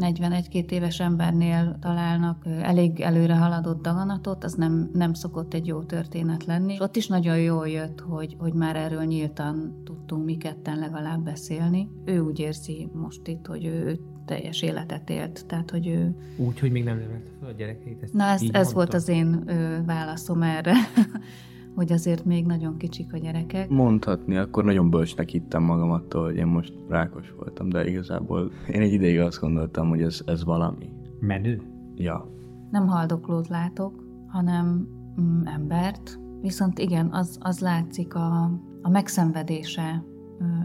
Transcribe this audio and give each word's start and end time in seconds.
41-2 0.00 0.70
éves 0.70 1.00
embernél 1.00 1.76
találnak 1.80 2.46
elég 2.60 3.00
előre 3.00 3.36
haladott 3.36 3.82
daganatot, 3.82 4.44
az 4.44 4.54
nem, 4.54 4.90
nem 4.92 5.12
szokott 5.12 5.54
egy 5.54 5.66
jó 5.66 5.82
történet 5.82 6.44
lenni. 6.44 6.72
És 6.72 6.80
ott 6.80 6.96
is 6.96 7.06
nagyon 7.06 7.38
jól 7.38 7.68
jött, 7.68 8.00
hogy, 8.00 8.36
hogy 8.38 8.52
már 8.52 8.76
erről 8.76 9.04
nyíltan 9.04 9.82
tudtunk 9.84 10.24
mi 10.24 10.36
ketten 10.36 10.78
legalább 10.78 11.24
beszélni. 11.24 11.88
Ő 12.04 12.20
úgy 12.20 12.38
érzi 12.38 12.88
most 12.92 13.28
itt, 13.28 13.46
hogy 13.46 13.64
ő 13.64 13.98
teljes 14.24 14.62
életet 14.62 15.10
élt, 15.10 15.46
tehát 15.46 15.70
hogy 15.70 15.86
ő... 15.86 16.14
Úgy, 16.36 16.58
hogy 16.58 16.70
még 16.70 16.84
nem 16.84 16.98
nevelte 16.98 17.30
fel 17.40 17.48
a 17.48 17.52
gyerekeit? 17.52 18.02
Ezt 18.02 18.12
Na 18.12 18.24
ez, 18.24 18.42
ez 18.50 18.72
volt 18.72 18.94
az 18.94 19.08
én 19.08 19.42
ö, 19.46 19.84
válaszom 19.84 20.42
erre. 20.42 20.74
hogy 21.74 21.92
azért 21.92 22.24
még 22.24 22.46
nagyon 22.46 22.76
kicsik 22.76 23.12
a 23.12 23.18
gyerekek. 23.18 23.68
Mondhatni, 23.68 24.36
akkor 24.36 24.64
nagyon 24.64 24.90
bölcsnek 24.90 25.28
hittem 25.28 25.62
magam 25.62 25.90
attól, 25.90 26.24
hogy 26.24 26.36
én 26.36 26.46
most 26.46 26.72
rákos 26.88 27.34
voltam, 27.38 27.68
de 27.68 27.88
igazából 27.88 28.50
én 28.72 28.80
egy 28.80 28.92
ideig 28.92 29.20
azt 29.20 29.40
gondoltam, 29.40 29.88
hogy 29.88 30.02
ez, 30.02 30.20
ez 30.26 30.44
valami. 30.44 30.90
Menő? 31.20 31.62
Ja. 31.94 32.28
Nem 32.70 32.86
haldoklót 32.86 33.48
látok, 33.48 34.04
hanem 34.26 34.88
mm, 35.20 35.42
embert, 35.44 36.20
viszont 36.40 36.78
igen, 36.78 37.08
az, 37.12 37.38
az 37.40 37.60
látszik 37.60 38.14
a, 38.14 38.42
a 38.82 38.88
megszenvedése 38.88 40.04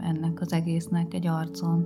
ennek 0.04 0.42
az 0.42 0.54
egésznek 0.54 1.14
egy 1.14 1.28
arcon. 1.28 1.86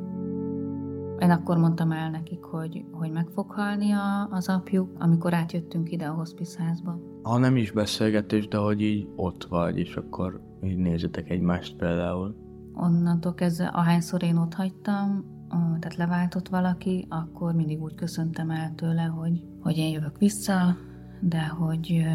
Én 1.22 1.32
akkor 1.32 1.58
mondtam 1.58 1.92
el 1.92 2.10
nekik, 2.10 2.44
hogy, 2.44 2.86
hogy 2.92 3.12
meg 3.12 3.28
fog 3.28 3.52
halni 3.52 3.92
a, 3.92 4.28
az 4.30 4.50
apjuk, 4.50 4.90
amikor 5.00 5.34
átjöttünk 5.34 5.92
ide 5.92 6.06
a 6.06 6.14
hospice 6.14 6.76
Ha 7.22 7.38
nem 7.38 7.56
is 7.56 7.72
beszélgetés, 7.72 8.48
de 8.48 8.58
hogy 8.58 8.82
így 8.82 9.08
ott 9.16 9.44
vagy, 9.44 9.78
és 9.78 9.96
akkor 9.96 10.42
így 10.64 10.78
nézzetek 10.78 11.30
egymást 11.30 11.76
például. 11.76 12.36
Onnantól 12.74 13.34
kezdve, 13.34 13.66
ahányszor 13.66 14.24
én 14.24 14.38
ott 14.38 14.54
hagytam, 14.54 15.26
tehát 15.50 15.96
leváltott 15.96 16.48
valaki, 16.48 17.06
akkor 17.10 17.54
mindig 17.54 17.82
úgy 17.82 17.96
köszöntem 17.96 18.50
el 18.50 18.76
tőle, 18.76 19.04
hogy, 19.04 19.44
hogy 19.60 19.78
én 19.78 19.92
jövök 19.92 20.18
vissza, 20.18 20.76
de 21.20 21.48
hogy 21.48 22.06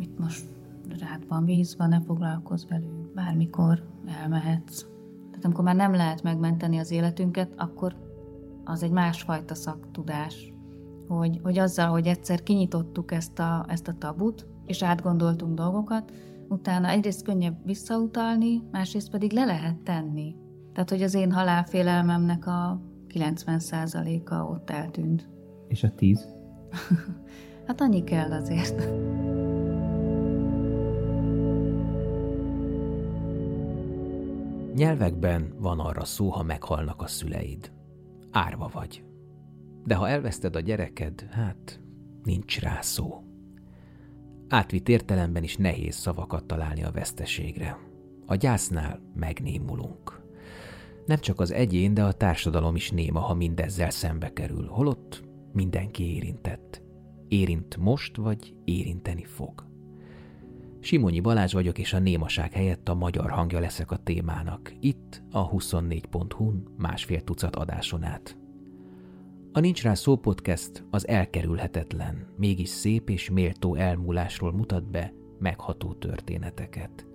itt 0.00 0.18
most 0.18 0.44
rád 1.00 1.28
van 1.28 1.44
víz, 1.44 1.76
van, 1.76 1.88
ne 1.88 2.00
foglalkozz 2.00 2.64
velük, 2.68 3.14
bármikor 3.14 3.82
elmehetsz. 4.22 4.86
Tehát 5.30 5.44
amikor 5.44 5.64
már 5.64 5.76
nem 5.76 5.94
lehet 5.94 6.22
megmenteni 6.22 6.78
az 6.78 6.90
életünket, 6.90 7.52
akkor 7.56 7.94
az 8.70 8.82
egy 8.82 8.90
másfajta 8.90 9.54
szaktudás, 9.54 10.52
hogy, 11.08 11.40
hogy 11.42 11.58
azzal, 11.58 11.88
hogy 11.88 12.06
egyszer 12.06 12.42
kinyitottuk 12.42 13.12
ezt 13.12 13.38
a, 13.38 13.64
ezt 13.68 13.88
a 13.88 13.94
tabut, 13.98 14.46
és 14.66 14.82
átgondoltunk 14.82 15.54
dolgokat, 15.54 16.12
utána 16.48 16.88
egyrészt 16.88 17.22
könnyebb 17.22 17.56
visszautalni, 17.64 18.62
másrészt 18.70 19.10
pedig 19.10 19.32
le 19.32 19.44
lehet 19.44 19.76
tenni. 19.76 20.34
Tehát, 20.72 20.90
hogy 20.90 21.02
az 21.02 21.14
én 21.14 21.32
halálfélelmemnek 21.32 22.46
a 22.46 22.80
90%-a 23.14 24.34
ott 24.34 24.70
eltűnt. 24.70 25.28
És 25.68 25.82
a 25.82 25.94
10? 25.94 26.28
hát 27.66 27.80
annyi 27.80 28.04
kell 28.04 28.32
azért. 28.32 28.88
Nyelvekben 34.74 35.54
van 35.58 35.78
arra 35.78 36.04
szó, 36.04 36.28
ha 36.28 36.42
meghalnak 36.42 37.02
a 37.02 37.06
szüleid 37.06 37.72
árva 38.30 38.70
vagy. 38.72 39.04
De 39.84 39.94
ha 39.94 40.08
elveszted 40.08 40.56
a 40.56 40.60
gyereked, 40.60 41.26
hát 41.30 41.80
nincs 42.22 42.60
rá 42.60 42.80
szó. 42.80 43.24
Átvitt 44.48 44.88
értelemben 44.88 45.42
is 45.42 45.56
nehéz 45.56 45.94
szavakat 45.94 46.44
találni 46.44 46.82
a 46.82 46.90
veszteségre. 46.90 47.78
A 48.26 48.34
gyásznál 48.34 49.00
megnémulunk. 49.14 50.22
Nem 51.06 51.18
csak 51.18 51.40
az 51.40 51.52
egyén, 51.52 51.94
de 51.94 52.04
a 52.04 52.12
társadalom 52.12 52.76
is 52.76 52.90
néma, 52.90 53.20
ha 53.20 53.34
mindezzel 53.34 53.90
szembe 53.90 54.32
kerül, 54.32 54.66
holott 54.66 55.22
mindenki 55.52 56.14
érintett. 56.14 56.82
Érint 57.28 57.76
most, 57.76 58.16
vagy 58.16 58.54
érinteni 58.64 59.24
fog. 59.24 59.69
Simonyi 60.80 61.20
Balázs 61.20 61.52
vagyok, 61.52 61.78
és 61.78 61.92
a 61.92 61.98
némaság 61.98 62.52
helyett 62.52 62.88
a 62.88 62.94
magyar 62.94 63.30
hangja 63.30 63.60
leszek 63.60 63.90
a 63.90 63.96
témának, 63.96 64.72
itt 64.80 65.22
a 65.30 65.50
24.hu-n 65.50 66.74
másfél 66.76 67.20
tucat 67.20 67.56
adáson 67.56 68.02
át. 68.02 68.36
A 69.52 69.60
Nincs 69.60 69.82
rá 69.82 69.94
szó 69.94 70.16
podcast 70.16 70.84
az 70.90 71.08
elkerülhetetlen, 71.08 72.26
mégis 72.36 72.68
szép 72.68 73.10
és 73.10 73.30
méltó 73.30 73.74
elmúlásról 73.74 74.52
mutat 74.52 74.90
be 74.90 75.12
megható 75.38 75.92
történeteket. 75.92 77.06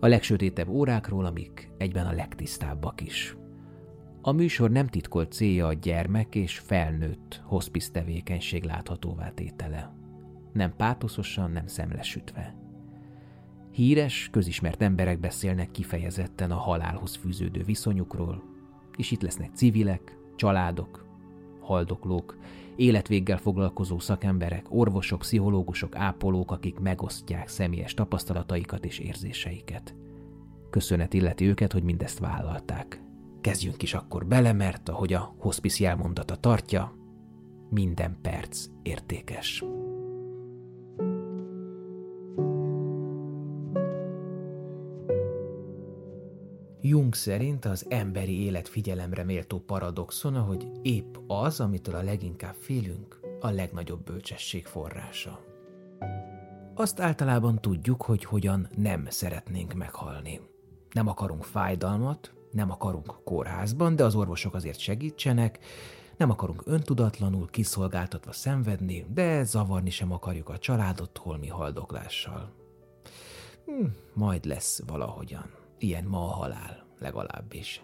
A 0.00 0.06
legsötétebb 0.06 0.68
órákról, 0.68 1.24
amik 1.24 1.70
egyben 1.78 2.06
a 2.06 2.12
legtisztábbak 2.12 3.00
is. 3.00 3.36
A 4.20 4.32
műsor 4.32 4.70
nem 4.70 4.86
titkolt 4.86 5.32
célja 5.32 5.66
a 5.66 5.72
gyermek 5.72 6.34
és 6.34 6.58
felnőtt 6.58 7.42
hospice 7.44 7.90
tevékenység 7.90 8.64
láthatóvá 8.64 9.30
tétele. 9.30 9.94
Nem 10.52 10.76
pátoszosan, 10.76 11.50
nem 11.50 11.66
szemlesütve. 11.66 12.63
Híres, 13.74 14.28
közismert 14.32 14.82
emberek 14.82 15.20
beszélnek 15.20 15.70
kifejezetten 15.70 16.50
a 16.50 16.56
halálhoz 16.56 17.14
fűződő 17.14 17.62
viszonyukról, 17.62 18.42
és 18.96 19.10
itt 19.10 19.22
lesznek 19.22 19.50
civilek, 19.54 20.18
családok, 20.36 21.06
haldoklók, 21.60 22.38
életvéggel 22.76 23.38
foglalkozó 23.38 23.98
szakemberek, 23.98 24.66
orvosok, 24.68 25.18
pszichológusok, 25.18 25.96
ápolók, 25.96 26.50
akik 26.50 26.78
megosztják 26.78 27.48
személyes 27.48 27.94
tapasztalataikat 27.94 28.84
és 28.84 28.98
érzéseiket. 28.98 29.94
Köszönet 30.70 31.14
illeti 31.14 31.46
őket, 31.46 31.72
hogy 31.72 31.82
mindezt 31.82 32.18
vállalták. 32.18 33.02
Kezdjünk 33.40 33.82
is 33.82 33.94
akkor 33.94 34.26
bele, 34.26 34.52
mert 34.52 34.88
ahogy 34.88 35.12
a 35.12 35.34
hospice 35.38 35.84
jelmondata 35.84 36.36
tartja, 36.36 36.96
minden 37.70 38.18
perc 38.22 38.66
értékes. 38.82 39.64
Jung 46.86 47.14
szerint 47.14 47.64
az 47.64 47.86
emberi 47.88 48.44
élet 48.44 48.68
figyelemre 48.68 49.24
méltó 49.24 49.58
paradoxon, 49.58 50.34
hogy 50.34 50.66
épp 50.82 51.14
az, 51.26 51.60
amitől 51.60 51.94
a 51.94 52.02
leginkább 52.02 52.54
félünk, 52.54 53.20
a 53.40 53.50
legnagyobb 53.50 54.04
bölcsesség 54.04 54.66
forrása. 54.66 55.40
Azt 56.74 57.00
általában 57.00 57.60
tudjuk, 57.60 58.02
hogy 58.02 58.24
hogyan 58.24 58.68
nem 58.76 59.06
szeretnénk 59.08 59.74
meghalni. 59.74 60.40
Nem 60.90 61.08
akarunk 61.08 61.44
fájdalmat, 61.44 62.32
nem 62.50 62.70
akarunk 62.70 63.16
kórházban, 63.24 63.96
de 63.96 64.04
az 64.04 64.14
orvosok 64.14 64.54
azért 64.54 64.78
segítsenek, 64.78 65.58
nem 66.16 66.30
akarunk 66.30 66.62
öntudatlanul, 66.64 67.48
kiszolgáltatva 67.50 68.32
szenvedni, 68.32 69.06
de 69.14 69.44
zavarni 69.44 69.90
sem 69.90 70.12
akarjuk 70.12 70.48
a 70.48 70.58
családot 70.58 71.18
holmi 71.18 71.48
haldoklással. 71.48 72.52
Hm, 73.64 73.86
majd 74.14 74.44
lesz 74.44 74.82
valahogyan. 74.86 75.62
Ilyen 75.84 76.04
ma 76.04 76.18
a 76.18 76.34
halál, 76.34 76.86
legalábbis. 76.98 77.82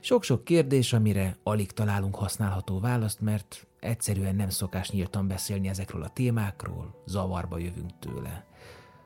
Sok-sok 0.00 0.44
kérdés, 0.44 0.92
amire 0.92 1.36
alig 1.42 1.72
találunk 1.72 2.14
használható 2.14 2.80
választ, 2.80 3.20
mert 3.20 3.66
egyszerűen 3.80 4.36
nem 4.36 4.48
szokás 4.48 4.90
nyíltan 4.90 5.28
beszélni 5.28 5.68
ezekről 5.68 6.02
a 6.02 6.08
témákról, 6.08 7.02
zavarba 7.04 7.58
jövünk 7.58 7.98
tőle. 7.98 8.46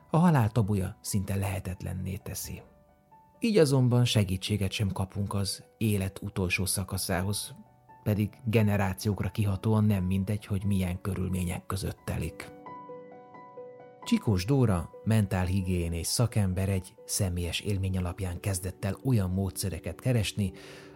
A 0.09 0.17
halál 0.17 0.49
tabuja 0.49 0.97
szinte 1.01 1.35
lehetetlenné 1.35 2.15
teszi. 2.15 2.61
Így 3.39 3.57
azonban 3.57 4.05
segítséget 4.05 4.71
sem 4.71 4.91
kapunk 4.91 5.33
az 5.33 5.63
élet 5.77 6.19
utolsó 6.21 6.65
szakaszához, 6.65 7.55
pedig 8.03 8.29
generációkra 8.45 9.29
kihatóan 9.29 9.83
nem 9.83 10.03
mindegy, 10.03 10.45
hogy 10.45 10.63
milyen 10.63 11.01
körülmények 11.01 11.65
között 11.65 11.99
telik. 12.05 12.60
Csikós 14.03 14.45
Dóra, 14.45 14.89
mentálhigiénés 15.03 16.07
szakember 16.07 16.69
egy 16.69 16.93
személyes 17.05 17.59
élmény 17.59 17.97
alapján 17.97 18.39
kezdett 18.39 18.85
el 18.85 18.97
olyan 19.03 19.29
módszereket 19.29 19.99
keresni, 19.99 20.51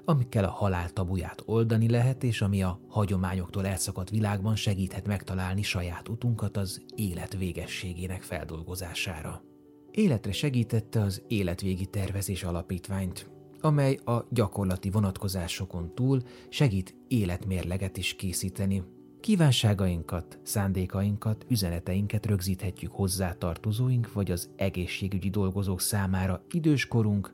amikkel 0.06 0.44
a 0.44 0.50
halál 0.50 0.90
tabuját 0.90 1.44
oldani 1.46 1.90
lehet, 1.90 2.24
és 2.24 2.42
ami 2.42 2.64
a 2.64 2.80
hagyományoktól 2.88 3.66
elszakadt 3.66 4.10
világban 4.10 4.56
segíthet 4.56 5.08
megtalálni 5.08 5.62
saját 5.62 6.10
utunkat 6.10 6.58
az 6.58 6.82
élet 6.96 7.38
végességének 7.38 8.22
feldolgozására. 8.22 9.44
Életre 9.92 10.32
segítette 10.32 11.02
az 11.02 11.22
Életvégi 11.28 11.86
Tervezés 11.86 12.44
Alapítványt, 12.44 13.30
amely 13.62 14.00
a 14.06 14.26
gyakorlati 14.30 14.90
vonatkozásokon 14.90 15.96
túl 15.96 16.22
segít 16.50 16.96
életmérleget 17.08 17.98
is 17.98 18.16
készíteni, 18.16 18.84
Kívánságainkat, 19.26 20.40
szándékainkat, 20.44 21.46
üzeneteinket 21.50 22.26
rögzíthetjük 22.26 22.92
hozzátartozóink 22.92 24.14
vagy 24.14 24.32
az 24.32 24.50
egészségügyi 24.56 25.30
dolgozók 25.30 25.82
számára 25.82 26.42
időskorunk, 26.52 27.34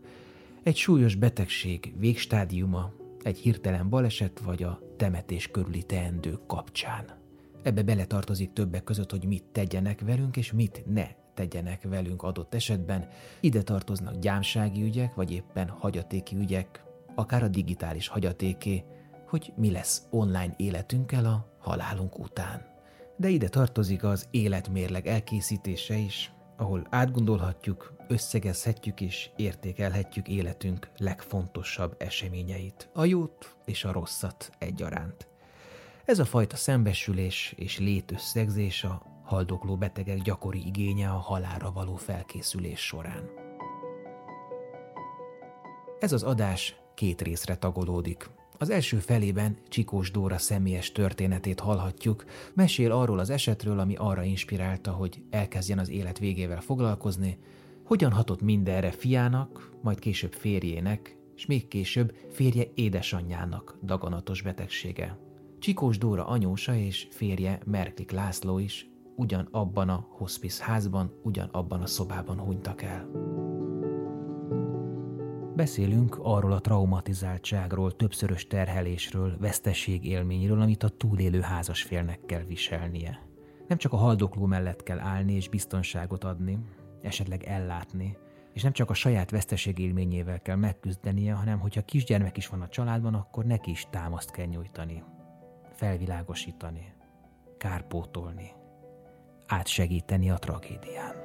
egy 0.63 0.75
súlyos 0.75 1.15
betegség 1.15 1.93
végstádiuma, 1.97 2.91
egy 3.23 3.38
hirtelen 3.38 3.89
baleset 3.89 4.39
vagy 4.39 4.63
a 4.63 4.79
temetés 4.97 5.47
körüli 5.47 5.83
teendők 5.83 6.45
kapcsán. 6.47 7.05
Ebbe 7.63 7.83
beletartozik 7.83 8.53
többek 8.53 8.83
között, 8.83 9.11
hogy 9.11 9.25
mit 9.25 9.43
tegyenek 9.51 10.01
velünk, 10.01 10.38
és 10.38 10.51
mit 10.51 10.83
ne 10.85 11.07
tegyenek 11.33 11.83
velünk 11.83 12.23
adott 12.23 12.53
esetben. 12.53 13.07
Ide 13.39 13.61
tartoznak 13.61 14.19
gyámsági 14.19 14.83
ügyek, 14.83 15.15
vagy 15.15 15.31
éppen 15.31 15.69
hagyatéki 15.69 16.35
ügyek, 16.35 16.83
akár 17.15 17.43
a 17.43 17.47
digitális 17.47 18.07
hagyatéké, 18.07 18.83
hogy 19.27 19.53
mi 19.55 19.71
lesz 19.71 20.07
online 20.09 20.53
életünkkel 20.57 21.25
a 21.25 21.50
halálunk 21.61 22.19
után. 22.19 22.65
De 23.17 23.29
ide 23.29 23.49
tartozik 23.49 24.03
az 24.03 24.27
életmérleg 24.31 25.07
elkészítése 25.07 25.95
is, 25.95 26.31
ahol 26.57 26.87
átgondolhatjuk, 26.89 27.93
összegezhetjük 28.07 29.01
és 29.01 29.29
értékelhetjük 29.35 30.27
életünk 30.27 30.89
legfontosabb 30.97 31.95
eseményeit, 31.97 32.89
a 32.93 33.05
jót 33.05 33.55
és 33.65 33.83
a 33.83 33.91
rosszat 33.91 34.51
egyaránt. 34.57 35.27
Ez 36.05 36.19
a 36.19 36.25
fajta 36.25 36.55
szembesülés 36.55 37.53
és 37.57 37.79
létösszegzés 37.79 38.83
a 38.83 39.01
haldokló 39.23 39.77
betegek 39.77 40.21
gyakori 40.21 40.65
igénye 40.65 41.09
a 41.09 41.17
halára 41.17 41.71
való 41.71 41.95
felkészülés 41.95 42.79
során. 42.79 43.29
Ez 45.99 46.11
az 46.11 46.23
adás 46.23 46.75
két 46.93 47.21
részre 47.21 47.55
tagolódik. 47.55 48.29
Az 48.61 48.69
első 48.69 48.97
felében 48.97 49.57
Csikós 49.67 50.11
Dóra 50.11 50.37
személyes 50.37 50.91
történetét 50.91 51.59
hallhatjuk, 51.59 52.25
mesél 52.53 52.91
arról 52.91 53.19
az 53.19 53.29
esetről, 53.29 53.79
ami 53.79 53.95
arra 53.95 54.23
inspirálta, 54.23 54.91
hogy 54.91 55.23
elkezdjen 55.29 55.79
az 55.79 55.89
élet 55.89 56.19
végével 56.19 56.61
foglalkozni, 56.61 57.37
hogyan 57.85 58.11
hatott 58.11 58.41
mindenre 58.41 58.91
fiának, 58.91 59.71
majd 59.81 59.99
később 59.99 60.33
férjének, 60.33 61.17
és 61.35 61.45
még 61.45 61.67
később 61.67 62.15
férje 62.31 62.63
édesanyjának 62.73 63.77
daganatos 63.83 64.41
betegsége. 64.41 65.17
Csikós 65.59 65.97
Dóra 65.97 66.27
anyósa 66.27 66.75
és 66.75 67.07
férje 67.11 67.59
Merklik 67.65 68.11
László 68.11 68.59
is 68.59 68.89
ugyan 69.15 69.47
abban 69.51 69.89
a 69.89 70.07
hospice 70.09 70.63
házban, 70.63 71.13
ugyan 71.23 71.49
abban 71.51 71.81
a 71.81 71.87
szobában 71.87 72.39
hunytak 72.39 72.81
el. 72.81 73.09
Beszélünk 75.56 76.18
arról 76.21 76.51
a 76.51 76.59
traumatizáltságról, 76.59 77.95
többszörös 77.95 78.48
terhelésről, 78.48 79.38
veszteségélményről, 79.39 80.62
amit 80.62 80.83
a 80.83 80.89
túlélő 80.89 81.42
házasfélnek 81.42 82.19
kell 82.25 82.44
viselnie. 82.44 83.19
Nem 83.68 83.77
csak 83.77 83.94
a 83.94 83.98
haldokló 83.98 84.45
mellett 84.45 84.83
kell 84.83 85.00
állni 85.00 85.33
és 85.33 85.50
biztonságot 85.50 86.24
adni, 86.24 86.59
esetleg 87.01 87.44
ellátni, 87.44 88.18
és 88.53 88.63
nem 88.63 88.71
csak 88.71 88.89
a 88.89 88.94
saját 88.94 89.31
veszteségélményével 89.31 90.42
kell 90.42 90.56
megküzdenie, 90.56 91.33
hanem 91.33 91.59
hogyha 91.59 91.86
kisgyermek 91.86 92.38
is 92.38 92.48
van 92.48 92.62
a 92.62 92.68
családban, 92.68 93.13
akkor 93.13 93.45
neki 93.45 93.71
is 93.71 93.88
támaszt 93.89 94.31
kell 94.31 94.45
nyújtani, 94.45 95.03
felvilágosítani, 95.74 96.94
kárpótolni, 97.57 98.51
átsegíteni 99.48 100.30
a 100.30 100.38
tragédián. 100.38 101.20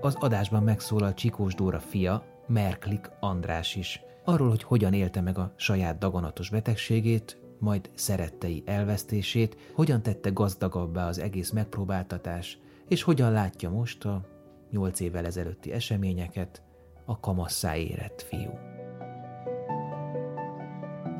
Az 0.00 0.14
adásban 0.14 0.62
megszólal 0.62 1.14
Csikós 1.14 1.54
Dóra 1.54 1.80
fia, 1.80 2.24
Merklik 2.46 3.10
András 3.20 3.74
is, 3.74 4.00
arról, 4.24 4.48
hogy 4.48 4.62
hogyan 4.62 4.92
élte 4.92 5.20
meg 5.20 5.38
a 5.38 5.52
saját 5.56 5.98
daganatos 5.98 6.50
betegségét, 6.50 7.38
majd 7.58 7.90
szerettei 7.94 8.62
elvesztését, 8.66 9.56
hogyan 9.74 10.02
tette 10.02 10.30
gazdagabbá 10.30 11.08
az 11.08 11.18
egész 11.18 11.50
megpróbáltatás, 11.50 12.58
és 12.88 13.02
hogyan 13.02 13.32
látja 13.32 13.70
most 13.70 14.04
a 14.04 14.26
nyolc 14.70 15.00
évvel 15.00 15.26
ezelőtti 15.26 15.72
eseményeket 15.72 16.62
a 17.04 17.20
kamasszá 17.20 17.76
érett 17.76 18.22
fiú. 18.22 18.58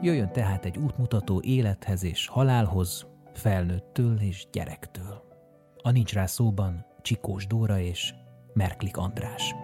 Jöjjön 0.01 0.33
tehát 0.33 0.65
egy 0.65 0.79
útmutató 0.79 1.41
élethez 1.45 2.05
és 2.05 2.27
halálhoz, 2.27 3.07
felnőttől 3.33 4.21
és 4.21 4.47
gyerektől. 4.53 5.25
A 5.83 5.91
nincs 5.91 6.13
rá 6.13 6.27
szóban 6.27 6.87
Csikós 7.03 7.47
Dóra 7.47 7.79
és 7.79 8.15
Merklik 8.57 8.97
András. 8.97 9.55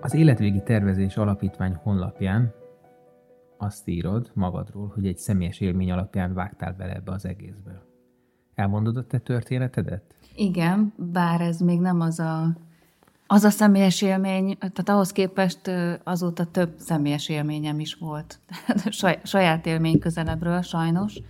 Az 0.00 0.14
Életvégi 0.14 0.62
Tervezés 0.62 1.16
Alapítvány 1.16 1.74
honlapján 1.82 2.52
azt 3.56 3.88
írod 3.88 4.30
magadról, 4.34 4.92
hogy 4.94 5.06
egy 5.06 5.18
személyes 5.18 5.60
élmény 5.60 5.90
alapján 5.90 6.34
vágtál 6.34 6.72
bele 6.72 6.94
ebbe 6.94 7.12
az 7.12 7.24
egészbe. 7.24 7.82
Elmondod 8.54 8.96
a 8.96 9.06
te 9.06 9.18
történetedet? 9.18 10.14
Igen, 10.34 10.92
bár 10.96 11.40
ez 11.40 11.60
még 11.60 11.80
nem 11.80 12.00
az 12.00 12.18
a, 12.18 12.56
az 13.26 13.44
a 13.44 13.50
személyes 13.50 14.02
élmény, 14.02 14.58
tehát 14.58 14.88
ahhoz 14.88 15.12
képest 15.12 15.70
azóta 16.04 16.44
több 16.44 16.74
személyes 16.78 17.28
élményem 17.28 17.80
is 17.80 17.94
volt. 17.94 18.40
saját 19.22 19.66
élmény 19.66 19.98
közelebbről 19.98 20.62
sajnos 20.62 21.20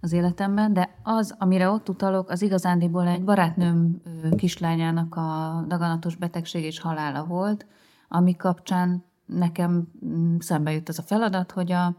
az 0.00 0.12
életemben, 0.12 0.72
de 0.72 0.94
az, 1.02 1.34
amire 1.38 1.70
ott 1.70 1.88
utalok, 1.88 2.30
az 2.30 2.42
igazándiból 2.42 3.06
egy 3.06 3.24
barátnőm 3.24 4.02
kislányának 4.36 5.14
a 5.14 5.64
daganatos 5.68 6.16
betegség 6.16 6.64
és 6.64 6.80
halála 6.80 7.24
volt, 7.24 7.66
ami 8.08 8.36
kapcsán 8.36 9.04
nekem 9.26 9.88
mm, 10.06 10.36
szembe 10.38 10.72
jut 10.72 10.88
az 10.88 10.98
a 10.98 11.02
feladat, 11.02 11.50
hogy 11.50 11.72
a, 11.72 11.96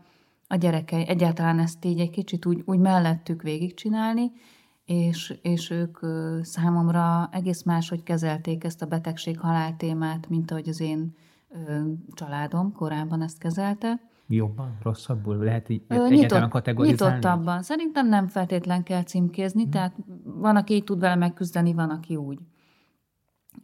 a 0.48 0.56
gyerekei 0.56 1.08
egyáltalán 1.08 1.60
ezt 1.60 1.86
így 1.86 2.00
egy 2.00 2.10
kicsit 2.10 2.46
úgy, 2.46 2.62
úgy 2.66 2.80
mellettük 2.80 3.42
végigcsinálni, 3.42 4.32
és, 4.86 5.40
és 5.42 5.70
ők 5.70 6.00
számomra 6.42 7.30
egész 7.32 7.64
máshogy 7.64 8.04
kezelték 8.04 8.64
ezt 8.64 8.82
a 8.82 8.86
betegség 8.86 9.40
halál 9.40 9.76
témát, 9.76 10.30
mint 10.30 10.52
ahogy 10.52 10.70
az 10.70 10.80
én 10.80 11.16
családom 12.14 12.74
korábban 12.74 13.22
ezt 13.22 13.38
kezelte. 13.38 14.09
Jobban, 14.32 14.78
rosszabbul? 14.82 15.38
Lehet 15.38 15.70
így 15.70 15.84
Ö, 15.88 16.08
nyitott, 16.10 16.50
kategorizálni? 16.50 17.16
Nyitottabban. 17.16 17.64
Szerintem 17.64 18.08
nem 18.08 18.28
feltétlen 18.28 18.84
kell 18.84 19.04
címkézni, 19.04 19.62
hmm. 19.62 19.72
tehát 19.72 19.96
van, 20.24 20.56
aki 20.56 20.74
így 20.74 20.84
tud 20.84 21.00
vele 21.00 21.16
megküzdeni, 21.16 21.74
van, 21.74 21.90
aki 21.90 22.16
úgy. 22.16 22.40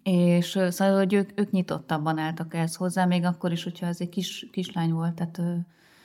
És 0.04 0.60
szóval, 0.70 0.98
hogy 0.98 1.14
ők, 1.14 1.40
ők 1.40 1.52
nyitottabban 1.52 2.18
álltak 2.18 2.54
ehhez 2.54 2.76
hozzá, 2.76 3.06
még 3.06 3.24
akkor 3.24 3.52
is, 3.52 3.64
hogyha 3.64 3.86
ez 3.86 4.02
egy 4.02 4.10
kis, 4.10 4.48
kislány 4.52 4.92
volt. 4.92 5.14
Tehát, 5.14 5.42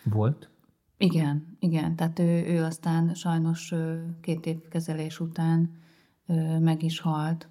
volt? 0.05 0.51
Igen, 0.97 1.57
igen. 1.59 1.97
Tehát 1.97 2.19
ő, 2.19 2.45
ő 2.47 2.63
aztán 2.63 3.15
sajnos 3.15 3.75
két 4.21 4.47
év 4.47 4.69
kezelés 4.69 5.21
után 5.21 5.71
meg 6.61 6.83
is 6.83 7.01
halt. 7.01 7.49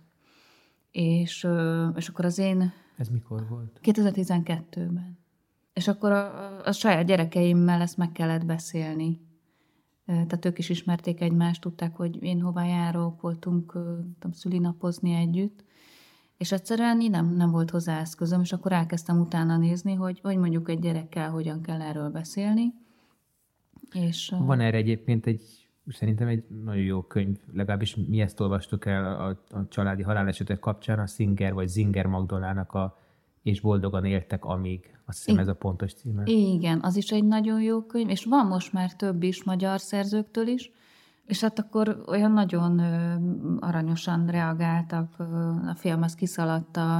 És, 0.91 1.47
és 1.95 2.09
akkor 2.09 2.25
az 2.25 2.37
én... 2.37 2.73
Ez 2.97 3.09
mikor 3.09 3.47
volt? 3.47 3.79
2012-ben. 3.83 5.18
És 5.73 5.87
akkor 5.87 6.11
a, 6.11 6.57
a 6.65 6.71
saját 6.71 7.05
gyerekeimmel 7.05 7.81
ezt 7.81 7.97
meg 7.97 8.11
kellett 8.11 8.45
beszélni. 8.45 9.27
Tehát 10.05 10.45
ők 10.45 10.57
is 10.57 10.69
ismerték 10.69 11.21
egymást, 11.21 11.61
tudták, 11.61 11.95
hogy 11.95 12.23
én 12.23 12.41
hová 12.41 12.65
járok, 12.65 13.21
voltunk 13.21 13.71
tudom, 13.71 14.31
szülinapozni 14.31 15.13
együtt. 15.13 15.63
És 16.37 16.51
egyszerűen 16.51 16.97
nem, 16.97 17.35
nem 17.35 17.51
volt 17.51 17.69
hozzá 17.69 17.99
eszközöm, 17.99 18.41
és 18.41 18.53
akkor 18.53 18.71
elkezdtem 18.71 19.19
utána 19.19 19.57
nézni, 19.57 19.93
hogy, 19.93 20.19
hogy 20.23 20.37
mondjuk 20.37 20.69
egy 20.69 20.79
gyerekkel 20.79 21.29
hogyan 21.29 21.61
kell 21.61 21.81
erről 21.81 22.09
beszélni. 22.09 22.73
És, 23.91 24.33
Van 24.37 24.59
erre 24.59 24.77
egyébként 24.77 25.25
egy, 25.25 25.41
szerintem 25.87 26.27
egy 26.27 26.43
nagyon 26.63 26.83
jó 26.83 27.01
könyv, 27.01 27.37
legalábbis 27.53 27.95
mi 27.95 28.21
ezt 28.21 28.39
olvastuk 28.39 28.85
el 28.85 29.05
a, 29.05 29.27
a 29.57 29.67
családi 29.67 30.01
halálesetek 30.01 30.59
kapcsán, 30.59 30.99
a 30.99 31.07
Singer 31.07 31.53
vagy 31.53 31.67
Zinger 31.67 32.05
Magdolának 32.05 32.73
a 32.73 32.97
És 33.43 33.61
boldogan 33.61 34.05
éltek, 34.05 34.45
amíg 34.45 34.98
azt 35.09 35.17
hiszem 35.17 35.35
I- 35.35 35.41
ez 35.41 35.47
a 35.47 35.53
pontos 35.53 35.93
címe. 35.93 36.23
Igen, 36.25 36.79
az 36.81 36.95
is 36.95 37.09
egy 37.09 37.23
nagyon 37.23 37.61
jó 37.61 37.81
könyv, 37.81 38.09
és 38.09 38.25
van 38.25 38.45
most 38.45 38.73
már 38.73 38.93
több 38.93 39.23
is 39.23 39.43
magyar 39.43 39.79
szerzőktől 39.79 40.47
is, 40.47 40.71
és 41.25 41.41
hát 41.41 41.59
akkor 41.59 42.03
olyan 42.07 42.31
nagyon 42.31 42.79
ö, 42.79 43.15
aranyosan 43.59 44.25
reagáltak, 44.27 45.13
ö, 45.17 45.23
a 45.67 45.75
film 45.75 46.01
az 46.01 46.15
kiszaladt 46.15 46.77
a, 46.77 46.97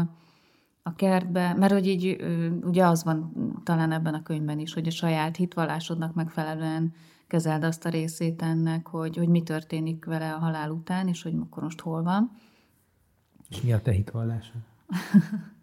a 0.84 0.96
kertbe, 0.96 1.54
mert 1.54 1.72
hogy 1.72 1.88
így 1.88 2.16
ö, 2.20 2.48
ugye 2.50 2.86
az 2.86 3.04
van 3.04 3.34
talán 3.64 3.92
ebben 3.92 4.14
a 4.14 4.24
könyvben 4.24 4.60
is, 4.60 4.74
hogy 4.74 4.88
a 4.88 4.92
saját 4.92 5.36
hitvallásodnak 5.36 6.14
megfelelően 6.14 6.94
kezeld 7.28 7.64
azt 7.64 7.86
a 7.86 7.90
részét 7.90 8.42
ennek, 8.42 8.88
hogy, 8.88 9.18
hogy 9.18 9.28
mi 9.28 9.44
történik 9.44 10.06
vele 10.06 10.34
a 10.34 10.38
halál 10.38 10.70
után, 10.72 11.08
és 11.08 11.24
hogy 11.24 11.36
akkor 11.40 11.64
most 11.64 11.82
hol 11.82 12.04
van. 12.04 12.32
És 13.50 13.62
mi 13.62 13.74
a 13.74 13.82
te 13.82 13.92
hitvallásod? 13.92 14.62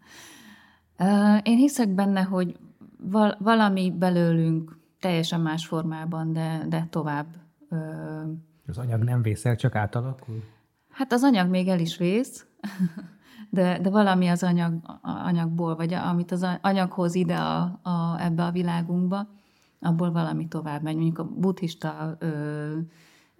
Én 1.43 1.57
hiszek 1.57 1.89
benne, 1.89 2.21
hogy 2.21 2.57
val- 2.97 3.37
valami 3.39 3.91
belőlünk 3.91 4.77
teljesen 4.99 5.41
más 5.41 5.65
formában, 5.65 6.33
de, 6.33 6.65
de 6.69 6.87
tovább 6.89 7.25
az 8.67 8.77
anyag 8.77 9.03
nem 9.03 9.21
vészel, 9.21 9.55
csak 9.55 9.75
átalakul? 9.75 10.43
Hát 10.89 11.13
az 11.13 11.23
anyag 11.23 11.49
még 11.49 11.67
el 11.67 11.79
is 11.79 11.97
vész, 11.97 12.45
de, 13.49 13.79
de 13.79 13.89
valami 13.89 14.27
az 14.27 14.43
anyag, 14.43 14.73
anyagból, 15.01 15.75
vagy 15.75 15.93
amit 15.93 16.31
az 16.31 16.45
anyag 16.61 17.09
ide 17.11 17.35
a, 17.35 17.79
a, 17.81 18.15
ebbe 18.19 18.43
a 18.43 18.51
világunkba, 18.51 19.27
abból 19.79 20.11
valami 20.11 20.47
tovább 20.47 20.81
megy. 20.81 20.95
Mondjuk 20.95 21.19
a 21.19 21.23
buddhista 21.23 22.15
ö, 22.19 22.27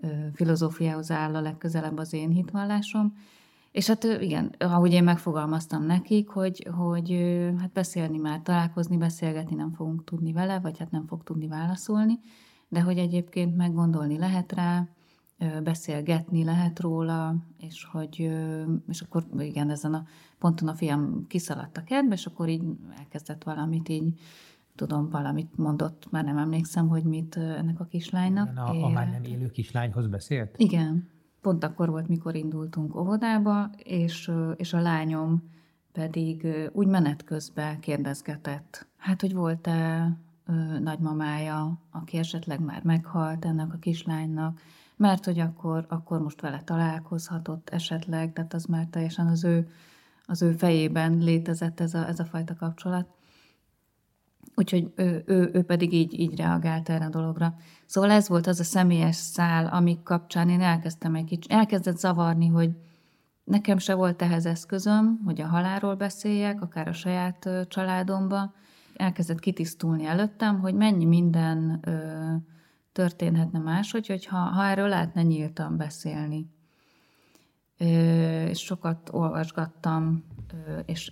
ö, 0.02 0.08
filozófiához 0.34 1.12
áll 1.12 1.36
a 1.36 1.42
legközelebb 1.42 1.98
az 1.98 2.14
én 2.14 2.30
hitvallásom, 2.30 3.18
és 3.72 3.88
hát 3.88 4.04
igen, 4.04 4.56
ahogy 4.58 4.94
én 4.94 5.04
megfogalmaztam 5.04 5.86
nekik, 5.86 6.30
hogy, 6.30 6.68
hogy 6.72 7.12
hát 7.60 7.72
beszélni 7.72 8.18
már, 8.18 8.42
találkozni, 8.42 8.98
beszélgetni 8.98 9.56
nem 9.56 9.72
fogunk 9.72 10.04
tudni 10.04 10.32
vele, 10.32 10.60
vagy 10.60 10.78
hát 10.78 10.92
nem 10.92 11.08
fog 11.08 11.24
tudni 11.24 11.48
válaszolni, 11.48 12.20
de 12.68 12.82
hogy 12.82 12.98
egyébként 12.98 13.56
meggondolni 13.56 14.18
lehet 14.18 14.52
rá, 14.52 14.88
beszélgetni 15.64 16.44
lehet 16.44 16.80
róla, 16.80 17.36
és 17.58 17.88
hogy, 17.92 18.32
és 18.88 19.02
akkor 19.02 19.26
igen, 19.40 19.70
ezen 19.70 19.94
a 19.94 20.06
ponton 20.40 20.68
a 20.68 20.74
fiam 20.74 21.28
kiszaladt 21.28 21.78
a 21.78 21.84
kertbe, 21.84 22.14
és 22.14 22.26
akkor 22.26 22.50
így 22.50 22.64
elkezdett 22.98 23.44
valamit 23.44 23.90
így, 23.90 24.20
tudom, 24.76 25.10
valamit 25.10 25.58
mondott, 25.58 26.12
már 26.12 26.24
nem 26.24 26.38
emlékszem, 26.38 26.88
hogy 26.88 27.04
mit 27.04 27.36
ennek 27.36 27.80
a 27.80 27.86
kislánynak. 27.86 28.58
A, 28.58 28.84
a 28.84 28.90
már 28.90 29.10
nem 29.10 29.24
élő 29.24 29.50
kislányhoz 29.50 30.08
beszélt? 30.08 30.56
Igen. 30.58 31.10
Pont 31.48 31.64
akkor 31.64 31.90
volt, 31.90 32.08
mikor 32.08 32.36
indultunk 32.36 32.96
óvodába, 32.96 33.70
és, 33.84 34.32
és 34.56 34.74
a 34.74 34.82
lányom 34.82 35.44
pedig 35.92 36.48
úgy 36.72 36.88
menet 36.88 37.24
közben 37.24 37.80
kérdezgetett, 37.80 38.88
hát, 38.98 39.22
hogy 39.22 39.34
volt-e 39.34 40.12
nagymamája, 40.80 41.78
aki 41.92 42.18
esetleg 42.18 42.60
már 42.60 42.84
meghalt 42.84 43.46
ennek 43.46 43.74
a 43.74 43.78
kislánynak, 43.78 44.60
mert 44.96 45.26
hogy 45.26 45.40
akkor, 45.40 45.86
akkor 45.90 46.22
most 46.22 46.42
vele 46.42 46.62
találkozhatott 46.64 47.70
esetleg, 47.70 48.34
tehát 48.34 48.54
az 48.54 48.66
már 48.66 48.86
teljesen 48.86 49.28
az 49.28 49.44
ő, 49.44 49.70
az 50.26 50.42
ő 50.42 50.52
fejében 50.52 51.18
létezett 51.18 51.80
ez 51.80 51.94
a, 51.94 52.08
ez 52.08 52.20
a 52.20 52.26
fajta 52.26 52.56
kapcsolat. 52.56 53.08
Úgyhogy 54.56 54.92
ő, 54.96 55.24
ő, 55.26 55.50
ő 55.54 55.64
pedig 55.64 55.94
így, 55.94 56.20
így 56.20 56.38
reagált 56.38 56.90
erre 56.90 57.06
a 57.06 57.10
dologra. 57.10 57.56
Szóval 57.86 58.12
ez 58.12 58.28
volt 58.28 58.48
az 58.48 58.60
a 58.60 58.64
személyes 58.64 59.16
szál, 59.16 59.66
amik 59.66 60.04
kapcsán 60.04 60.50
én 60.50 60.62
elkezdtem 60.62 61.16
egy 61.16 61.24
kicsit, 61.24 61.52
elkezdett 61.52 61.98
zavarni, 61.98 62.48
hogy 62.48 62.72
nekem 63.44 63.78
se 63.78 63.94
volt 63.94 64.22
ehhez 64.22 64.46
eszközöm, 64.46 65.22
hogy 65.26 65.42
a 65.42 65.48
halálról 65.48 65.96
beszéljek, 65.96 66.62
akár 66.62 66.88
a 66.88 66.94
saját 66.94 67.50
családomba. 67.68 68.54
Elkezdett 68.96 69.40
kitisztulni 69.40 70.06
előttem, 70.06 70.60
hogy 70.60 70.74
mennyi 70.74 71.06
minden 71.06 71.80
ö, 71.82 72.36
történhetne 72.92 73.60
máshogy, 73.60 74.08
hogyha 74.08 74.38
ha 74.38 74.66
erről 74.66 74.88
lehetne 74.88 75.22
nyíltan 75.22 75.78
beszélni. 75.78 76.50
És 78.48 78.60
sokat 78.60 79.10
olvasgattam, 79.12 80.24
és 80.86 81.12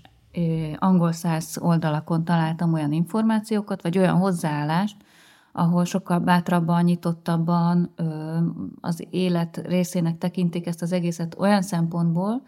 angol 0.77 1.11
száz 1.11 1.57
oldalakon 1.61 2.23
találtam 2.23 2.73
olyan 2.73 2.91
információkat, 2.91 3.81
vagy 3.81 3.97
olyan 3.97 4.17
hozzáállást, 4.17 4.97
ahol 5.51 5.85
sokkal 5.85 6.19
bátrabban, 6.19 6.83
nyitottabban 6.83 7.93
az 8.81 9.07
élet 9.09 9.57
részének 9.57 10.17
tekintik 10.17 10.67
ezt 10.67 10.81
az 10.81 10.91
egészet 10.91 11.35
olyan 11.39 11.61
szempontból, 11.61 12.41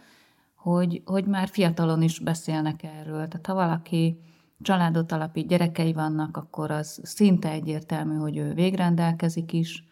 hogy, 0.56 1.02
hogy 1.06 1.26
már 1.26 1.48
fiatalon 1.48 2.02
is 2.02 2.20
beszélnek 2.20 2.84
erről. 2.84 3.28
Tehát 3.28 3.46
ha 3.46 3.54
valaki 3.54 4.20
családot 4.62 5.12
alapít, 5.12 5.48
gyerekei 5.48 5.94
vannak, 5.94 6.38
akkor 6.38 6.72
az 6.72 7.00
szinte 7.04 7.50
egyértelmű, 7.50 8.16
hogy 8.16 8.38
ő 8.38 8.54
végrendelkezik 8.54 9.54
is 9.54 9.84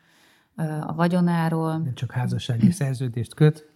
a 0.82 0.94
vagyonáról. 0.94 1.78
Nem 1.78 1.94
csak 1.94 2.12
házassági 2.12 2.72
szerződést 2.72 3.34
köt, 3.34 3.70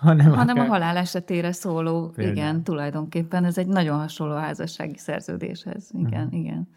hanem, 0.00 0.32
hanem 0.32 0.56
akár... 0.56 0.68
a 0.68 0.72
halál 0.72 0.96
esetére 0.96 1.52
szóló, 1.52 2.08
Például. 2.08 2.36
igen, 2.36 2.62
tulajdonképpen 2.62 3.44
ez 3.44 3.58
egy 3.58 3.66
nagyon 3.66 3.98
hasonló 3.98 4.34
házassági 4.34 4.98
szerződéshez. 4.98 5.90
Igen, 5.92 6.24
uh-huh. 6.24 6.40
igen. 6.40 6.68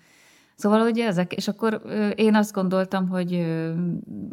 Szóval 0.56 0.82
ugye 0.82 1.06
ezek, 1.06 1.34
és 1.34 1.48
akkor 1.48 1.82
én 2.16 2.36
azt 2.36 2.54
gondoltam, 2.54 3.08
hogy 3.08 3.34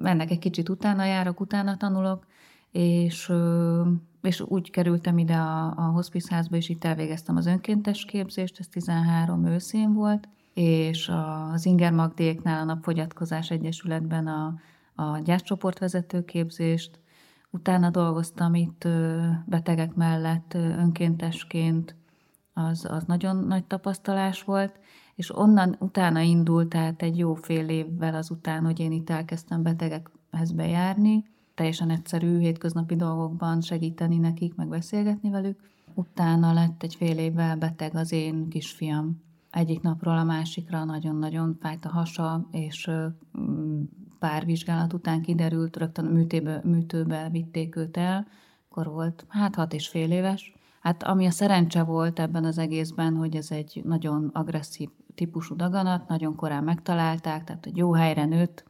ennek 0.02 0.30
egy 0.30 0.38
kicsit 0.38 0.68
utána 0.68 1.04
járok, 1.04 1.40
utána 1.40 1.76
tanulok, 1.76 2.26
és 2.70 3.32
és 4.23 4.40
úgy 4.40 4.70
kerültem 4.70 5.18
ide 5.18 5.35
a, 5.35 5.75
a 5.76 5.82
hospice 5.82 6.35
házba, 6.35 6.56
és 6.56 6.68
itt 6.68 6.85
elvégeztem 6.85 7.37
az 7.37 7.47
önkéntes 7.47 8.04
képzést, 8.04 8.59
ez 8.59 8.66
13 8.66 9.47
őszén 9.47 9.92
volt, 9.92 10.28
és 10.54 11.11
az 11.52 11.66
Inger 11.66 11.92
Magdéknál 11.92 12.61
a 12.61 12.64
Napfogyatkozás 12.64 13.50
Egyesületben 13.50 14.26
a, 14.26 14.54
a 14.94 15.18
gyászcsoportvezető 15.18 16.25
képzést, 16.25 17.00
utána 17.50 17.90
dolgoztam 17.90 18.54
itt 18.54 18.88
betegek 19.47 19.95
mellett 19.95 20.54
önkéntesként, 20.54 21.95
az, 22.52 22.87
az 22.90 23.04
nagyon 23.04 23.37
nagy 23.37 23.64
tapasztalás 23.64 24.42
volt, 24.42 24.78
és 25.14 25.37
onnan 25.37 25.76
utána 25.78 26.21
indult, 26.21 26.69
tehát 26.69 27.02
egy 27.02 27.19
jó 27.19 27.35
fél 27.35 27.69
évvel 27.69 28.14
azután, 28.14 28.64
hogy 28.64 28.80
én 28.80 28.92
itt 28.92 29.11
elkezdtem 29.11 29.62
betegekhez 29.62 30.52
bejárni, 30.52 31.25
teljesen 31.54 31.90
egyszerű 31.90 32.38
hétköznapi 32.38 32.97
dolgokban 32.97 33.61
segíteni 33.61 34.19
nekik, 34.19 34.54
meg 34.54 34.69
beszélgetni 34.69 35.30
velük. 35.30 35.61
Utána 35.95 36.52
lett 36.52 36.83
egy 36.83 36.95
fél 36.95 37.19
évvel 37.19 37.57
beteg 37.57 37.95
az 37.95 38.12
én 38.12 38.49
kisfiam. 38.49 39.23
Egyik 39.50 39.80
napról 39.80 40.19
a 40.19 40.25
másikra 40.25 40.85
nagyon-nagyon 40.85 41.57
fájt 41.61 41.85
a 41.85 41.88
hasa, 41.88 42.49
és 42.50 42.90
pár 44.20 44.44
vizsgálat 44.44 44.92
után 44.92 45.22
kiderült, 45.22 45.76
rögtön 45.76 46.04
műtébe, 46.04 46.60
műtőbe 46.64 47.28
vitték 47.30 47.76
őt 47.76 47.96
el, 47.96 48.26
akkor 48.68 48.86
volt 48.86 49.24
hát 49.28 49.54
hat 49.54 49.72
és 49.72 49.88
fél 49.88 50.10
éves. 50.10 50.54
Hát 50.80 51.02
ami 51.02 51.26
a 51.26 51.30
szerencse 51.30 51.82
volt 51.82 52.18
ebben 52.18 52.44
az 52.44 52.58
egészben, 52.58 53.14
hogy 53.14 53.36
ez 53.36 53.50
egy 53.50 53.80
nagyon 53.84 54.30
agresszív 54.32 54.88
típusú 55.14 55.56
daganat, 55.56 56.08
nagyon 56.08 56.34
korán 56.36 56.64
megtalálták, 56.64 57.44
tehát 57.44 57.66
egy 57.66 57.76
jó 57.76 57.92
helyre 57.92 58.24
nőtt, 58.24 58.64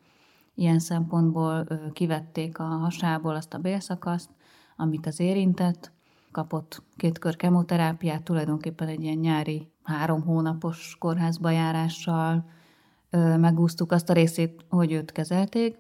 Ilyen 0.61 0.79
szempontból 0.79 1.67
kivették 1.93 2.59
a 2.59 2.65
hasából 2.65 3.35
azt 3.35 3.55
a 3.55 3.59
bélszakaszt, 3.59 4.31
amit 4.77 5.07
az 5.07 5.21
érintett, 5.21 5.93
kapott 6.31 6.83
két 6.97 7.19
kör 7.19 7.37
kemoterápiát, 7.37 8.23
tulajdonképpen 8.23 8.89
egy 8.89 9.03
ilyen 9.03 9.19
nyári 9.19 9.73
három 9.83 10.23
hónapos 10.23 10.97
kórházba 10.99 11.51
járással 11.51 12.51
megúsztuk 13.37 13.93
azt 13.93 14.11
a 14.11 14.13
részét, 14.13 14.65
hogy 14.69 14.93
őt 14.93 15.13
kezelték. 15.13 15.79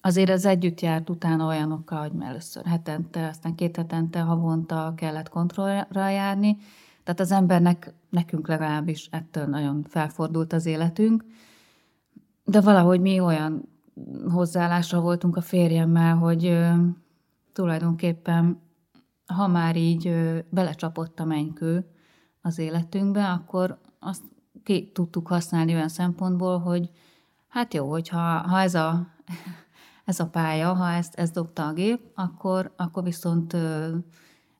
Azért 0.00 0.30
ez 0.30 0.44
együtt 0.44 0.80
járt 0.80 1.10
utána 1.10 1.46
olyanokkal, 1.46 2.00
hogy 2.00 2.12
először 2.20 2.64
hetente, 2.64 3.28
aztán 3.28 3.54
két 3.54 3.76
hetente, 3.76 4.20
havonta 4.20 4.92
kellett 4.96 5.28
kontrollra 5.28 6.08
járni. 6.08 6.56
Tehát 7.04 7.20
az 7.20 7.32
embernek, 7.32 7.94
nekünk 8.10 8.48
legalábbis 8.48 9.08
ettől 9.10 9.46
nagyon 9.46 9.84
felfordult 9.88 10.52
az 10.52 10.66
életünk, 10.66 11.24
de 12.44 12.60
valahogy 12.60 13.00
mi 13.00 13.20
olyan 13.20 13.68
hozzáállásra 14.28 15.00
voltunk 15.00 15.36
a 15.36 15.40
férjemmel, 15.40 16.16
hogy 16.16 16.46
ö, 16.46 16.72
tulajdonképpen, 17.52 18.60
ha 19.26 19.46
már 19.46 19.76
így 19.76 20.06
ö, 20.06 20.38
belecsapott 20.50 21.20
a 21.20 21.24
mennykő 21.24 21.86
az 22.40 22.58
életünkbe, 22.58 23.28
akkor 23.28 23.78
azt 23.98 24.22
ki 24.64 24.90
tudtuk 24.94 25.28
használni 25.28 25.74
olyan 25.74 25.88
szempontból, 25.88 26.58
hogy 26.58 26.90
hát 27.48 27.74
jó, 27.74 27.90
hogyha 27.90 28.20
ha 28.20 28.60
ez 28.60 28.74
a, 28.74 29.06
ez 30.04 30.20
a 30.20 30.26
pálya, 30.26 30.74
ha 30.74 30.90
ezt, 30.90 31.14
ezt 31.14 31.34
dobta 31.34 31.66
a 31.66 31.72
gép, 31.72 32.00
akkor, 32.14 32.72
akkor 32.76 33.02
viszont 33.02 33.52
ö, 33.52 33.96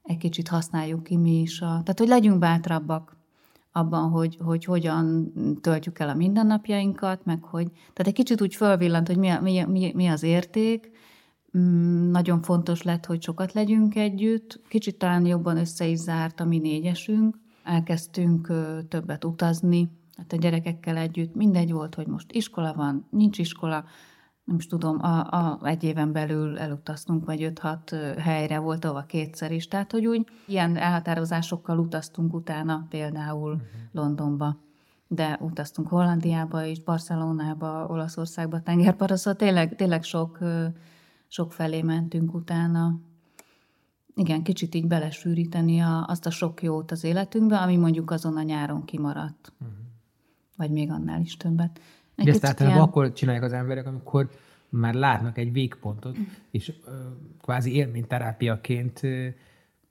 egy 0.03 0.17
kicsit 0.17 0.49
használjuk 0.49 1.03
ki 1.03 1.17
mi 1.17 1.41
is. 1.41 1.61
A, 1.61 1.67
tehát, 1.67 1.99
hogy 1.99 2.09
legyünk 2.09 2.39
bátrabbak 2.39 3.17
abban, 3.73 4.11
hogy, 4.11 4.39
hogy 4.45 4.65
hogyan 4.65 5.33
töltjük 5.61 5.99
el 5.99 6.09
a 6.09 6.15
mindennapjainkat, 6.15 7.25
meg 7.25 7.43
hogy, 7.43 7.71
tehát 7.71 8.07
egy 8.07 8.13
kicsit 8.13 8.41
úgy 8.41 8.55
fölvillant, 8.55 9.07
hogy 9.07 9.17
mi, 9.17 9.29
a, 9.29 9.41
mi, 9.41 9.65
mi, 9.65 9.93
mi 9.95 10.07
az 10.07 10.23
érték, 10.23 10.91
mm, 11.59 12.11
nagyon 12.11 12.43
fontos 12.43 12.83
lett, 12.83 13.07
hogy 13.07 13.23
sokat 13.23 13.53
legyünk 13.53 13.95
együtt, 13.97 14.61
kicsit 14.69 14.99
talán 14.99 15.27
jobban 15.27 15.57
össze 15.57 15.87
is 15.87 15.99
zárt 15.99 16.41
a 16.41 16.45
mi 16.45 16.59
négyesünk, 16.59 17.37
elkezdtünk 17.63 18.53
többet 18.89 19.25
utazni, 19.25 19.91
hát 20.17 20.33
a 20.33 20.37
gyerekekkel 20.37 20.97
együtt, 20.97 21.35
mindegy 21.35 21.73
volt, 21.73 21.95
hogy 21.95 22.07
most 22.07 22.33
iskola 22.33 22.75
van, 22.75 23.07
nincs 23.11 23.39
iskola, 23.39 23.85
nem 24.45 24.57
is 24.57 24.67
tudom, 24.67 24.99
a, 25.03 25.31
a, 25.31 25.61
egy 25.63 25.85
éven 25.85 26.13
belül 26.13 26.59
elutaztunk, 26.59 27.25
vagy 27.25 27.53
5-6 27.55 28.15
helyre 28.19 28.59
volt, 28.59 28.85
ahova 28.85 29.03
kétszer 29.03 29.53
is. 29.53 29.69
Tehát, 29.69 29.93
hogy 29.93 30.07
úgy 30.07 30.27
ilyen 30.47 30.77
elhatározásokkal 30.77 31.79
utaztunk 31.79 32.35
utána 32.35 32.87
például 32.89 33.53
uh-huh. 33.53 33.67
Londonba, 33.93 34.57
de 35.07 35.39
utaztunk 35.41 35.89
Hollandiába 35.89 36.65
is, 36.65 36.81
Barcelonába, 36.81 37.87
Olaszországba, 37.87 38.61
tengerparra, 38.61 39.17
szóval 39.17 39.39
tényleg, 39.39 39.75
tényleg 39.75 40.03
sok, 40.03 40.39
sok 41.29 41.53
felé 41.53 41.83
mentünk 41.83 42.35
utána. 42.35 43.01
Igen, 44.15 44.43
kicsit 44.43 44.75
így 44.75 44.87
belesűríteni 44.87 45.81
a, 45.81 46.05
azt 46.09 46.27
a 46.27 46.31
sok 46.31 46.63
jót 46.63 46.91
az 46.91 47.05
életünkbe, 47.05 47.59
ami 47.59 47.77
mondjuk 47.77 48.11
azon 48.11 48.37
a 48.37 48.43
nyáron 48.43 48.85
kimaradt. 48.85 49.53
Uh-huh. 49.61 49.77
Vagy 50.57 50.71
még 50.71 50.91
annál 50.91 51.21
is 51.21 51.37
többet. 51.37 51.81
Egy 52.15 52.25
De 52.25 52.31
ezt 52.31 52.45
általában 52.45 52.77
ilyen... 52.77 52.89
akkor 52.89 53.13
csinálják 53.13 53.45
az 53.45 53.53
emberek, 53.53 53.87
amikor 53.87 54.31
már 54.69 54.95
látnak 54.95 55.39
egy 55.39 55.53
végpontot, 55.53 56.17
és 56.51 56.73
ö, 56.87 56.91
kvázi 57.41 57.75
élményterápiaként 57.75 59.03
ö, 59.03 59.27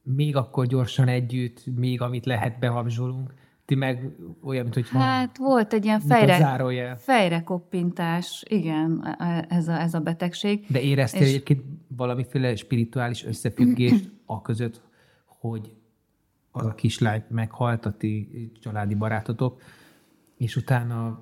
még 0.04 0.36
akkor 0.36 0.66
gyorsan 0.66 1.08
együtt, 1.08 1.64
még 1.76 2.02
amit 2.02 2.26
lehet 2.26 2.60
behabzsolunk, 2.60 3.34
ti 3.72 3.78
meg 3.78 4.12
olyan, 4.44 4.64
mint 4.64 4.74
hogy 4.74 4.90
Hát 4.90 5.38
volt 5.38 5.74
egy 5.74 5.86
ilyen 5.86 6.00
fejre, 6.00 6.96
fejre 6.98 7.44
koppintás, 7.44 8.44
igen, 8.48 9.16
ez 9.50 9.68
a, 9.68 9.72
ez 9.72 9.94
a 9.94 10.00
betegség. 10.00 10.66
De 10.68 10.82
éreztél 10.82 11.22
és... 11.22 11.28
egyébként 11.28 11.64
valamiféle 11.88 12.56
spirituális 12.56 13.26
összefüggést 13.26 14.12
a 14.26 14.42
között, 14.42 14.82
hogy 15.26 15.74
az 16.52 16.66
a 16.66 16.76
kislány 16.76 17.24
meghalt, 17.28 17.86
a 17.86 17.92
ti 17.92 18.52
családi 18.62 18.96
barátotok, 18.96 19.62
és 20.38 20.56
utána 20.56 21.22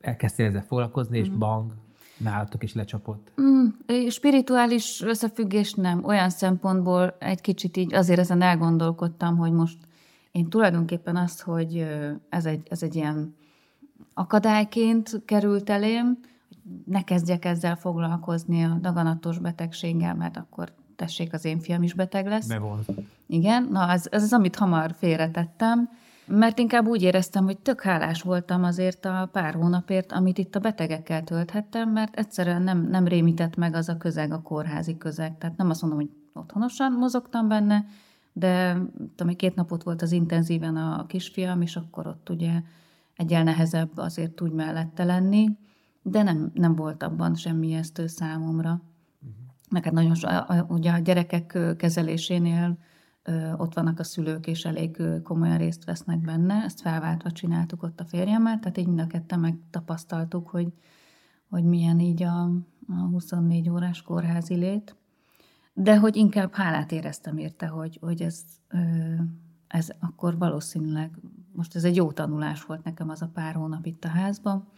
elkezdtél 0.00 0.46
ezzel 0.46 0.64
foglalkozni, 0.68 1.18
és 1.18 1.30
mm. 1.30 1.38
bang. 1.38 1.74
Nálatok 2.16 2.62
is 2.62 2.74
lecsapott? 2.74 3.32
Mm, 3.40 3.66
spirituális 4.08 5.02
összefüggés 5.02 5.74
nem. 5.74 6.04
Olyan 6.04 6.30
szempontból 6.30 7.16
egy 7.18 7.40
kicsit 7.40 7.76
így 7.76 7.94
azért 7.94 8.18
ezen 8.18 8.42
elgondolkodtam, 8.42 9.36
hogy 9.36 9.52
most 9.52 9.87
én 10.38 10.48
tulajdonképpen 10.48 11.16
azt, 11.16 11.42
hogy 11.42 11.86
ez 12.28 12.46
egy, 12.46 12.66
ez 12.70 12.82
egy 12.82 12.94
ilyen 12.94 13.34
akadályként 14.14 15.22
került 15.24 15.70
elém, 15.70 16.18
ne 16.84 17.02
kezdjek 17.02 17.44
ezzel 17.44 17.76
foglalkozni 17.76 18.64
a 18.64 18.78
daganatos 18.80 19.38
betegséggel, 19.38 20.14
mert 20.14 20.36
akkor 20.36 20.72
tessék, 20.96 21.32
az 21.32 21.44
én 21.44 21.60
fiam 21.60 21.82
is 21.82 21.94
beteg 21.94 22.26
lesz. 22.26 22.46
Bevon. 22.46 22.84
Igen, 23.26 23.68
na 23.70 23.90
ez, 23.90 24.06
ez 24.10 24.22
az, 24.22 24.32
amit 24.32 24.56
hamar 24.56 24.94
félretettem, 24.98 25.90
mert 26.26 26.58
inkább 26.58 26.86
úgy 26.86 27.02
éreztem, 27.02 27.44
hogy 27.44 27.58
tök 27.58 27.80
hálás 27.80 28.22
voltam 28.22 28.64
azért 28.64 29.04
a 29.04 29.28
pár 29.32 29.54
hónapért, 29.54 30.12
amit 30.12 30.38
itt 30.38 30.54
a 30.54 30.60
betegekkel 30.60 31.24
tölthettem, 31.24 31.90
mert 31.90 32.16
egyszerűen 32.16 32.62
nem, 32.62 32.88
nem 32.90 33.06
rémített 33.06 33.56
meg 33.56 33.74
az 33.74 33.88
a 33.88 33.96
közeg, 33.96 34.32
a 34.32 34.42
kórházi 34.42 34.96
közeg. 34.96 35.38
Tehát 35.38 35.56
nem 35.56 35.70
azt 35.70 35.80
mondom, 35.82 36.00
hogy 36.00 36.10
otthonosan 36.32 36.92
mozogtam 36.92 37.48
benne, 37.48 37.84
de 38.38 38.82
tudom, 39.16 39.34
két 39.34 39.54
napot 39.54 39.82
volt 39.82 40.02
az 40.02 40.12
intenzíven 40.12 40.76
a 40.76 41.06
kisfiam, 41.06 41.60
és 41.60 41.76
akkor 41.76 42.06
ott 42.06 42.28
ugye 42.30 42.62
egyel 43.16 43.42
nehezebb 43.42 43.90
azért 43.96 44.40
úgy 44.40 44.52
mellette 44.52 45.04
lenni, 45.04 45.48
de 46.02 46.22
nem, 46.22 46.50
nem 46.54 46.74
volt 46.74 47.02
abban 47.02 47.34
semmi 47.34 47.72
esztő 47.72 48.06
számomra. 48.06 48.82
Meg 49.70 49.84
hát 49.84 49.92
nagyon, 49.92 50.14
ugye 50.68 50.92
a 50.92 50.98
gyerekek 50.98 51.58
kezelésénél 51.76 52.78
ott 53.56 53.74
vannak 53.74 53.98
a 53.98 54.04
szülők, 54.04 54.46
és 54.46 54.64
elég 54.64 55.02
komolyan 55.22 55.58
részt 55.58 55.84
vesznek 55.84 56.20
benne. 56.20 56.54
Ezt 56.54 56.80
felváltva 56.80 57.30
csináltuk 57.30 57.82
ott 57.82 58.00
a 58.00 58.04
férjemmel, 58.04 58.58
tehát 58.58 58.78
így 58.78 58.86
mind 58.86 59.00
a 59.00 59.06
ketten 59.06 59.40
megtapasztaltuk, 59.40 60.48
hogy, 60.48 60.72
hogy 61.50 61.64
milyen 61.64 62.00
így 62.00 62.22
a, 62.22 62.42
a 62.88 63.06
24 63.10 63.70
órás 63.70 64.02
kórházi 64.02 64.54
lét. 64.54 64.96
De 65.80 65.98
hogy 65.98 66.16
inkább 66.16 66.52
hálát 66.52 66.92
éreztem 66.92 67.38
érte, 67.38 67.66
hogy, 67.66 67.98
hogy 68.00 68.22
ez, 68.22 68.44
ez 69.66 69.88
akkor 70.00 70.38
valószínűleg, 70.38 71.10
most 71.52 71.76
ez 71.76 71.84
egy 71.84 71.96
jó 71.96 72.12
tanulás 72.12 72.64
volt 72.64 72.84
nekem 72.84 73.08
az 73.08 73.22
a 73.22 73.30
pár 73.34 73.54
hónap 73.54 73.86
itt 73.86 74.04
a 74.04 74.08
házban, 74.08 74.68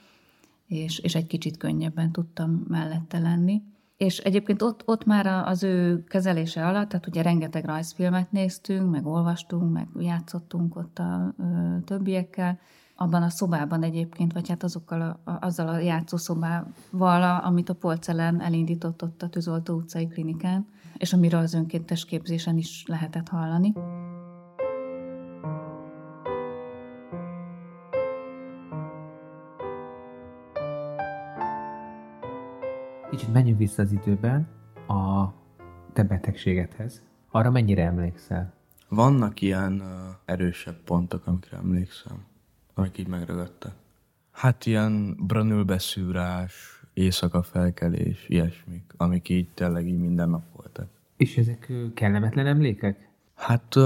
és, 0.66 0.98
és 0.98 1.14
egy 1.14 1.26
kicsit 1.26 1.56
könnyebben 1.56 2.12
tudtam 2.12 2.64
mellette 2.68 3.18
lenni. 3.18 3.62
És 3.96 4.18
egyébként 4.18 4.62
ott, 4.62 4.82
ott 4.84 5.04
már 5.04 5.26
az 5.26 5.62
ő 5.62 6.04
kezelése 6.04 6.66
alatt, 6.66 6.88
tehát 6.88 7.06
ugye 7.06 7.22
rengeteg 7.22 7.64
rajzfilmet 7.64 8.32
néztünk, 8.32 8.90
meg 8.90 9.06
olvastunk, 9.06 9.72
meg 9.72 9.88
játszottunk 9.98 10.76
ott 10.76 10.98
a 10.98 11.34
ö, 11.38 11.76
többiekkel, 11.84 12.58
abban 12.94 13.22
a 13.22 13.28
szobában 13.28 13.82
egyébként, 13.82 14.32
vagy 14.32 14.48
hát 14.48 14.62
azokkal 14.62 15.00
a, 15.00 15.30
a, 15.30 15.46
azzal 15.46 15.68
a 15.68 15.78
játszószobával, 15.78 17.40
amit 17.44 17.68
a 17.68 17.74
Polcelen 17.74 18.40
elindított 18.40 19.02
ott 19.02 19.22
a 19.22 19.28
Tűzoltó 19.28 19.74
utcai 19.74 20.06
klinikán, 20.06 20.66
és 20.96 21.12
amiről 21.12 21.40
az 21.40 21.54
önkéntes 21.54 22.04
képzésen 22.04 22.56
is 22.56 22.84
lehetett 22.86 23.28
hallani. 23.28 23.72
Kicsit 33.10 33.32
menjünk 33.32 33.58
vissza 33.58 33.82
az 33.82 33.92
időben 33.92 34.48
a 34.86 35.26
te 35.92 36.02
betegségedhez. 36.02 37.02
Arra 37.30 37.50
mennyire 37.50 37.84
emlékszel? 37.84 38.52
Vannak 38.88 39.40
ilyen 39.40 39.72
uh, 39.80 39.86
erősebb 40.24 40.76
pontok, 40.84 41.26
amikre 41.26 41.56
emlékszem, 41.56 42.24
amik 42.74 42.98
így 42.98 43.08
megragadtak. 43.08 43.72
Hát 44.30 44.66
ilyen 44.66 45.16
branülbeszűrás, 45.26 46.79
éjszaka 46.92 47.42
felkelés, 47.42 48.28
ilyesmik, 48.28 48.92
amik 48.96 49.28
így 49.28 49.48
tényleg 49.54 49.86
így 49.86 49.98
minden 49.98 50.28
nap 50.28 50.42
voltak. 50.56 50.88
És 51.16 51.36
ezek 51.36 51.72
kellemetlen 51.94 52.46
emlékek? 52.46 53.08
Hát 53.34 53.76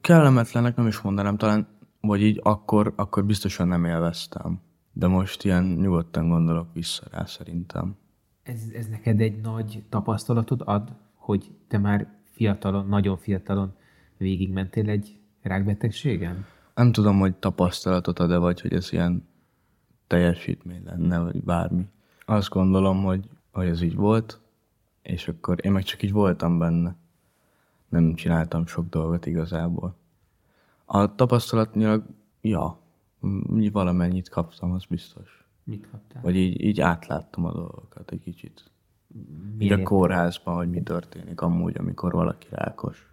kellemetlenek 0.00 0.76
nem 0.76 0.86
is 0.86 1.00
mondanám, 1.00 1.36
talán, 1.36 1.66
vagy 2.00 2.22
így 2.22 2.40
akkor, 2.42 2.92
akkor 2.96 3.24
biztosan 3.24 3.68
nem 3.68 3.84
élveztem. 3.84 4.60
De 4.92 5.06
most 5.06 5.44
ilyen 5.44 5.64
nyugodtan 5.64 6.28
gondolok 6.28 6.66
vissza 6.72 7.04
rá 7.10 7.24
szerintem. 7.24 7.96
Ez, 8.42 8.60
ez 8.74 8.86
neked 8.86 9.20
egy 9.20 9.40
nagy 9.40 9.82
tapasztalatod 9.88 10.62
ad, 10.64 10.92
hogy 11.14 11.50
te 11.68 11.78
már 11.78 12.06
fiatalon, 12.30 12.86
nagyon 12.88 13.16
fiatalon 13.16 13.72
végigmentél 14.16 14.88
egy 14.88 15.18
rákbetegségen? 15.42 16.46
Nem 16.74 16.92
tudom, 16.92 17.18
hogy 17.18 17.34
tapasztalatot 17.34 18.18
ad-e, 18.18 18.36
vagy 18.36 18.60
hogy 18.60 18.72
ez 18.72 18.92
ilyen 18.92 19.28
teljesítmény 20.06 20.82
lenne, 20.84 21.18
vagy 21.18 21.42
bármi. 21.42 21.84
Azt 22.24 22.48
gondolom, 22.48 23.02
hogy, 23.02 23.28
hogy 23.50 23.66
ez 23.66 23.82
így 23.82 23.94
volt, 23.94 24.40
és 25.02 25.28
akkor 25.28 25.58
én 25.64 25.72
meg 25.72 25.82
csak 25.82 26.02
így 26.02 26.12
voltam 26.12 26.58
benne. 26.58 26.96
Nem 27.88 28.14
csináltam 28.14 28.66
sok 28.66 28.88
dolgot 28.88 29.26
igazából. 29.26 29.94
A 30.84 31.14
tapasztalatnyilag, 31.14 32.04
ja, 32.40 32.78
valamennyit 33.72 34.28
kaptam, 34.28 34.72
az 34.72 34.84
biztos. 34.84 35.44
Mit 35.64 35.88
kaptál? 35.90 36.22
Vagy 36.22 36.36
így, 36.36 36.60
így 36.60 36.80
átláttam 36.80 37.44
a 37.44 37.52
dolgokat 37.52 38.10
egy 38.10 38.20
kicsit. 38.20 38.70
Milyen 39.56 39.78
így 39.78 39.84
a 39.84 39.88
kórházban, 39.88 40.54
hogy 40.54 40.70
mi 40.70 40.82
történik 40.82 41.40
amúgy, 41.40 41.76
amikor 41.78 42.12
valaki 42.12 42.46
rákos. 42.50 43.10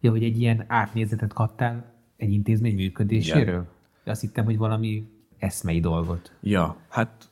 Ja, 0.00 0.10
hogy 0.10 0.24
egy 0.24 0.40
ilyen 0.40 0.64
átnézetet 0.66 1.32
kaptál 1.32 1.92
egy 2.16 2.32
intézmény 2.32 2.74
működéséről? 2.74 3.66
Ja. 4.04 4.12
Azt 4.12 4.20
hittem, 4.20 4.44
hogy 4.44 4.56
valami 4.56 5.10
eszmei 5.38 5.80
dolgot. 5.80 6.32
Ja, 6.40 6.76
hát 6.88 7.29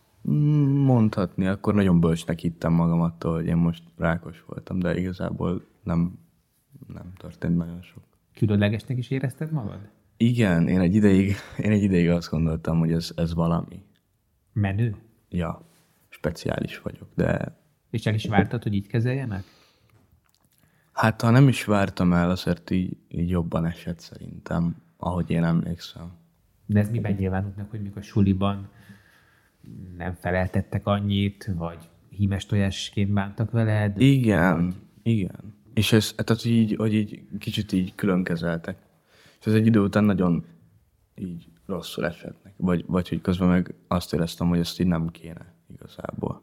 mondhatni, 0.84 1.46
akkor 1.46 1.74
nagyon 1.74 2.00
bölcsnek 2.00 2.38
hittem 2.38 2.72
magam 2.72 3.00
attól, 3.00 3.34
hogy 3.34 3.46
én 3.46 3.56
most 3.56 3.82
rákos 3.96 4.44
voltam, 4.46 4.78
de 4.78 4.98
igazából 4.98 5.66
nem, 5.82 6.18
nem 6.86 7.12
történt 7.16 7.56
nagyon 7.56 7.82
sok. 7.82 8.02
Különlegesnek 8.34 8.98
is 8.98 9.10
érezted 9.10 9.52
magad? 9.52 9.78
Igen, 10.16 10.68
én 10.68 10.80
egy 10.80 10.94
ideig, 10.94 11.34
én 11.58 11.70
egy 11.70 11.82
ideig 11.82 12.10
azt 12.10 12.30
gondoltam, 12.30 12.78
hogy 12.78 12.92
ez, 12.92 13.12
ez 13.16 13.34
valami. 13.34 13.82
Menő? 14.52 14.96
Ja, 15.28 15.62
speciális 16.08 16.78
vagyok, 16.78 17.08
de... 17.14 17.56
És 17.90 18.06
el 18.06 18.14
is 18.14 18.26
vártad, 18.26 18.62
hogy 18.62 18.74
így 18.74 18.86
kezeljenek? 18.86 19.44
Hát 20.92 21.20
ha 21.20 21.30
nem 21.30 21.48
is 21.48 21.64
vártam 21.64 22.12
el, 22.12 22.30
azért 22.30 22.70
így, 22.70 22.96
így 23.08 23.28
jobban 23.28 23.66
esett 23.66 23.98
szerintem, 23.98 24.76
ahogy 24.96 25.30
én 25.30 25.44
emlékszem. 25.44 26.12
De 26.66 26.80
ez 26.80 26.90
miben 26.90 27.12
nyilvánult 27.12 27.56
meg, 27.56 27.70
hogy 27.70 27.82
mikor 27.82 28.02
suliban 28.02 28.68
nem 29.96 30.12
feleltettek 30.12 30.86
annyit, 30.86 31.50
vagy 31.56 31.88
hímes 32.08 32.46
tojásként 32.46 33.12
bántak 33.12 33.50
veled? 33.50 34.00
Igen, 34.00 34.64
vagy... 34.64 34.74
igen. 35.02 35.56
És 35.74 35.92
ez, 35.92 36.12
tehát 36.12 36.44
így, 36.44 36.74
hogy 36.76 36.94
így 36.94 37.22
kicsit 37.38 37.72
így 37.72 37.94
külön 37.94 38.24
kezeltek. 38.24 38.78
És 39.40 39.46
ez 39.46 39.54
egy 39.54 39.66
idő 39.66 39.80
után 39.80 40.04
nagyon 40.04 40.44
így 41.14 41.48
rosszul 41.66 42.06
esett 42.06 42.44
neki. 42.44 42.56
Vagy, 42.56 42.84
vagy 42.86 43.08
hogy 43.08 43.20
közben 43.20 43.48
meg 43.48 43.74
azt 43.88 44.12
éreztem, 44.12 44.48
hogy 44.48 44.58
ezt 44.58 44.80
így 44.80 44.86
nem 44.86 45.08
kéne 45.08 45.54
igazából. 45.66 46.42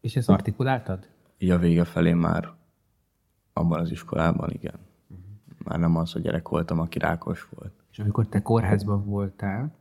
És 0.00 0.16
ezt 0.16 0.28
artikuláltad? 0.28 1.08
Így 1.38 1.50
a 1.50 1.58
vége 1.58 1.84
felé 1.84 2.12
már 2.12 2.52
abban 3.52 3.80
az 3.80 3.90
iskolában, 3.90 4.50
igen. 4.50 4.78
Uh-huh. 5.08 5.26
Már 5.64 5.78
nem 5.78 5.96
az 5.96 6.14
a 6.14 6.18
gyerek 6.18 6.48
voltam, 6.48 6.78
aki 6.78 6.98
rákos 6.98 7.48
volt. 7.54 7.72
És 7.90 7.98
amikor 7.98 8.28
te 8.28 8.42
kórházban 8.42 9.04
voltál, 9.04 9.74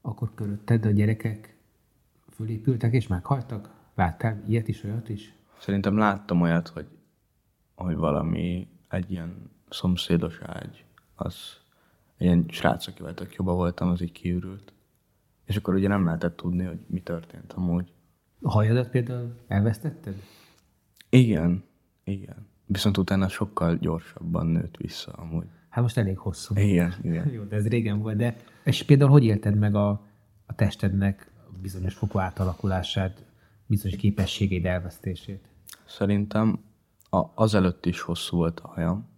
akkor 0.00 0.34
körülötted 0.34 0.84
a 0.84 0.90
gyerekek 0.90 1.55
fölépültek 2.36 2.92
és 2.92 3.06
meghaltak? 3.06 3.70
Láttál 3.94 4.42
ilyet 4.48 4.68
is, 4.68 4.84
olyat 4.84 5.08
is? 5.08 5.34
Szerintem 5.58 5.96
láttam 5.96 6.40
olyat, 6.40 6.68
hogy, 6.68 6.86
hogy 7.74 7.96
valami 7.96 8.68
egy 8.88 9.10
ilyen 9.10 9.50
szomszédos 9.68 10.38
ágy, 10.42 10.84
az 11.14 11.34
ilyen 12.18 12.44
srác, 12.48 12.86
akivel 12.86 13.14
tök 13.14 13.34
jobba 13.34 13.54
voltam, 13.54 13.88
az 13.88 14.00
így 14.00 14.12
kiürült. 14.12 14.72
És 15.44 15.56
akkor 15.56 15.74
ugye 15.74 15.88
nem 15.88 16.04
lehetett 16.04 16.36
tudni, 16.36 16.64
hogy 16.64 16.78
mi 16.86 17.00
történt 17.00 17.52
amúgy. 17.52 17.92
A 18.40 18.50
hajadat 18.50 18.88
például 18.88 19.34
elvesztetted? 19.48 20.14
Igen, 21.08 21.64
igen. 22.04 22.46
Viszont 22.66 22.96
utána 22.96 23.28
sokkal 23.28 23.76
gyorsabban 23.76 24.46
nőtt 24.46 24.76
vissza 24.76 25.12
amúgy. 25.12 25.46
Hát 25.68 25.82
most 25.82 25.96
elég 25.96 26.18
hosszú. 26.18 26.54
Igen, 26.56 26.94
igen. 27.02 27.30
Jó, 27.34 27.42
de 27.42 27.56
ez 27.56 27.68
régen 27.68 27.98
volt, 27.98 28.16
de 28.16 28.36
és 28.64 28.82
például 28.82 29.10
hogy 29.10 29.24
élted 29.24 29.54
meg 29.54 29.74
a, 29.74 29.88
a 30.46 30.54
testednek 30.54 31.30
bizonyos 31.66 31.94
fokú 31.94 32.18
átalakulását, 32.18 33.24
bizonyos 33.66 33.96
képességeid 33.96 34.66
elvesztését? 34.66 35.48
Szerintem 35.86 36.64
a, 37.10 37.24
azelőtt 37.34 37.86
is 37.86 38.00
hosszú 38.00 38.36
volt 38.36 38.60
a 38.60 38.68
hajam, 38.68 39.08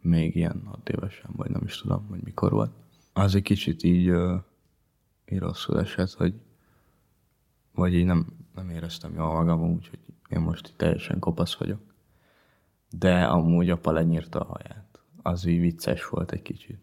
még 0.00 0.36
ilyen 0.36 0.62
hat 0.64 0.88
évesen, 0.88 1.30
vagy 1.36 1.50
nem 1.50 1.62
is 1.64 1.80
tudom, 1.80 2.06
hogy 2.06 2.20
mikor 2.22 2.52
volt. 2.52 2.70
Az 3.12 3.34
egy 3.34 3.42
kicsit 3.42 3.82
így, 3.82 4.12
így 5.28 5.38
rosszul 5.38 5.80
esett, 5.80 6.12
hogy 6.12 6.34
vagy 7.72 7.94
így 7.94 8.04
nem, 8.04 8.26
nem 8.54 8.70
éreztem 8.70 9.14
jól 9.14 9.32
magam 9.32 9.62
úgy, 9.62 9.88
hogy 9.88 9.98
én 10.28 10.40
most 10.40 10.74
teljesen 10.76 11.18
kopasz 11.18 11.54
vagyok. 11.54 11.80
De 12.90 13.24
amúgy 13.24 13.70
apa 13.70 13.92
lenyírta 13.92 14.40
a 14.40 14.44
haját. 14.44 15.00
Az 15.22 15.44
így 15.44 15.60
vicces 15.60 16.08
volt 16.08 16.32
egy 16.32 16.42
kicsit. 16.42 16.80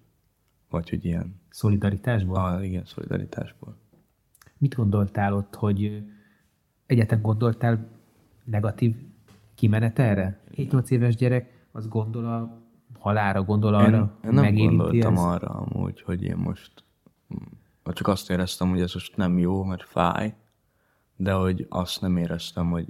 Vagy 0.69 0.89
hogy 0.89 1.05
ilyen... 1.05 1.41
Szolidaritásból? 1.49 2.37
Ah, 2.37 2.65
igen, 2.65 2.85
szolidaritásból. 2.85 3.77
Mit 4.65 4.75
gondoltál 4.75 5.33
ott, 5.33 5.55
hogy 5.55 6.03
Egyetlen 6.85 7.21
gondoltál 7.21 7.87
negatív 8.43 8.95
kimenet 9.55 9.99
erre? 9.99 10.43
7-8 10.55 10.89
éves 10.89 11.15
gyerek, 11.15 11.67
az 11.71 11.87
gondol 11.87 12.25
a 12.25 12.61
halára, 12.99 13.43
gondol 13.43 13.73
arra, 13.73 14.17
én, 14.23 14.29
én 14.29 14.33
nem 14.33 14.55
gondoltam 14.55 15.13
ezt? 15.13 15.23
arra 15.23 15.47
amúgy, 15.47 16.01
hogy 16.01 16.23
én 16.23 16.35
most 16.35 16.83
csak 17.83 18.07
azt 18.07 18.29
éreztem, 18.29 18.69
hogy 18.69 18.81
ez 18.81 18.93
most 18.93 19.17
nem 19.17 19.37
jó, 19.37 19.63
mert 19.63 19.83
fáj, 19.83 20.35
de 21.15 21.33
hogy 21.33 21.65
azt 21.69 22.01
nem 22.01 22.17
éreztem, 22.17 22.69
hogy 22.69 22.87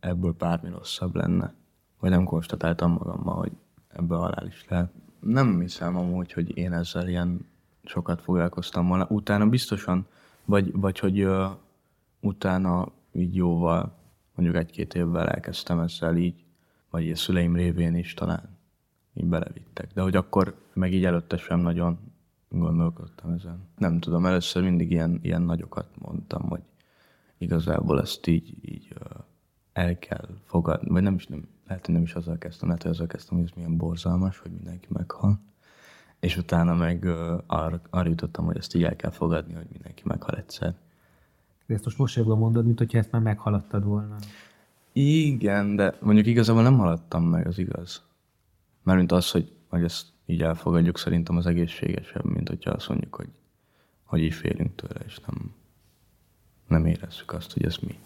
ebből 0.00 0.34
bármi 0.38 0.68
rosszabb 0.68 1.14
lenne. 1.14 1.54
Vagy 2.00 2.10
nem 2.10 2.24
konstatáltam 2.24 2.92
magammal, 2.92 3.36
hogy 3.36 3.52
ebből 3.88 4.18
halál 4.18 4.46
is 4.46 4.64
lehet. 4.68 4.92
Nem 5.20 5.60
hiszem 5.60 5.96
amúgy, 5.96 6.32
hogy 6.32 6.56
én 6.56 6.72
ezzel 6.72 7.08
ilyen 7.08 7.46
sokat 7.84 8.20
foglalkoztam 8.20 8.88
volna. 8.88 9.06
Utána 9.08 9.46
biztosan, 9.46 10.06
vagy, 10.44 10.72
vagy 10.72 10.98
hogy 10.98 11.24
uh, 11.24 11.50
utána 12.20 12.92
így 13.12 13.34
jóval, 13.34 13.94
mondjuk 14.34 14.58
egy-két 14.58 14.94
évvel 14.94 15.28
elkezdtem 15.28 15.78
ezzel 15.78 16.16
így, 16.16 16.44
vagy 16.90 17.10
a 17.10 17.16
szüleim 17.16 17.56
révén 17.56 17.94
is 17.94 18.14
talán 18.14 18.48
így 19.14 19.26
belevittek. 19.26 19.92
De 19.92 20.02
hogy 20.02 20.16
akkor 20.16 20.54
meg 20.72 20.92
így 20.92 21.04
előtte 21.04 21.36
sem 21.36 21.60
nagyon 21.60 21.98
gondolkodtam 22.48 23.32
ezen. 23.32 23.68
Nem 23.76 24.00
tudom, 24.00 24.26
először 24.26 24.62
mindig 24.62 24.90
ilyen, 24.90 25.18
ilyen 25.22 25.42
nagyokat 25.42 25.88
mondtam, 25.98 26.48
hogy 26.48 26.62
igazából 27.38 28.00
ezt 28.00 28.26
így, 28.26 28.54
így 28.60 28.94
el 29.72 29.98
kell 29.98 30.28
fogadni, 30.44 30.90
vagy 30.90 31.02
nem 31.02 31.14
is, 31.14 31.26
nem, 31.26 31.48
lehet, 31.66 31.86
hogy 31.86 31.94
nem 31.94 32.02
is 32.02 32.14
azzal 32.14 32.38
kezdtem, 32.38 32.68
lehet, 32.68 32.82
hogy 32.82 32.92
azzal 32.92 33.06
kezdtem, 33.06 33.36
hogy 33.36 33.46
ez 33.46 33.56
milyen 33.56 33.76
borzalmas, 33.76 34.38
hogy 34.38 34.50
mindenki 34.50 34.86
meghal. 34.88 35.40
És 36.24 36.36
utána 36.36 36.74
meg 36.74 37.04
arra, 37.46 37.80
arra 37.90 38.08
jutottam, 38.08 38.44
hogy 38.44 38.56
ezt 38.56 38.74
így 38.74 38.84
el 38.84 38.96
kell 38.96 39.10
fogadni, 39.10 39.54
hogy 39.54 39.66
mindenki 39.72 40.02
meghal 40.04 40.36
egyszer. 40.36 40.74
De 41.66 41.74
ezt 41.74 41.84
most 41.84 41.98
mosolyogva 41.98 42.34
mondod, 42.34 42.64
mint 42.64 42.78
hogyha 42.78 42.98
ezt 42.98 43.10
már 43.10 43.22
meghaladtad 43.22 43.84
volna. 43.84 44.16
Igen, 44.92 45.76
de 45.76 45.94
mondjuk 46.00 46.26
igazából 46.26 46.62
nem 46.62 46.78
haladtam 46.78 47.24
meg, 47.24 47.46
az 47.46 47.58
igaz. 47.58 48.02
Mármint 48.82 49.12
az, 49.12 49.30
hogy, 49.30 49.52
hogy 49.68 49.82
ezt 49.82 50.06
így 50.26 50.42
elfogadjuk, 50.42 50.98
szerintem 50.98 51.36
az 51.36 51.46
egészségesebb, 51.46 52.24
mint 52.24 52.48
hogyha 52.48 52.70
azt 52.70 52.88
mondjuk, 52.88 53.14
hogy, 53.14 53.28
hogy 54.04 54.20
így 54.20 54.34
félünk 54.34 54.74
tőle, 54.74 55.00
és 55.06 55.18
nem, 55.26 55.54
nem 56.68 56.86
érezzük 56.86 57.32
azt, 57.32 57.52
hogy 57.52 57.64
ez 57.64 57.76
mi. 57.76 57.98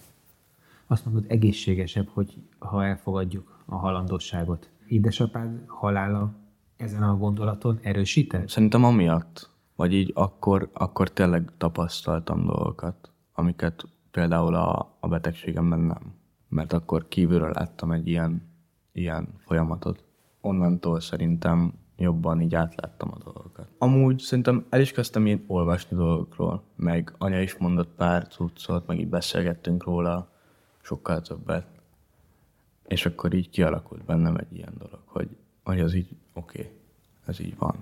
Azt 0.86 1.04
mondod, 1.04 1.24
egészségesebb, 1.28 2.08
hogy 2.08 2.34
ha 2.58 2.84
elfogadjuk 2.84 3.62
a 3.66 3.74
halandosságot. 3.74 4.68
Édesapád 4.86 5.62
halála 5.66 6.46
ezen 6.78 7.02
a 7.02 7.16
gondolaton 7.16 7.78
erősített? 7.82 8.48
Szerintem 8.48 8.84
amiatt, 8.84 9.50
vagy 9.76 9.92
így 9.92 10.10
akkor, 10.14 10.70
akkor 10.72 11.08
tényleg 11.08 11.50
tapasztaltam 11.56 12.46
dolgokat, 12.46 13.10
amiket 13.32 13.84
például 14.10 14.54
a, 14.54 14.96
a 15.00 15.08
betegségemben 15.08 15.80
nem. 15.80 16.14
Mert 16.48 16.72
akkor 16.72 17.08
kívülről 17.08 17.50
láttam 17.54 17.92
egy 17.92 18.08
ilyen, 18.08 18.42
ilyen 18.92 19.28
folyamatot. 19.38 20.04
Onnantól 20.40 21.00
szerintem 21.00 21.72
jobban 21.96 22.40
így 22.40 22.54
átláttam 22.54 23.10
a 23.12 23.18
dolgokat. 23.24 23.68
Amúgy 23.78 24.18
szerintem 24.18 24.66
el 24.68 24.80
is 24.80 24.92
kezdtem 24.92 25.26
én 25.26 25.44
olvasni 25.46 25.96
dolgokról, 25.96 26.62
meg 26.76 27.14
anya 27.18 27.40
is 27.40 27.56
mondott 27.56 27.94
pár 27.96 28.26
cuccot, 28.28 28.86
meg 28.86 28.98
így 28.98 29.08
beszélgettünk 29.08 29.84
róla 29.84 30.30
sokkal 30.80 31.20
többet. 31.20 31.66
És 32.86 33.06
akkor 33.06 33.34
így 33.34 33.50
kialakult 33.50 34.04
bennem 34.04 34.36
egy 34.36 34.56
ilyen 34.56 34.74
dolog, 34.78 35.00
hogy, 35.04 35.28
hogy 35.68 35.80
az 35.80 35.94
így 35.94 36.16
oké, 36.32 36.60
okay, 36.60 36.72
ez 37.26 37.40
így 37.40 37.56
van. 37.58 37.76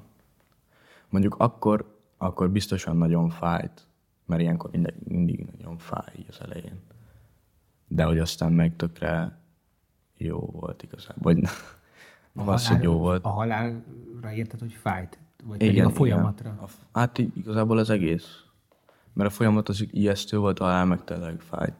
Mondjuk 1.09 1.35
akkor, 1.39 1.99
akkor 2.17 2.51
biztosan 2.51 2.97
nagyon 2.97 3.31
fájt, 3.31 3.87
mert 4.25 4.41
ilyenkor 4.41 4.71
mindig, 4.71 4.95
mindig 5.05 5.47
nagyon 5.59 5.79
fáj 5.79 6.15
így 6.19 6.27
az 6.29 6.41
elején. 6.41 6.81
De 7.89 8.05
hogy 8.05 8.19
aztán 8.19 8.53
meg 8.53 8.77
tökre 8.77 9.39
jó 10.17 10.39
volt 10.39 10.83
igazából. 10.83 11.23
Vagy 11.23 11.45
a 12.35 12.43
halál, 12.43 12.83
jó 12.83 12.99
volt. 12.99 13.25
A 13.25 13.29
halálra 13.29 14.33
érted, 14.35 14.61
hogy 14.61 14.73
fájt? 14.73 15.19
Vagy 15.45 15.63
igen, 15.63 15.87
a 15.87 15.91
folyamatra? 15.91 16.51
Igen. 16.51 16.65
A, 16.65 16.99
hát 16.99 17.19
igazából 17.19 17.79
az 17.79 17.91
egész. 17.91 18.45
Mert 19.13 19.31
a 19.31 19.33
folyamat 19.33 19.69
az 19.69 19.87
ijesztő 19.91 20.39
volt, 20.39 20.59
a 20.59 20.65
halál 20.65 20.85
meg 20.85 21.05
tényleg 21.05 21.41
fájt. 21.41 21.75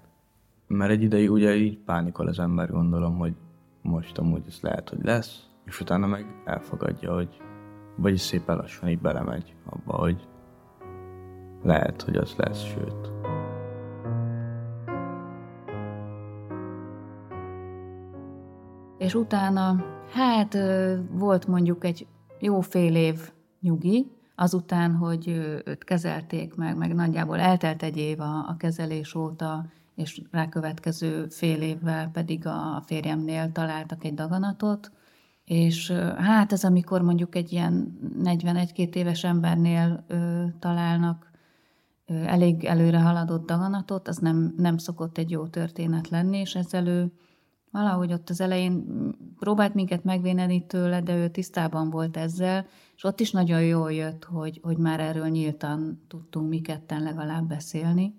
Mert 0.67 0.91
egy 0.91 1.03
ideig 1.03 1.31
ugye 1.31 1.55
így 1.55 1.79
pánikol 1.79 2.27
az 2.27 2.39
ember, 2.39 2.71
gondolom, 2.71 3.19
hogy 3.19 3.35
most 3.83 4.19
amúgy 4.19 4.43
ez 4.47 4.59
lehet, 4.61 4.89
hogy 4.89 5.03
lesz, 5.03 5.47
és 5.67 5.81
utána 5.81 6.07
meg 6.07 6.27
elfogadja, 6.45 7.15
hogy 7.15 7.41
vagy 7.97 8.17
szépen 8.17 8.57
lassan 8.57 8.89
így 8.89 9.01
belemegy 9.01 9.55
abba, 9.65 9.93
hogy 9.93 10.29
lehet, 11.63 12.03
hogy 12.03 12.17
az 12.17 12.35
lesz, 12.37 12.63
sőt. 12.63 13.13
És 18.99 19.15
utána, 19.15 19.85
hát 20.13 20.59
volt 21.11 21.47
mondjuk 21.47 21.85
egy 21.85 22.07
jó 22.39 22.61
fél 22.61 22.95
év 22.95 23.33
nyugi, 23.61 24.11
azután, 24.35 24.95
hogy 24.95 25.29
őt 25.65 25.85
kezelték 25.85 26.55
meg, 26.55 26.77
meg 26.77 26.95
nagyjából 26.95 27.39
eltelt 27.39 27.83
egy 27.83 27.97
év 27.97 28.21
a, 28.21 28.49
a 28.49 28.57
kezelés 28.59 29.15
óta, 29.15 29.65
és 29.95 30.23
rákövetkező 30.31 31.27
fél 31.29 31.63
évvel 31.63 32.11
pedig 32.11 32.47
a 32.47 32.83
férjemnél 32.87 33.53
találtak 33.53 34.05
egy 34.05 34.15
daganatot, 34.15 34.91
és 35.47 35.91
hát 36.17 36.53
ez 36.53 36.65
amikor 36.65 37.03
mondjuk 37.03 37.35
egy 37.35 37.53
ilyen 37.53 37.99
41-2 38.23 38.95
éves 38.95 39.25
embernél 39.25 40.05
ö, 40.09 40.45
találnak 40.59 41.31
ö, 42.07 42.15
elég 42.15 42.65
előre 42.65 43.01
haladott 43.01 43.47
daganatot, 43.47 44.09
az 44.09 44.17
nem, 44.17 44.55
nem 44.57 44.77
szokott 44.77 45.19
egy 45.19 45.31
jó 45.31 45.47
történet 45.47 46.09
lenni, 46.09 46.39
és 46.39 46.55
ezzel 46.55 46.87
ő 46.87 47.13
valahogy 47.71 48.13
ott 48.13 48.31
az 48.31 48.41
elején 48.41 48.85
próbált 49.39 49.75
minket 49.75 50.05
megvéneni 50.05 50.67
tőle, 50.67 51.01
de 51.01 51.17
ő 51.17 51.29
tisztában 51.29 51.91
volt 51.91 52.17
ezzel, 52.17 52.67
és 52.97 53.05
ott 53.05 53.21
is 53.21 53.31
nagyon 53.31 53.63
jól 53.63 53.93
jött, 53.93 54.25
hogy, 54.25 54.61
hogy 54.63 54.77
már 54.77 55.01
erről 55.01 55.29
nyíltan 55.29 56.05
tudtunk 56.09 56.49
mi 56.49 56.61
ketten 56.61 57.03
legalább 57.03 57.49
beszélni. 57.49 58.15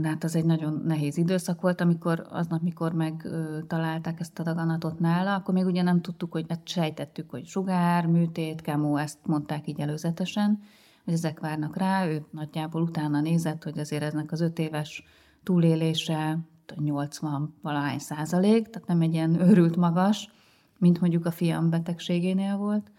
De 0.00 0.08
hát 0.08 0.24
az 0.24 0.36
egy 0.36 0.44
nagyon 0.44 0.82
nehéz 0.86 1.16
időszak 1.16 1.60
volt, 1.60 1.80
amikor 1.80 2.26
aznap, 2.30 2.62
mikor 2.62 2.92
megtalálták 2.92 4.20
ezt 4.20 4.38
a 4.38 4.42
daganatot 4.42 4.98
nála, 4.98 5.34
akkor 5.34 5.54
még 5.54 5.64
ugye 5.64 5.82
nem 5.82 6.00
tudtuk, 6.00 6.32
hogy 6.32 6.44
hát 6.48 6.68
sejtettük, 6.68 7.30
hogy 7.30 7.46
sugár, 7.46 8.06
műtét, 8.06 8.60
kemó, 8.60 8.96
ezt 8.96 9.18
mondták 9.22 9.68
így 9.68 9.80
előzetesen, 9.80 10.62
hogy 11.04 11.14
ezek 11.14 11.40
várnak 11.40 11.76
rá, 11.76 12.06
ő 12.06 12.24
nagyjából 12.30 12.82
utána 12.82 13.20
nézett, 13.20 13.62
hogy 13.62 13.78
azért 13.78 14.02
eznek 14.02 14.32
az 14.32 14.40
öt 14.40 14.58
éves 14.58 15.04
túlélése 15.42 16.38
80 16.74 17.54
valahány 17.62 17.98
százalék, 17.98 18.68
tehát 18.68 18.88
nem 18.88 19.00
egy 19.00 19.12
ilyen 19.12 19.40
őrült 19.40 19.76
magas, 19.76 20.30
mint 20.78 21.00
mondjuk 21.00 21.26
a 21.26 21.30
fiam 21.30 21.70
betegségénél 21.70 22.56
volt. 22.56 22.90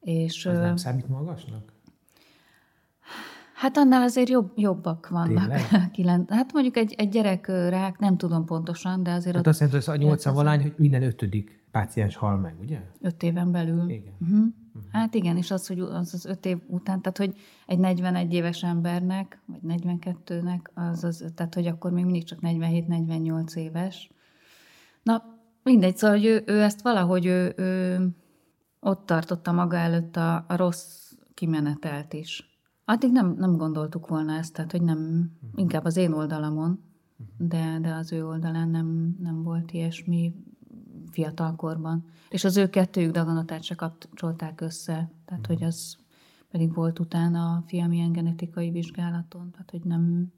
És, 0.00 0.46
Az 0.46 0.58
nem 0.58 0.76
számít 0.76 1.08
magasnak? 1.08 1.69
Hát 3.60 3.76
annál 3.76 4.02
azért 4.02 4.28
jobb, 4.28 4.52
jobbak 4.56 5.08
vannak. 5.08 5.52
Kilen, 5.92 6.26
hát 6.28 6.52
mondjuk 6.52 6.76
egy, 6.76 6.94
egy 6.98 7.08
gyerek 7.08 7.46
rák, 7.46 7.98
nem 7.98 8.16
tudom 8.16 8.44
pontosan, 8.44 9.02
de 9.02 9.12
azért... 9.12 9.36
Hát 9.36 9.46
azt 9.46 9.60
jelenti, 9.60 9.90
hogy 9.90 10.00
a 10.00 10.02
80 10.02 10.34
valány, 10.34 10.62
hogy 10.62 10.74
minden 10.76 11.02
ötödik 11.02 11.64
páciens 11.70 12.16
hal 12.16 12.36
meg, 12.36 12.54
ugye? 12.60 12.80
Öt 13.00 13.22
éven 13.22 13.50
belül. 13.50 13.88
Igen. 13.90 14.14
Uh-huh. 14.20 14.38
Uh-huh. 14.38 14.92
Hát 14.92 15.14
igen, 15.14 15.36
és 15.36 15.50
az, 15.50 15.66
hogy 15.66 15.80
az 15.80 16.14
az 16.14 16.24
öt 16.24 16.46
év 16.46 16.58
után, 16.66 17.00
tehát 17.00 17.18
hogy 17.18 17.34
egy 17.66 17.78
41 17.78 18.32
éves 18.32 18.62
embernek, 18.62 19.40
vagy 19.46 19.82
42-nek, 19.84 20.60
az, 20.74 21.04
az, 21.04 21.24
tehát 21.34 21.54
hogy 21.54 21.66
akkor 21.66 21.90
még 21.90 22.04
mindig 22.04 22.24
csak 22.24 22.38
47-48 22.42 23.54
éves. 23.54 24.10
Na, 25.02 25.22
mindegy, 25.62 25.96
szóval 25.96 26.16
hogy 26.16 26.26
ő, 26.26 26.42
ő 26.46 26.62
ezt 26.62 26.82
valahogy 26.82 27.26
ő, 27.26 27.52
ő 27.56 27.98
ott 28.80 29.06
tartotta 29.06 29.52
maga 29.52 29.76
előtt 29.76 30.16
a, 30.16 30.44
a 30.48 30.56
rossz 30.56 31.12
kimenetelt 31.34 32.12
is. 32.12 32.49
Addig 32.90 33.12
nem, 33.12 33.34
nem 33.38 33.56
gondoltuk 33.56 34.08
volna 34.08 34.32
ezt, 34.36 34.52
tehát 34.52 34.70
hogy 34.70 34.82
nem, 34.82 35.30
inkább 35.54 35.84
az 35.84 35.96
én 35.96 36.12
oldalamon, 36.12 36.82
de, 37.38 37.78
de 37.80 37.94
az 37.94 38.12
ő 38.12 38.26
oldalán 38.26 38.68
nem, 38.68 39.16
nem 39.20 39.42
volt 39.42 39.72
ilyesmi 39.72 40.34
fiatalkorban. 41.10 42.04
És 42.30 42.44
az 42.44 42.56
ő 42.56 42.70
kettőjük 42.70 43.12
daganatát 43.12 43.62
se 43.62 43.74
kapcsolták 43.74 44.60
össze, 44.60 45.10
tehát 45.24 45.46
hogy 45.46 45.62
az 45.62 45.96
pedig 46.50 46.74
volt 46.74 46.98
utána 46.98 47.52
a 47.52 47.62
fiam 47.66 47.92
ilyen 47.92 48.12
genetikai 48.12 48.70
vizsgálaton, 48.70 49.50
tehát 49.50 49.70
hogy 49.70 49.84
nem, 49.84 50.32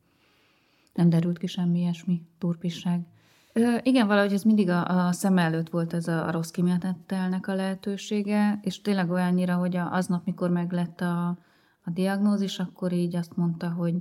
nem 0.94 1.08
derült 1.08 1.38
ki 1.38 1.46
semmi 1.46 1.78
ilyesmi 1.78 2.22
turpisság. 2.38 3.06
Ö, 3.52 3.76
igen, 3.82 4.06
valahogy 4.06 4.32
ez 4.32 4.42
mindig 4.42 4.68
a, 4.68 5.06
a 5.06 5.12
szem 5.12 5.38
előtt 5.38 5.70
volt 5.70 5.92
ez 5.92 6.08
a, 6.08 6.26
a 6.26 6.30
rossz 6.30 6.50
kimenetelnek 6.50 7.48
a 7.48 7.54
lehetősége, 7.54 8.58
és 8.62 8.80
tényleg 8.80 9.10
olyannyira, 9.10 9.54
hogy 9.54 9.76
a, 9.76 9.92
aznap, 9.92 10.24
mikor 10.24 10.50
meglett 10.50 11.00
a, 11.00 11.38
a 11.84 11.90
diagnózis, 11.90 12.58
akkor 12.58 12.92
így 12.92 13.16
azt 13.16 13.36
mondta, 13.36 13.70
hogy, 13.70 13.94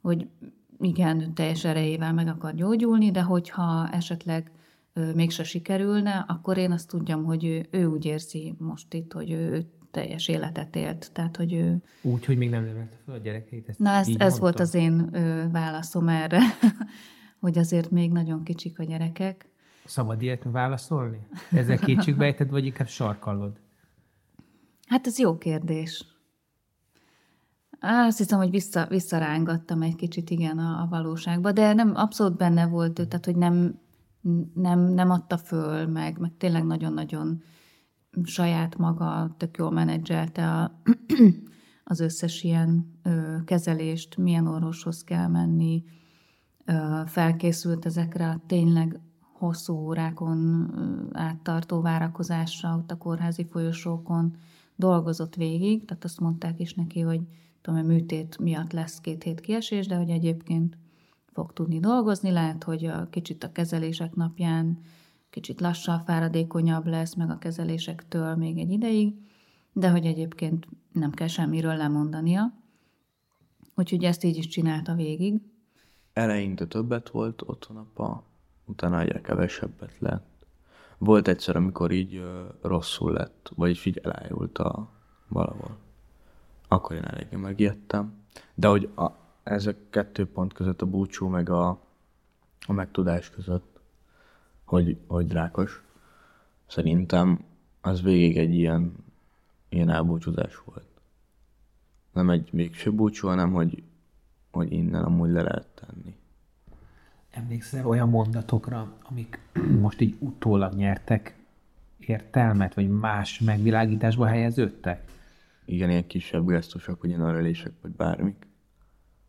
hogy 0.00 0.28
igen, 0.80 1.34
teljes 1.34 1.64
erejével 1.64 2.12
meg 2.12 2.26
akar 2.26 2.54
gyógyulni, 2.54 3.10
de 3.10 3.22
hogyha 3.22 3.88
esetleg 3.88 4.50
mégse 5.14 5.44
sikerülne, 5.44 6.24
akkor 6.28 6.56
én 6.56 6.72
azt 6.72 6.88
tudjam, 6.88 7.24
hogy 7.24 7.44
ő, 7.44 7.66
ő 7.70 7.84
úgy 7.86 8.04
érzi 8.04 8.54
most 8.58 8.94
itt, 8.94 9.12
hogy 9.12 9.30
ő, 9.30 9.50
ő 9.50 9.66
teljes 9.90 10.28
életet 10.28 10.76
élt. 10.76 11.10
Tehát, 11.12 11.36
hogy 11.36 11.52
ő... 11.52 11.82
Úgy, 12.02 12.24
hogy 12.24 12.36
még 12.36 12.50
nem 12.50 12.64
nevelte 12.64 12.96
fel 13.04 13.14
a 13.14 13.18
gyerekeit? 13.18 13.68
Ezt 13.68 13.78
Na, 13.78 13.90
ez, 13.90 14.08
ez 14.16 14.38
volt 14.38 14.60
az 14.60 14.74
én 14.74 15.08
ö, 15.12 15.50
válaszom 15.50 16.08
erre, 16.08 16.40
hogy 17.40 17.58
azért 17.58 17.90
még 17.90 18.12
nagyon 18.12 18.42
kicsik 18.42 18.78
a 18.78 18.84
gyerekek. 18.84 19.50
Szabad 19.84 20.22
ilyet 20.22 20.42
válaszolni? 20.44 21.26
Ezzel 21.50 21.78
kétségbejted, 21.78 22.50
vagy 22.50 22.64
inkább 22.64 22.88
sarkalod? 22.88 23.60
Hát 24.86 25.06
ez 25.06 25.18
jó 25.18 25.38
kérdés. 25.38 26.11
Azt 27.84 28.18
hiszem, 28.18 28.38
hogy 28.38 28.50
vissza, 28.50 28.86
visszarángattam 28.86 29.82
egy 29.82 29.96
kicsit, 29.96 30.30
igen, 30.30 30.58
a, 30.58 30.82
a 30.82 30.86
valóságba, 30.90 31.52
de 31.52 31.72
nem, 31.72 31.92
abszolút 31.94 32.36
benne 32.36 32.66
volt 32.66 32.98
ő, 32.98 33.04
tehát, 33.04 33.24
hogy 33.24 33.36
nem, 33.36 33.80
nem, 34.54 34.80
nem 34.80 35.10
adta 35.10 35.36
föl, 35.36 35.86
meg, 35.86 36.18
meg 36.18 36.36
tényleg 36.38 36.64
nagyon-nagyon 36.64 37.42
saját 38.24 38.76
maga 38.76 39.34
tök 39.36 39.56
jól 39.56 39.70
menedzselte 39.70 40.50
a, 40.50 40.80
az 41.84 42.00
összes 42.00 42.42
ilyen 42.42 42.98
ö, 43.02 43.36
kezelést, 43.44 44.16
milyen 44.16 44.46
orvoshoz 44.46 45.04
kell 45.04 45.28
menni, 45.28 45.84
ö, 46.64 47.00
felkészült 47.06 47.86
ezekre 47.86 48.28
a 48.28 48.40
tényleg 48.46 49.00
hosszú 49.38 49.74
órákon 49.74 50.70
áttartó 51.12 51.80
várakozásra 51.80 52.76
ott 52.76 52.90
a 52.90 52.98
kórházi 52.98 53.46
folyosókon, 53.50 54.36
dolgozott 54.76 55.34
végig, 55.34 55.84
tehát 55.84 56.04
azt 56.04 56.20
mondták 56.20 56.60
is 56.60 56.74
neki, 56.74 57.00
hogy 57.00 57.20
tudom, 57.62 57.80
a 57.80 57.82
műtét 57.82 58.38
miatt 58.38 58.72
lesz 58.72 59.00
két 59.00 59.22
hét 59.22 59.40
kiesés, 59.40 59.86
de 59.86 59.96
hogy 59.96 60.10
egyébként 60.10 60.78
fog 61.32 61.52
tudni 61.52 61.80
dolgozni, 61.80 62.30
lehet, 62.30 62.64
hogy 62.64 62.84
a 62.84 63.08
kicsit 63.10 63.44
a 63.44 63.52
kezelések 63.52 64.14
napján 64.14 64.78
kicsit 65.30 65.60
lassabb, 65.60 66.00
fáradékonyabb 66.04 66.86
lesz, 66.86 67.14
meg 67.14 67.30
a 67.30 67.38
kezelésektől 67.38 68.34
még 68.34 68.58
egy 68.58 68.70
ideig, 68.70 69.14
de 69.72 69.90
hogy 69.90 70.06
egyébként 70.06 70.66
nem 70.92 71.10
kell 71.10 71.26
semmiről 71.26 71.76
lemondania. 71.76 72.52
Úgyhogy 73.74 74.04
ezt 74.04 74.24
így 74.24 74.36
is 74.36 74.46
csinálta 74.46 74.94
végig. 74.94 75.40
Eleinte 76.12 76.66
többet 76.66 77.08
volt 77.08 77.42
otthon 77.46 77.76
apa, 77.76 78.24
utána 78.64 79.00
egyre 79.00 79.20
kevesebbet 79.20 79.98
lett. 79.98 80.46
Volt 80.98 81.28
egyszer, 81.28 81.56
amikor 81.56 81.90
így 81.90 82.22
rosszul 82.62 83.12
lett, 83.12 83.52
vagyis 83.54 83.84
így 83.84 84.00
elájult 84.02 84.58
a 84.58 84.90
valahol. 85.28 85.76
Akkor 86.72 86.96
én 86.96 87.04
eléggé 87.04 87.36
megijedtem. 87.36 88.14
De 88.54 88.68
hogy 88.68 88.90
a, 88.96 89.10
ezek 89.42 89.76
kettő 89.90 90.26
pont 90.26 90.52
között, 90.52 90.82
a 90.82 90.86
búcsú 90.86 91.28
meg 91.28 91.48
a, 91.48 91.68
a 92.66 92.72
megtudás 92.72 93.30
között, 93.30 93.80
hogy, 94.64 94.96
hogy 95.06 95.32
rákos, 95.32 95.82
szerintem 96.66 97.44
az 97.80 98.02
végig 98.02 98.38
egy 98.38 98.54
ilyen, 98.54 98.92
ilyen 99.68 99.90
elbúcsúzás 99.90 100.62
volt. 100.64 100.86
Nem 102.12 102.30
egy 102.30 102.48
végső 102.52 102.92
búcsú, 102.92 103.28
hanem 103.28 103.52
hogy, 103.52 103.82
hogy 104.50 104.72
innen 104.72 105.04
amúgy 105.04 105.30
le 105.30 105.42
lehet 105.42 105.68
tenni. 105.74 106.16
Emlékszel 107.30 107.86
olyan 107.86 108.08
mondatokra, 108.08 108.92
amik 109.02 109.40
most 109.80 110.00
így 110.00 110.16
utólag 110.18 110.74
nyertek 110.74 111.36
értelmet, 111.98 112.74
vagy 112.74 112.88
más 112.88 113.40
megvilágításba 113.40 114.26
helyeződtek? 114.26 115.10
Igen, 115.72 115.90
ilyen 115.90 116.06
kisebb 116.06 116.46
gesztusok, 116.46 117.04
ilyen 117.04 117.20
örülések, 117.20 117.72
vagy 117.82 117.90
bármik. 117.90 118.46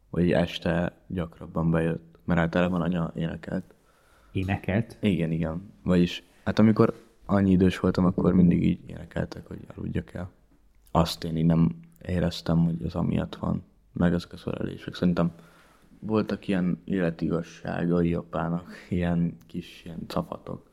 Vagy 0.10 0.32
este 0.32 0.97
gyakrabban 1.08 1.71
bejött, 1.71 2.17
mert 2.23 2.39
általában 2.39 2.82
anya 2.82 3.12
énekelt. 3.15 3.73
Énekelt? 4.32 4.97
Igen, 4.99 5.32
igen. 5.32 5.73
Vagyis, 5.84 6.23
hát 6.43 6.60
amikor 6.60 6.93
annyi 7.25 7.51
idős 7.51 7.79
voltam, 7.79 8.06
akkor 8.06 8.34
mindig 8.34 8.63
így 8.63 8.79
énekeltek, 8.86 9.47
hogy 9.47 9.60
aludjak 9.75 10.13
el. 10.13 10.29
Azt 10.91 11.23
én 11.23 11.38
így 11.38 11.45
nem 11.45 11.79
éreztem, 12.06 12.63
hogy 12.63 12.84
az 12.84 12.95
amiatt 12.95 13.36
van, 13.36 13.63
meg 13.91 14.13
ezek 14.13 14.34
a 14.34 14.38
szerelések. 14.38 14.93
Szerintem 14.93 15.32
voltak 15.99 16.47
ilyen 16.47 16.82
életigasságai 16.86 18.13
apának, 18.13 18.71
ilyen 18.89 19.38
kis 19.47 19.82
ilyen 19.86 20.03
cafatok, 20.08 20.69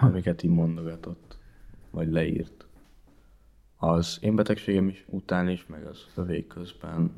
amiket 0.00 0.42
így 0.42 0.50
mondogatott, 0.50 1.38
vagy 1.90 2.08
leírt. 2.08 2.66
Az 3.82 4.18
én 4.20 4.34
betegségem 4.34 4.88
is 4.88 5.04
után 5.08 5.48
is, 5.48 5.66
meg 5.66 5.86
az 5.86 6.06
a 6.16 6.46
közben, 6.48 7.12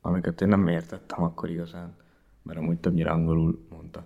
amiket 0.00 0.40
én 0.40 0.48
nem 0.48 0.68
értettem 0.68 1.22
akkor 1.22 1.50
igazán, 1.50 1.94
mert 2.42 2.58
amúgy 2.58 2.78
többnyire 2.78 3.10
angolul 3.10 3.66
mondta. 3.70 4.04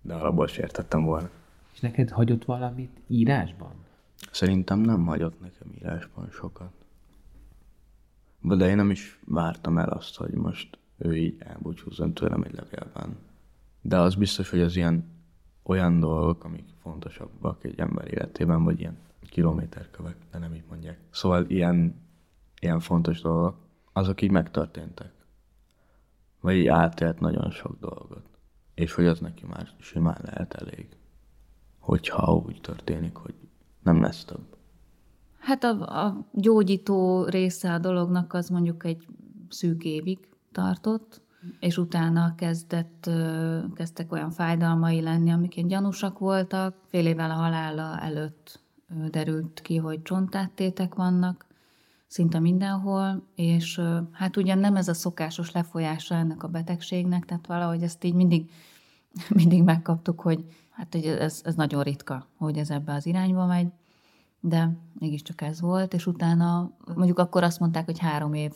De 0.00 0.14
alapból 0.14 0.46
sem 0.46 0.64
értettem 0.64 1.04
volna. 1.04 1.30
És 1.72 1.80
neked 1.80 2.10
hagyott 2.10 2.44
valamit 2.44 3.00
írásban? 3.06 3.72
Szerintem 4.30 4.78
nem 4.78 5.06
hagyott 5.06 5.40
nekem 5.40 5.72
írásban 5.74 6.28
sokat. 6.30 6.72
De 8.40 8.68
én 8.68 8.76
nem 8.76 8.90
is 8.90 9.18
vártam 9.24 9.78
el 9.78 9.88
azt, 9.88 10.16
hogy 10.16 10.32
most 10.32 10.78
ő 10.98 11.16
így 11.16 11.36
elbúcsúzzon 11.38 12.12
tőlem 12.12 12.42
egy 12.42 12.54
levélben. 12.54 13.16
De 13.80 13.98
az 13.98 14.14
biztos, 14.14 14.50
hogy 14.50 14.60
az 14.60 14.76
ilyen 14.76 15.04
olyan 15.62 16.00
dolgok, 16.00 16.44
amik 16.44 16.64
fontosabbak 16.82 17.64
egy 17.64 17.78
ember 17.78 18.12
életében, 18.12 18.64
vagy 18.64 18.80
ilyen 18.80 18.96
kilométerkövek, 19.30 20.16
de 20.30 20.38
nem 20.38 20.54
így 20.54 20.64
mondják. 20.68 20.98
Szóval 21.10 21.44
ilyen, 21.48 22.02
ilyen 22.60 22.80
fontos 22.80 23.20
dolgok, 23.20 23.56
azok 23.92 24.22
így 24.22 24.30
megtörténtek. 24.30 25.12
Vagy 26.40 26.56
így 26.56 26.66
átélt 26.66 27.20
nagyon 27.20 27.50
sok 27.50 27.78
dolgot. 27.80 28.26
És 28.74 28.92
hogy 28.92 29.06
az 29.06 29.20
neki 29.20 29.46
már 29.46 29.68
simán 29.80 30.18
lehet 30.24 30.54
elég. 30.54 30.96
Hogyha 31.78 32.34
úgy 32.34 32.60
történik, 32.60 33.16
hogy 33.16 33.34
nem 33.82 34.00
lesz 34.00 34.24
több. 34.24 34.56
Hát 35.38 35.64
a, 35.64 36.04
a 36.04 36.26
gyógyító 36.32 37.24
része 37.24 37.72
a 37.72 37.78
dolognak 37.78 38.32
az 38.32 38.48
mondjuk 38.48 38.84
egy 38.84 39.06
szűk 39.48 39.84
évig 39.84 40.18
tartott, 40.52 41.20
és 41.60 41.78
utána 41.78 42.34
kezdett, 42.34 43.10
kezdtek 43.74 44.12
olyan 44.12 44.30
fájdalmai 44.30 45.00
lenni, 45.00 45.30
amik 45.30 45.66
gyanúsak 45.66 46.18
voltak. 46.18 46.76
Fél 46.86 47.06
évvel 47.06 47.30
a 47.30 47.34
halála 47.34 48.00
előtt 48.00 48.60
derült 49.10 49.60
ki, 49.62 49.76
hogy 49.76 50.02
csontáttétek 50.02 50.94
vannak, 50.94 51.46
szinte 52.06 52.38
mindenhol, 52.38 53.22
és 53.34 53.80
hát 54.12 54.36
ugyan 54.36 54.58
nem 54.58 54.76
ez 54.76 54.88
a 54.88 54.94
szokásos 54.94 55.52
lefolyása 55.52 56.14
ennek 56.14 56.42
a 56.42 56.48
betegségnek, 56.48 57.24
tehát 57.24 57.46
valahogy 57.46 57.82
ezt 57.82 58.04
így 58.04 58.14
mindig, 58.14 58.50
mindig 59.40 59.62
megkaptuk, 59.62 60.20
hogy 60.20 60.44
hát 60.70 60.92
hogy 60.92 61.06
ez, 61.06 61.40
ez 61.44 61.54
nagyon 61.54 61.82
ritka, 61.82 62.26
hogy 62.36 62.58
ez 62.58 62.70
ebbe 62.70 62.92
az 62.94 63.06
irányba 63.06 63.46
megy, 63.46 63.68
de 64.40 64.76
mégiscsak 64.98 65.40
ez 65.40 65.60
volt, 65.60 65.94
és 65.94 66.06
utána 66.06 66.70
mondjuk 66.94 67.18
akkor 67.18 67.42
azt 67.42 67.60
mondták, 67.60 67.84
hogy 67.84 67.98
három 67.98 68.34
év 68.34 68.52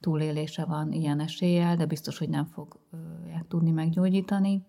túlélése 0.00 0.64
van 0.64 0.92
ilyen 0.92 1.20
eséllyel, 1.20 1.76
de 1.76 1.86
biztos, 1.86 2.18
hogy 2.18 2.28
nem 2.28 2.44
fogják 2.44 3.46
tudni 3.48 3.70
meggyógyítani. 3.70 4.62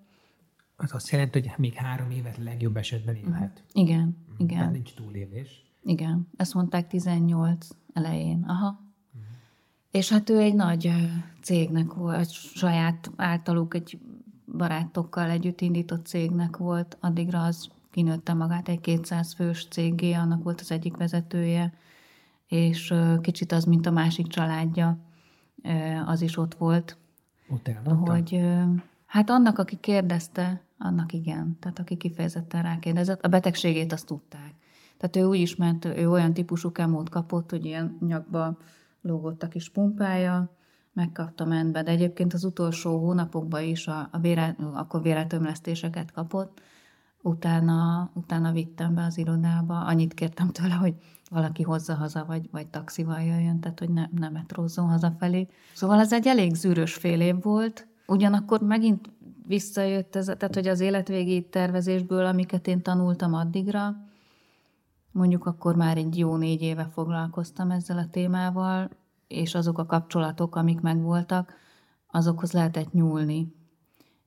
Az 0.83 0.93
azt 0.93 1.09
jelenti, 1.09 1.39
hogy 1.39 1.51
még 1.57 1.73
három 1.73 2.11
évet 2.11 2.37
legjobb 2.37 2.77
esetben 2.77 3.15
élhet. 3.15 3.63
Igen, 3.73 4.17
igen. 4.37 4.57
Tehát 4.57 4.71
nincs 4.71 4.93
túlélés. 4.93 5.65
Igen, 5.83 6.27
ezt 6.37 6.53
mondták 6.53 6.87
18 6.87 7.67
elején. 7.93 8.43
Aha. 8.47 8.69
Mm. 8.69 9.21
És 9.91 10.09
hát 10.09 10.29
ő 10.29 10.39
egy 10.39 10.55
nagy 10.55 10.91
cégnek 11.41 11.93
volt, 11.93 12.31
saját 12.31 13.11
általuk 13.15 13.73
egy 13.73 13.99
barátokkal 14.57 15.29
együtt 15.29 15.61
indított 15.61 16.05
cégnek 16.05 16.57
volt, 16.57 16.97
addigra 16.99 17.43
az 17.43 17.69
kinőtte 17.91 18.33
magát 18.33 18.69
egy 18.69 18.79
200 18.79 19.33
fős 19.33 19.67
cégé, 19.67 20.13
annak 20.13 20.43
volt 20.43 20.61
az 20.61 20.71
egyik 20.71 20.97
vezetője, 20.97 21.73
és 22.47 22.93
kicsit 23.21 23.51
az, 23.51 23.63
mint 23.63 23.85
a 23.85 23.91
másik 23.91 24.27
családja, 24.27 24.97
az 26.05 26.21
is 26.21 26.37
ott 26.37 26.55
volt. 26.55 26.97
Ott 27.49 27.67
elmondta? 27.67 28.11
Hogy, 28.11 28.41
hát 29.05 29.29
annak, 29.29 29.57
aki 29.57 29.77
kérdezte, 29.79 30.61
annak 30.81 31.13
igen. 31.13 31.57
Tehát 31.59 31.79
aki 31.79 31.97
kifejezetten 31.97 32.63
rákérdezett, 32.63 33.21
a 33.21 33.27
betegségét 33.27 33.93
azt 33.93 34.05
tudták. 34.05 34.53
Tehát 34.97 35.15
ő 35.15 35.23
úgy 35.23 35.39
is 35.39 35.55
ment, 35.55 35.85
ő 35.85 36.09
olyan 36.09 36.33
típusú 36.33 36.71
kemót 36.71 37.09
kapott, 37.09 37.49
hogy 37.49 37.65
ilyen 37.65 37.97
nyakba 37.99 38.57
lógott 39.01 39.43
a 39.43 39.47
kis 39.47 39.69
pumpája, 39.69 40.55
megkapta 40.93 41.45
mentbe, 41.45 41.83
de 41.83 41.91
egyébként 41.91 42.33
az 42.33 42.43
utolsó 42.43 42.99
hónapokban 42.99 43.63
is 43.63 43.87
a, 43.87 44.09
a 44.11 44.19
vére, 44.19 44.55
akkor 44.73 45.01
véretömlesztéseket 45.01 46.11
kapott, 46.11 46.61
utána, 47.21 48.11
utána 48.13 48.51
vittem 48.51 48.93
be 48.93 49.03
az 49.03 49.17
irodába, 49.17 49.79
annyit 49.79 50.13
kértem 50.13 50.49
tőle, 50.49 50.73
hogy 50.73 50.95
valaki 51.29 51.63
hozza 51.63 51.93
haza, 51.93 52.25
vagy, 52.25 52.49
vagy 52.51 52.67
taxival 52.67 53.21
jöjjön, 53.21 53.59
tehát 53.59 53.79
hogy 53.79 53.89
ne, 53.89 54.05
ne 54.19 54.29
metrózzon 54.29 54.87
hazafelé. 54.87 55.47
Szóval 55.73 55.99
ez 55.99 56.13
egy 56.13 56.27
elég 56.27 56.55
zűrös 56.55 56.93
fél 56.93 57.21
év 57.21 57.41
volt, 57.41 57.87
ugyanakkor 58.07 58.61
megint 58.61 59.09
visszajött 59.51 60.15
ez, 60.15 60.25
tehát 60.25 60.55
hogy 60.55 60.67
az 60.67 60.79
életvégi 60.79 61.49
tervezésből, 61.49 62.25
amiket 62.25 62.67
én 62.67 62.81
tanultam 62.81 63.33
addigra, 63.33 63.95
mondjuk 65.11 65.45
akkor 65.45 65.75
már 65.75 65.97
egy 65.97 66.17
jó 66.17 66.35
négy 66.35 66.61
éve 66.61 66.85
foglalkoztam 66.85 67.71
ezzel 67.71 67.97
a 67.97 68.09
témával, 68.11 68.89
és 69.27 69.55
azok 69.55 69.77
a 69.77 69.85
kapcsolatok, 69.85 70.55
amik 70.55 70.81
megvoltak, 70.81 71.53
azokhoz 72.07 72.51
lehetett 72.51 72.91
nyúlni. 72.93 73.53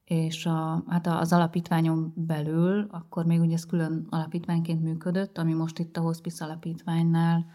És 0.04 0.46
a, 0.46 0.84
hát 0.88 1.06
az 1.06 1.32
alapítványon 1.32 2.12
belül, 2.16 2.86
akkor 2.90 3.24
még 3.24 3.40
ugye 3.40 3.54
ez 3.54 3.66
külön 3.66 4.06
alapítványként 4.10 4.82
működött, 4.82 5.38
ami 5.38 5.52
most 5.52 5.78
itt 5.78 5.96
a 5.96 6.00
Hospice 6.00 6.44
alapítványnál 6.44 7.46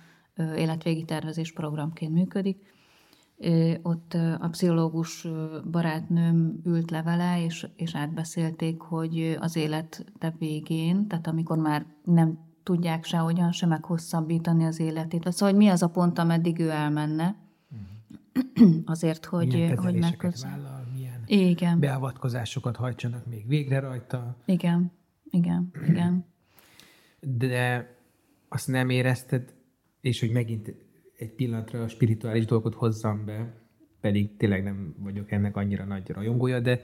életvégi 0.55 1.05
tervezés 1.05 1.53
programként 1.53 2.13
működik, 2.13 2.78
ott 3.81 4.13
a 4.39 4.47
pszichológus 4.51 5.27
barátnőm 5.71 6.61
ült 6.65 6.91
le 6.91 7.01
vele, 7.01 7.43
és, 7.43 7.67
és 7.75 7.95
átbeszélték, 7.95 8.81
hogy 8.81 9.37
az 9.39 9.55
élete 9.55 10.35
végén, 10.39 11.07
tehát 11.07 11.27
amikor 11.27 11.57
már 11.57 11.85
nem 12.03 12.47
tudják 12.63 13.03
se 13.03 13.17
hogyan 13.17 13.51
se 13.51 13.65
meghosszabbítani 13.65 14.65
az 14.65 14.79
életét. 14.79 15.31
Szóval, 15.31 15.49
hogy 15.49 15.63
mi 15.63 15.67
az 15.67 15.81
a 15.81 15.87
pont, 15.87 16.19
ameddig 16.19 16.59
ő 16.59 16.69
elmenne, 16.69 17.35
uh-huh. 18.55 18.77
azért, 18.85 19.25
hogy, 19.25 19.47
milyen 19.47 19.77
hogy 19.77 19.99
megköz... 19.99 20.43
vállal, 20.43 20.87
milyen 20.93 21.23
igen. 21.25 21.79
beavatkozásokat 21.79 22.75
hajtsanak 22.75 23.25
még 23.25 23.47
végre 23.47 23.79
rajta. 23.79 24.35
Igen, 24.45 24.91
igen, 25.29 25.71
igen. 25.87 26.25
De 27.19 27.95
azt 28.49 28.67
nem 28.67 28.89
érezted, 28.89 29.53
és 30.01 30.19
hogy 30.19 30.31
megint 30.31 30.73
egy 31.19 31.31
pillanatra 31.31 31.83
a 31.83 31.87
spirituális 31.87 32.45
dolgot 32.45 32.75
hozzam 32.75 33.25
be, 33.25 33.53
pedig 34.01 34.37
tényleg 34.37 34.63
nem 34.63 34.95
vagyok 34.97 35.31
ennek 35.31 35.57
annyira 35.57 35.85
nagy 35.85 36.09
rajongója, 36.09 36.59
de 36.59 36.81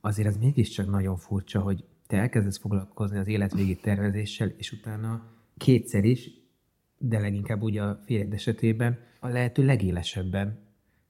azért 0.00 0.28
ez 0.28 0.36
mégiscsak 0.36 0.90
nagyon 0.90 1.16
furcsa, 1.16 1.60
hogy 1.60 1.84
te 2.06 2.16
elkezdesz 2.16 2.58
foglalkozni 2.58 3.18
az 3.18 3.26
életvégi 3.26 3.76
tervezéssel, 3.76 4.48
és 4.48 4.72
utána 4.72 5.26
kétszer 5.56 6.04
is, 6.04 6.30
de 6.98 7.18
leginkább 7.18 7.62
ugye 7.62 7.82
a 7.82 8.00
férjed 8.04 8.32
esetében 8.32 8.98
a 9.20 9.28
lehető 9.28 9.64
legélesebben 9.64 10.58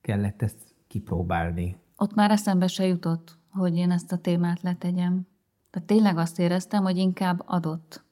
kellett 0.01 0.43
ezt 0.43 0.75
kipróbálni. 0.87 1.77
Ott 1.97 2.15
már 2.15 2.31
eszembe 2.31 2.67
se 2.67 2.87
jutott, 2.87 3.39
hogy 3.51 3.77
én 3.77 3.91
ezt 3.91 4.13
a 4.13 4.19
témát 4.19 4.63
letegyem. 4.63 5.27
Tehát 5.71 5.89
tényleg 5.89 6.17
azt 6.17 6.39
éreztem, 6.39 6.83
hogy 6.83 6.97
inkább 6.97 7.43
adott 7.47 8.05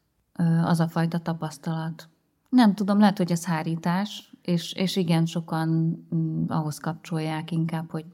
az 0.63 0.81
a 0.81 0.89
fajta 0.89 1.19
tapasztalat. 1.19 2.09
Nem 2.49 2.75
tudom, 2.75 2.99
lehet, 2.99 3.17
hogy 3.17 3.31
ez 3.31 3.45
hárítás, 3.45 4.30
és, 4.43 4.73
és 4.73 4.97
igen, 4.97 5.27
sokan 5.27 5.69
mm, 6.15 6.45
ahhoz 6.49 6.79
kapcsolják 6.79 7.51
inkább, 7.51 7.91
hogy 7.91 8.05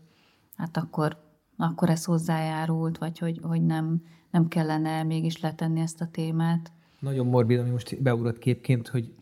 hát 0.57 0.77
akkor, 0.77 1.17
akkor 1.57 1.91
ez 1.91 2.05
hozzájárult, 2.05 2.99
vagy 2.99 3.19
hogy, 3.19 3.41
hogy 3.43 3.63
nem, 3.63 4.03
nem 4.31 4.49
kellene 4.49 5.03
mégis 5.03 5.41
letenni 5.41 5.81
ezt 5.81 6.01
a 6.01 6.09
témát. 6.11 6.73
Nagyon 7.01 7.27
morbid, 7.27 7.59
ami 7.59 7.71
most 7.71 8.03
beugrott 8.03 8.39
képként, 8.39 8.89
hogy 8.89 9.15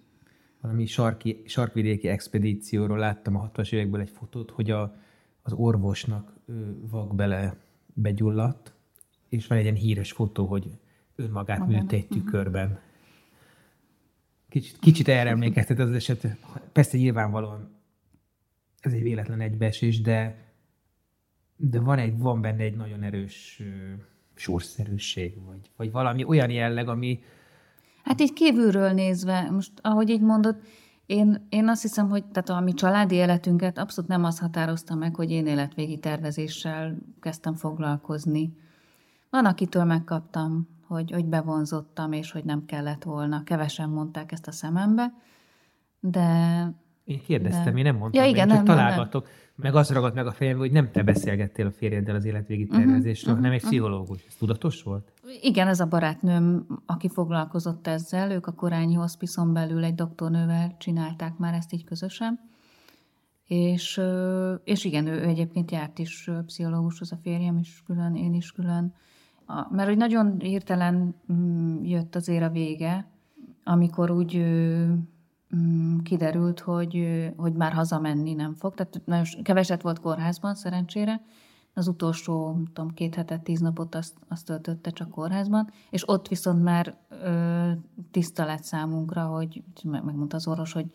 valami 0.61 0.87
sarki, 0.87 1.43
sarkvidéki 1.47 2.09
expedícióról 2.09 2.99
láttam 2.99 3.37
a 3.37 3.51
60-as 3.51 3.73
évekből 3.73 4.01
egy 4.01 4.11
fotót, 4.11 4.51
hogy 4.51 4.71
a, 4.71 4.97
az 5.43 5.53
orvosnak 5.53 6.35
vak 6.91 7.15
bele 7.15 7.57
begyulladt, 7.95 8.75
és 9.29 9.47
van 9.47 9.59
egy 9.59 9.65
ilyen 9.65 9.77
híres 9.77 10.13
fotó, 10.13 10.47
hogy 10.47 10.71
önmagát 11.17 11.59
Magán. 11.59 11.87
egy 11.89 12.07
tükörben. 12.07 12.79
Kicsit, 14.55 14.79
kicsit 14.79 15.09
erre 15.09 15.31
emlékeztet 15.31 15.79
az 15.79 15.91
eset. 15.91 16.37
Persze 16.73 16.97
nyilvánvalóan 16.97 17.81
ez 18.81 18.93
egy 18.93 19.03
véletlen 19.03 19.41
egybeesés, 19.41 20.01
de, 20.01 20.37
de 21.57 21.81
van, 21.81 21.99
egy, 21.99 22.19
van 22.19 22.41
benne 22.41 22.63
egy 22.63 22.77
nagyon 22.77 23.03
erős 23.03 23.63
sorszerűség, 24.35 25.45
vagy, 25.47 25.71
vagy 25.77 25.91
valami 25.91 26.25
olyan 26.25 26.51
jelleg, 26.51 26.89
ami... 26.89 27.23
Hát 28.03 28.21
így 28.21 28.33
kívülről 28.33 28.93
nézve, 28.93 29.51
most 29.51 29.73
ahogy 29.81 30.11
így 30.11 30.21
mondod, 30.21 30.57
én, 31.07 31.47
én 31.49 31.69
azt 31.69 31.83
hiszem, 31.83 32.09
hogy 32.09 32.25
tehát 32.25 32.49
a 32.49 32.61
mi 32.61 32.73
családi 32.73 33.15
életünket 33.15 33.79
abszolút 33.79 34.11
nem 34.11 34.25
az 34.25 34.39
határozta 34.39 34.95
meg, 34.95 35.15
hogy 35.15 35.31
én 35.31 35.47
életvégi 35.47 35.99
tervezéssel 35.99 36.99
kezdtem 37.21 37.55
foglalkozni. 37.55 38.57
Van, 39.31 39.45
akitől 39.45 39.85
megkaptam, 39.85 40.74
hogy, 40.95 41.11
hogy 41.11 41.25
bevonzottam, 41.25 42.13
és 42.13 42.31
hogy 42.31 42.45
nem 42.45 42.65
kellett 42.65 43.03
volna. 43.03 43.43
Kevesen 43.45 43.89
mondták 43.89 44.33
ezt 44.33 44.47
a 44.47 44.53
szemembe, 44.53 45.13
de... 46.01 46.29
Én 47.05 47.21
kérdeztem, 47.23 47.73
de... 47.73 47.79
én 47.79 47.85
nem 47.85 47.97
mondtam, 47.97 48.23
ja, 48.23 48.29
igen, 48.29 48.49
én 48.49 48.55
csak 48.55 48.67
nem, 48.67 48.77
találgatok. 48.77 49.25
Nem. 49.25 49.33
Meg 49.57 49.75
az 49.75 49.91
ragadt 49.91 50.15
meg 50.15 50.27
a 50.27 50.33
fejembe, 50.33 50.61
hogy 50.61 50.73
nem 50.73 50.91
te 50.91 51.03
beszélgettél 51.03 51.67
a 51.67 51.71
férjeddel 51.71 52.15
az 52.15 52.25
életvégi 52.25 52.65
mhm, 52.65 52.77
tervezésről, 52.77 53.35
uh-huh, 53.35 53.37
hanem 53.37 53.53
egy 53.53 53.57
uh-huh. 53.57 53.71
pszichológus. 53.71 54.25
Ez 54.29 54.35
tudatos 54.35 54.83
volt? 54.83 55.13
Igen, 55.41 55.69
ez 55.69 55.81
a 55.81 55.87
barátnőm, 55.87 56.67
aki 56.87 57.09
foglalkozott 57.09 57.87
ezzel, 57.87 58.31
ők 58.31 58.47
a 58.47 58.53
Korányi 58.53 58.95
Hospicon 58.95 59.53
belül 59.53 59.85
egy 59.85 59.95
doktornővel 59.95 60.77
csinálták 60.79 61.37
már 61.37 61.55
ezt 61.55 61.73
így 61.73 61.85
közösen. 61.85 62.41
És, 63.45 64.01
és 64.65 64.85
igen, 64.85 65.07
ő, 65.07 65.21
ő 65.21 65.23
egyébként 65.23 65.71
járt 65.71 65.99
is 65.99 66.31
pszichológushoz 66.47 67.13
a 67.13 67.17
férjem 67.23 67.59
is 67.59 67.83
külön, 67.87 68.15
én 68.15 68.35
is 68.35 68.53
külön. 68.53 68.95
A, 69.47 69.75
mert 69.75 69.89
hogy 69.89 69.97
nagyon 69.97 70.41
hirtelen 70.41 71.15
mm, 71.33 71.83
jött 71.85 72.17
azért 72.17 72.45
a 72.45 72.51
vége, 72.51 73.07
amikor 73.65 74.11
úgy 74.11 74.43
Mm, 75.57 75.99
kiderült, 75.99 76.61
hogy, 76.61 77.07
hogy 77.37 77.53
már 77.53 77.73
hazamenni 77.73 78.35
nem 78.35 78.55
fog. 78.55 78.75
Tehát 78.75 79.01
nagyon 79.05 79.25
keveset 79.43 79.83
volt 79.83 80.01
kórházban, 80.01 80.55
szerencsére. 80.55 81.23
Az 81.75 81.89
utolsó, 81.89 82.61
tudom, 82.73 82.91
két 82.91 83.15
hetet, 83.15 83.43
tíz 83.43 83.61
napot 83.61 83.95
azt, 83.95 84.15
azt 84.29 84.45
töltötte 84.45 84.91
csak 84.91 85.11
kórházban, 85.11 85.71
és 85.91 86.09
ott 86.09 86.29
viszont 86.29 86.63
már 86.63 86.97
ö, 87.09 87.71
tiszta 88.11 88.45
lett 88.45 88.63
számunkra, 88.63 89.27
hogy 89.27 89.63
megmondta 89.83 90.37
az 90.37 90.47
orvos, 90.47 90.73
hogy 90.73 90.87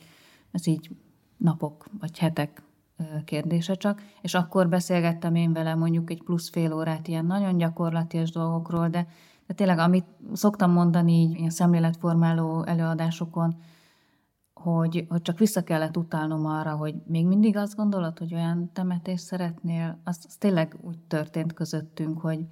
ez 0.51 0.67
így 0.67 0.89
napok 1.37 1.85
vagy 1.99 2.17
hetek 2.17 2.61
kérdése 3.25 3.73
csak, 3.73 4.01
és 4.21 4.33
akkor 4.33 4.69
beszélgettem 4.69 5.35
én 5.35 5.53
vele 5.53 5.75
mondjuk 5.75 6.09
egy 6.09 6.23
plusz 6.23 6.49
fél 6.49 6.73
órát 6.73 7.07
ilyen 7.07 7.25
nagyon 7.25 7.57
gyakorlatias 7.57 8.31
dolgokról, 8.31 8.89
de, 8.89 9.07
de 9.47 9.53
tényleg, 9.53 9.77
amit 9.77 10.05
szoktam 10.33 10.71
mondani 10.71 11.13
így 11.13 11.37
ilyen 11.37 11.49
szemléletformáló 11.49 12.63
előadásokon, 12.63 13.55
hogy, 14.53 15.05
hogy 15.09 15.21
csak 15.21 15.39
vissza 15.39 15.63
kellett 15.63 15.97
utálnom 15.97 16.45
arra, 16.45 16.75
hogy 16.75 16.95
még 17.05 17.25
mindig 17.25 17.57
azt 17.57 17.75
gondolod, 17.75 18.17
hogy 18.17 18.33
olyan 18.33 18.69
temetést 18.73 19.23
szeretnél, 19.23 19.99
az, 20.03 20.19
az 20.27 20.35
tényleg 20.35 20.75
úgy 20.81 20.97
történt 21.07 21.53
közöttünk, 21.53 22.19
hogy, 22.19 22.45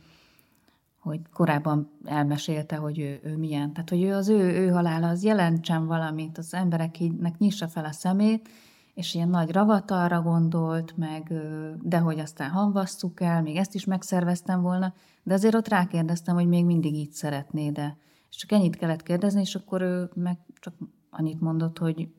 hogy 0.99 1.19
korábban 1.33 1.91
elmesélte, 2.05 2.75
hogy 2.75 2.99
ő, 2.99 3.19
ő 3.23 3.37
milyen. 3.37 3.73
Tehát, 3.73 3.89
hogy 3.89 4.03
ő 4.03 4.13
az 4.13 4.29
ő, 4.29 4.39
ő 4.39 4.69
halála, 4.69 5.07
az 5.07 5.23
jelentsen 5.23 5.85
valamit, 5.85 6.37
az 6.37 6.53
embereknek 6.53 7.37
nyissa 7.37 7.67
fel 7.67 7.85
a 7.85 7.91
szemét, 7.91 8.49
és 8.97 9.13
ilyen 9.13 9.29
nagy 9.29 9.51
ravatalra 9.51 10.21
gondolt, 10.21 10.97
meg, 10.97 11.33
de 11.81 11.97
hogy 11.97 12.19
aztán 12.19 12.49
hamvasszuk 12.49 13.21
el, 13.21 13.41
még 13.41 13.55
ezt 13.55 13.75
is 13.75 13.85
megszerveztem 13.85 14.61
volna, 14.61 14.93
de 15.23 15.33
azért 15.33 15.55
ott 15.55 15.67
rákérdeztem, 15.67 16.35
hogy 16.35 16.47
még 16.47 16.65
mindig 16.65 16.93
így 16.93 17.11
szeretné, 17.11 17.69
de 17.69 17.97
és 18.29 18.35
csak 18.35 18.51
ennyit 18.51 18.75
kellett 18.75 19.03
kérdezni, 19.03 19.41
és 19.41 19.55
akkor 19.55 19.81
ő 19.81 20.09
meg 20.13 20.37
csak 20.59 20.73
annyit 21.09 21.41
mondott, 21.41 21.77
hogy 21.77 22.09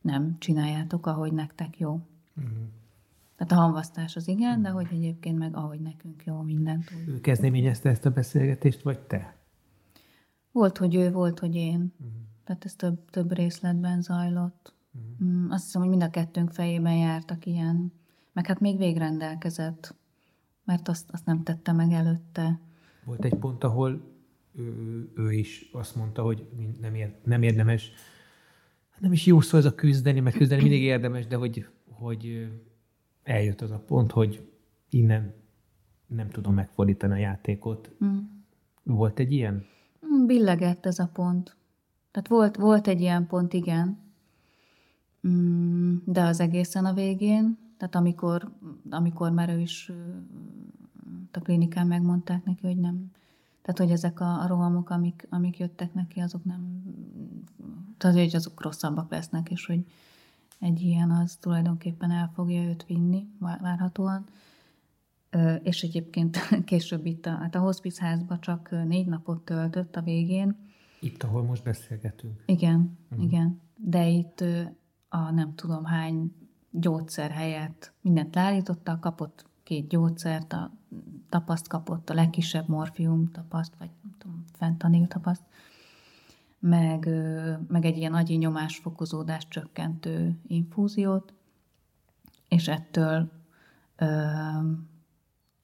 nem, 0.00 0.36
csináljátok, 0.38 1.06
ahogy 1.06 1.32
nektek 1.32 1.78
jó. 1.78 1.90
Uh-huh. 2.36 2.52
Tehát 3.36 3.52
a 3.52 3.56
hamvasztás 3.56 4.16
az 4.16 4.28
igen, 4.28 4.48
uh-huh. 4.48 4.64
de 4.64 4.70
hogy 4.70 4.86
egyébként 4.90 5.38
meg 5.38 5.56
ahogy 5.56 5.80
nekünk 5.80 6.24
jó 6.24 6.40
mindent. 6.40 6.92
Ő 7.06 7.20
kezdeményezte 7.20 7.88
ezt 7.88 8.06
a 8.06 8.10
beszélgetést, 8.10 8.82
vagy 8.82 8.98
te? 8.98 9.36
Volt, 10.52 10.78
hogy 10.78 10.94
ő, 10.94 11.10
volt, 11.10 11.38
hogy 11.38 11.54
én. 11.54 11.94
Uh-huh. 11.98 12.14
Tehát 12.44 12.64
ez 12.64 12.74
több, 12.74 13.10
több 13.10 13.32
részletben 13.32 14.02
zajlott. 14.02 14.74
Uh-huh. 14.92 15.52
Azt 15.52 15.64
hiszem, 15.64 15.80
hogy 15.80 15.90
mind 15.90 16.02
a 16.02 16.10
kettőnk 16.10 16.50
fejében 16.50 16.96
jártak 16.96 17.46
ilyen. 17.46 17.92
Meg 18.32 18.46
hát 18.46 18.60
még 18.60 18.78
végrendelkezett, 18.78 19.94
mert 20.64 20.88
azt, 20.88 21.10
azt 21.10 21.26
nem 21.26 21.42
tette 21.42 21.72
meg 21.72 21.92
előtte. 21.92 22.60
Volt 23.04 23.24
egy 23.24 23.34
pont, 23.34 23.64
ahol 23.64 24.10
ő, 24.54 25.12
ő 25.14 25.32
is 25.32 25.68
azt 25.72 25.96
mondta, 25.96 26.22
hogy 26.22 26.48
nem, 26.80 26.94
ér, 26.94 27.14
nem 27.24 27.42
érdemes 27.42 27.92
nem 29.02 29.12
is 29.12 29.26
jó 29.26 29.40
szó 29.40 29.58
ez 29.58 29.64
a 29.64 29.74
küzdeni, 29.74 30.20
mert 30.20 30.36
küzdeni 30.36 30.62
mindig 30.62 30.82
érdemes, 30.82 31.26
de 31.26 31.36
hogy, 31.36 31.66
hogy 31.88 32.48
eljött 33.22 33.60
az 33.60 33.70
a 33.70 33.78
pont, 33.86 34.10
hogy 34.10 34.48
innen 34.88 35.34
nem 36.06 36.30
tudom 36.30 36.54
megfordítani 36.54 37.12
a 37.12 37.16
játékot. 37.16 37.90
Mm. 38.04 38.18
Volt 38.82 39.18
egy 39.18 39.32
ilyen? 39.32 39.66
Mm, 40.06 40.26
billegett 40.26 40.86
ez 40.86 40.98
a 40.98 41.10
pont. 41.12 41.56
Tehát 42.10 42.28
volt, 42.28 42.56
volt 42.56 42.86
egy 42.86 43.00
ilyen 43.00 43.26
pont, 43.26 43.52
igen. 43.52 43.98
Mm, 45.28 45.96
de 46.04 46.22
az 46.22 46.40
egészen 46.40 46.84
a 46.84 46.92
végén, 46.92 47.58
tehát 47.76 47.94
amikor, 47.94 48.52
amikor 48.90 49.30
már 49.30 49.48
ő 49.48 49.60
is 49.60 49.92
a 51.32 51.38
klinikán 51.38 51.86
megmondták 51.86 52.44
neki, 52.44 52.66
hogy 52.66 52.76
nem, 52.76 53.10
tehát, 53.62 53.78
hogy 53.78 53.90
ezek 53.90 54.20
a, 54.20 54.42
a 54.42 54.46
rohamok, 54.46 54.90
amik, 54.90 55.26
amik 55.30 55.58
jöttek 55.58 55.94
neki, 55.94 56.20
azok 56.20 56.44
nem, 56.44 56.82
tehát, 57.98 58.16
hogy 58.16 58.34
azok 58.36 58.62
rosszabbak 58.62 59.10
lesznek, 59.10 59.50
és 59.50 59.66
hogy 59.66 59.84
egy 60.58 60.80
ilyen 60.80 61.10
az 61.10 61.36
tulajdonképpen 61.36 62.10
el 62.10 62.30
fogja 62.34 62.62
őt 62.62 62.84
vinni, 62.86 63.26
várhatóan. 63.38 64.24
És 65.62 65.82
egyébként 65.82 66.38
később 66.64 67.06
itt 67.06 67.26
a, 67.26 67.30
hát 67.30 67.54
a 67.54 67.58
hospice 67.58 68.04
házba 68.04 68.38
csak 68.38 68.70
négy 68.86 69.06
napot 69.06 69.44
töltött 69.44 69.96
a 69.96 70.02
végén. 70.02 70.56
Itt, 71.00 71.22
ahol 71.22 71.42
most 71.42 71.64
beszélgetünk. 71.64 72.42
Igen, 72.46 72.98
uh-huh. 73.10 73.24
igen. 73.24 73.60
De 73.76 74.08
itt 74.08 74.44
a 75.14 75.30
nem 75.30 75.54
tudom 75.54 75.84
hány 75.84 76.32
gyógyszer 76.70 77.30
helyett 77.30 77.92
mindent 78.00 78.34
leállította, 78.34 78.98
kapott 78.98 79.46
két 79.62 79.88
gyógyszert, 79.88 80.52
a 80.52 80.70
tapaszt 81.28 81.68
kapott, 81.68 82.10
a 82.10 82.14
legkisebb 82.14 82.68
morfium 82.68 83.30
tapaszt, 83.30 83.74
vagy 83.78 83.90
nem 84.02 84.14
tudom, 84.18 84.44
fentanil 84.52 85.06
tapaszt, 85.06 85.42
meg, 86.58 87.08
meg 87.68 87.84
egy 87.84 87.96
ilyen 87.96 88.14
agyi 88.14 88.36
nyomásfokozódás 88.36 89.48
csökkentő 89.48 90.40
infúziót, 90.46 91.32
és 92.48 92.68
ettől 92.68 93.30
ö, 93.96 94.26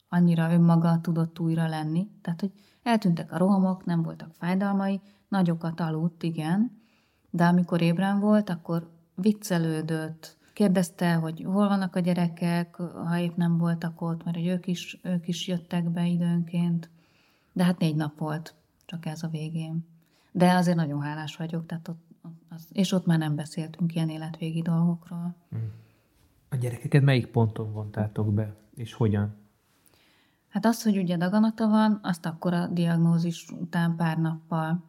annyira 0.09 0.53
önmaga 0.53 1.01
tudott 1.01 1.39
újra 1.39 1.67
lenni. 1.67 2.07
Tehát, 2.21 2.39
hogy 2.39 2.51
eltűntek 2.83 3.31
a 3.31 3.37
rohamok, 3.37 3.85
nem 3.85 4.03
voltak 4.03 4.33
fájdalmai, 4.33 5.01
nagyokat 5.27 5.79
aludt, 5.79 6.23
igen, 6.23 6.81
de 7.29 7.45
amikor 7.45 7.81
ébren 7.81 8.19
volt, 8.19 8.49
akkor 8.49 8.98
viccelődött, 9.21 10.37
kérdezte, 10.53 11.13
hogy 11.13 11.43
hol 11.43 11.67
vannak 11.67 11.95
a 11.95 11.99
gyerekek, 11.99 12.75
ha 12.75 13.17
épp 13.17 13.35
nem 13.35 13.57
voltak 13.57 14.01
ott, 14.01 14.23
mert 14.23 14.37
hogy 14.37 14.47
ők 14.47 14.67
is, 14.67 14.99
ők 15.03 15.27
is 15.27 15.47
jöttek 15.47 15.89
be 15.89 16.07
időnként. 16.07 16.89
De 17.53 17.63
hát 17.63 17.79
négy 17.79 17.95
nap 17.95 18.17
volt, 18.17 18.55
csak 18.85 19.05
ez 19.05 19.23
a 19.23 19.27
végén. 19.27 19.85
De 20.31 20.53
azért 20.53 20.77
nagyon 20.77 21.01
hálás 21.01 21.35
vagyok, 21.35 21.65
tehát 21.65 21.87
ott, 21.87 22.01
az, 22.49 22.67
és 22.71 22.91
ott 22.91 23.05
már 23.05 23.17
nem 23.17 23.35
beszéltünk 23.35 23.95
ilyen 23.95 24.09
életvégi 24.09 24.61
dolgokról. 24.61 25.35
A 26.49 26.55
gyerekeket 26.55 27.01
melyik 27.01 27.27
ponton 27.27 27.71
vontátok 27.71 28.33
be, 28.33 28.55
és 28.75 28.93
hogyan? 28.93 29.35
Hát 30.49 30.65
az, 30.65 30.83
hogy 30.83 30.97
ugye 30.97 31.17
daganata 31.17 31.67
van, 31.67 31.99
azt 32.03 32.25
akkor 32.25 32.53
a 32.53 32.67
diagnózis 32.67 33.49
után 33.49 33.95
pár 33.95 34.17
nappal 34.17 34.83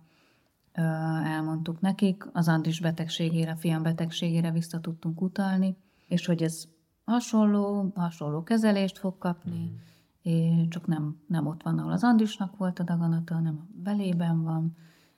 elmondtuk 1.25 1.81
nekik, 1.81 2.25
az 2.33 2.49
Andris 2.49 2.81
betegségére, 2.81 3.57
fiam 3.57 3.83
betegségére 3.83 4.51
vissza 4.51 4.81
tudtunk 4.81 5.21
utalni, 5.21 5.77
és 6.09 6.27
hogy 6.27 6.43
ez 6.43 6.69
hasonló, 7.05 7.93
hasonló 7.95 8.43
kezelést 8.43 8.99
fog 8.99 9.19
kapni, 9.19 9.59
mm. 9.59 10.33
és 10.33 10.69
csak 10.69 10.87
nem, 10.87 11.21
nem 11.27 11.47
ott 11.47 11.63
van, 11.63 11.79
ahol 11.79 11.93
az 11.93 12.05
Andrisnak 12.05 12.57
volt 12.57 12.79
a 12.79 12.83
daganata, 12.83 13.35
hanem 13.35 13.59
a 13.61 13.67
belében 13.83 14.43
van, 14.43 14.77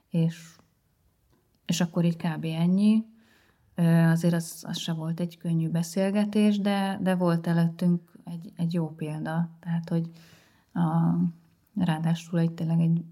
és, 0.09 0.57
és 1.67 1.81
akkor 1.81 2.05
így 2.05 2.17
kb. 2.17 2.45
ennyi. 2.45 3.05
Azért 4.07 4.35
az, 4.35 4.65
az 4.69 4.79
se 4.79 4.93
volt 4.93 5.21
egy 5.21 5.39
könnyű 5.39 5.69
beszélgetés, 5.69 6.59
de, 6.59 6.99
de 7.03 7.15
volt 7.15 7.47
előttünk 7.47 8.13
egy, 8.25 8.53
egy 8.57 8.73
jó 8.73 8.91
példa. 8.91 9.51
Tehát, 9.61 9.89
hogy 9.89 10.11
a, 10.73 11.17
ráadásul 11.75 12.39
egy 12.39 12.53
tényleg 12.53 12.81
egy 12.81 13.05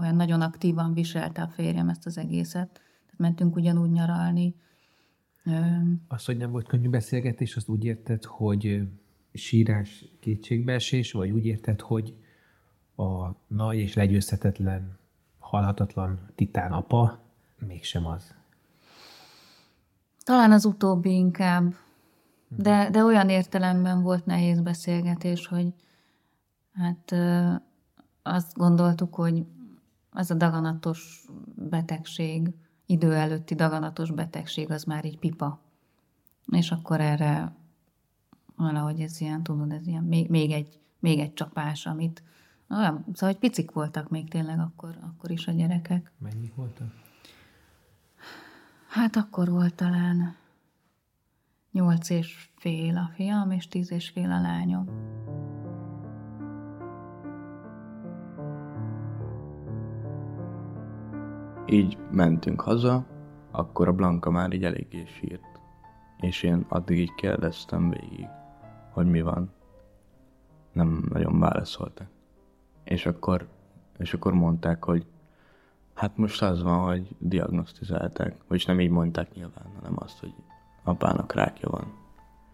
olyan 0.00 0.16
nagyon 0.16 0.40
aktívan 0.40 0.94
viselte 0.94 1.42
a 1.42 1.48
férjem 1.48 1.88
ezt 1.88 2.06
az 2.06 2.18
egészet. 2.18 2.72
Tehát 2.72 3.18
mentünk 3.18 3.56
ugyanúgy 3.56 3.90
nyaralni. 3.90 4.54
Az, 6.08 6.24
hogy 6.24 6.36
nem 6.36 6.50
volt 6.50 6.66
könnyű 6.68 6.88
beszélgetés, 6.88 7.56
azt 7.56 7.68
úgy 7.68 7.84
érted, 7.84 8.24
hogy 8.24 8.88
sírás, 9.32 10.04
kétségbeesés, 10.20 11.12
vagy 11.12 11.30
úgy 11.30 11.46
érted, 11.46 11.80
hogy 11.80 12.14
a 12.96 13.30
nagy 13.46 13.76
és 13.76 13.94
legyőzhetetlen, 13.94 14.98
halhatatlan 15.38 16.30
titán 16.34 16.72
apa 16.72 17.22
mégsem 17.58 18.06
az? 18.06 18.34
Talán 20.24 20.52
az 20.52 20.64
utóbbi 20.64 21.10
inkább. 21.10 21.74
De, 22.48 22.90
de 22.90 23.04
olyan 23.04 23.28
értelemben 23.28 24.02
volt 24.02 24.26
nehéz 24.26 24.60
beszélgetés, 24.60 25.46
hogy 25.46 25.74
hát 26.72 27.14
azt 28.22 28.56
gondoltuk, 28.56 29.14
hogy 29.14 29.46
az 30.10 30.30
a 30.30 30.34
daganatos 30.34 31.26
betegség, 31.54 32.50
idő 32.86 33.14
előtti 33.14 33.54
daganatos 33.54 34.10
betegség, 34.10 34.70
az 34.70 34.84
már 34.84 35.04
így 35.04 35.18
pipa. 35.18 35.60
És 36.50 36.70
akkor 36.70 37.00
erre 37.00 37.52
valahogy 38.56 39.00
ez 39.00 39.20
ilyen, 39.20 39.42
tudod, 39.42 39.72
ez 39.72 39.86
ilyen, 39.86 40.04
még, 40.04 40.28
még, 40.28 40.50
egy, 40.50 40.78
még 40.98 41.18
egy 41.18 41.34
csapás, 41.34 41.86
amit 41.86 42.22
olyan, 42.70 43.04
szóval, 43.12 43.30
hogy 43.30 43.38
picik 43.38 43.70
voltak 43.70 44.08
még 44.08 44.28
tényleg 44.28 44.58
akkor, 44.58 44.98
akkor 45.00 45.30
is 45.30 45.46
a 45.46 45.52
gyerekek. 45.52 46.12
Mennyi 46.18 46.52
voltak? 46.54 46.92
Hát 48.88 49.16
akkor 49.16 49.48
volt 49.48 49.74
talán 49.74 50.36
nyolc 51.72 52.10
és 52.10 52.48
fél 52.56 52.96
a 52.96 53.10
fiam, 53.14 53.50
és 53.50 53.68
tíz 53.68 53.90
és 53.90 54.08
fél 54.08 54.30
a 54.30 54.40
lányom. 54.40 54.88
Így 61.70 61.98
mentünk 62.10 62.60
haza, 62.60 63.06
akkor 63.50 63.88
a 63.88 63.92
Blanka 63.92 64.30
már 64.30 64.52
így 64.52 64.64
eléggé 64.64 65.04
sírt. 65.06 65.60
És 66.20 66.42
én 66.42 66.64
addig 66.68 66.98
így 66.98 67.14
kérdeztem 67.14 67.90
végig, 67.90 68.28
hogy 68.90 69.06
mi 69.06 69.20
van. 69.22 69.50
Nem 70.72 71.06
nagyon 71.08 71.38
válaszoltak. 71.38 72.06
És 72.84 73.06
akkor, 73.06 73.48
és 73.98 74.14
akkor 74.14 74.32
mondták, 74.32 74.84
hogy 74.84 75.06
hát 75.94 76.16
most 76.16 76.42
az 76.42 76.62
van, 76.62 76.84
hogy 76.84 77.16
diagnosztizálták. 77.18 78.36
Vagyis 78.48 78.64
nem 78.64 78.80
így 78.80 78.90
mondták 78.90 79.34
nyilván, 79.34 79.72
hanem 79.76 79.94
azt, 79.94 80.18
hogy 80.18 80.34
apának 80.82 81.34
rákja 81.34 81.68
van. 81.68 81.92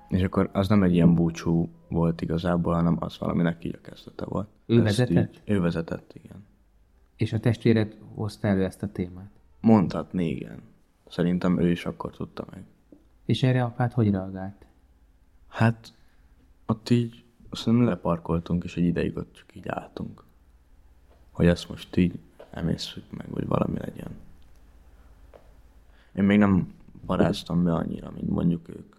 És 0.09 0.23
akkor 0.23 0.51
az 0.53 0.69
nem 0.69 0.83
egy 0.83 0.95
ilyen 0.95 1.15
búcsú 1.15 1.69
volt 1.89 2.21
igazából, 2.21 2.75
hanem 2.75 2.97
az 3.01 3.19
valaminek 3.19 3.65
így 3.65 3.79
a 3.83 3.89
kezdete 3.89 4.25
volt. 4.25 4.49
Ő 4.67 4.75
ezt 4.75 4.97
vezetett? 4.97 5.35
Így, 5.35 5.43
ő 5.45 5.61
vezetett, 5.61 6.15
igen. 6.23 6.45
És 7.17 7.33
a 7.33 7.41
testvéred 7.41 7.97
hozta 8.15 8.49
elő 8.49 8.65
ezt 8.65 8.83
a 8.83 8.93
témát? 8.93 9.31
Mondhatni, 9.61 10.29
igen. 10.29 10.63
Szerintem 11.09 11.61
ő 11.61 11.71
is 11.71 11.87
akkor 11.87 12.17
tudta 12.17 12.45
meg. 12.51 12.65
És 13.25 13.43
erre 13.43 13.65
apád 13.65 13.93
hogy 13.93 14.11
reagált? 14.11 14.67
Hát, 15.49 15.93
ott 16.67 16.91
így 16.91 17.25
nem 17.65 17.85
leparkoltunk, 17.85 18.65
és 18.65 18.77
egy 18.77 18.85
ideig 18.85 19.17
ott 19.17 19.33
csak 19.33 19.57
így 19.57 19.69
álltunk. 19.69 20.25
Hogy 21.31 21.47
ezt 21.47 21.69
most 21.69 21.97
így 21.97 22.19
emészük 22.51 23.11
meg, 23.11 23.31
vagy 23.31 23.47
valami 23.47 23.79
legyen. 23.79 24.11
Én 26.13 26.25
még 26.25 26.39
nem 26.39 26.75
paráztam 27.07 27.65
be 27.65 27.75
annyira, 27.75 28.11
mint 28.11 28.29
mondjuk 28.29 28.69
ők. 28.69 28.97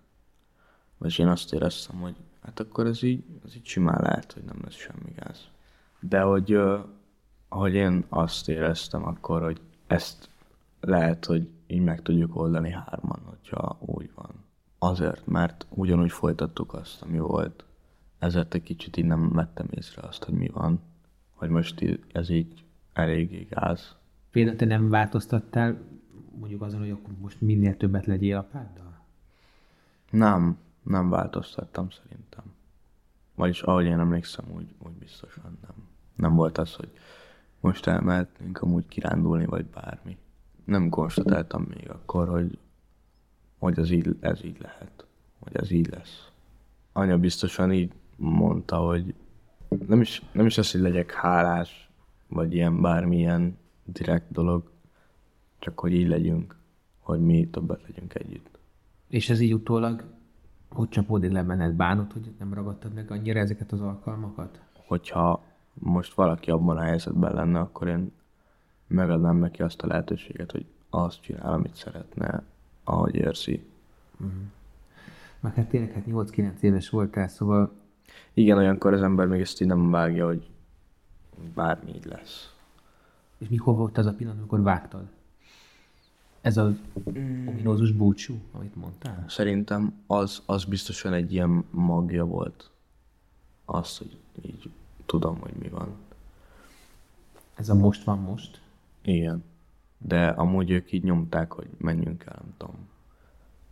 Vagy 0.97 1.19
én 1.19 1.27
azt 1.27 1.53
éreztem, 1.53 1.99
hogy 1.99 2.15
hát 2.41 2.59
akkor 2.59 2.85
ez 2.85 3.03
így, 3.03 3.23
ez 3.45 3.55
így 3.55 3.65
simán 3.65 4.01
lehet, 4.01 4.31
hogy 4.31 4.43
nem 4.43 4.59
lesz 4.63 4.75
semmi 4.75 5.13
gáz. 5.15 5.47
De 5.99 6.21
hogy, 6.21 6.59
ahogy 7.47 7.73
én 7.73 8.05
azt 8.09 8.49
éreztem 8.49 9.05
akkor, 9.05 9.41
hogy 9.41 9.61
ezt 9.87 10.29
lehet, 10.79 11.25
hogy 11.25 11.49
így 11.67 11.81
meg 11.81 12.01
tudjuk 12.01 12.35
oldani 12.35 12.71
hárman, 12.71 13.21
hogyha 13.25 13.77
úgy 13.79 14.09
van. 14.15 14.29
Azért, 14.79 15.27
mert 15.27 15.65
ugyanúgy 15.69 16.11
folytattuk 16.11 16.73
azt, 16.73 17.01
ami 17.01 17.19
volt. 17.19 17.65
Ezért 18.19 18.53
egy 18.53 18.63
kicsit 18.63 18.97
így 18.97 19.05
nem 19.05 19.31
vettem 19.31 19.67
észre 19.69 20.01
azt, 20.07 20.23
hogy 20.23 20.33
mi 20.33 20.47
van. 20.47 20.79
Hogy 21.33 21.49
most 21.49 21.99
ez 22.11 22.29
így 22.29 22.63
eléggé 22.93 23.47
gáz. 23.49 23.95
Például 24.31 24.57
te 24.57 24.65
nem 24.65 24.89
változtattál 24.89 25.77
mondjuk 26.39 26.61
azon, 26.61 26.79
hogy 26.79 26.89
akkor 26.89 27.13
most 27.21 27.41
minél 27.41 27.77
többet 27.77 28.05
legyél 28.05 28.37
apáddal? 28.37 28.99
Nem, 30.09 30.57
nem 30.83 31.09
változtattam 31.09 31.89
szerintem. 31.89 32.43
Vagyis 33.35 33.61
ahogy 33.61 33.85
én 33.85 33.99
emlékszem, 33.99 34.45
úgy, 34.55 34.75
úgy 34.79 34.93
biztosan 34.93 35.57
nem. 35.61 35.75
Nem 36.15 36.35
volt 36.35 36.57
az, 36.57 36.73
hogy 36.73 36.89
most 37.59 37.87
elmehetnénk 37.87 38.61
amúgy 38.61 38.87
kirándulni, 38.87 39.45
vagy 39.45 39.65
bármi. 39.65 40.17
Nem 40.65 40.89
konstatáltam 40.89 41.63
még 41.63 41.89
akkor, 41.89 42.27
hogy, 42.27 42.57
hogy 43.57 43.79
ez, 43.79 43.91
így, 43.91 44.15
ez 44.19 44.43
így 44.43 44.57
lehet, 44.61 45.05
hogy 45.39 45.55
ez 45.55 45.71
így 45.71 45.89
lesz. 45.89 46.27
Anya 46.93 47.17
biztosan 47.17 47.71
így 47.71 47.91
mondta, 48.15 48.77
hogy 48.77 49.13
nem 49.87 50.01
is, 50.01 50.21
nem 50.31 50.45
is 50.45 50.57
az, 50.57 50.71
hogy 50.71 50.81
legyek 50.81 51.11
hálás, 51.11 51.89
vagy 52.27 52.53
ilyen 52.53 52.81
bármilyen 52.81 53.57
direkt 53.83 54.31
dolog, 54.31 54.71
csak 55.59 55.79
hogy 55.79 55.93
így 55.93 56.07
legyünk, 56.07 56.57
hogy 56.99 57.19
mi 57.19 57.47
többet 57.49 57.81
legyünk 57.81 58.15
együtt. 58.15 58.59
És 59.07 59.29
ez 59.29 59.39
így 59.39 59.53
utólag 59.53 60.03
hogy 60.69 60.89
csapódik 60.89 61.31
le 61.31 61.43
benned? 61.43 61.73
Bánod, 61.73 62.11
hogy 62.11 62.33
nem 62.39 62.53
ragadtad 62.53 62.93
meg 62.93 63.11
annyira 63.11 63.39
ezeket 63.39 63.71
az 63.71 63.81
alkalmakat? 63.81 64.61
Hogyha 64.87 65.43
most 65.79 66.13
valaki 66.13 66.51
abban 66.51 66.77
a 66.77 66.81
helyzetben 66.81 67.33
lenne, 67.33 67.59
akkor 67.59 67.87
én 67.87 68.11
megadnám 68.87 69.37
neki 69.37 69.61
azt 69.61 69.81
a 69.81 69.87
lehetőséget, 69.87 70.51
hogy 70.51 70.65
azt 70.89 71.21
csinál, 71.21 71.53
amit 71.53 71.75
szeretne, 71.75 72.43
ahogy 72.83 73.15
érzi. 73.15 73.65
Uh-huh. 74.19 74.41
Meg 75.39 75.53
hát 75.53 75.69
tényleg 75.69 75.91
hát 75.91 76.03
8-9 76.07 76.59
éves 76.59 76.89
voltál, 76.89 77.27
szóval... 77.27 77.71
Igen, 78.33 78.57
olyankor 78.57 78.93
az 78.93 79.01
ember 79.01 79.27
még 79.27 79.41
ezt 79.41 79.61
így 79.61 79.67
nem 79.67 79.91
vágja, 79.91 80.25
hogy 80.25 80.49
bármi 81.53 81.95
így 81.95 82.05
lesz. 82.05 82.53
És 83.37 83.47
mikor 83.47 83.75
volt 83.75 83.97
az 83.97 84.05
a 84.05 84.13
pillanat, 84.13 84.39
amikor 84.39 84.61
vágtad? 84.61 85.07
Ez 86.41 86.57
az 86.57 86.73
mm. 87.09 87.47
ominózus 87.47 87.91
búcsú, 87.91 88.39
amit 88.51 88.75
mondtál? 88.75 89.25
Szerintem 89.27 89.93
az, 90.07 90.41
az 90.45 90.63
biztosan 90.63 91.13
egy 91.13 91.33
ilyen 91.33 91.63
magja 91.69 92.25
volt. 92.25 92.69
Az, 93.65 93.97
hogy 93.97 94.17
így 94.41 94.69
tudom, 95.07 95.39
hogy 95.39 95.53
mi 95.53 95.69
van. 95.69 95.95
Ez 97.55 97.69
a 97.69 97.75
most 97.75 98.03
van 98.03 98.19
most? 98.19 98.61
Igen. 99.01 99.43
De 99.97 100.27
amúgy 100.27 100.69
ők 100.69 100.91
így 100.91 101.03
nyomták, 101.03 101.51
hogy 101.51 101.67
menjünk 101.77 102.23
el, 102.23 102.35
nem 102.41 102.53
tudom, 102.57 102.75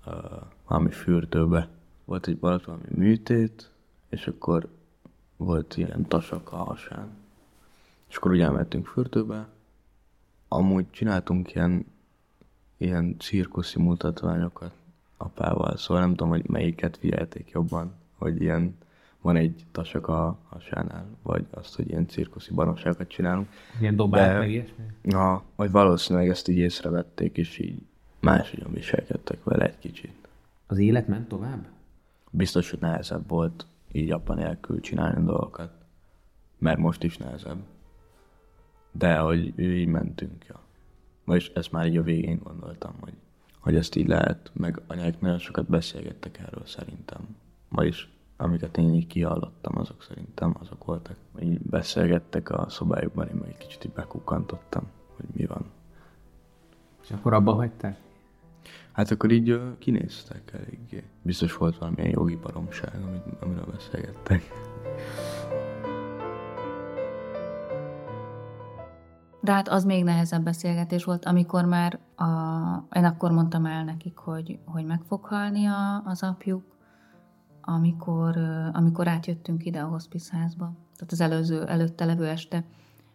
uh, 0.05 0.41
valami 0.67 0.91
fürdőbe. 0.91 1.69
Volt 2.05 2.27
egy 2.27 2.39
valami 2.39 2.83
műtét, 2.87 3.71
és 4.09 4.27
akkor 4.27 4.69
volt 5.37 5.77
ilyen 5.77 6.05
tasak 6.07 6.51
a 6.51 6.55
hasán. 6.55 7.09
És 8.09 8.15
akkor 8.15 8.31
ugye 8.31 8.43
elmentünk 8.43 8.87
fürdőbe. 8.87 9.47
Amúgy 10.47 10.89
csináltunk 10.91 11.53
ilyen 11.53 11.85
ilyen 12.77 13.15
cirkuszi 13.19 13.79
mutatványokat, 13.79 14.71
apával, 15.17 15.77
szóval 15.77 16.01
nem 16.03 16.09
tudom, 16.09 16.29
hogy 16.29 16.47
melyiket 16.47 16.97
figyelték 16.97 17.49
jobban, 17.49 17.93
hogy 18.17 18.41
ilyen 18.41 18.77
van 19.25 19.35
egy 19.35 19.65
tasak 19.71 20.07
a 20.07 20.39
hasánál, 20.49 21.05
vagy 21.21 21.45
azt, 21.49 21.75
hogy 21.75 21.89
ilyen 21.89 22.07
cirkuszi 22.07 22.53
baromságokat 22.53 23.07
csinálunk. 23.07 23.47
Ilyen 23.79 23.95
dobál, 23.95 24.39
meg 24.39 24.49
ilyesmi? 24.49 24.83
Na, 25.01 25.43
vagy 25.55 25.71
valószínűleg 25.71 26.29
ezt 26.29 26.47
így 26.47 26.57
észrevették, 26.57 27.37
és 27.37 27.57
így 27.57 27.81
máshogyan 28.19 28.71
viselkedtek 28.71 29.43
vele 29.43 29.65
egy 29.65 29.79
kicsit. 29.79 30.27
Az 30.67 30.77
élet 30.77 31.07
ment 31.07 31.27
tovább? 31.27 31.65
Biztos, 32.29 32.69
hogy 32.69 32.79
nehezebb 32.79 33.27
volt 33.27 33.65
így 33.91 34.11
apa 34.11 34.33
nélkül 34.33 34.79
csinálni 34.79 35.25
dolgokat. 35.25 35.71
Mert 36.57 36.77
most 36.77 37.03
is 37.03 37.17
nehezebb. 37.17 37.59
De 38.91 39.17
hogy 39.17 39.59
így 39.59 39.87
mentünk, 39.87 40.45
ja. 40.47 40.59
Vagyis 41.23 41.47
ezt 41.47 41.71
már 41.71 41.87
így 41.87 41.97
a 41.97 42.03
végén 42.03 42.39
gondoltam, 42.43 42.93
hogy, 42.99 43.13
hogy 43.59 43.75
ezt 43.75 43.95
így 43.95 44.07
lehet, 44.07 44.51
meg 44.53 44.81
anyák 44.87 45.19
nagyon 45.19 45.39
sokat 45.39 45.69
beszélgettek 45.69 46.37
erről 46.37 46.65
szerintem. 46.65 47.35
Vagyis 47.69 48.09
amiket 48.37 48.77
én 48.77 48.93
így 48.93 49.07
kihallottam, 49.07 49.77
azok 49.77 50.03
szerintem 50.03 50.55
azok 50.59 50.85
voltak. 50.85 51.15
Így 51.39 51.59
beszélgettek 51.59 52.49
a 52.49 52.69
szobájukban, 52.69 53.27
én 53.27 53.35
meg 53.35 53.49
egy 53.49 53.57
kicsit 53.57 53.85
így 53.85 53.91
bekukkantottam, 53.91 54.83
hogy 55.15 55.25
mi 55.33 55.45
van. 55.45 55.65
És 57.03 57.11
akkor 57.11 57.33
abba 57.33 57.53
hagyták? 57.53 57.99
Hát 58.91 59.11
akkor 59.11 59.31
így 59.31 59.51
uh, 59.51 59.77
kinéztek 59.77 60.51
eléggé. 60.53 61.03
Biztos 61.21 61.57
volt 61.57 61.77
valamilyen 61.77 62.09
jogi 62.09 62.35
baromság, 62.35 63.01
amit, 63.07 63.41
amiről 63.41 63.65
beszélgettek. 63.65 64.43
De 69.41 69.51
hát 69.51 69.67
az 69.67 69.83
még 69.83 70.03
nehezebb 70.03 70.43
beszélgetés 70.43 71.03
volt, 71.03 71.25
amikor 71.25 71.65
már 71.65 71.99
a, 72.15 72.25
én 72.91 73.05
akkor 73.05 73.31
mondtam 73.31 73.65
el 73.65 73.83
nekik, 73.83 74.17
hogy, 74.17 74.59
hogy 74.65 74.85
meg 74.85 75.01
fog 75.07 75.25
halni 75.25 75.65
a, 75.65 76.01
az 76.05 76.23
apjuk, 76.23 76.63
amikor, 77.67 78.37
amikor 78.73 79.07
átjöttünk 79.07 79.65
ide 79.65 79.79
a 79.79 79.87
hospice 79.87 80.49
tehát 80.95 81.11
az 81.11 81.21
előző, 81.21 81.63
előtte 81.63 82.05
levő 82.05 82.27
este, 82.27 82.63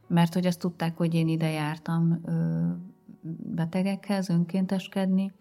mert 0.07 0.35
hogy 0.35 0.47
azt 0.47 0.59
tudták, 0.59 0.97
hogy 0.97 1.15
én 1.15 1.29
ide 1.29 1.51
jártam 1.51 2.21
betegekhez 3.55 4.29
önkénteskedni, 4.29 5.33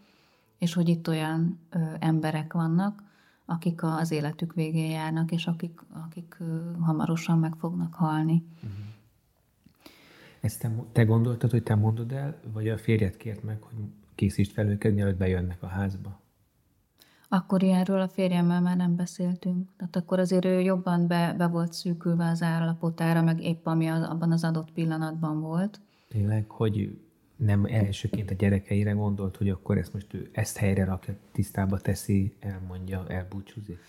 és 0.57 0.73
hogy 0.73 0.89
itt 0.89 1.07
olyan 1.07 1.59
ö, 1.69 1.79
emberek 1.99 2.53
vannak, 2.53 3.03
akik 3.45 3.83
az 3.83 4.11
életük 4.11 4.53
végén 4.53 4.91
járnak, 4.91 5.31
és 5.31 5.47
akik, 5.47 5.79
akik 6.05 6.35
ö, 6.39 6.71
hamarosan 6.79 7.39
meg 7.39 7.55
fognak 7.55 7.93
halni. 7.93 8.43
Uh-huh. 8.55 8.71
Ezt 10.39 10.59
te, 10.59 10.71
te 10.91 11.03
gondoltad, 11.03 11.51
hogy 11.51 11.63
te 11.63 11.75
mondod 11.75 12.11
el, 12.11 12.39
vagy 12.53 12.69
a 12.69 12.77
férjed 12.77 13.17
kért 13.17 13.43
meg, 13.43 13.61
hogy 13.61 13.77
készítsd 14.15 14.51
fel 14.51 14.67
őket, 14.67 14.93
mielőtt 14.93 15.17
bejönnek 15.17 15.63
a 15.63 15.67
házba? 15.67 16.19
Akkor 17.29 17.63
ilyenről 17.63 18.01
a 18.01 18.07
férjemmel 18.07 18.61
már 18.61 18.77
nem 18.77 18.95
beszéltünk. 18.95 19.69
Tehát 19.77 19.95
akkor 19.95 20.19
azért 20.19 20.45
ő 20.45 20.61
jobban 20.61 21.07
be, 21.07 21.33
be 21.37 21.47
volt 21.47 21.73
szűkülve 21.73 22.29
az 22.29 22.41
állapotára, 22.41 23.21
meg 23.21 23.43
épp 23.43 23.65
ami 23.65 23.87
az, 23.87 24.03
abban 24.03 24.31
az 24.31 24.43
adott 24.43 24.71
pillanatban 24.71 25.41
volt. 25.41 25.81
Tényleg, 26.07 26.49
hogy 26.49 26.99
nem 27.35 27.65
elsőként 27.65 28.31
a 28.31 28.33
gyerekeire 28.33 28.91
gondolt, 28.91 29.37
hogy 29.37 29.49
akkor 29.49 29.77
ezt 29.77 29.93
most 29.93 30.13
ő 30.13 30.29
ezt 30.31 30.57
helyre 30.57 30.85
rakja, 30.85 31.15
tisztába 31.31 31.77
teszi, 31.77 32.35
elmondja, 32.39 33.05
elbúcsúzik? 33.07 33.79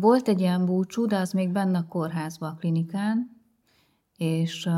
Volt 0.00 0.28
egy 0.28 0.40
ilyen 0.40 0.64
búcsú, 0.64 1.06
de 1.06 1.16
az 1.16 1.32
még 1.32 1.52
benne 1.52 1.78
a 1.78 1.86
kórházban, 1.88 2.50
a 2.50 2.56
klinikán, 2.56 3.30
és 4.16 4.66
uh, 4.66 4.74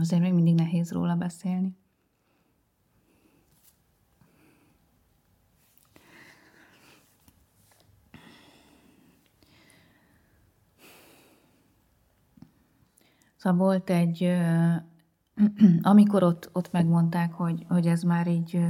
azért 0.00 0.22
még 0.22 0.32
mindig 0.32 0.54
nehéz 0.54 0.92
róla 0.92 1.14
beszélni. 1.14 1.76
Szóval 13.36 13.58
volt 13.58 13.90
egy, 13.90 14.36
amikor 15.82 16.22
ott, 16.22 16.50
ott 16.52 16.72
megmondták, 16.72 17.32
hogy, 17.32 17.64
hogy 17.68 17.86
ez 17.86 18.02
már 18.02 18.26
így, 18.26 18.60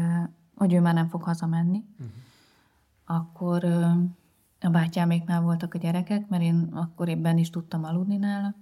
hogy 0.54 0.72
ő 0.72 0.80
már 0.80 0.94
nem 0.94 1.08
fog 1.08 1.22
hazamenni, 1.22 1.84
uh-huh. 1.92 2.08
akkor 3.04 3.64
a 4.60 4.68
bátyáméknál 4.70 5.40
voltak 5.40 5.74
a 5.74 5.78
gyerekek, 5.78 6.28
mert 6.28 6.42
én 6.42 6.68
akkor 6.72 7.08
éppen 7.08 7.38
is 7.38 7.50
tudtam 7.50 7.84
aludni 7.84 8.16
nála, 8.16 8.54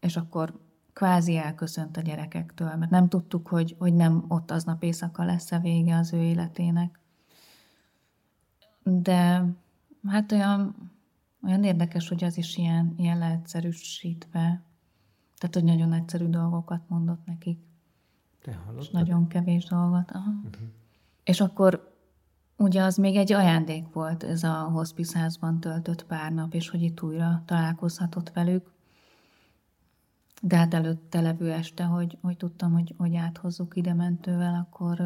és 0.00 0.16
akkor 0.16 0.67
kvázi 0.98 1.36
elköszönt 1.36 1.96
a 1.96 2.00
gyerekektől, 2.00 2.74
mert 2.74 2.90
nem 2.90 3.08
tudtuk, 3.08 3.48
hogy, 3.48 3.76
hogy 3.78 3.94
nem 3.94 4.24
ott 4.28 4.50
aznap 4.50 4.82
éjszaka 4.82 5.24
lesz-e 5.24 5.58
vége 5.58 5.96
az 5.96 6.12
ő 6.12 6.22
életének. 6.22 7.00
De 8.82 9.44
hát 10.06 10.32
olyan, 10.32 10.74
olyan 11.42 11.64
érdekes, 11.64 12.08
hogy 12.08 12.24
az 12.24 12.36
is 12.36 12.56
ilyen, 12.56 12.94
ilyen 12.96 13.18
leegyszerűsítve 13.18 14.62
tehát, 15.38 15.54
hogy 15.54 15.64
nagyon 15.64 15.92
egyszerű 15.92 16.26
dolgokat 16.26 16.80
mondott 16.88 17.24
nekik. 17.26 17.58
Te 18.42 18.54
hallottad? 18.54 18.84
És 18.84 18.90
nagyon 18.90 19.28
kevés 19.28 19.64
dolgot. 19.64 20.10
Aha. 20.10 20.30
Uh-huh. 20.30 20.68
És 21.24 21.40
akkor 21.40 21.94
ugye 22.56 22.82
az 22.82 22.96
még 22.96 23.16
egy 23.16 23.32
ajándék 23.32 23.92
volt 23.92 24.22
ez 24.22 24.42
a 24.42 24.54
hospice 24.54 25.18
házban 25.18 25.60
töltött 25.60 26.04
pár 26.04 26.32
nap, 26.32 26.54
és 26.54 26.68
hogy 26.68 26.82
itt 26.82 27.02
újra 27.02 27.42
találkozhatott 27.46 28.30
velük. 28.32 28.76
De 30.42 30.56
hát 30.56 30.74
előtte 30.74 31.20
levő 31.20 31.52
este, 31.52 31.84
hogy, 31.84 32.18
hogy 32.20 32.36
tudtam, 32.36 32.72
hogy, 32.72 32.94
hogy 32.96 33.16
áthozzuk 33.16 33.76
ide 33.76 33.94
mentővel, 33.94 34.54
akkor, 34.54 35.00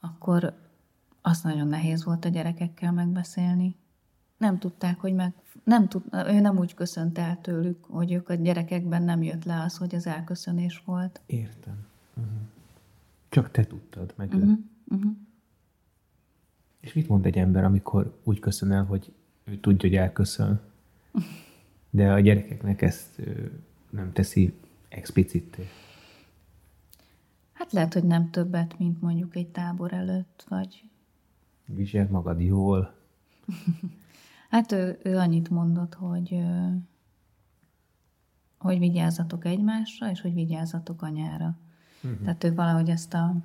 akkor 0.00 0.58
azt 1.22 1.44
nagyon 1.44 1.68
nehéz 1.68 2.04
volt 2.04 2.24
a 2.24 2.28
gyerekekkel 2.28 2.92
megbeszélni 2.92 3.76
nem 4.36 4.58
tudták, 4.58 5.00
hogy 5.00 5.14
meg, 5.14 5.32
nem 5.64 5.88
tud, 5.88 6.02
ő 6.12 6.40
nem 6.40 6.58
úgy 6.58 6.74
köszönt 6.74 7.18
el 7.18 7.40
tőlük, 7.40 7.84
hogy 7.84 8.12
ők 8.12 8.28
a 8.28 8.34
gyerekekben 8.34 9.02
nem 9.02 9.22
jött 9.22 9.44
le 9.44 9.60
az, 9.60 9.76
hogy 9.76 9.94
az 9.94 10.06
elköszönés 10.06 10.82
volt. 10.84 11.20
Értem. 11.26 11.86
Uh-huh. 12.16 12.32
Csak 13.28 13.50
te 13.50 13.64
tudtad 13.64 14.14
meg. 14.16 14.34
Uh-huh. 14.34 14.58
Uh-huh. 14.88 15.12
És 16.80 16.92
mit 16.92 17.08
mond 17.08 17.26
egy 17.26 17.38
ember, 17.38 17.64
amikor 17.64 18.20
úgy 18.24 18.38
köszön 18.38 18.72
el, 18.72 18.84
hogy 18.84 19.12
ő 19.44 19.56
tudja, 19.56 19.88
hogy 19.88 19.98
elköszön, 19.98 20.60
de 21.94 22.12
a 22.12 22.20
gyerekeknek 22.20 22.82
ezt 22.82 23.22
nem 23.90 24.12
teszi 24.12 24.54
explicitté? 24.88 25.68
Hát 27.52 27.72
lehet, 27.72 27.92
hogy 27.92 28.04
nem 28.04 28.30
többet, 28.30 28.78
mint 28.78 29.00
mondjuk 29.00 29.36
egy 29.36 29.48
tábor 29.48 29.92
előtt, 29.92 30.44
vagy... 30.48 30.84
Viselt 31.64 32.10
magad 32.10 32.40
jól. 32.40 32.94
Hát 34.50 34.72
ő, 34.72 34.98
ő 35.02 35.16
annyit 35.16 35.50
mondott, 35.50 35.94
hogy, 35.94 36.38
hogy 38.58 38.78
vigyázzatok 38.78 39.44
egymásra, 39.44 40.10
és 40.10 40.20
hogy 40.20 40.34
vigyázzatok 40.34 41.02
anyára. 41.02 41.58
Uh-huh. 42.02 42.20
Tehát 42.20 42.44
ő 42.44 42.54
valahogy 42.54 42.88
ezt 42.88 43.14
a, 43.14 43.36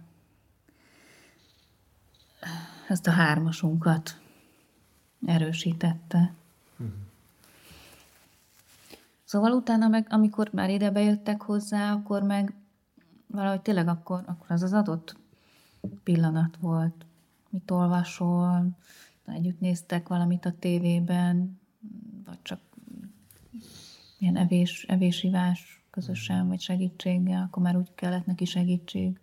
ezt 2.87 3.07
a 3.07 3.11
hármasunkat 3.11 4.21
erősítette. 5.25 6.33
Szóval 9.29 9.51
utána 9.51 9.87
meg, 9.87 10.07
amikor 10.09 10.49
már 10.53 10.69
ide 10.69 10.91
bejöttek 10.91 11.41
hozzá, 11.41 11.93
akkor 11.93 12.21
meg 12.23 12.53
valahogy 13.27 13.61
tényleg 13.61 13.87
akkor, 13.87 14.23
akkor 14.25 14.51
az 14.51 14.63
az 14.63 14.73
adott 14.73 15.15
pillanat 16.03 16.57
volt. 16.59 17.05
Mit 17.49 17.71
olvasol, 17.71 18.77
együtt 19.25 19.59
néztek 19.59 20.07
valamit 20.07 20.45
a 20.45 20.53
tévében, 20.59 21.59
vagy 22.25 22.37
csak 22.41 22.59
ilyen 24.19 24.35
evés, 24.35 24.83
evésivás 24.87 25.83
közösen, 25.89 26.47
vagy 26.47 26.59
segítséggel, 26.59 27.43
akkor 27.43 27.63
már 27.63 27.77
úgy 27.77 27.93
kellett 27.95 28.25
neki 28.25 28.45
segítség 28.45 29.19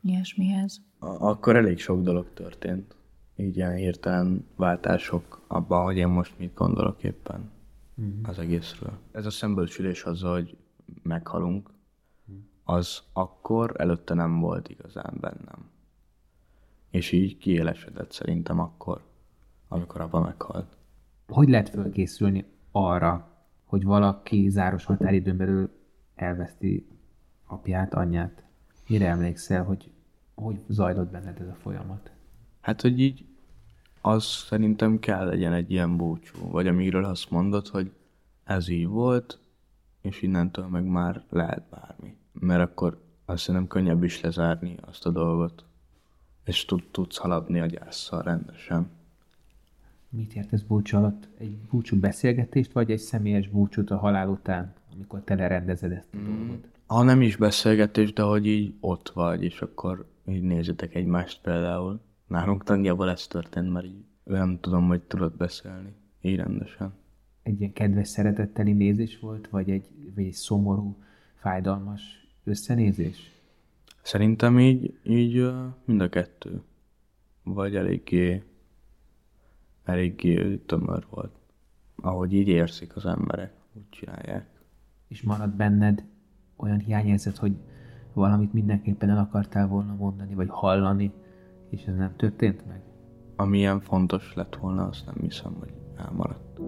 ilyesmihez. 0.00 0.80
Akkor 0.98 1.56
elég 1.56 1.78
sok 1.78 2.02
dolog 2.02 2.32
történt. 2.34 2.94
Így 3.36 3.56
ilyen 3.56 3.74
hirtelen 3.74 4.46
váltások 4.56 5.44
abban, 5.46 5.84
hogy 5.84 5.96
én 5.96 6.08
most 6.08 6.38
mit 6.38 6.54
gondolok 6.54 7.02
éppen 7.02 7.56
uh-huh. 7.98 8.28
az 8.28 8.38
egészről. 8.38 8.98
Ez 9.12 9.26
a 9.26 9.30
szembősülés 9.30 10.02
azzal, 10.02 10.32
hogy 10.32 10.56
meghalunk, 11.02 11.70
az 12.64 13.02
akkor 13.12 13.74
előtte 13.76 14.14
nem 14.14 14.40
volt 14.40 14.68
igazán 14.68 15.16
bennem. 15.20 15.70
És 16.90 17.12
így 17.12 17.36
kiélesedett 17.36 18.12
szerintem 18.12 18.58
akkor 18.58 19.06
amikor 19.68 20.00
abban 20.00 20.22
meghalt. 20.22 20.76
Hogy 21.28 21.48
lehet 21.48 21.68
fölkészülni 21.68 22.44
arra, 22.70 23.28
hogy 23.64 23.84
valaki 23.84 24.48
záros 24.48 24.84
határidőn 24.84 25.36
belül 25.36 25.70
elveszti 26.14 26.88
apját, 27.46 27.94
anyját? 27.94 28.42
Mire 28.88 29.06
emlékszel, 29.06 29.64
hogy 29.64 29.90
hogy 30.34 30.60
zajlott 30.68 31.10
benned 31.10 31.40
ez 31.40 31.48
a 31.48 31.54
folyamat? 31.54 32.12
Hát, 32.60 32.80
hogy 32.80 33.00
így 33.00 33.26
az 34.00 34.24
szerintem 34.24 34.98
kell 34.98 35.26
legyen 35.26 35.52
egy 35.52 35.70
ilyen 35.70 35.96
búcsú, 35.96 36.50
vagy 36.50 36.66
amiről 36.66 37.04
azt 37.04 37.30
mondod, 37.30 37.66
hogy 37.66 37.90
ez 38.44 38.68
így 38.68 38.86
volt, 38.86 39.38
és 40.00 40.22
innentől 40.22 40.66
meg 40.66 40.84
már 40.84 41.24
lehet 41.30 41.62
bármi. 41.70 42.16
Mert 42.32 42.60
akkor 42.60 43.00
azt 43.24 43.46
hiszem 43.46 43.66
könnyebb 43.66 44.02
is 44.02 44.20
lezárni 44.20 44.76
azt 44.80 45.06
a 45.06 45.10
dolgot, 45.10 45.64
és 46.44 46.64
tud, 46.64 46.82
tudsz 46.90 47.16
haladni 47.16 47.60
a 47.60 47.66
gyászsal 47.66 48.22
rendesen. 48.22 48.90
Mit 50.08 50.34
ért 50.34 50.52
ez 50.52 50.62
búcsú 50.62 50.96
alatt? 50.96 51.28
Egy 51.38 51.56
búcsú 51.70 51.98
beszélgetést, 51.98 52.72
vagy 52.72 52.90
egy 52.90 52.98
személyes 52.98 53.48
búcsút 53.48 53.90
a 53.90 53.96
halál 53.96 54.28
után, 54.28 54.74
amikor 54.94 55.20
te 55.24 55.34
lerendezed 55.34 55.92
ezt 55.92 56.08
a 56.14 56.16
mm. 56.16 56.24
dolgot? 56.24 56.68
Ha 56.86 57.02
nem 57.02 57.22
is 57.22 57.36
beszélgetés, 57.36 58.12
de 58.12 58.22
hogy 58.22 58.46
így 58.46 58.74
ott 58.80 59.08
vagy, 59.08 59.42
és 59.42 59.60
akkor 59.60 60.06
így 60.28 60.42
nézzetek 60.42 60.94
egymást 60.94 61.40
például. 61.42 62.00
Nálunk 62.28 62.64
tagjával 62.64 63.10
ez 63.10 63.26
történt, 63.26 63.72
mert 63.72 63.86
így 63.86 64.04
nem 64.24 64.58
tudom, 64.60 64.86
hogy 64.86 65.02
tudod 65.02 65.36
beszélni. 65.36 65.94
Így 66.20 66.36
rendesen. 66.36 66.92
Egy 67.42 67.60
ilyen 67.60 67.72
kedves, 67.72 68.08
szeretetteli 68.08 68.72
nézés 68.72 69.18
volt, 69.18 69.48
vagy 69.48 69.70
egy, 69.70 69.86
vagy 70.14 70.24
egy 70.24 70.32
szomorú, 70.32 70.96
fájdalmas 71.34 72.28
összenézés? 72.44 73.32
Szerintem 74.02 74.58
így, 74.58 74.98
így 75.02 75.52
mind 75.84 76.00
a 76.00 76.08
kettő. 76.08 76.62
Vagy 77.42 77.76
eléggé, 77.76 78.42
eléggé 79.84 80.56
tömör 80.56 81.06
volt. 81.10 81.32
Ahogy 81.96 82.32
így 82.32 82.48
érzik 82.48 82.96
az 82.96 83.06
emberek, 83.06 83.52
úgy 83.72 83.88
csinálják. 83.88 84.48
És 85.08 85.22
marad 85.22 85.50
benned 85.50 86.04
olyan 86.56 86.78
hiányérzet, 86.78 87.36
hogy 87.36 87.56
valamit 88.12 88.52
mindenképpen 88.52 89.10
el 89.10 89.18
akartál 89.18 89.66
volna 89.66 89.94
mondani, 89.94 90.34
vagy 90.34 90.48
hallani, 90.50 91.12
és 91.68 91.84
ez 91.84 91.96
nem 91.96 92.16
történt 92.16 92.66
meg? 92.66 92.82
Amilyen 93.36 93.80
fontos 93.80 94.34
lett 94.34 94.56
volna, 94.56 94.86
azt 94.86 95.06
nem 95.06 95.14
hiszem, 95.20 95.54
hogy 95.54 95.72
elmaradt. 95.96 96.58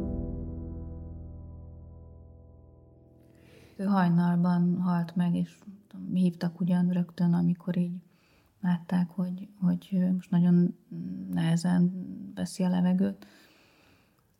Ő 3.76 3.84
hajnalban 3.84 4.80
halt 4.80 5.16
meg, 5.16 5.34
és 5.34 5.58
mi 6.08 6.20
hívtak 6.20 6.60
ugyan 6.60 6.88
rögtön, 6.88 7.32
amikor 7.32 7.76
így 7.76 8.02
látták, 8.60 9.10
hogy, 9.10 9.48
hogy 9.60 10.06
most 10.12 10.30
nagyon 10.30 10.74
nehezen 11.30 11.92
veszi 12.34 12.62
a 12.62 12.68
levegőt, 12.68 13.26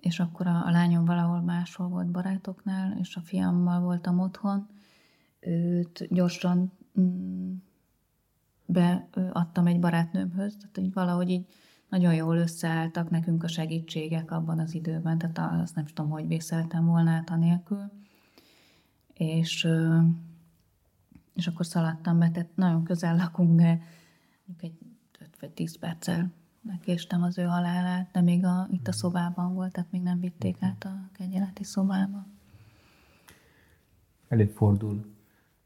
és 0.01 0.21
akkor 0.21 0.47
a, 0.47 0.67
a 0.67 0.71
lányom 0.71 1.05
valahol 1.05 1.41
máshol 1.41 1.89
volt 1.89 2.11
barátoknál, 2.11 2.97
és 2.99 3.17
a 3.17 3.21
fiammal 3.21 3.81
voltam 3.81 4.19
otthon, 4.19 4.69
őt 5.41 6.07
gyorsan 6.11 6.73
mm, 7.01 7.53
beadtam 8.73 9.67
egy 9.67 9.81
barátnőmhöz, 9.81 10.57
tehát 10.57 10.77
hogy 10.77 10.93
valahogy 10.93 11.31
így 11.31 11.47
nagyon 11.89 12.15
jól 12.15 12.37
összeálltak 12.37 13.11
nekünk 13.11 13.43
a 13.43 13.49
segítségek 13.49 14.31
abban 14.31 14.59
az 14.59 14.75
időben, 14.75 15.19
tehát 15.19 15.63
azt 15.63 15.75
nem 15.75 15.85
tudom, 15.85 16.11
hogy 16.11 16.27
vészeltem 16.27 16.87
volna 16.87 17.11
át 17.11 17.31
anélkül. 17.31 17.91
És, 19.15 19.69
és 21.35 21.47
akkor 21.47 21.67
szaladtam 21.67 22.19
be, 22.19 22.31
tehát 22.31 22.57
nagyon 22.57 22.85
közel 22.85 23.17
lakunk, 23.17 23.57
de 23.57 23.81
egy 24.61 24.79
5 25.19 25.37
vagy 25.41 25.51
10 25.51 25.79
perccel 25.79 26.33
megkéstem 26.63 27.23
az 27.23 27.39
ő 27.39 27.43
halálát, 27.43 28.11
de 28.13 28.21
még 28.21 28.45
a, 28.45 28.69
itt 28.71 28.89
a 28.89 28.93
szobában 28.93 29.55
volt, 29.55 29.73
tehát 29.73 29.93
még 29.93 30.03
nem 30.03 30.21
vitték 30.21 30.57
át 30.61 30.85
a 30.85 31.09
kegyeleti 31.13 31.65
szobába. 31.65 32.27
Előfordul 34.29 35.19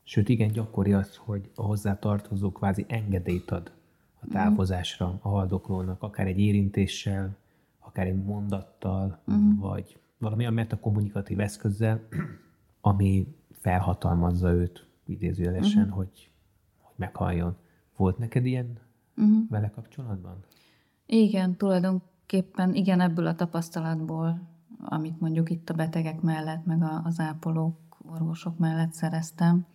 Sőt, 0.06 0.28
igen 0.28 0.52
gyakori 0.52 0.92
az, 0.92 1.16
hogy 1.16 1.50
a 1.54 1.62
hozzá 1.62 1.98
tartozó 1.98 2.52
kvázi 2.52 2.84
engedélyt 2.88 3.50
ad 3.50 3.72
a 4.20 4.26
távozásra 4.30 5.18
a 5.22 5.28
haldoklónak, 5.28 6.02
akár 6.02 6.26
egy 6.26 6.38
érintéssel, 6.38 7.36
akár 7.78 8.06
egy 8.06 8.24
mondattal, 8.24 9.18
uh-huh. 9.26 9.58
vagy 9.58 9.98
valami 10.18 10.42
olyan 10.42 10.54
metakommunikatív 10.54 11.40
eszközzel, 11.40 12.00
ami 12.80 13.34
felhatalmazza 13.50 14.52
őt 14.52 14.86
idézőjelesen, 15.06 15.82
uh-huh. 15.82 15.96
hogy, 15.96 16.30
hogy 16.80 16.94
meghalljon. 16.96 17.56
Volt 17.96 18.18
neked 18.18 18.46
ilyen 18.46 18.78
uh-huh. 19.16 19.48
vele 19.48 19.70
kapcsolatban? 19.70 20.44
Igen, 21.06 21.56
tulajdonképpen 21.56 22.74
igen 22.74 23.00
ebből 23.00 23.26
a 23.26 23.34
tapasztalatból, 23.34 24.40
amit 24.84 25.20
mondjuk 25.20 25.50
itt 25.50 25.70
a 25.70 25.74
betegek 25.74 26.20
mellett, 26.20 26.64
meg 26.64 26.82
az 27.04 27.20
ápolók, 27.20 27.76
orvosok 28.08 28.58
mellett 28.58 28.92
szereztem, 28.92 29.66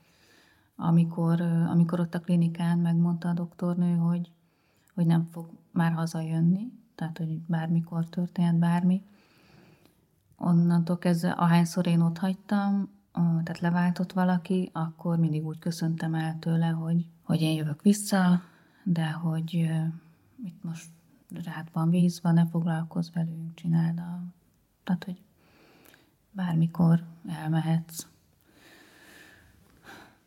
amikor, 0.81 1.41
amikor 1.41 1.99
ott 1.99 2.15
a 2.15 2.19
klinikán 2.19 2.79
megmondta 2.79 3.29
a 3.29 3.33
doktornő, 3.33 3.95
hogy, 3.95 4.31
hogy 4.93 5.05
nem 5.05 5.27
fog 5.31 5.49
már 5.71 5.91
hazajönni, 5.91 6.71
tehát 6.95 7.17
hogy 7.17 7.39
bármikor 7.39 8.05
történt 8.05 8.59
bármi. 8.59 9.03
Onnantól 10.37 10.97
kezdve, 10.97 11.29
ahányszor 11.29 11.87
én 11.87 12.01
ott 12.01 12.17
hagytam, 12.17 12.89
tehát 13.13 13.59
leváltott 13.59 14.11
valaki, 14.11 14.69
akkor 14.73 15.17
mindig 15.17 15.45
úgy 15.45 15.59
köszöntem 15.59 16.13
el 16.13 16.39
tőle, 16.39 16.67
hogy, 16.67 17.05
hogy 17.23 17.41
én 17.41 17.55
jövök 17.55 17.81
vissza, 17.81 18.41
de 18.83 19.11
hogy 19.11 19.53
itt 20.43 20.63
most 20.63 20.89
rád 21.43 21.67
van 21.73 21.89
vízva, 21.89 22.31
ne 22.31 22.47
foglalkozz 22.47 23.09
velünk, 23.13 23.53
csináld 23.53 23.99
a... 23.99 24.23
Tehát, 24.83 25.03
hogy 25.03 25.21
bármikor 26.31 27.03
elmehetsz. 27.27 28.07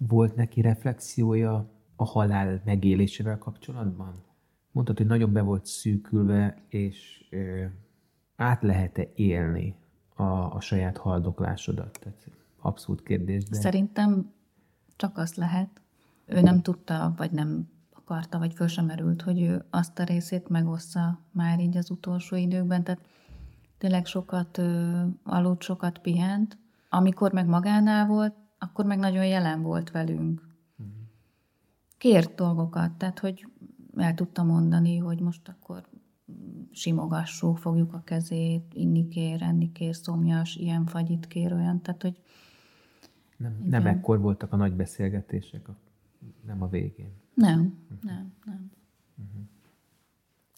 Volt 0.08 0.34
neki 0.34 0.60
reflexiója 0.60 1.70
a 1.96 2.04
halál 2.04 2.62
megélésével 2.64 3.38
kapcsolatban? 3.38 4.14
Mondtad, 4.70 4.96
hogy 4.96 5.06
nagyon 5.06 5.32
be 5.32 5.40
volt 5.40 5.66
szűkülve, 5.66 6.62
és 6.68 7.26
ö, 7.30 7.64
át 8.36 8.62
lehet-e 8.62 9.08
élni 9.14 9.74
a, 10.14 10.22
a 10.22 10.60
saját 10.60 10.96
haldoklásodat? 10.96 11.98
Tehát 12.00 12.30
abszolút 12.60 13.02
kérdés. 13.02 13.44
De... 13.44 13.56
Szerintem 13.56 14.32
csak 14.96 15.18
azt 15.18 15.36
lehet. 15.36 15.68
Ő 16.26 16.40
nem 16.40 16.62
tudta, 16.62 17.14
vagy 17.16 17.30
nem 17.30 17.68
akarta, 17.92 18.38
vagy 18.38 18.54
föl 18.54 18.66
sem 18.66 18.84
merült, 18.84 19.22
hogy 19.22 19.42
ő 19.42 19.64
azt 19.70 19.98
a 19.98 20.04
részét 20.04 20.48
megossza 20.48 21.18
már 21.30 21.60
így 21.60 21.76
az 21.76 21.90
utolsó 21.90 22.36
időkben. 22.36 22.84
Tehát 22.84 23.00
tényleg 23.78 24.06
sokat 24.06 24.58
ö, 24.58 25.02
aludt, 25.22 25.62
sokat 25.62 25.98
pihent. 25.98 26.58
Amikor 26.88 27.32
meg 27.32 27.46
magánál 27.46 28.06
volt, 28.06 28.34
akkor 28.62 28.84
meg 28.84 28.98
nagyon 28.98 29.26
jelen 29.26 29.62
volt 29.62 29.90
velünk. 29.90 30.50
Kért 31.98 32.34
dolgokat, 32.34 32.92
tehát 32.92 33.18
hogy 33.18 33.46
el 33.96 34.14
tudta 34.14 34.42
mondani, 34.42 34.96
hogy 34.96 35.20
most 35.20 35.48
akkor 35.48 35.88
simogassuk, 36.70 37.58
fogjuk 37.58 37.92
a 37.92 38.02
kezét, 38.04 38.74
inni 38.74 39.08
kér, 39.08 39.42
enni 39.42 39.72
kér, 39.72 39.94
szomjas, 39.94 40.56
ilyen 40.56 40.86
fagyit 40.86 41.26
kér, 41.26 41.52
olyan, 41.52 41.82
tehát 41.82 42.02
hogy 42.02 42.20
nem, 43.36 43.62
nem 43.64 43.86
ekkor 43.86 44.20
voltak 44.20 44.52
a 44.52 44.56
nagy 44.56 44.72
beszélgetések, 44.72 45.68
a, 45.68 45.76
nem 46.46 46.62
a 46.62 46.68
végén. 46.68 47.12
Nem, 47.34 47.58
uh-huh. 47.60 47.98
nem, 48.02 48.32
nem. 48.44 48.70
Uh-huh. 49.16 49.42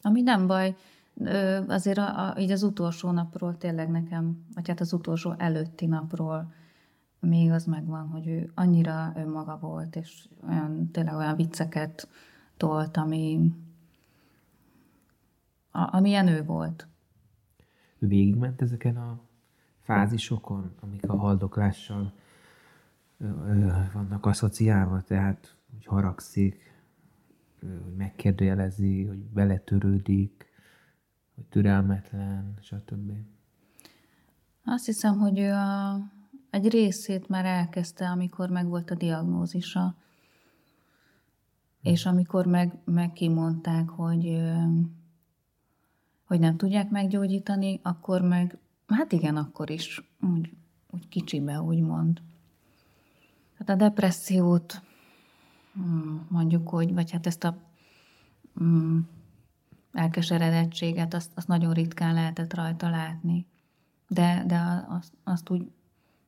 Ami 0.01 0.21
nem 0.21 0.47
baj, 0.47 0.75
azért 1.67 1.97
a, 1.97 2.29
a, 2.29 2.39
így 2.39 2.51
az 2.51 2.63
utolsó 2.63 3.11
napról 3.11 3.57
tényleg 3.57 3.89
nekem, 3.89 4.45
vagy 4.53 4.67
hát 4.67 4.79
az 4.79 4.93
utolsó 4.93 5.33
előtti 5.37 5.85
napról 5.85 6.53
még 7.25 7.51
az 7.51 7.65
megvan, 7.65 8.07
hogy 8.07 8.27
ő 8.27 8.51
annyira 8.53 9.13
önmaga 9.15 9.57
volt, 9.59 9.95
és 9.95 10.27
olyan, 10.47 10.91
tényleg 10.91 11.15
olyan 11.15 11.35
vicceket 11.35 12.07
tolt, 12.57 12.97
ami, 12.97 13.53
a, 15.71 15.95
amilyen 15.95 16.27
ő 16.27 16.43
volt. 16.43 16.87
Végigment 17.97 18.61
ezeken 18.61 18.97
a 18.97 19.19
fázisokon, 19.81 20.71
amik 20.81 21.09
a 21.09 21.17
haldoklással 21.17 22.13
ö, 23.17 23.25
ö, 23.25 23.71
vannak 23.93 24.25
asszociálva, 24.25 25.01
tehát 25.01 25.55
hogy 25.71 25.85
haragszik, 25.85 26.73
hogy 27.59 27.95
megkérdőjelezi, 27.95 29.03
hogy 29.03 29.17
beletörődik, 29.17 30.45
hogy 31.35 31.43
türelmetlen, 31.45 32.53
stb. 32.61 33.11
Azt 34.63 34.85
hiszem, 34.85 35.17
hogy 35.17 35.39
ő 35.39 35.51
a, 35.51 35.93
egy 36.55 36.69
részét 36.69 37.27
már 37.27 37.45
elkezdte, 37.45 38.09
amikor 38.09 38.49
megvolt 38.49 38.91
a 38.91 38.95
diagnózisa. 38.95 39.95
És 41.81 42.05
amikor 42.05 42.45
meg, 42.45 42.77
meg 42.85 43.13
kimondták, 43.13 43.89
hogy, 43.89 44.41
hogy 46.25 46.39
nem 46.39 46.57
tudják 46.57 46.89
meggyógyítani, 46.89 47.79
akkor 47.83 48.21
meg, 48.21 48.57
hát 48.87 49.11
igen, 49.11 49.37
akkor 49.37 49.69
is 49.69 50.01
úgy, 50.21 50.51
úgy 50.89 51.07
kicsibe, 51.07 51.61
úgymond. 51.61 52.21
Hát 53.57 53.69
a 53.69 53.75
depressziót 53.75 54.81
hmm, 55.73 56.27
mondjuk, 56.29 56.69
hogy, 56.69 56.93
vagy 56.93 57.11
hát 57.11 57.27
ezt 57.27 57.43
a 57.43 57.57
mm, 58.63 58.99
elkeseredettséget, 59.91 61.13
azt, 61.13 61.31
azt 61.35 61.47
nagyon 61.47 61.73
ritkán 61.73 62.13
lehetett 62.13 62.53
rajta 62.53 62.89
látni. 62.89 63.45
De, 64.07 64.43
de 64.47 64.85
azt, 64.87 65.13
azt 65.23 65.49
úgy 65.49 65.71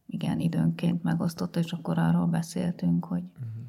igen, 0.07 0.39
időnként 0.39 1.03
megosztotta, 1.03 1.59
és 1.59 1.71
akkor 1.71 1.97
arról 1.97 2.25
beszéltünk, 2.25 3.05
hogy... 3.05 3.23
Uh-huh. 3.23 3.65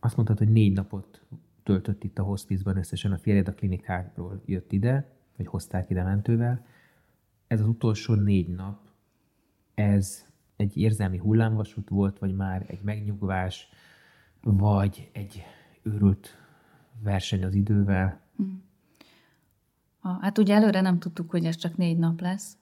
Azt 0.00 0.16
mondtad, 0.16 0.38
hogy 0.38 0.48
négy 0.48 0.72
napot 0.72 1.22
töltött 1.62 2.04
itt 2.04 2.18
a 2.18 2.22
hospizban 2.22 2.76
összesen, 2.76 3.12
a 3.12 3.18
férjed 3.18 3.48
a 3.48 3.54
klinikákról 3.54 4.42
jött 4.44 4.72
ide, 4.72 5.10
vagy 5.36 5.46
hozták 5.46 5.90
ide 5.90 6.02
mentővel. 6.02 6.64
Ez 7.46 7.60
az 7.60 7.66
utolsó 7.66 8.14
négy 8.14 8.48
nap 8.48 8.90
ez 9.74 10.26
egy 10.56 10.76
érzelmi 10.76 11.18
hullámvasút 11.18 11.88
volt, 11.88 12.18
vagy 12.18 12.34
már 12.34 12.64
egy 12.66 12.82
megnyugvás, 12.82 13.68
vagy 14.42 15.10
egy 15.12 15.42
őrült 15.82 16.36
verseny 17.02 17.44
az 17.44 17.54
idővel? 17.54 18.20
Hmm. 18.36 18.62
Hát 20.20 20.38
ugye 20.38 20.54
előre 20.54 20.80
nem 20.80 20.98
tudtuk, 20.98 21.30
hogy 21.30 21.44
ez 21.44 21.56
csak 21.56 21.76
négy 21.76 21.98
nap 21.98 22.20
lesz, 22.20 22.56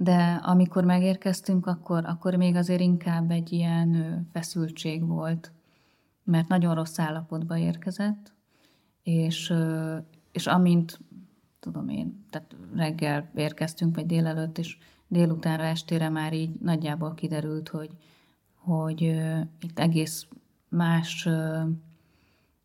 de 0.00 0.40
amikor 0.42 0.84
megérkeztünk, 0.84 1.66
akkor, 1.66 2.04
akkor 2.04 2.34
még 2.34 2.54
azért 2.54 2.80
inkább 2.80 3.30
egy 3.30 3.52
ilyen 3.52 4.22
feszültség 4.32 5.06
volt, 5.06 5.52
mert 6.24 6.48
nagyon 6.48 6.74
rossz 6.74 6.98
állapotba 6.98 7.56
érkezett, 7.56 8.32
és, 9.02 9.54
és 10.32 10.46
amint, 10.46 11.00
tudom 11.60 11.88
én, 11.88 12.26
tehát 12.30 12.56
reggel 12.74 13.30
érkeztünk, 13.34 13.94
vagy 13.94 14.06
délelőtt, 14.06 14.58
és 14.58 14.78
délutánra, 15.08 15.64
estére 15.64 16.08
már 16.08 16.32
így 16.32 16.60
nagyjából 16.60 17.14
kiderült, 17.14 17.68
hogy, 17.68 17.90
hogy 18.54 19.00
itt 19.60 19.78
egész 19.78 20.26
más, 20.68 21.28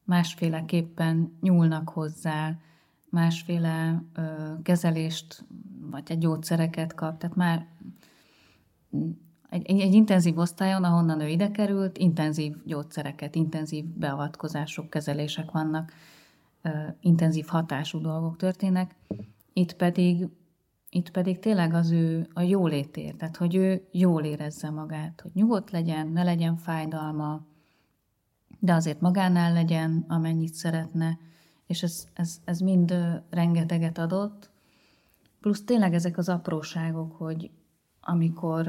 másféleképpen 0.04 1.38
nyúlnak 1.42 1.90
hozzá, 1.90 2.58
másféle 3.14 4.04
kezelést, 4.64 5.46
vagy 5.92 6.04
egy 6.08 6.18
gyógyszereket 6.18 6.94
kap, 6.94 7.18
tehát 7.18 7.36
már 7.36 7.68
egy, 9.50 9.66
egy, 9.66 9.80
egy 9.80 9.94
intenzív 9.94 10.38
osztályon, 10.38 10.84
ahonnan 10.84 11.22
ő 11.22 11.28
ide 11.28 11.52
került, 11.52 11.98
intenzív 11.98 12.56
gyógyszereket, 12.66 13.36
intenzív 13.36 13.86
beavatkozások, 13.86 14.90
kezelések 14.90 15.52
vannak, 15.52 15.94
intenzív 17.00 17.46
hatású 17.48 18.02
dolgok 18.02 18.38
történnek. 18.38 18.96
Itt 19.54 19.74
pedig, 19.74 20.28
itt 20.90 21.12
pedig 21.12 21.40
tényleg 21.40 21.74
az 21.74 21.92
ő 21.92 22.28
a 22.34 22.42
jólétért, 22.42 23.18
tehát 23.18 23.38
hogy 23.38 23.56
ő 23.56 23.88
jól 23.92 24.24
érezze 24.24 24.70
magát, 24.70 25.22
hogy 25.22 25.32
nyugodt 25.34 25.72
legyen, 25.72 26.08
ne 26.08 26.24
legyen 26.24 26.56
fájdalma, 26.56 27.46
de 28.60 28.74
azért 28.74 29.02
magánál 29.02 29.54
legyen, 29.54 30.06
amennyit 30.08 30.54
szeretne, 30.54 31.18
és 31.74 31.84
ez, 31.84 32.08
ez, 32.14 32.42
ez 32.46 32.60
mind 32.60 32.96
rengeteget 33.30 33.98
adott, 33.98 34.50
plusz 35.40 35.64
tényleg 35.64 35.94
ezek 35.94 36.18
az 36.18 36.30
apróságok, 36.30 37.18
hogy 37.18 37.50
amikor 38.02 38.68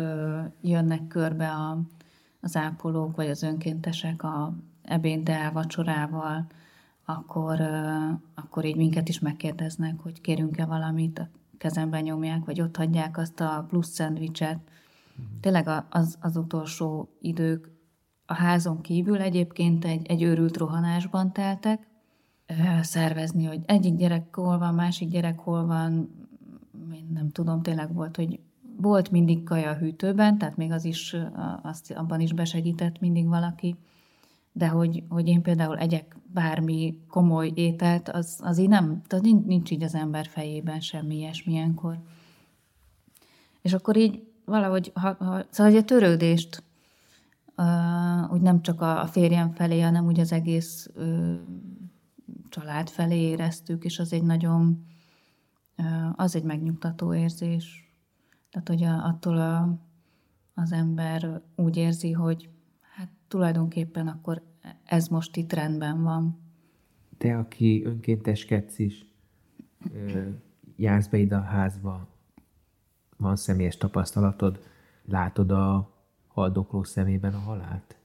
jönnek 0.61 1.07
körbe 1.07 1.51
a, 1.51 1.81
az 2.41 2.57
ápolók 2.57 3.17
vagy 3.17 3.29
az 3.31 3.43
önkéntesek 3.43 4.23
a 4.23 4.55
ebéddel, 4.83 5.53
vacsorával, 5.53 6.47
akkor, 7.05 7.61
akkor 8.35 8.65
így 8.65 8.77
minket 8.77 9.09
is 9.09 9.19
megkérdeznek, 9.19 10.01
hogy 10.01 10.21
kérünk-e 10.21 10.65
valamit, 10.65 11.19
a 11.19 11.29
kezemben 11.59 12.03
nyomják, 12.03 12.45
vagy 12.45 12.61
ott 12.61 12.77
hagyják 12.77 13.19
azt 13.19 13.41
a 13.41 13.65
plusz 13.69 13.89
szendvicset. 13.91 14.59
Tényleg 15.41 15.69
az, 15.91 16.19
az 16.21 16.37
utolsó 16.37 17.09
idők 17.21 17.71
a 18.27 18.35
házon 18.35 18.81
kívül 18.81 19.21
egyébként 19.21 19.85
egy, 19.85 20.07
egy 20.07 20.23
őrült 20.23 20.57
rohanásban 20.57 21.33
teltek, 21.33 21.93
szervezni, 22.83 23.45
hogy 23.45 23.61
egyik 23.67 23.95
gyerek 23.95 24.35
hol 24.35 24.59
van, 24.59 24.75
másik 24.75 25.09
gyerek 25.09 25.39
hol 25.39 25.67
van, 25.67 26.11
én 26.95 27.11
nem 27.15 27.31
tudom, 27.31 27.63
tényleg 27.63 27.95
volt, 27.95 28.17
hogy 28.17 28.41
volt 28.77 29.11
mindig 29.11 29.43
kaja 29.43 29.71
a 29.71 29.77
hűtőben, 29.77 30.39
tehát 30.39 30.57
még 30.57 30.73
az 30.73 30.85
is, 30.85 31.17
azt, 31.63 31.91
abban 31.91 32.21
is 32.21 32.33
besegített 32.33 33.01
mindig 33.01 33.27
valaki, 33.27 33.77
de 34.53 34.69
hogy, 34.69 35.03
hogy 35.09 35.29
én 35.29 35.43
például 35.43 35.79
egyek 35.79 36.17
bármi 36.33 36.99
komoly 37.09 37.53
ételt, 37.55 38.09
az, 38.09 38.39
az 38.43 38.59
így 38.59 38.69
nem, 38.69 39.03
tehát 39.07 39.25
nincs, 39.25 39.45
nincs 39.45 39.71
így 39.71 39.83
az 39.83 39.95
ember 39.95 40.27
fejében 40.27 40.81
semmi 40.81 41.17
ilyesmilyenkor. 41.17 41.99
És 43.63 43.73
akkor 43.73 43.97
így 43.97 44.23
valahogy, 44.45 44.91
ha, 44.95 45.17
ha, 45.19 45.43
szóval 45.51 45.75
egy 45.75 45.85
törődést 45.85 46.63
uh, 47.57 48.33
úgy 48.33 48.41
nem 48.41 48.63
csak 48.63 48.81
a, 48.81 49.01
a 49.01 49.07
férjem 49.07 49.53
felé, 49.53 49.81
hanem 49.81 50.07
úgy 50.07 50.21
az 50.21 50.33
egész 50.33 50.91
uh, 50.97 51.35
család 52.55 52.89
felé 52.89 53.21
éreztük, 53.21 53.85
és 53.85 53.99
az 53.99 54.13
egy 54.13 54.23
nagyon, 54.23 54.87
az 56.13 56.37
egy 56.37 56.43
megnyugtató 56.43 57.15
érzés. 57.15 57.93
Tehát, 58.51 58.69
hogy 58.69 58.83
a, 58.83 59.07
attól 59.07 59.39
a, 59.39 59.79
az 60.55 60.73
ember 60.73 61.43
úgy 61.57 61.77
érzi, 61.77 62.13
hogy 62.13 62.51
hát 62.81 63.09
tulajdonképpen 63.29 64.09
akkor 64.09 64.43
ez 64.85 65.09
most 65.09 65.37
itt 65.37 65.53
rendben 65.53 66.03
van. 66.03 66.39
Te, 67.19 67.39
aki 67.39 67.85
önkénteskedsz 67.85 68.79
is, 68.79 69.07
jársz 70.77 71.07
be 71.07 71.19
ide 71.19 71.37
a 71.37 71.43
házba, 71.43 72.09
van 73.17 73.37
személyes 73.37 73.77
tapasztalatod, 73.77 74.61
látod 75.05 75.51
a 75.51 75.91
haldokló 76.27 76.83
szemében 76.83 77.35
a 77.35 77.39
halált? 77.39 77.97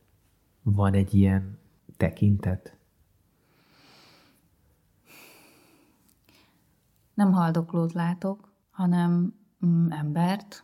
Van 0.62 0.94
egy 0.94 1.14
ilyen 1.14 1.58
tekintet? 1.98 2.79
Nem 7.20 7.32
haldoklót 7.32 7.94
látok, 7.94 8.52
hanem 8.70 9.34
mm, 9.66 9.92
embert. 9.92 10.64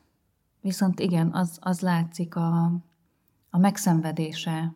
Viszont 0.61 0.99
igen, 0.99 1.33
az, 1.33 1.57
az 1.61 1.79
látszik 1.79 2.35
a, 2.35 2.71
a 3.49 3.57
megszenvedése 3.57 4.73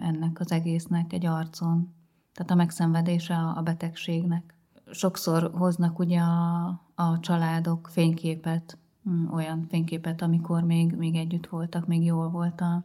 ennek 0.00 0.40
az 0.40 0.52
egésznek 0.52 1.12
egy 1.12 1.26
arcon. 1.26 1.94
Tehát 2.32 2.50
a 2.50 2.54
megszenvedése 2.54 3.36
a 3.36 3.62
betegségnek. 3.62 4.54
Sokszor 4.90 5.50
hoznak 5.54 5.98
ugye 5.98 6.20
a, 6.20 6.66
a 6.94 7.20
családok 7.20 7.88
fényképet, 7.92 8.78
mm, 9.08 9.32
olyan 9.32 9.66
fényképet, 9.68 10.22
amikor 10.22 10.62
még, 10.62 10.96
még 10.96 11.14
együtt 11.14 11.46
voltak, 11.46 11.86
még 11.86 12.04
jól 12.04 12.30
volt 12.30 12.60
a, 12.60 12.84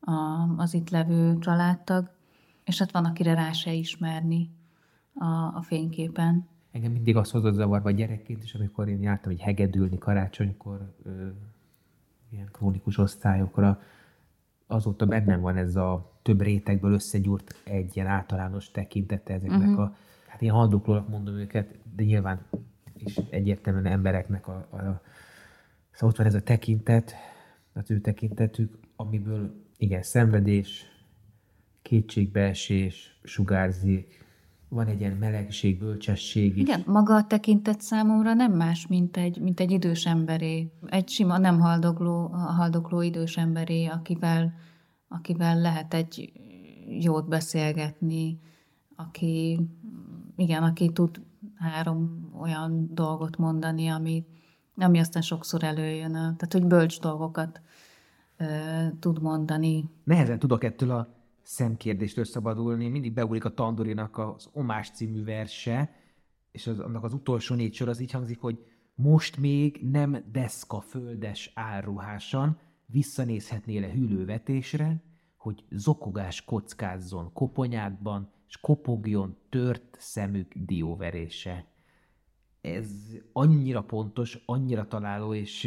a, 0.00 0.12
az 0.56 0.74
itt 0.74 0.90
levő 0.90 1.38
családtag, 1.38 2.10
és 2.64 2.78
hát 2.78 2.92
van, 2.92 3.04
akire 3.04 3.34
rá 3.34 3.52
se 3.52 3.72
ismerni 3.72 4.50
a, 5.14 5.26
a 5.54 5.62
fényképen. 5.62 6.50
Engem 6.72 6.92
mindig 6.92 7.16
az 7.16 7.30
hozott 7.30 7.54
zavarba 7.54 7.90
gyerekként 7.90 8.42
is, 8.42 8.54
amikor 8.54 8.88
én 8.88 9.02
jártam 9.02 9.32
egy 9.32 9.40
hegedülni 9.40 9.98
karácsonykor, 9.98 10.94
ö, 11.02 11.28
ilyen 12.30 12.48
krónikus 12.52 12.98
osztályokra, 12.98 13.80
azóta 14.66 15.06
bennem 15.06 15.40
van 15.40 15.56
ez 15.56 15.76
a 15.76 16.12
több 16.22 16.40
rétegből 16.40 16.92
összegyúrt 16.92 17.54
egy 17.64 17.96
ilyen 17.96 18.06
általános 18.06 18.70
tekintete 18.70 19.34
ezeknek 19.34 19.68
uh-huh. 19.68 19.80
a, 19.80 19.96
hát 20.26 20.42
én 20.42 20.50
haldoklónak 20.50 21.08
mondom 21.08 21.34
őket, 21.34 21.78
de 21.96 22.02
nyilván 22.02 22.46
is 22.94 23.16
egyértelműen 23.16 23.86
embereknek 23.86 24.48
a, 24.48 24.66
a, 24.70 24.76
a 24.76 25.02
szóval 25.90 26.08
ott 26.08 26.16
van 26.16 26.26
ez 26.26 26.34
a 26.34 26.42
tekintet, 26.42 27.14
az 27.72 27.90
ő 27.90 28.00
tekintetük, 28.00 28.78
amiből 28.96 29.54
igen, 29.76 30.02
szenvedés, 30.02 30.86
kétségbeesés 31.82 33.20
sugárzik, 33.22 34.21
van 34.72 34.86
egy 34.86 35.00
ilyen 35.00 35.16
melegség, 35.16 35.78
bölcsesség 35.78 36.56
is. 36.56 36.62
Igen, 36.62 36.82
maga 36.86 37.14
a 37.14 37.26
tekintet 37.26 37.80
számomra 37.80 38.34
nem 38.34 38.52
más, 38.52 38.86
mint 38.86 39.16
egy, 39.16 39.40
mint 39.40 39.60
egy 39.60 39.70
idős 39.70 40.06
emberé. 40.06 40.72
Egy 40.86 41.08
sima, 41.08 41.38
nem 41.38 41.60
haldokló, 41.60 42.26
haldokló 42.28 43.00
idős 43.00 43.36
emberé, 43.36 43.86
akivel, 43.86 44.52
akivel 45.08 45.60
lehet 45.60 45.94
egy 45.94 46.32
jót 47.00 47.28
beszélgetni, 47.28 48.40
aki, 48.96 49.60
igen, 50.36 50.62
aki 50.62 50.90
tud 50.92 51.22
három 51.54 52.30
olyan 52.40 52.88
dolgot 52.94 53.36
mondani, 53.36 53.88
ami, 53.88 54.24
ami 54.76 54.98
aztán 54.98 55.22
sokszor 55.22 55.64
előjön. 55.64 56.12
Tehát, 56.12 56.52
hogy 56.52 56.66
bölcs 56.66 57.00
dolgokat 57.00 57.60
ö, 58.36 58.44
tud 59.00 59.22
mondani. 59.22 59.90
Nehezen 60.04 60.38
tudok 60.38 60.64
ettől 60.64 60.90
a 60.90 61.08
szemkérdéstől 61.42 62.24
szabadulni. 62.24 62.88
Mindig 62.88 63.12
beugrik 63.12 63.44
a 63.44 63.54
Tandorinak 63.54 64.18
az 64.18 64.48
Omás 64.52 64.90
című 64.90 65.24
verse, 65.24 65.94
és 66.50 66.66
az, 66.66 66.78
annak 66.78 67.04
az 67.04 67.12
utolsó 67.12 67.54
négy 67.54 67.74
sor 67.74 67.88
az 67.88 68.00
így 68.00 68.10
hangzik, 68.10 68.40
hogy 68.40 68.64
most 68.94 69.36
még 69.36 69.80
nem 69.90 70.24
deszka 70.32 70.80
földes 70.80 71.50
álruhásan, 71.54 72.58
visszanézhetnél-e 72.86 73.92
hűlővetésre, 73.92 75.02
hogy 75.36 75.64
zokogás 75.70 76.44
kockázzon 76.44 77.32
koponyákban, 77.32 78.30
és 78.48 78.60
kopogjon 78.60 79.36
tört 79.48 79.96
szemük 79.98 80.52
dióverése. 80.54 81.66
Ez 82.60 82.90
annyira 83.32 83.82
pontos, 83.82 84.42
annyira 84.46 84.88
találó, 84.88 85.34
és 85.34 85.62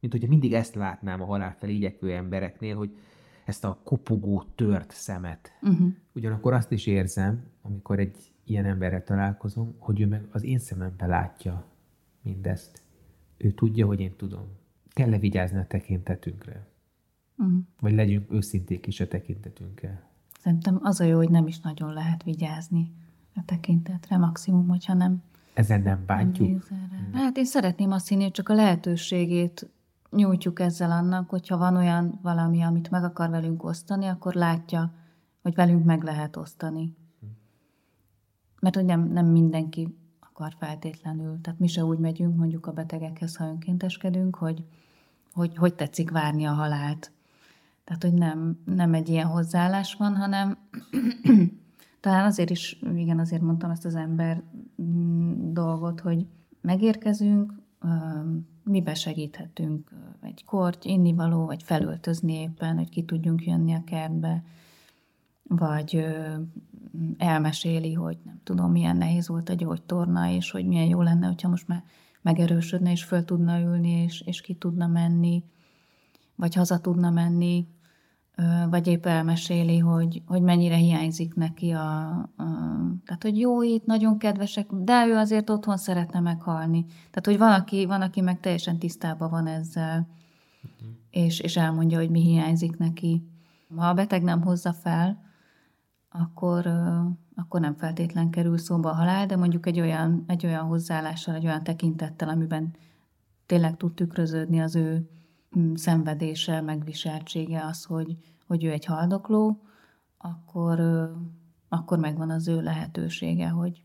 mint 0.00 0.12
hogyha 0.12 0.28
mindig 0.28 0.54
ezt 0.54 0.74
látnám 0.74 1.22
a 1.22 1.24
halál 1.24 1.56
felé 1.58 1.74
igyekvő 1.74 2.12
embereknél, 2.12 2.76
hogy 2.76 2.98
ezt 3.46 3.64
a 3.64 3.80
kopogó, 3.84 4.44
tört 4.54 4.92
szemet. 4.92 5.52
Uh-huh. 5.62 5.88
Ugyanakkor 6.14 6.52
azt 6.52 6.72
is 6.72 6.86
érzem, 6.86 7.44
amikor 7.62 7.98
egy 7.98 8.32
ilyen 8.44 8.64
emberrel 8.64 9.04
találkozom, 9.04 9.74
hogy 9.78 10.00
ő 10.00 10.06
meg 10.06 10.28
az 10.30 10.44
én 10.44 10.58
szemembe 10.58 11.06
látja 11.06 11.64
mindezt. 12.22 12.82
Ő 13.36 13.50
tudja, 13.50 13.86
hogy 13.86 14.00
én 14.00 14.16
tudom. 14.16 14.46
Kell-e 14.88 15.18
vigyázni 15.18 15.58
a 15.58 15.66
tekintetünkre? 15.66 16.66
Uh-huh. 17.36 17.58
Vagy 17.80 17.92
legyünk 17.92 18.32
őszinték 18.32 18.86
is 18.86 19.00
a 19.00 19.08
tekintetünkkel? 19.08 20.10
Szerintem 20.40 20.78
az 20.82 21.00
a 21.00 21.04
jó, 21.04 21.16
hogy 21.16 21.30
nem 21.30 21.46
is 21.46 21.60
nagyon 21.60 21.92
lehet 21.92 22.22
vigyázni 22.22 22.92
a 23.34 23.44
tekintetre, 23.44 24.16
maximum, 24.16 24.68
hogyha 24.68 24.94
nem 24.94 25.22
ezen 25.54 25.82
nem 25.82 26.02
bántjuk? 26.06 26.70
Nem 26.70 27.12
hát 27.12 27.36
én 27.36 27.44
szeretném 27.44 27.90
azt 27.90 28.08
hinni, 28.08 28.22
hogy 28.22 28.32
csak 28.32 28.48
a 28.48 28.54
lehetőségét 28.54 29.70
nyújtjuk 30.16 30.60
ezzel 30.60 30.90
annak, 30.90 31.30
hogyha 31.30 31.56
van 31.56 31.76
olyan 31.76 32.18
valami, 32.22 32.62
amit 32.62 32.90
meg 32.90 33.04
akar 33.04 33.30
velünk 33.30 33.64
osztani, 33.64 34.06
akkor 34.06 34.34
látja, 34.34 34.92
hogy 35.42 35.54
velünk 35.54 35.84
meg 35.84 36.02
lehet 36.02 36.36
osztani. 36.36 36.96
Mert 38.60 38.74
hogy 38.74 38.84
nem, 38.84 39.08
nem 39.08 39.26
mindenki 39.26 39.98
akar 40.20 40.54
feltétlenül. 40.58 41.40
Tehát 41.40 41.58
mi 41.58 41.66
se 41.66 41.84
úgy 41.84 41.98
megyünk 41.98 42.36
mondjuk 42.36 42.66
a 42.66 42.72
betegekhez, 42.72 43.36
ha 43.36 43.46
önkénteskedünk, 43.46 44.36
hogy 44.36 44.64
hogy, 45.36 45.56
hogy 45.56 45.74
tetszik 45.74 46.10
várni 46.10 46.44
a 46.44 46.52
halált. 46.52 47.12
Tehát, 47.84 48.02
hogy 48.02 48.14
nem, 48.14 48.58
nem 48.64 48.94
egy 48.94 49.08
ilyen 49.08 49.26
hozzáállás 49.26 49.94
van, 49.94 50.16
hanem 50.16 50.58
talán 52.00 52.24
azért 52.24 52.50
is, 52.50 52.80
igen, 52.94 53.18
azért 53.18 53.42
mondtam 53.42 53.70
ezt 53.70 53.84
az 53.84 53.94
ember 53.94 54.42
mm, 54.82 55.52
dolgot, 55.52 56.00
hogy 56.00 56.26
megérkezünk, 56.60 57.52
mi 58.70 58.82
besegíthetünk 58.82 59.90
egy 60.22 60.44
kort, 60.44 60.84
innivaló, 60.84 61.46
vagy 61.46 61.62
felöltözni 61.62 62.32
éppen, 62.32 62.76
hogy 62.76 62.88
ki 62.88 63.04
tudjunk 63.04 63.44
jönni 63.44 63.74
a 63.74 63.84
kertbe, 63.84 64.44
vagy 65.42 66.06
elmeséli, 67.18 67.92
hogy 67.92 68.18
nem 68.24 68.40
tudom, 68.44 68.70
milyen 68.70 68.96
nehéz 68.96 69.28
volt 69.28 69.48
a 69.48 69.54
gyógytorna, 69.54 70.30
és 70.30 70.50
hogy 70.50 70.66
milyen 70.66 70.86
jó 70.86 71.02
lenne, 71.02 71.26
hogyha 71.26 71.48
most 71.48 71.68
már 71.68 71.84
megerősödne, 72.22 72.90
és 72.90 73.04
föl 73.04 73.24
tudna 73.24 73.60
ülni, 73.60 73.90
és, 73.90 74.20
és 74.20 74.40
ki 74.40 74.54
tudna 74.54 74.86
menni, 74.86 75.42
vagy 76.34 76.54
haza 76.54 76.80
tudna 76.80 77.10
menni, 77.10 77.66
vagy 78.70 78.86
épp 78.86 79.06
elmeséli, 79.06 79.78
hogy, 79.78 80.22
hogy 80.26 80.42
mennyire 80.42 80.74
hiányzik 80.74 81.34
neki 81.34 81.70
a, 81.70 82.08
a... 82.18 82.46
Tehát, 83.04 83.22
hogy 83.22 83.38
jó 83.38 83.62
itt, 83.62 83.86
nagyon 83.86 84.18
kedvesek, 84.18 84.66
de 84.72 85.06
ő 85.06 85.16
azért 85.16 85.50
otthon 85.50 85.76
szeretne 85.76 86.20
meghalni. 86.20 86.84
Tehát, 86.84 87.24
hogy 87.24 87.38
van, 87.38 87.52
aki, 87.52 87.86
van, 87.86 88.02
aki 88.02 88.20
meg 88.20 88.40
teljesen 88.40 88.78
tisztában 88.78 89.30
van 89.30 89.46
ezzel, 89.46 90.08
uh-huh. 90.62 90.94
és, 91.10 91.40
és 91.40 91.56
elmondja, 91.56 91.98
hogy 91.98 92.10
mi 92.10 92.20
hiányzik 92.20 92.76
neki. 92.76 93.22
Ha 93.76 93.86
a 93.86 93.94
beteg 93.94 94.22
nem 94.22 94.42
hozza 94.42 94.72
fel, 94.72 95.24
akkor, 96.08 96.66
akkor 97.34 97.60
nem 97.60 97.74
feltétlen 97.74 98.30
kerül 98.30 98.58
szóba 98.58 98.90
a 98.90 98.94
halál, 98.94 99.26
de 99.26 99.36
mondjuk 99.36 99.66
egy 99.66 99.80
olyan, 99.80 100.24
egy 100.26 100.46
olyan 100.46 100.64
hozzáállással, 100.64 101.34
egy 101.34 101.46
olyan 101.46 101.62
tekintettel, 101.62 102.28
amiben 102.28 102.74
tényleg 103.46 103.76
tud 103.76 103.94
tükröződni 103.94 104.60
az 104.60 104.76
ő 104.76 105.10
szenvedése, 105.74 106.60
megviseltsége 106.60 107.64
az, 107.64 107.84
hogy, 107.84 108.16
hogy 108.46 108.64
ő 108.64 108.70
egy 108.70 108.84
haldokló, 108.84 109.60
akkor, 110.18 110.80
akkor 111.68 111.98
megvan 111.98 112.30
az 112.30 112.48
ő 112.48 112.62
lehetősége, 112.62 113.48
hogy, 113.48 113.82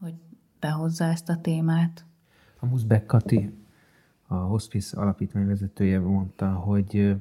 hogy 0.00 0.14
behozza 0.60 1.04
ezt 1.04 1.28
a 1.28 1.40
témát. 1.40 2.04
A 2.58 2.66
Muszbek 2.66 3.06
Kati, 3.06 3.66
a 4.26 4.34
hospice 4.34 5.00
alapítvány 5.00 5.46
vezetője 5.46 6.00
mondta, 6.00 6.52
hogy 6.52 7.16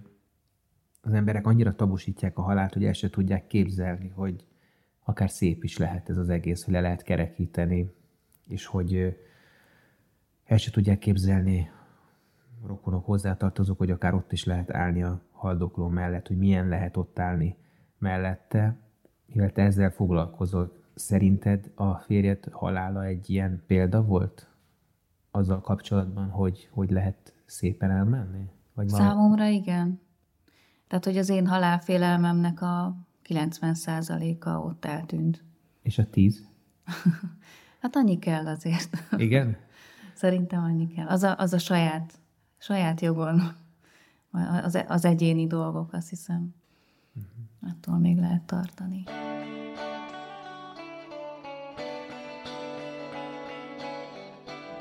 az 1.02 1.14
emberek 1.14 1.48
annyira 1.48 1.76
tabusítják 1.76 2.38
a 2.38 2.42
halált, 2.42 2.74
hogy 2.74 2.86
el 2.86 2.94
se 2.94 3.10
tudják 3.10 3.48
képzelni, 3.48 4.08
hogy 4.08 4.46
akár 5.04 5.30
szép 5.30 5.64
is 5.64 5.78
lehet 5.78 6.10
ez 6.10 6.18
az 6.18 6.30
egész, 6.30 6.64
hogy 6.64 6.74
le 6.74 6.82
lehet 6.82 7.02
kerekíteni, 7.02 7.94
és 8.48 8.66
hogy 8.66 9.18
el 10.46 10.58
se 10.58 10.72
tudják 10.72 11.00
képzelni 11.00 11.72
rokonok 12.68 13.06
hozzátartozók, 13.06 13.78
hogy 13.78 13.92
akár 13.92 14.14
ott 14.14 14.32
is 14.32 14.44
lehet 14.44 14.72
állni 14.72 15.04
a 15.04 15.22
haldokló 15.32 15.88
mellett, 15.88 16.28
hogy 16.28 16.38
milyen 16.38 16.68
lehet 16.68 16.98
ott 16.98 17.20
állni 17.20 17.56
mellette, 17.98 18.78
mivel 19.26 19.52
te 19.52 19.62
ezzel 19.62 19.90
foglalkozol. 19.90 20.84
Szerinted 20.96 21.72
a 21.76 21.94
férjed 21.94 22.48
halála 22.52 23.04
egy 23.04 23.30
ilyen 23.30 23.64
példa 23.68 24.04
volt 24.04 24.50
azzal 25.32 25.62
kapcsolatban, 25.62 26.30
hogy 26.30 26.70
hogy 26.72 26.90
lehet 26.90 27.34
szépen 27.46 27.92
elmenni? 27.92 28.50
Vagy 28.74 28.88
Számomra 28.88 29.48
igen. 29.48 30.00
Tehát, 30.88 31.06
hogy 31.06 31.18
az 31.18 31.30
én 31.30 31.48
halálfélelmemnek 31.48 32.62
a 32.62 32.96
90%-a 33.30 34.50
ott 34.50 34.86
eltűnt. 34.86 35.44
És 35.82 35.98
a 35.98 36.10
10? 36.10 36.48
hát 37.82 37.96
annyi 37.96 38.20
kell 38.20 38.48
azért. 38.48 38.90
Igen? 39.18 39.58
Szerintem 40.14 40.64
annyi 40.64 40.88
kell. 40.88 41.08
Az 41.08 41.24
a, 41.24 41.36
az 41.38 41.54
a 41.54 41.58
saját, 41.58 42.20
saját 42.66 43.02
jogon. 43.02 43.42
Az, 44.64 44.84
az 44.88 45.06
egyéni 45.06 45.48
dolgok, 45.48 45.94
azt 45.94 46.10
hiszem. 46.10 46.56
Uh-huh. 47.16 47.72
Attól 47.72 47.98
még 47.98 48.18
lehet 48.18 48.44
tartani. 48.44 49.04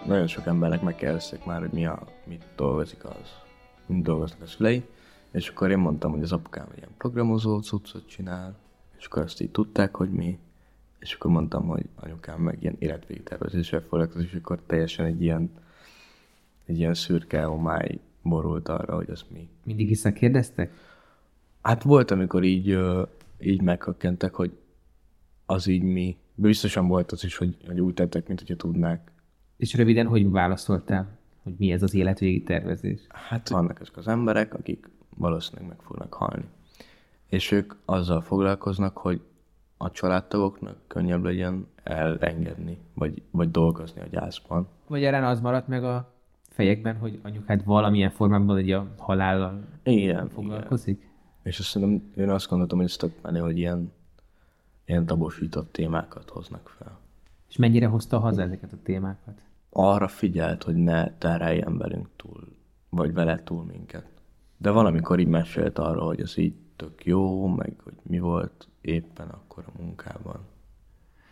Nagyon 0.07 0.27
sok 0.27 0.47
embernek 0.47 0.83
megkérdezték 0.83 1.45
már, 1.45 1.61
hogy 1.61 1.73
mi 1.73 1.87
a, 1.87 2.07
mit 2.27 2.45
dolgozik 2.57 3.05
az, 3.05 3.31
mit 3.87 4.03
dolgoznak 4.03 4.41
a 4.41 4.47
szülei, 4.47 4.89
és 5.31 5.49
akkor 5.49 5.71
én 5.71 5.79
mondtam, 5.79 6.11
hogy 6.11 6.23
az 6.23 6.33
apukám 6.33 6.69
ilyen 6.77 6.95
programozó 6.99 7.61
cuccot 7.61 8.09
csinál, 8.09 8.57
és 8.99 9.07
akkor 9.07 9.23
azt 9.23 9.41
így 9.41 9.51
tudták, 9.51 9.97
hogy 9.97 10.11
mi, 10.11 10.39
és 10.99 11.15
akkor 11.15 11.31
mondtam, 11.31 11.67
hogy 11.67 11.89
anyukám 11.95 12.41
meg 12.41 12.63
ilyen 12.63 12.77
életvégtervezéssel 12.79 13.81
foglalkozik, 13.81 14.31
és 14.31 14.39
akkor 14.39 14.63
teljesen 14.67 15.07
egy 15.07 15.23
ilyen, 15.23 15.51
egy 16.67 16.79
ilyen 16.79 16.95
szürke 16.95 17.43
homály 17.43 17.99
borult 18.23 18.69
arra, 18.69 18.95
hogy 18.95 19.11
az 19.11 19.25
mi. 19.33 19.49
Mindig 19.65 19.89
visszakérdeztek? 19.89 20.73
Hát 21.63 21.83
volt, 21.83 22.11
amikor 22.11 22.43
így, 22.43 22.79
így 23.41 23.63
meghökkentek, 23.63 24.35
hogy 24.35 24.59
az 25.47 25.67
így 25.67 25.83
mi. 25.83 26.17
Biztosan 26.35 26.89
volt 26.89 27.13
az 27.13 27.25
is, 27.25 27.37
hogy, 27.37 27.57
hogy 27.67 27.81
úgy 27.81 27.95
tettek, 27.95 28.27
mint 28.27 28.39
hogyha 28.39 28.57
tudnák. 28.57 29.11
És 29.57 29.75
röviden, 29.75 30.07
hogy 30.07 30.31
válaszoltál? 30.31 31.19
Hogy 31.43 31.55
mi 31.59 31.73
ez 31.73 31.83
az 31.83 31.95
életvégi 31.95 32.43
tervezés? 32.43 33.01
Hát 33.09 33.49
vannak 33.49 33.81
ezek 33.81 33.97
az 33.97 34.09
emberek, 34.09 34.55
akik 34.55 34.89
valószínűleg 35.17 35.69
meg 35.69 35.81
fognak 35.81 36.15
halni. 36.15 36.45
És 37.29 37.51
ők 37.51 37.75
azzal 37.85 38.21
foglalkoznak, 38.21 38.99
hogy 38.99 39.21
a 39.77 39.91
családtagoknak 39.91 40.77
könnyebb 40.87 41.25
legyen 41.25 41.67
elengedni, 41.83 42.79
vagy, 42.95 43.23
vagy 43.31 43.51
dolgozni 43.51 44.01
a 44.01 44.07
gyászban. 44.11 44.69
Vagy 44.87 45.05
erre 45.05 45.27
az 45.27 45.41
maradt 45.41 45.69
meg 45.69 45.85
a 45.85 46.14
fejekben, 46.55 46.97
hogy 46.97 47.19
anyukád 47.23 47.65
valamilyen 47.65 48.11
formában 48.11 48.57
egy 48.57 48.71
a 48.71 48.95
halállal 48.99 49.65
igen, 49.83 50.29
foglalkozik? 50.29 50.99
Igen. 50.99 51.13
És 51.43 51.59
azt 51.59 51.69
szerintem, 51.69 52.11
én 52.17 52.31
azt 52.31 52.49
gondoltam, 52.49 52.79
hogy 52.79 52.87
ez 52.87 52.97
tök 52.97 53.13
menő, 53.23 53.41
hogy 53.41 53.59
ilyen, 53.59 53.93
ilyen 54.85 55.07
tabosított 55.07 55.73
témákat 55.73 56.31
hoznak 56.31 56.69
fel. 56.79 56.99
És 57.49 57.57
mennyire 57.57 57.87
hozta 57.87 58.19
haza 58.19 58.43
ezeket 58.43 58.73
a 58.73 58.83
témákat? 58.83 59.41
Arra 59.71 60.09
figyelt, 60.09 60.63
hogy 60.63 60.75
ne 60.75 61.19
tereljen 61.19 61.79
velünk 61.79 62.09
túl, 62.17 62.49
vagy 62.89 63.13
vele 63.13 63.43
túl 63.43 63.65
minket. 63.65 64.07
De 64.57 64.71
valamikor 64.71 65.19
így 65.19 65.27
mesélt 65.27 65.79
arra, 65.79 66.05
hogy 66.05 66.21
az 66.21 66.39
így 66.39 66.55
tök 66.77 67.05
jó, 67.05 67.47
meg 67.47 67.75
hogy 67.85 67.95
mi 68.03 68.19
volt 68.19 68.69
éppen 68.81 69.29
akkor 69.29 69.65
a 69.67 69.83
munkában. 69.83 70.41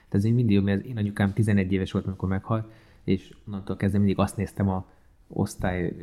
De 0.09 0.19
ez 0.19 0.25
én 0.25 0.35
mindig 0.35 0.57
jó, 0.57 0.63
mert 0.63 0.85
én 0.85 0.97
anyukám 0.97 1.33
11 1.33 1.73
éves 1.73 1.93
volt, 1.93 2.07
amikor 2.07 2.29
meghalt, 2.29 2.71
és 3.05 3.35
onnantól 3.47 3.77
kezdve 3.77 3.99
mindig 3.99 4.19
azt 4.19 4.37
néztem 4.37 4.69
a 4.69 4.87
osztály 5.33 5.95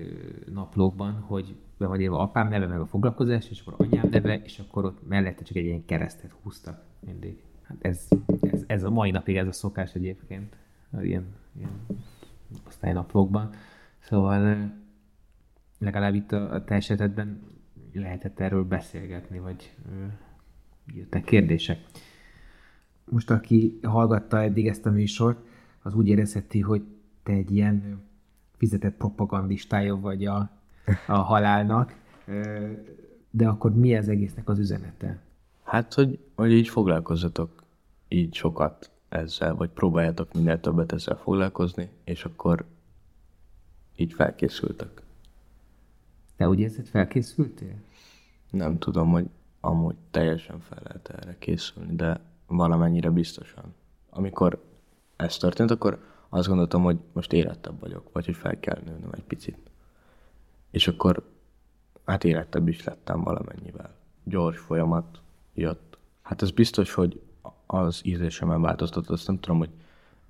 naplókban, 0.53 1.13
hogy 1.13 1.55
be 1.77 1.87
van 1.87 1.99
írva 1.99 2.19
apám 2.19 2.47
neve, 2.47 2.67
meg 2.67 2.79
a 2.79 2.85
foglalkozás, 2.85 3.49
és 3.49 3.61
akkor 3.61 3.85
anyám 3.87 4.07
neve, 4.11 4.41
és 4.43 4.59
akkor 4.59 4.85
ott 4.85 5.07
mellette 5.07 5.43
csak 5.43 5.57
egy 5.57 5.65
ilyen 5.65 5.85
keresztet 5.85 6.35
húztak 6.41 6.83
mindig. 6.99 7.43
Hát 7.61 7.77
ez, 7.81 8.07
ez, 8.41 8.63
ez 8.67 8.83
a 8.83 8.89
mai 8.89 9.11
napig 9.11 9.37
ez 9.37 9.47
a 9.47 9.51
szokás 9.51 9.93
egyébként, 9.93 10.55
ilyen, 11.01 11.25
ilyen 11.57 11.71
osztálynaplókban. 12.67 13.49
Szóval 13.99 14.71
legalább 15.79 16.13
itt 16.13 16.31
a, 16.31 16.53
a 16.53 16.63
te 16.63 16.75
esetedben 16.75 17.41
lehetett 17.93 18.39
erről 18.39 18.63
beszélgetni, 18.63 19.39
vagy 19.39 19.75
jöttek 20.93 21.23
kérdések. 21.23 21.79
Most 23.05 23.31
aki 23.31 23.79
hallgatta 23.81 24.41
eddig 24.41 24.67
ezt 24.67 24.85
a 24.85 24.91
műsort, 24.91 25.47
az 25.81 25.93
úgy 25.93 26.07
érezheti, 26.07 26.59
hogy 26.59 26.83
te 27.23 27.31
egy 27.31 27.51
ilyen 27.51 28.07
fizetett 28.59 28.95
propagandistája 28.95 29.99
vagy 29.99 30.25
a, 30.25 30.49
a 31.07 31.17
halálnak, 31.17 31.95
de 33.29 33.47
akkor 33.47 33.75
mi 33.75 33.95
az 33.95 34.09
egésznek 34.09 34.49
az 34.49 34.59
üzenete? 34.59 35.19
Hát, 35.63 35.93
hogy, 35.93 36.19
hogy 36.35 36.51
így 36.51 36.67
foglalkozzatok 36.67 37.63
így 38.07 38.33
sokat 38.33 38.91
ezzel, 39.09 39.55
vagy 39.55 39.69
próbáljátok 39.69 40.33
minél 40.33 40.59
többet 40.59 40.91
ezzel 40.91 41.15
foglalkozni, 41.15 41.89
és 42.03 42.25
akkor 42.25 42.65
így 43.95 44.13
felkészültek. 44.13 45.01
Te 46.35 46.47
úgy 46.47 46.59
érzed, 46.59 46.87
felkészültél? 46.87 47.75
Nem 48.49 48.77
tudom, 48.77 49.09
hogy 49.11 49.29
amúgy 49.59 49.95
teljesen 50.11 50.59
fel 50.59 50.79
lehet 50.83 51.09
erre 51.09 51.35
készülni, 51.39 51.95
de 51.95 52.19
valamennyire 52.47 53.09
biztosan. 53.09 53.73
Amikor 54.09 54.63
ez 55.15 55.37
történt, 55.37 55.71
akkor 55.71 55.99
azt 56.29 56.47
gondoltam, 56.47 56.83
hogy 56.83 56.97
most 57.13 57.33
érettebb 57.33 57.79
vagyok, 57.79 58.09
vagy 58.13 58.25
hogy 58.25 58.35
fel 58.35 58.59
kell 58.59 58.81
nőnöm 58.85 59.09
egy 59.11 59.23
picit. 59.23 59.57
És 60.71 60.87
akkor 60.87 61.23
hát 62.05 62.23
érettebb 62.23 62.67
is 62.67 62.83
lettem 62.83 63.23
valamennyivel. 63.23 63.93
Gyors 64.23 64.59
folyamat 64.59 65.21
jött. 65.53 65.97
Hát 66.21 66.41
ez 66.41 66.51
biztos, 66.51 66.93
hogy 66.93 67.21
az 67.65 68.01
ízlésemen 68.03 68.61
változtatott, 68.61 69.09
azt 69.09 69.27
nem 69.27 69.39
tudom, 69.39 69.57
hogy 69.57 69.69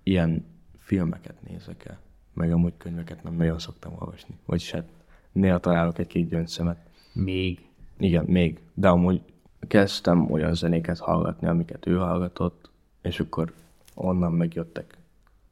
ilyen 0.04 0.46
filmeket 0.78 1.42
nézek-e, 1.42 2.00
meg 2.34 2.52
amúgy 2.52 2.74
könyveket 2.78 3.24
nem 3.24 3.34
nagyon 3.34 3.60
szoktam 3.60 3.94
olvasni. 4.00 4.38
Vagyis 4.46 4.72
hát 4.72 4.88
néha 5.32 5.60
találok 5.60 5.98
egy-két 5.98 6.30
gyöngyszemet. 6.30 6.78
Még? 7.14 7.70
Igen, 7.98 8.26
még. 8.26 8.60
De 8.74 8.88
amúgy 8.88 9.22
kezdtem 9.68 10.32
olyan 10.32 10.54
zenéket 10.54 11.00
hallgatni, 11.00 11.48
amiket 11.48 11.86
ő 11.86 11.96
hallgatott, 11.96 12.70
és 13.02 13.20
akkor 13.20 13.54
onnan 13.94 14.32
megjöttek. 14.32 14.98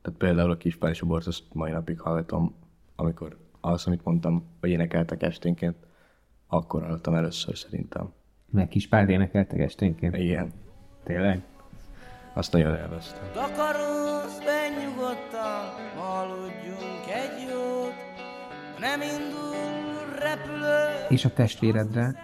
Tehát 0.02 0.20
például 0.20 0.52
a 0.52 0.58
Kispál 0.58 0.90
és 0.90 1.02
a 1.02 1.14
azt 1.14 1.44
mai 1.54 1.72
napig 1.72 2.00
hallgatom, 2.00 2.56
amikor 2.96 3.38
az, 3.62 3.88
amit 3.88 4.04
mondtam, 4.04 4.44
hogy 4.60 4.70
énekeltek 4.70 5.24
esténként, 5.24 5.76
akkor 6.48 6.82
hallottam 6.82 7.14
először 7.14 7.58
szerintem. 7.58 8.14
Meg 8.50 8.68
Kispál 8.68 9.10
énekeltek 9.10 9.60
esténként? 9.60 10.18
Igen. 10.18 10.52
Tényleg? 11.04 11.44
Azt 12.34 12.52
nagyon 12.52 12.76
élveztem. 12.76 13.24
Takarózz 13.34 14.40
be 14.40 14.68
nyugodtan, 14.82 15.74
aludjunk 15.98 17.06
egy 17.10 17.50
jót, 17.50 17.96
nem 18.80 19.02
indul 19.02 19.48
repülő. 20.20 21.06
És 21.10 21.26
a 21.26 21.34
testvéredre 21.34 22.16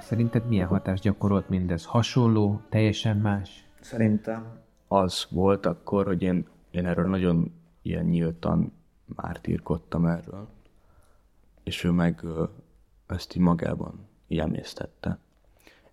szerinted 0.00 0.48
milyen 0.48 0.66
hatást 0.66 1.02
gyakorolt 1.02 1.48
mindez? 1.48 1.84
Hasonló, 1.84 2.60
teljesen 2.68 3.16
más? 3.16 3.64
Szerintem 3.80 4.60
az 4.88 5.26
volt 5.30 5.66
akkor, 5.66 6.06
hogy 6.06 6.22
én, 6.22 6.46
én 6.70 6.86
erről 6.86 7.08
nagyon 7.08 7.52
ilyen 7.82 8.04
nyíltan 8.04 8.72
mártírkodtam 9.04 10.06
erről, 10.06 10.48
és 11.62 11.84
ő 11.84 11.90
meg 11.90 12.24
ezt 13.06 13.36
így 13.36 13.42
magában 13.42 14.06
így. 14.26 15.18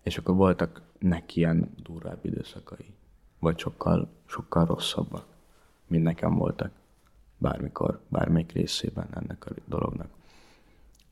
És 0.02 0.18
akkor 0.18 0.34
voltak 0.34 0.82
neki 0.98 1.38
ilyen 1.40 1.74
durvább 1.82 2.24
időszakai, 2.24 2.94
vagy 3.38 3.58
sokkal, 3.58 4.08
sokkal 4.26 4.64
rosszabbak, 4.64 5.26
mint 5.86 6.02
nekem 6.02 6.34
voltak 6.34 6.72
bármikor, 7.38 8.00
bármelyik 8.08 8.52
részében 8.52 9.08
ennek 9.14 9.46
a 9.46 9.50
dolognak. 9.66 10.10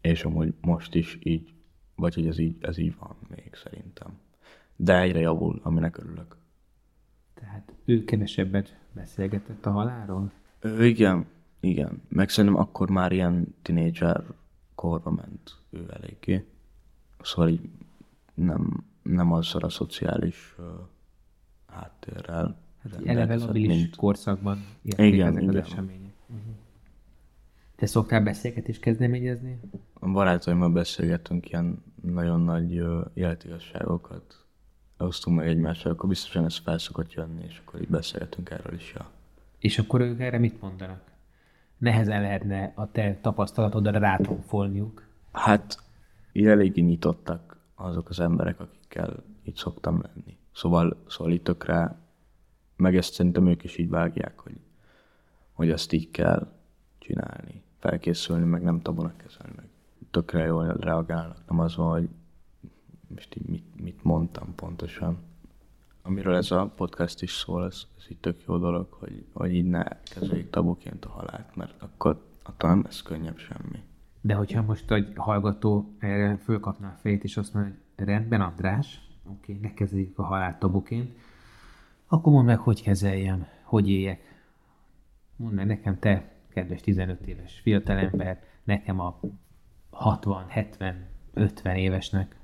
És 0.00 0.24
amúgy 0.24 0.54
most 0.60 0.94
is 0.94 1.18
így, 1.22 1.52
vagy 1.94 2.14
hogy 2.14 2.26
ez 2.26 2.38
így, 2.38 2.56
ez 2.60 2.78
így 2.78 2.96
van 2.98 3.16
még 3.28 3.54
szerintem. 3.54 4.18
De 4.76 5.00
egyre 5.00 5.18
javul, 5.18 5.60
aminek 5.62 5.98
örülök. 5.98 6.36
Tehát 7.34 7.72
ő 7.84 8.04
kevesebbet 8.04 8.78
beszélgetett 8.97 9.66
a 9.66 9.70
halálról? 9.70 10.30
Ő, 10.61 10.86
igen, 10.86 11.26
igen. 11.61 12.03
Meg 12.09 12.28
szerintem 12.28 12.61
akkor 12.61 12.90
már 12.90 13.12
ilyen 13.12 13.55
tinédzser 13.62 14.24
korba 14.74 15.11
ment 15.11 15.57
ő 15.70 15.86
eléggé. 15.90 16.47
Szóval 17.20 17.51
így 17.51 17.68
nem, 18.34 18.84
nem 19.03 19.32
azzal 19.32 19.62
a 19.62 19.68
szociális 19.68 20.55
uh, 20.59 20.64
háttérrel. 21.66 22.57
Hát 22.82 23.01
eleve 23.05 23.36
labilis 23.36 23.76
mint... 23.76 23.97
korszakban 23.97 24.64
igen, 24.82 25.26
ezek 25.26 25.42
igen. 25.42 25.49
az 25.49 25.55
események. 25.55 26.12
Uh-huh. 26.26 26.55
Te 27.76 27.86
szoktál 27.86 28.22
beszélgetést 28.22 28.80
kezdeményezni? 28.80 29.61
A 29.94 30.09
barátaimmal 30.09 30.70
beszélgetünk 30.70 31.49
ilyen 31.51 31.82
nagyon 32.03 32.40
nagy 32.40 32.80
uh, 32.80 33.05
életigasságokat. 33.14 34.45
Osztunk 34.99 35.36
meg 35.36 35.47
egymással, 35.47 35.92
akkor 35.92 36.09
biztosan 36.09 36.44
ez 36.44 36.57
fel 36.57 36.78
szokott 36.78 37.12
jönni, 37.12 37.44
és 37.44 37.62
akkor 37.64 37.80
így 37.80 37.88
beszélgetünk 37.88 38.51
erről 38.51 38.74
is. 38.74 38.92
Ja. 38.94 39.11
És 39.59 39.78
akkor 39.78 40.01
ők 40.01 40.20
erre 40.20 40.38
mit 40.38 40.61
mondanak? 40.61 41.03
Nehezen 41.78 42.20
lehetne 42.20 42.72
a 42.74 42.90
te 42.90 43.18
tapasztalatodra 43.20 43.99
rátonfolniuk? 43.99 45.07
Hát, 45.32 45.82
eléggé 46.32 46.80
nyitottak 46.80 47.57
azok 47.74 48.09
az 48.09 48.20
emberek, 48.20 48.61
akikkel 48.61 49.24
itt 49.42 49.57
szoktam 49.57 50.03
lenni. 50.03 50.36
Szóval, 50.53 50.97
szóval 51.07 51.32
itt 51.32 51.44
tökre, 51.44 51.99
meg 52.76 52.97
ezt 52.97 53.12
szerintem 53.12 53.47
ők 53.47 53.64
is 53.64 53.76
így 53.76 53.88
vágják, 53.88 54.38
hogy, 54.38 54.61
hogy 55.53 55.70
ezt 55.70 55.92
így 55.92 56.11
kell 56.11 56.53
csinálni, 56.99 57.62
felkészülni, 57.78 58.44
meg 58.44 58.62
nem 58.62 58.80
tabunak 58.80 59.16
kezelni, 59.16 59.53
meg 59.57 59.68
tökre 60.11 60.44
jól 60.44 60.76
reagálnak. 60.80 61.38
Nem 61.49 61.59
az 61.59 61.76
van, 61.76 61.90
hogy 61.90 62.09
most 63.16 63.36
így 63.36 63.48
mit, 63.48 63.80
mit 63.82 64.04
mondtam 64.04 64.54
pontosan. 64.54 65.18
Amiről 66.02 66.34
ez 66.34 66.50
a 66.50 66.72
podcast 66.76 67.22
is 67.22 67.32
szól, 67.32 67.64
ez, 67.64 67.82
ez 67.98 68.04
így 68.10 68.18
tök 68.18 68.42
jó 68.46 68.58
dolog, 68.58 68.86
hogy, 68.90 69.24
hogy 69.32 69.54
így 69.54 69.64
ne 69.64 69.84
kezeljük 70.02 70.50
tabuként 70.50 71.04
a 71.04 71.08
halált, 71.08 71.56
mert 71.56 71.82
akkor 71.82 72.24
attól 72.42 72.70
nem 72.70 72.82
lesz 72.82 73.02
könnyebb 73.02 73.38
semmi. 73.38 73.82
De 74.20 74.34
hogyha 74.34 74.62
most 74.62 74.90
egy 74.90 75.12
hallgató 75.16 75.94
erre 75.98 76.36
fölkapná 76.36 76.88
a 76.88 76.98
fejét, 77.00 77.24
és 77.24 77.36
azt 77.36 77.54
mondja, 77.54 77.74
hogy 77.96 78.06
rendben, 78.06 78.40
András, 78.40 79.00
oké, 79.24 79.52
okay, 79.52 79.68
ne 79.68 79.74
kezeljük 79.74 80.18
a 80.18 80.22
halált 80.22 80.58
tabuként, 80.58 81.18
akkor 82.06 82.32
mondd 82.32 82.46
meg, 82.46 82.58
hogy 82.58 82.82
kezeljem, 82.82 83.46
hogy 83.62 83.88
éljek. 83.88 84.42
Mondd 85.36 85.54
meg 85.54 85.66
nekem, 85.66 85.98
te, 85.98 86.34
kedves 86.48 86.80
15 86.80 87.26
éves 87.26 87.60
fiatalember, 87.60 88.42
nekem 88.64 89.00
a 89.00 89.20
60, 89.90 90.44
70, 90.48 91.06
50 91.34 91.76
évesnek. 91.76 92.36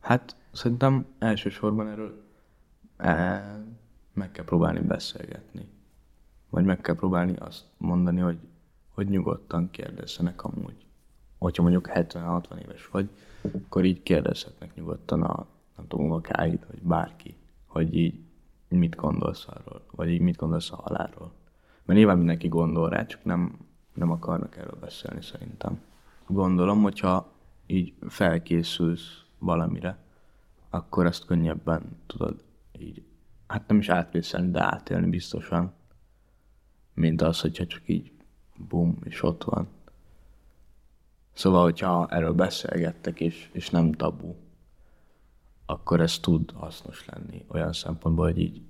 Hát 0.00 0.36
szerintem 0.52 1.06
elsősorban 1.18 1.88
erről 1.88 2.22
e, 2.96 3.42
meg 4.12 4.30
kell 4.30 4.44
próbálni 4.44 4.80
beszélgetni. 4.80 5.68
Vagy 6.50 6.64
meg 6.64 6.80
kell 6.80 6.94
próbálni 6.94 7.36
azt 7.36 7.64
mondani, 7.76 8.20
hogy, 8.20 8.38
hogy 8.88 9.08
nyugodtan 9.08 9.70
kérdezzenek 9.70 10.44
amúgy. 10.44 10.86
Hogyha 11.38 11.62
mondjuk 11.62 11.88
70-60 11.94 12.58
éves 12.62 12.88
vagy, 12.88 13.08
akkor 13.52 13.84
így 13.84 14.02
kérdezhetnek 14.02 14.74
nyugodtan 14.74 15.22
a, 15.22 15.46
nem 15.76 15.86
tudom, 15.88 16.06
unokáid, 16.06 16.66
vagy 16.70 16.82
bárki, 16.82 17.36
hogy 17.66 17.94
így 17.94 18.20
mit 18.68 18.96
gondolsz 18.96 19.46
arról, 19.48 19.82
vagy 19.90 20.08
így 20.08 20.20
mit 20.20 20.36
gondolsz 20.36 20.72
a 20.72 20.76
halálról. 20.76 21.32
Mert 21.84 21.98
nyilván 21.98 22.18
mindenki 22.18 22.48
gondol 22.48 22.88
rá, 22.88 23.06
csak 23.06 23.24
nem, 23.24 23.58
nem 23.94 24.10
akarnak 24.10 24.56
erről 24.56 24.78
beszélni 24.80 25.22
szerintem. 25.22 25.80
Gondolom, 26.26 26.82
hogyha 26.82 27.32
így 27.66 27.94
felkészülsz 28.08 29.22
valamire, 29.40 29.98
akkor 30.70 31.06
ezt 31.06 31.24
könnyebben 31.24 31.82
tudod 32.06 32.42
így, 32.78 33.02
hát 33.46 33.68
nem 33.68 33.78
is 33.78 33.88
átvészelni, 33.88 34.50
de 34.50 34.62
átélni 34.62 35.08
biztosan, 35.08 35.72
mint 36.94 37.22
az, 37.22 37.40
hogyha 37.40 37.66
csak 37.66 37.82
így 37.86 38.12
bum, 38.68 38.98
és 39.04 39.22
ott 39.22 39.44
van. 39.44 39.68
Szóval, 41.32 41.62
hogyha 41.62 42.08
erről 42.08 42.32
beszélgettek, 42.32 43.20
és, 43.20 43.50
és 43.52 43.70
nem 43.70 43.92
tabu, 43.92 44.34
akkor 45.66 46.00
ez 46.00 46.18
tud 46.18 46.50
hasznos 46.50 47.06
lenni 47.06 47.44
olyan 47.48 47.72
szempontból, 47.72 48.24
hogy 48.24 48.38
így, 48.38 48.62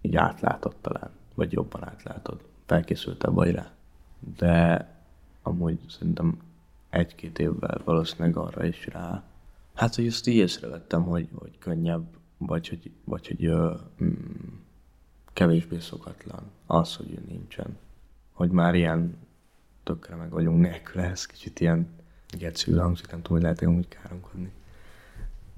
így 0.00 0.16
átlátod 0.16 0.76
talán, 0.80 1.10
vagy 1.34 1.52
jobban 1.52 1.84
átlátod, 1.88 2.44
felkészültebb 2.66 3.34
vagy 3.34 3.50
rá. 3.50 3.70
De 4.36 4.88
amúgy 5.42 5.78
szerintem 5.88 6.38
egy-két 6.90 7.38
évvel 7.38 7.80
valószínűleg 7.84 8.36
arra 8.36 8.64
is 8.64 8.86
rá 8.86 9.22
Hát, 9.80 9.94
hogy 9.94 10.06
ezt 10.06 10.26
így 10.26 10.34
észrevettem, 10.34 11.02
hogy, 11.02 11.28
hogy 11.34 11.58
könnyebb, 11.58 12.04
vagy 12.38 12.68
hogy, 12.68 12.90
vagy 13.04 13.26
hogy 13.26 13.44
ö, 13.44 13.74
mm, 14.02 14.14
kevésbé 15.32 15.78
szokatlan 15.78 16.42
az, 16.66 16.96
hogy 16.96 17.10
ő 17.10 17.22
nincsen. 17.28 17.78
Hogy 18.32 18.50
már 18.50 18.74
ilyen 18.74 19.16
tökre 19.82 20.14
meg 20.14 20.30
vagyunk 20.30 20.60
nélkül, 20.60 21.00
ez 21.00 21.26
kicsit 21.26 21.60
ilyen 21.60 21.88
gecül 22.38 22.80
hangzik, 22.80 23.10
nem 23.10 23.22
tudom, 23.22 23.42
hogy 23.42 23.42
lehet 23.42 23.76
úgy 23.76 23.88
káromkodni. 23.88 24.52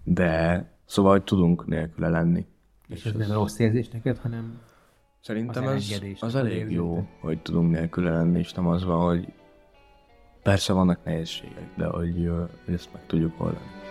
De 0.04 0.64
szóval, 0.84 1.12
hogy 1.12 1.24
tudunk 1.24 1.66
nélküle 1.66 2.08
lenni. 2.08 2.46
És, 2.88 2.96
és 2.96 3.04
ez, 3.04 3.20
ez 3.20 3.28
nem 3.28 3.36
rossz 3.36 3.58
érzés 3.58 3.88
neked, 3.88 4.18
hanem 4.18 4.60
Szerintem 5.20 5.66
az, 5.66 6.02
az 6.20 6.34
elég 6.34 6.70
jó, 6.70 7.08
hogy 7.20 7.42
tudunk 7.42 7.70
nélküle 7.70 8.10
lenni, 8.10 8.38
és 8.38 8.52
nem 8.52 8.66
az 8.66 8.84
van, 8.84 9.04
hogy 9.04 9.32
persze 10.42 10.72
vannak 10.72 11.04
nehézségek, 11.04 11.76
de 11.76 11.86
hogy, 11.86 12.30
hogy 12.64 12.74
ezt 12.74 12.92
meg 12.92 13.06
tudjuk 13.06 13.40
oldani. 13.40 13.81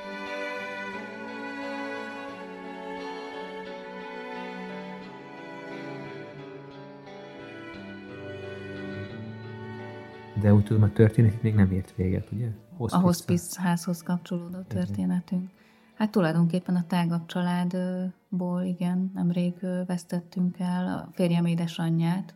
De 10.41 10.53
úgy 10.53 10.63
tudom, 10.63 10.83
a 10.83 10.91
történet 10.91 11.41
még 11.41 11.55
nem 11.55 11.71
ért 11.71 11.95
véget, 11.95 12.31
ugye? 12.31 12.51
Hospice 12.77 12.97
a 12.97 13.05
hospice 13.05 13.61
házhoz 13.61 14.01
kapcsolódó 14.01 14.61
történetünk. 14.61 15.49
Hát 15.93 16.11
tulajdonképpen 16.11 16.75
a 16.75 16.85
tágabb 16.87 17.25
családból, 17.25 18.61
igen, 18.63 19.11
nemrég 19.13 19.53
vesztettünk 19.85 20.59
el 20.59 20.87
a 20.87 21.09
férjem 21.11 21.45
édesanyját. 21.45 22.35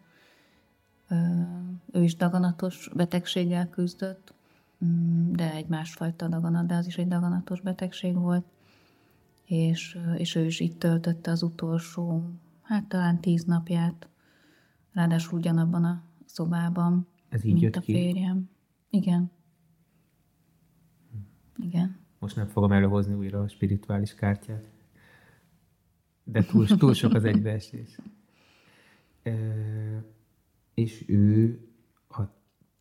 Ő 1.91 2.03
is 2.03 2.16
daganatos 2.16 2.89
betegséggel 2.95 3.70
küzdött, 3.70 4.34
mm, 4.86 5.32
de 5.32 5.51
egy 5.51 5.68
másfajta 5.68 6.28
daganat, 6.28 6.66
de 6.66 6.76
az 6.76 6.88
is 6.88 6.97
egy 6.97 7.08
daganatos 7.08 7.62
betegség 7.62 8.16
volt. 8.16 8.45
És, 9.45 9.99
és 10.18 10.36
ő 10.36 10.45
is 10.45 10.60
itt 10.60 10.80
töltötte 10.80 11.32
az 11.32 11.43
utolsó, 11.43 12.24
hát 12.62 12.86
talán 12.86 13.20
tíz 13.20 13.43
napját, 13.43 14.08
ráadásul 14.93 15.38
ugyanabban 15.38 15.84
a 15.84 16.01
szobában. 16.26 17.08
Ez 17.30 17.43
így 17.43 17.51
mint 17.51 17.63
jött 17.63 17.76
a 17.76 17.80
ki? 17.80 17.93
férjem. 17.93 18.49
Igen. 18.89 19.32
Igen. 21.57 21.99
Most 22.19 22.36
nem 22.36 22.47
fogom 22.47 22.71
előhozni 22.71 23.13
újra 23.13 23.41
a 23.41 23.47
spirituális 23.47 24.15
kártyát. 24.15 24.69
De 26.23 26.43
túl, 26.43 26.67
túl 26.67 26.93
sok 26.93 27.13
az 27.13 27.23
egybeesés. 27.23 27.99
E, 29.23 29.34
és 30.73 31.03
ő 31.07 31.59
a 32.07 32.21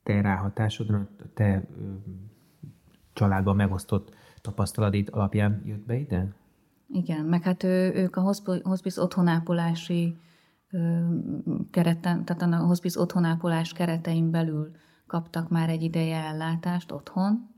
te 0.03 0.21
ráhatásodon, 0.21 1.09
a 1.19 1.33
te 1.35 1.69
családban 3.13 3.57
megosztott 3.57 4.15
tapasztalatid 4.41 5.09
alapján 5.13 5.63
jött 5.65 5.87
be 5.87 5.97
ide? 5.97 6.35
Igen, 6.89 7.25
meg 7.25 7.43
hát 7.43 7.63
ő, 7.63 7.93
ők 7.95 8.17
a 8.17 8.37
hospice 8.63 9.03
otthonápolási 9.03 10.17
kereten, 11.71 12.25
tehát 12.25 12.43
a 12.43 12.57
hospice 12.57 13.01
otthonápolás 13.01 13.73
keretein 13.73 14.31
belül 14.31 14.71
kaptak 15.07 15.49
már 15.49 15.69
egy 15.69 15.83
ideje 15.83 16.17
ellátást 16.17 16.93
otthon, 16.93 17.49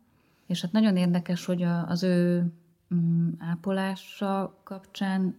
és 0.47 0.63
hát 0.63 0.73
nagyon 0.73 0.97
érdekes, 0.97 1.45
hogy 1.45 1.63
az 1.63 2.03
ő 2.03 2.47
mm, 2.95 3.29
ápolása 3.39 4.61
kapcsán 4.65 5.37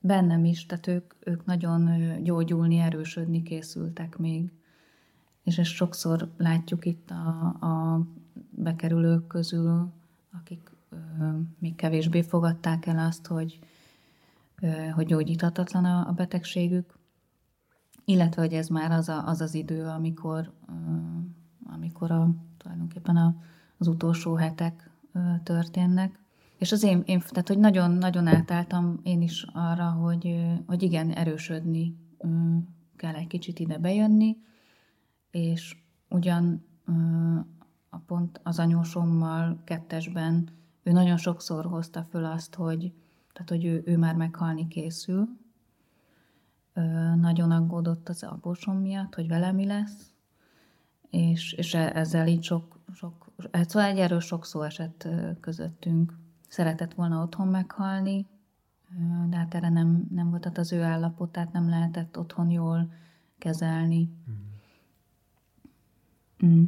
bennem 0.00 0.44
is, 0.44 0.66
tehát 0.66 0.86
ők, 0.86 1.14
ők 1.20 1.44
nagyon 1.44 2.12
gyógyulni, 2.22 2.78
erősödni 2.78 3.42
készültek 3.42 4.16
még. 4.16 4.52
És 5.42 5.58
ezt 5.58 5.70
sokszor 5.70 6.32
látjuk 6.36 6.84
itt 6.84 7.10
a, 7.10 7.46
a 7.66 8.06
bekerülők 8.50 9.26
közül, 9.26 9.92
akik 10.32 10.70
ö, 10.90 10.96
még 11.58 11.74
kevésbé 11.74 12.22
fogadták 12.22 12.86
el 12.86 12.98
azt, 12.98 13.26
hogy, 13.26 13.58
hogy 14.94 15.06
gyógyíthatatlan 15.06 15.84
a, 15.84 16.12
betegségük, 16.12 16.98
illetve 18.04 18.42
hogy 18.42 18.52
ez 18.52 18.68
már 18.68 18.90
az 18.90 19.08
a, 19.08 19.26
az, 19.26 19.40
az 19.40 19.54
idő, 19.54 19.84
amikor, 19.84 20.52
amikor 21.66 22.10
a, 22.10 22.34
tulajdonképpen 22.56 23.16
a, 23.16 23.36
az 23.78 23.86
utolsó 23.86 24.34
hetek 24.34 24.90
történnek. 25.42 26.18
És 26.58 26.72
az 26.72 26.82
én, 26.82 27.02
én 27.06 27.22
tehát 27.28 27.48
hogy 27.48 27.58
nagyon-nagyon 27.58 28.26
átálltam 28.26 29.00
én 29.02 29.22
is 29.22 29.46
arra, 29.52 29.90
hogy, 29.90 30.44
hogy 30.66 30.82
igen, 30.82 31.10
erősödni 31.10 31.96
kell 32.96 33.14
egy 33.14 33.26
kicsit 33.26 33.58
ide 33.58 33.78
bejönni, 33.78 34.36
és 35.30 35.76
ugyan 36.08 36.64
a 37.88 37.98
pont 37.98 38.40
az 38.42 38.58
anyósommal 38.58 39.60
kettesben 39.64 40.48
ő 40.82 40.92
nagyon 40.92 41.16
sokszor 41.16 41.64
hozta 41.64 42.06
föl 42.10 42.24
azt, 42.24 42.54
hogy, 42.54 42.92
tehát, 43.34 43.48
hogy 43.48 43.64
ő, 43.64 43.82
ő 43.86 43.98
már 43.98 44.14
meghalni 44.14 44.68
készül. 44.68 45.28
Nagyon 47.20 47.50
aggódott 47.50 48.08
az 48.08 48.22
apósom 48.22 48.76
miatt, 48.76 49.14
hogy 49.14 49.28
vele 49.28 49.52
mi 49.52 49.66
lesz, 49.66 50.12
és, 51.10 51.52
és 51.52 51.74
e, 51.74 51.90
ezzel 51.94 52.26
így 52.26 52.42
sok, 52.42 52.78
sok, 52.92 53.32
szóval 53.52 53.88
egy 53.88 53.98
erős 53.98 54.24
sok 54.24 54.44
szó 54.44 54.62
esett 54.62 55.08
közöttünk 55.40 56.18
szeretett 56.48 56.94
volna 56.94 57.22
otthon 57.22 57.48
meghalni, 57.48 58.26
de 59.28 59.36
hát 59.36 59.54
erre 59.54 59.68
nem, 59.68 60.06
nem 60.10 60.30
volt 60.30 60.42
tehát 60.42 60.58
az 60.58 60.72
ő 60.72 60.82
állapotát, 60.82 61.52
nem 61.52 61.68
lehetett 61.68 62.18
otthon 62.18 62.50
jól 62.50 62.92
kezelni. 63.38 64.10
Mm. 64.30 64.52
Mm. 66.46 66.64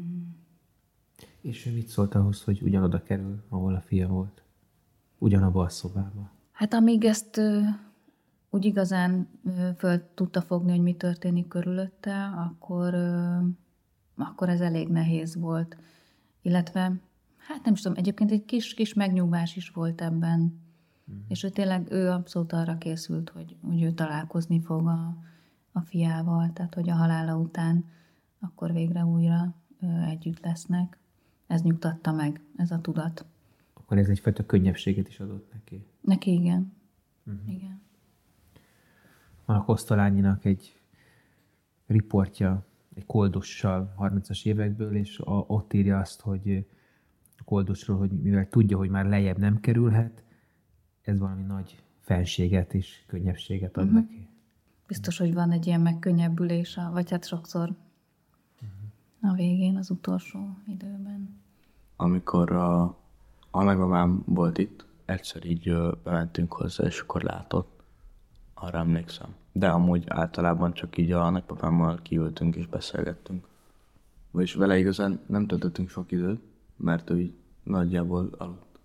És 1.41 1.67
ő 1.67 1.73
mit 1.73 1.89
szólt 1.89 2.15
ahhoz, 2.15 2.43
hogy 2.43 2.63
ugyanoda 2.63 3.03
kerül, 3.03 3.45
ahol 3.49 3.75
a 3.75 3.81
fia 3.81 4.09
volt? 4.09 4.43
Ugyanabba 5.19 5.63
a 5.63 5.69
szobába? 5.69 6.31
Hát 6.57 6.75
amíg 6.75 7.05
ezt 7.05 7.41
úgy 8.51 8.65
igazán 8.65 9.29
föl 9.77 10.03
tudta 10.15 10.41
fogni, 10.41 10.71
hogy 10.71 10.83
mi 10.83 10.95
történik 10.95 11.49
körülötte, 11.49 12.25
akkor, 12.25 12.95
akkor 14.17 14.49
ez 14.49 14.61
elég 14.61 14.89
nehéz 14.89 15.37
volt. 15.37 15.77
Illetve 16.43 16.93
Hát 17.49 17.65
nem 17.65 17.73
is 17.73 17.81
tudom, 17.81 17.99
egyébként 17.99 18.31
egy 18.31 18.45
kis, 18.45 18.75
kis 18.75 18.95
megnyugvás 18.95 19.57
is 19.57 19.71
volt 19.71 20.01
ebben. 20.01 20.41
Mm. 20.41 21.15
És 21.29 21.43
ő 21.43 21.49
tényleg, 21.49 21.87
ő 21.91 22.11
abszolút 22.11 22.53
arra 22.53 22.79
készült, 22.79 23.31
hogy, 23.31 23.57
hogy 23.61 23.83
ő 23.83 23.93
találkozni 23.93 24.61
fog 24.61 24.87
a, 24.87 25.17
a 25.73 25.81
fiával, 25.81 26.53
tehát 26.53 26.75
hogy 26.75 26.91
a 26.91 26.95
halála 26.95 27.37
után 27.37 27.85
akkor 28.41 28.73
végre 28.73 29.05
újra 29.05 29.55
együtt 30.07 30.41
lesznek. 30.41 30.99
Ez 31.47 31.63
nyugtatta 31.63 32.13
meg, 32.13 32.41
ez 32.57 32.71
a 32.71 32.81
tudat. 32.81 33.25
Akkor 33.75 33.99
ez 33.99 34.09
egyfajta 34.09 34.47
könnyebbséget 34.47 35.09
is 35.09 35.21
adott 35.21 35.53
neki? 35.53 35.87
Neki 36.07 36.33
igen. 36.33 36.73
Uh-huh. 37.27 37.53
Igen. 37.53 37.81
Van 39.45 39.57
a 39.57 39.65
Kosztolányinak 39.65 40.45
egy 40.45 40.81
riportja, 41.87 42.67
egy 42.95 43.07
koldossal 43.07 43.95
30-as 43.99 44.47
évekből, 44.47 44.97
és 44.97 45.19
a, 45.19 45.45
ott 45.47 45.73
írja 45.73 45.99
azt, 45.99 46.21
hogy 46.21 46.67
koldusról, 47.45 47.99
hogy 47.99 48.11
mivel 48.11 48.49
tudja, 48.49 48.77
hogy 48.77 48.89
már 48.91 49.07
lejjebb 49.07 49.39
nem 49.39 49.61
kerülhet, 49.61 50.23
ez 51.03 51.19
valami 51.19 51.43
nagy 51.43 51.83
fenséget 52.01 52.75
és 52.75 53.03
könnyebbséget 53.07 53.77
ad 53.77 53.85
uh-huh. 53.85 54.01
neki. 54.01 54.29
Biztos, 54.87 55.19
hogy 55.19 55.35
van 55.35 55.51
egy 55.51 55.67
ilyen 55.67 55.81
megkönnyebbülés, 55.81 56.79
vagy 56.93 57.11
hát 57.11 57.27
sokszor 57.27 57.75
uh-huh. 58.55 59.31
a 59.31 59.35
végén, 59.35 59.77
az 59.77 59.91
utolsó 59.91 60.57
időben. 60.67 61.41
Amikor 61.97 62.53
a, 62.53 62.83
a 63.51 63.63
nagymamám 63.63 64.23
volt 64.27 64.59
itt, 64.59 64.87
egyszer 65.07 65.45
így 65.45 65.73
bementünk 66.03 66.53
hozzá, 66.53 66.85
és 66.85 67.01
akkor 67.01 67.23
látott, 67.23 67.83
arra 68.55 68.79
emlékszem. 68.79 69.35
De 69.53 69.69
amúgy 69.69 70.05
általában 70.07 70.73
csak 70.73 70.97
így 70.97 71.13
a 71.13 71.31
nagypapámmal 71.31 71.99
kiültünk 72.03 72.57
és 72.57 72.67
beszélgettünk. 72.67 73.47
Vagyis 74.31 74.55
vele 74.55 74.79
igazán 74.79 75.21
nem 75.27 75.47
töltöttünk 75.47 75.89
sok 75.89 76.13
időt, 76.13 76.41
mert 76.77 77.11
ő 77.11 77.21
így 77.21 77.35
nagyjából 77.63 78.31
aludt. 78.39 78.79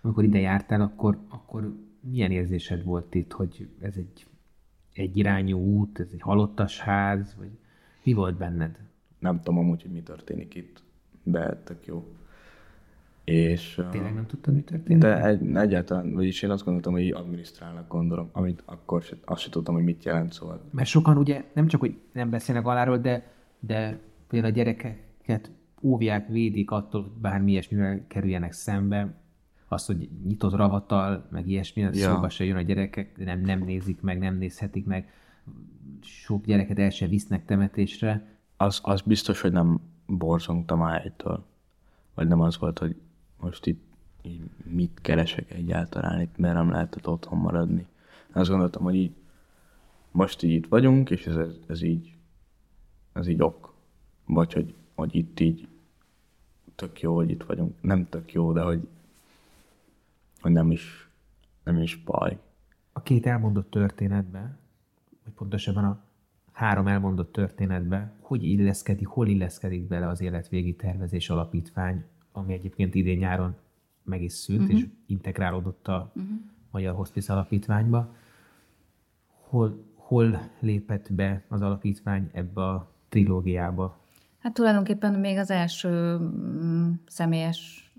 Amikor 0.00 0.24
ide 0.24 0.38
jártál, 0.38 0.80
akkor, 0.80 1.18
akkor 1.28 1.74
milyen 2.00 2.30
érzésed 2.30 2.84
volt 2.84 3.14
itt, 3.14 3.32
hogy 3.32 3.68
ez 3.80 3.94
egy 3.96 4.26
egy 4.98 5.16
irányú 5.16 5.58
út, 5.58 6.00
ez 6.00 6.08
egy 6.12 6.20
halottas 6.20 6.80
ház, 6.80 7.34
vagy 7.38 7.50
mi 8.02 8.12
volt 8.12 8.36
benned? 8.36 8.78
Nem 9.18 9.36
tudom 9.36 9.58
amúgy, 9.58 9.82
hogy 9.82 9.90
mi 9.90 10.02
történik 10.02 10.54
itt, 10.54 10.82
de 11.22 11.62
tök 11.62 11.86
jó. 11.86 12.17
És, 13.28 13.80
Tényleg 13.90 14.14
nem 14.14 14.26
tudtad, 14.26 14.54
mi 14.54 14.60
történik? 14.60 15.02
De 15.02 15.24
egy, 15.24 15.56
egyáltalán, 15.56 16.12
vagyis 16.12 16.42
én 16.42 16.50
azt 16.50 16.64
gondoltam, 16.64 16.92
hogy 16.92 17.02
így 17.02 17.12
adminisztrálnak 17.12 17.88
gondolom, 17.88 18.28
amit 18.32 18.62
akkor 18.64 19.02
se, 19.02 19.16
azt 19.24 19.40
sem 19.40 19.50
tudtam, 19.50 19.74
hogy 19.74 19.84
mit 19.84 20.04
jelent 20.04 20.32
szóval. 20.32 20.60
Mert 20.70 20.88
sokan 20.88 21.16
ugye 21.16 21.44
nem 21.54 21.66
csak, 21.66 21.80
hogy 21.80 21.98
nem 22.12 22.30
beszélnek 22.30 22.66
aláról, 22.66 22.98
de, 22.98 23.32
de 23.60 23.98
például 24.28 24.52
a 24.52 24.56
gyerekeket 24.56 25.50
óvják, 25.82 26.28
védik 26.28 26.70
attól, 26.70 27.02
hogy 27.02 27.10
bármi 27.20 27.50
ilyesmivel 27.50 28.04
kerüljenek 28.06 28.52
szembe. 28.52 29.14
Az, 29.68 29.86
hogy 29.86 30.08
nyitott 30.26 30.54
ravatal, 30.54 31.28
meg 31.30 31.48
ilyesmi, 31.48 31.82
ja. 31.82 31.92
szóba 31.92 32.28
se 32.28 32.44
jön 32.44 32.56
a 32.56 32.62
gyerekek, 32.62 33.24
nem, 33.24 33.40
nem 33.40 33.64
nézik 33.64 34.00
meg, 34.00 34.18
nem 34.18 34.36
nézhetik 34.36 34.86
meg. 34.86 35.12
Sok 36.00 36.44
gyereket 36.44 36.78
el 36.78 36.90
se 36.90 37.06
visznek 37.06 37.44
temetésre. 37.44 38.36
Az, 38.56 38.80
az 38.82 39.00
biztos, 39.00 39.40
hogy 39.40 39.52
nem 39.52 39.80
borzongtam 40.06 40.82
ájtól. 40.82 41.46
Vagy 42.14 42.28
nem 42.28 42.40
az 42.40 42.58
volt, 42.58 42.78
hogy 42.78 42.96
most 43.40 43.66
itt 43.66 43.82
így 44.22 44.42
mit 44.64 44.98
keresek 45.02 45.50
egyáltalán, 45.50 46.20
itt 46.20 46.36
miért 46.36 46.54
nem 46.54 46.70
lehetett 46.70 47.08
otthon 47.08 47.38
maradni. 47.38 47.86
Azt 48.32 48.50
gondoltam, 48.50 48.82
hogy 48.82 48.94
így 48.94 49.12
most 50.10 50.42
így 50.42 50.52
itt 50.52 50.66
vagyunk, 50.66 51.10
és 51.10 51.26
ez, 51.26 51.36
ez 51.66 51.82
így 51.82 52.12
ez 53.12 53.26
így 53.26 53.42
ok. 53.42 53.74
Vagy 54.24 54.52
hogy 54.52 54.74
hogy 54.98 55.14
itt 55.14 55.40
így 55.40 55.68
tök 56.74 57.00
jó, 57.00 57.14
hogy 57.14 57.30
itt 57.30 57.42
vagyunk. 57.42 57.82
Nem 57.82 58.08
tök 58.08 58.32
jó, 58.32 58.52
de 58.52 58.60
hogy, 58.60 58.88
hogy 60.40 60.52
nem 60.52 60.70
is, 60.70 61.08
nem 61.64 61.76
is 61.76 61.96
baj. 61.96 62.38
A 62.92 63.02
két 63.02 63.26
elmondott 63.26 63.70
történetben, 63.70 64.58
vagy 65.24 65.32
pontosabban 65.32 65.84
a 65.84 66.04
három 66.52 66.86
elmondott 66.86 67.32
történetben, 67.32 68.12
hogy 68.20 68.44
illeszkedik, 68.44 69.06
hol 69.06 69.28
illeszkedik 69.28 69.86
bele 69.86 70.08
az 70.08 70.20
életvégi 70.20 70.74
tervezés 70.74 71.30
alapítvány, 71.30 72.04
ami 72.38 72.52
egyébként 72.52 72.94
idén 72.94 73.18
nyáron 73.18 73.56
meg 74.02 74.22
is 74.22 74.32
szűnt, 74.32 74.60
uh-huh. 74.60 74.78
és 74.78 74.86
integrálódott 75.06 75.88
a 75.88 76.12
uh-huh. 76.14 76.32
Magyar 76.70 76.94
Hospice 76.94 77.32
Alapítványba. 77.32 78.14
Hol, 79.26 79.84
hol 79.94 80.50
lépett 80.60 81.12
be 81.12 81.44
az 81.48 81.62
alapítvány 81.62 82.30
ebbe 82.32 82.62
a 82.62 82.92
trilógiába? 83.08 83.98
Hát 84.38 84.54
tulajdonképpen 84.54 85.14
még 85.14 85.38
az 85.38 85.50
első 85.50 86.18
mm, 86.18 86.92
személyes 87.06 87.92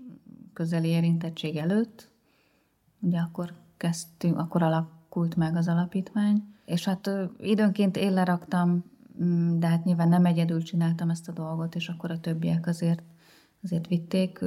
közeli 0.52 0.88
érintettség 0.88 1.56
előtt, 1.56 2.08
ugye 3.00 3.18
akkor 3.18 3.52
kezdtünk, 3.76 4.38
akkor 4.38 4.62
alakult 4.62 5.36
meg 5.36 5.56
az 5.56 5.68
alapítvány, 5.68 6.44
és 6.64 6.84
hát 6.84 7.10
időnként 7.38 7.96
én 7.96 8.12
leraktam, 8.12 8.84
mm, 9.22 9.58
de 9.58 9.66
hát 9.66 9.84
nyilván 9.84 10.08
nem 10.08 10.24
egyedül 10.24 10.62
csináltam 10.62 11.10
ezt 11.10 11.28
a 11.28 11.32
dolgot, 11.32 11.74
és 11.74 11.88
akkor 11.88 12.10
a 12.10 12.20
többiek 12.20 12.66
azért, 12.66 13.02
azért 13.62 13.86
vitték 13.86 14.40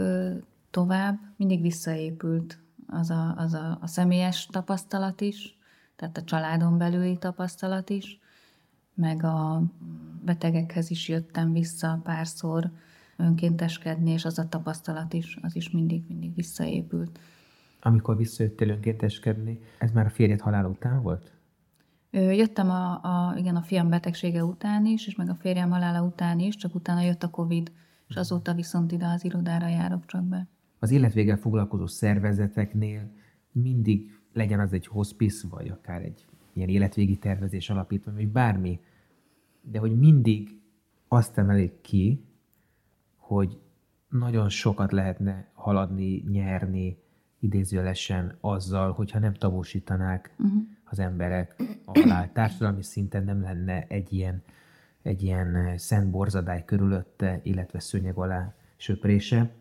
tovább. 0.69 1.19
Mindig 1.35 1.61
visszaépült 1.61 2.57
az 2.88 3.10
a, 3.10 3.35
az 3.38 3.53
a, 3.53 3.77
a 3.81 3.88
személyes 3.88 4.45
tapasztalat 4.45 5.22
is, 5.22 5.57
tehát 5.95 6.18
a 6.18 6.23
családon 6.23 6.77
belüli 6.77 7.18
tapasztalat 7.18 7.90
is, 7.90 8.19
meg 8.94 9.23
a 9.23 9.64
betegekhez 10.22 10.90
is 10.90 11.07
jöttem 11.07 11.52
vissza 11.52 11.99
párszor 12.03 12.72
önkénteskedni, 13.18 14.11
és 14.11 14.26
az 14.26 14.40
a 14.40 14.48
tapasztalat 14.48 15.14
is, 15.14 15.38
az 15.41 15.56
is 15.56 15.69
mindig, 15.69 16.03
mindig 16.07 16.35
visszaépült. 16.35 17.19
Amikor 17.81 18.18
visszajöttél 18.18 18.69
önkénteskedni, 18.69 19.60
ez 19.80 19.91
már 19.91 20.06
a 20.06 20.10
férjed 20.10 20.40
halála 20.40 20.68
után 20.68 21.02
volt? 21.02 21.31
Jöttem 22.11 22.69
a, 22.69 22.91
a, 23.03 23.38
igen, 23.38 23.56
a 23.56 23.61
fiam 23.61 23.90
betegsége 23.90 24.44
után 24.44 24.85
is, 24.85 25.07
és 25.07 25.15
meg 25.15 25.30
a 25.30 25.35
férjem 25.35 25.69
halála 25.69 26.02
után 26.02 26.40
is, 26.40 26.56
csak 26.56 26.76
utána 26.76 27.02
jött 27.02 27.23
a 27.23 27.30
Covid, 27.30 27.72
és 28.07 28.15
azóta 28.15 28.53
viszont 28.53 28.91
ide 28.91 29.05
az 29.05 29.23
irodára 29.23 29.67
járok 29.67 30.05
csak 30.05 30.23
be. 30.23 30.47
Az 30.80 30.91
életvéggel 30.91 31.38
foglalkozó 31.38 31.88
szervezeteknél 31.88 33.11
mindig 33.51 34.19
legyen 34.34 34.59
az 34.59 34.73
egy 34.73 34.88
hospice, 34.88 35.47
vagy 35.49 35.67
akár 35.69 36.01
egy 36.01 36.25
ilyen 36.53 36.69
életvégi 36.69 37.17
tervezés 37.17 37.69
alapítvány, 37.69 38.15
vagy 38.15 38.27
bármi, 38.27 38.80
de 39.61 39.80
hogy 39.80 39.97
mindig 39.99 40.61
azt 41.07 41.38
emelik 41.38 41.81
ki, 41.81 42.25
hogy 43.15 43.59
nagyon 44.09 44.49
sokat 44.49 44.91
lehetne 44.91 45.47
haladni, 45.53 46.23
nyerni 46.31 46.97
idézőlesen 47.39 48.38
azzal, 48.41 48.91
hogyha 48.91 49.19
nem 49.19 49.34
tabusítanák 49.34 50.35
uh-huh. 50.39 50.61
az 50.84 50.99
emberek 50.99 51.55
a 51.85 51.99
halál. 51.99 52.31
Társadalmi 52.31 52.84
szinten 52.84 53.23
nem 53.23 53.41
lenne 53.41 53.85
egy 53.88 54.13
ilyen, 54.13 54.43
egy 55.03 55.23
ilyen 55.23 55.77
szent 55.77 56.11
borzadály 56.11 56.65
körülötte, 56.65 57.39
illetve 57.43 57.80
szőnyeg 57.80 58.17
alá 58.17 58.53
söprése. 58.77 59.55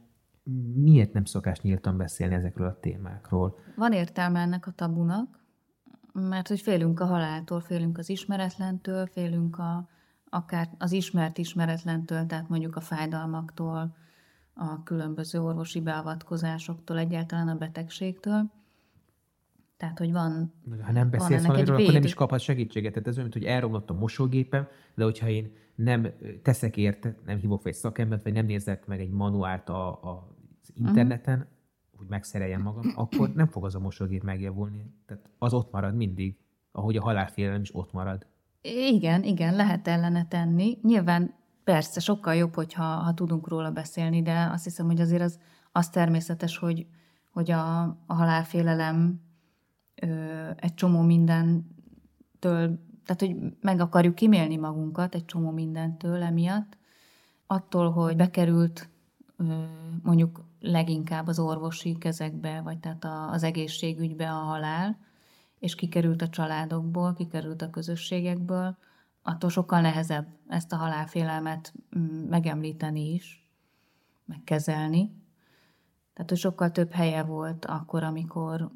Miért 0.74 1.12
nem 1.12 1.24
szokás 1.24 1.60
nyíltan 1.60 1.97
beszélni 1.97 2.35
ezekről 2.35 2.66
a 2.66 2.81
témákról? 2.81 3.59
Van 3.77 3.93
értelme 3.93 4.40
ennek 4.40 4.66
a 4.66 4.70
tabunak, 4.70 5.40
mert 6.12 6.48
hogy 6.48 6.60
félünk 6.60 7.01
a 7.01 7.05
haláltól, 7.05 7.60
félünk 7.60 7.98
az 7.98 8.09
ismeretlentől, 8.09 9.06
félünk 9.06 9.59
a, 9.59 9.89
akár 10.28 10.69
az 10.78 10.93
ismert 10.93 11.39
ismeretlentől, 11.39 12.27
tehát 12.27 12.48
mondjuk 12.48 12.77
a 12.77 12.81
fájdalmaktól, 12.81 13.97
a 14.55 14.82
különböző 14.82 15.40
orvosi 15.40 15.81
beavatkozásoktól, 15.81 16.98
egyáltalán 16.98 17.48
a 17.48 17.55
betegségtől. 17.55 18.51
Tehát, 19.83 19.99
hogy 19.99 20.13
van 20.13 20.53
Ha 20.83 20.93
nem 20.93 21.11
beszélsz 21.11 21.47
valamiről, 21.47 21.81
akkor 21.81 21.93
nem 21.93 22.03
is 22.03 22.15
kaphat 22.15 22.41
segítséget. 22.41 22.93
Tehát 22.93 23.09
ez 23.09 23.17
olyan, 23.17 23.29
mint 23.33 23.45
hogy 23.45 23.53
elromlott 23.55 23.91
a 23.91 23.95
mosógépem, 23.95 24.67
de 24.95 25.05
hogyha 25.05 25.29
én 25.29 25.53
nem 25.75 26.07
teszek 26.43 26.77
érte, 26.77 27.17
nem 27.27 27.39
hívok 27.39 27.63
fel 27.63 27.71
egy 27.71 27.79
szakembert, 27.79 28.23
vagy 28.23 28.33
nem 28.33 28.47
nézek 28.47 28.87
meg 28.87 29.01
egy 29.01 29.11
manuált 29.11 29.69
a, 29.69 29.89
a, 29.89 30.37
az 30.63 30.73
interneten, 30.75 31.39
uh-huh. 31.39 31.51
hogy 31.97 32.07
megszereljem 32.09 32.63
magam, 32.63 32.93
akkor 32.95 33.33
nem 33.33 33.47
fog 33.47 33.65
az 33.65 33.75
a 33.75 33.79
mosógép 33.79 34.23
megjavulni. 34.23 34.93
Tehát 35.07 35.31
az 35.39 35.53
ott 35.53 35.73
marad 35.73 35.95
mindig, 35.95 36.37
ahogy 36.73 36.97
a 36.97 37.03
halálfélelem 37.03 37.61
is 37.61 37.75
ott 37.75 37.93
marad. 37.93 38.27
Igen, 38.93 39.23
igen, 39.23 39.55
lehet 39.55 39.89
ellene 39.89 40.27
tenni. 40.29 40.79
Nyilván 40.83 41.35
persze 41.65 42.01
sokkal 42.01 42.35
jobb, 42.35 42.55
hogyha 42.55 42.85
ha 42.85 43.15
tudunk 43.15 43.49
róla 43.49 43.71
beszélni, 43.71 44.23
de 44.23 44.49
azt 44.53 44.65
hiszem, 44.65 44.87
hogy 44.87 45.01
azért 45.01 45.23
az, 45.23 45.39
az 45.73 45.89
természetes, 45.89 46.59
hogy, 46.59 46.87
hogy 47.31 47.51
a, 47.51 47.83
a 47.83 48.15
halálfélelem 48.15 49.21
ö, 49.94 50.51
egy 50.56 50.74
csomó 50.74 51.01
mindentől, 51.01 52.78
tehát 53.05 53.19
hogy 53.19 53.36
meg 53.60 53.81
akarjuk 53.81 54.14
kimélni 54.14 54.56
magunkat 54.56 55.14
egy 55.14 55.24
csomó 55.24 55.51
mindentől 55.51 56.23
emiatt, 56.23 56.77
attól, 57.47 57.90
hogy 57.90 58.16
bekerült 58.16 58.89
ö, 59.36 59.64
mondjuk 60.02 60.44
leginkább 60.60 61.27
az 61.27 61.39
orvosi 61.39 61.98
kezekbe, 61.98 62.60
vagy 62.60 62.78
tehát 62.78 63.05
a, 63.05 63.31
az 63.31 63.43
egészségügybe 63.43 64.31
a 64.31 64.43
halál, 64.43 64.98
és 65.59 65.74
kikerült 65.74 66.23
a 66.23 66.28
családokból, 66.28 67.14
kikerült 67.14 67.62
a 67.62 67.70
közösségekből, 67.70 68.77
attól 69.23 69.51
sokkal 69.51 69.81
nehezebb 69.81 70.27
ezt 70.48 70.73
a 70.73 70.77
halálfélelmet 70.77 71.73
mm, 71.98 72.28
megemlíteni 72.28 73.12
is, 73.12 73.48
megkezelni. 74.24 75.12
Tehát, 76.12 76.31
hogy 76.31 76.39
sokkal 76.39 76.70
több 76.70 76.93
helye 76.93 77.23
volt 77.23 77.64
akkor, 77.64 78.02
amikor, 78.02 78.70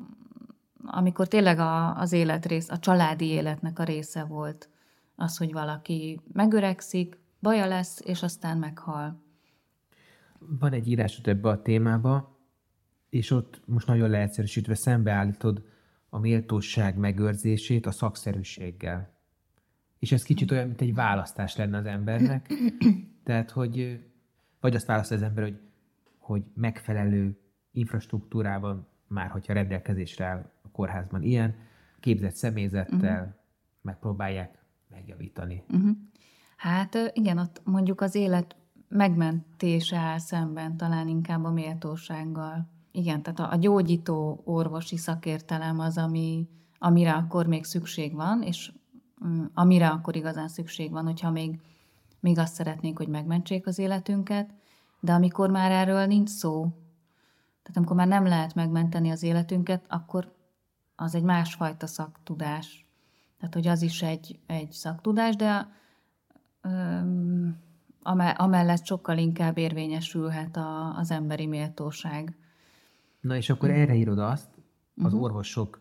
amikor 0.86 1.28
tényleg 1.28 1.58
a, 1.58 1.96
az 1.96 2.12
rész, 2.42 2.68
a 2.70 2.78
családi 2.78 3.26
életnek 3.26 3.78
a 3.78 3.84
része 3.84 4.24
volt 4.24 4.68
az, 5.16 5.36
hogy 5.36 5.52
valaki 5.52 6.20
megöregszik, 6.32 7.18
baja 7.40 7.66
lesz, 7.66 8.00
és 8.04 8.22
aztán 8.22 8.58
meghal. 8.58 9.22
Van 10.38 10.72
egy 10.72 10.88
írásod 10.88 11.28
ebbe 11.28 11.48
a 11.48 11.62
témába, 11.62 12.38
és 13.08 13.30
ott 13.30 13.60
most 13.66 13.86
nagyon 13.86 14.10
leegyszerűsítve 14.10 14.74
szembeállítod 14.74 15.64
a 16.08 16.18
méltóság 16.18 16.96
megőrzését 16.96 17.86
a 17.86 17.90
szakszerűséggel. 17.90 19.14
És 19.98 20.12
ez 20.12 20.22
kicsit 20.22 20.50
olyan, 20.50 20.66
mint 20.66 20.80
egy 20.80 20.94
választás 20.94 21.56
lenne 21.56 21.76
az 21.78 21.86
embernek. 21.86 22.52
Tehát, 23.24 23.50
hogy 23.50 24.00
vagy 24.60 24.74
azt 24.74 24.86
választ 24.86 25.12
az 25.12 25.22
ember, 25.22 25.44
hogy, 25.44 25.60
hogy 26.18 26.42
megfelelő 26.54 27.38
infrastruktúrában, 27.72 28.86
már 29.06 29.30
hogyha 29.30 29.52
rendelkezésre 29.52 30.24
áll 30.24 30.50
kórházban 30.77 31.23
ilyen, 31.23 31.55
képzett 32.01 32.35
személyzettel 32.35 33.20
uh-huh. 33.20 33.35
megpróbálják 33.82 34.59
megjavítani. 34.89 35.65
Uh-huh. 35.69 35.97
Hát 36.57 37.11
igen, 37.12 37.39
ott 37.39 37.61
mondjuk 37.65 38.01
az 38.01 38.15
élet 38.15 38.57
megmentése 38.89 39.97
áll 39.97 40.19
szemben 40.19 40.77
talán 40.77 41.09
inkább 41.09 41.44
a 41.44 41.51
méltósággal. 41.51 42.69
Igen, 42.93 43.23
tehát 43.23 43.53
a 43.53 43.57
gyógyító 43.57 44.43
orvosi 44.44 44.97
szakértelem 44.97 45.78
az, 45.78 45.98
ami, 45.98 46.48
amire 46.78 47.12
akkor 47.12 47.47
még 47.47 47.65
szükség 47.65 48.15
van, 48.15 48.43
és 48.43 48.73
mm, 49.27 49.44
amire 49.55 49.89
akkor 49.89 50.16
igazán 50.16 50.48
szükség 50.48 50.90
van, 50.90 51.05
hogyha 51.05 51.31
még, 51.31 51.61
még 52.20 52.39
azt 52.39 52.55
szeretnénk, 52.55 52.98
hogy 52.98 53.09
megmentsék 53.09 53.66
az 53.66 53.78
életünket, 53.78 54.51
de 55.01 55.12
amikor 55.12 55.51
már 55.51 55.70
erről 55.70 56.07
nincs 56.07 56.28
szó, 56.28 56.61
tehát 57.62 57.77
amikor 57.77 57.97
már 57.97 58.09
nem 58.09 58.27
lehet 58.27 58.55
megmenteni 58.55 59.11
az 59.11 59.23
életünket, 59.23 59.85
akkor 59.89 60.35
az 60.97 61.14
egy 61.14 61.23
másfajta 61.23 61.86
szaktudás. 61.86 62.86
Tehát, 63.39 63.55
hogy 63.55 63.66
az 63.66 63.82
is 63.82 64.02
egy, 64.02 64.39
egy 64.47 64.73
szaktudás, 64.73 65.36
de 65.36 65.68
öm, 66.60 67.64
amellett 68.36 68.86
sokkal 68.86 69.18
inkább 69.18 69.59
érvényesülhet 69.59 70.56
a, 70.56 70.97
az 70.97 71.10
emberi 71.10 71.47
méltóság. 71.47 72.36
Na 73.20 73.36
és 73.36 73.51
akkor 73.51 73.70
erre 73.70 73.94
írod 73.94 74.18
azt, 74.18 74.48
az 74.97 75.05
uh-huh. 75.05 75.23
orvosok 75.23 75.81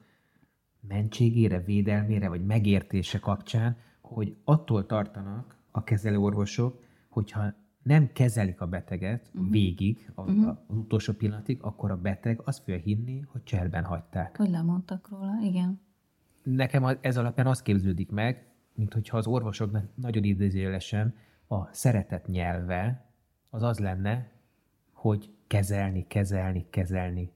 mentségére, 0.87 1.59
védelmére, 1.59 2.29
vagy 2.29 2.45
megértése 2.45 3.19
kapcsán, 3.19 3.77
hogy 4.01 4.35
attól 4.43 4.85
tartanak 4.85 5.57
a 5.71 5.83
kezelő 5.83 6.17
orvosok, 6.17 6.83
hogyha 7.09 7.53
nem 7.85 8.11
kezelik 8.13 8.61
a 8.61 8.67
beteget 8.67 9.29
uh-huh. 9.33 9.51
végig, 9.51 10.11
a, 10.15 10.21
uh-huh. 10.21 10.47
az 10.47 10.55
utolsó 10.67 11.13
pillanatig, 11.13 11.57
akkor 11.61 11.91
a 11.91 11.97
beteg 11.97 12.41
azt 12.43 12.63
fogja 12.63 12.79
hinni, 12.79 13.19
hogy 13.19 13.43
cserben 13.43 13.83
hagyták. 13.83 14.37
Hogy 14.37 14.49
lemondtak 14.49 15.09
róla, 15.09 15.31
igen. 15.41 15.81
Nekem 16.43 16.97
ez 17.01 17.17
alapján 17.17 17.47
az 17.47 17.61
képződik 17.61 18.11
meg, 18.11 18.47
mint 18.73 18.93
hogyha 18.93 19.17
az 19.17 19.27
orvosoknak 19.27 19.85
nagyon 19.95 20.23
idézőjelesen 20.23 21.15
a 21.47 21.73
szeretet 21.73 22.27
nyelve 22.27 23.09
az 23.49 23.63
az 23.63 23.79
lenne, 23.79 24.31
hogy 24.91 25.33
kezelni, 25.47 26.07
kezelni, 26.07 26.65
kezelni. 26.69 27.31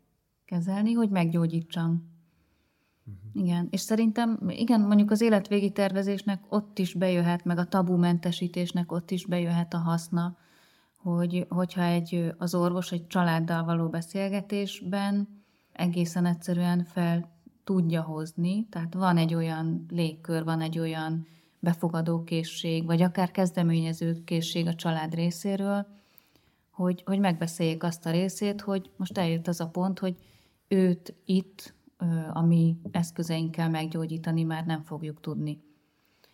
Kezelni, 0.45 0.93
hogy 0.93 1.09
meggyógyítsam. 1.09 2.09
Uh-huh. 3.10 3.44
Igen, 3.44 3.68
és 3.72 3.80
szerintem, 3.80 4.40
igen, 4.48 4.81
mondjuk 4.81 5.11
az 5.11 5.22
életvégi 5.22 5.72
tervezésnek 5.72 6.44
ott 6.49 6.80
is 6.80 6.94
bejöhet, 6.94 7.45
meg 7.45 7.57
a 7.57 7.65
tabumentesítésnek 7.65 8.91
ott 8.91 9.11
is 9.11 9.26
bejöhet 9.26 9.73
a 9.73 9.77
haszna, 9.77 10.38
hogy, 10.98 11.45
hogyha 11.49 11.84
egy, 11.84 12.34
az 12.38 12.56
orvos 12.56 12.91
egy 12.91 13.07
családdal 13.07 13.64
való 13.64 13.90
beszélgetésben 13.90 15.27
egészen 15.73 16.26
egyszerűen 16.26 16.84
fel 16.84 17.38
tudja 17.64 18.02
hozni, 18.02 18.68
tehát 18.69 18.94
van 18.94 19.18
egy 19.18 19.34
olyan 19.34 19.86
légkör, 19.90 20.44
van 20.44 20.61
egy 20.61 20.80
olyan 20.80 21.27
befogadókészség, 21.60 22.86
vagy 22.86 23.02
akár 23.02 23.31
kezdeményezőkészség 23.31 24.68
a 24.68 24.76
család 24.76 25.14
részéről, 25.14 25.88
hogy, 26.72 27.03
hogy 27.06 27.19
megbeszéljék 27.19 27.84
azt 27.84 28.06
a 28.06 28.11
részét, 28.11 28.61
hogy 28.61 28.90
most 28.98 29.18
eljött 29.18 29.48
az 29.48 29.60
a 29.60 29.68
pont, 29.68 29.99
hogy 29.99 30.15
őt 30.68 31.14
itt 31.26 31.73
a 32.34 32.41
mi 32.41 32.77
eszközeinkkel 32.91 33.69
meggyógyítani 33.69 34.43
már 34.43 34.65
nem 34.65 34.84
fogjuk 34.84 35.19
tudni. 35.19 35.63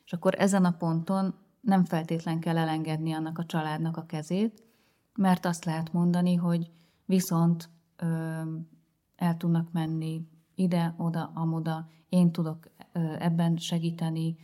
És 0.05 0.13
akkor 0.13 0.35
ezen 0.37 0.65
a 0.65 0.71
ponton 0.71 1.35
nem 1.61 1.85
feltétlen 1.85 2.39
kell 2.39 2.57
elengedni 2.57 3.13
annak 3.13 3.37
a 3.37 3.45
családnak 3.45 3.97
a 3.97 4.05
kezét, 4.05 4.63
mert 5.15 5.45
azt 5.45 5.65
lehet 5.65 5.93
mondani, 5.93 6.35
hogy 6.35 6.71
viszont 7.05 7.69
ö, 7.95 8.05
el 9.15 9.37
tudnak 9.37 9.71
menni 9.71 10.27
ide, 10.55 10.93
oda, 10.97 11.31
amoda, 11.33 11.87
én 12.09 12.31
tudok 12.31 12.69
ö, 12.91 13.15
ebben 13.19 13.57
segíteni, 13.57 14.35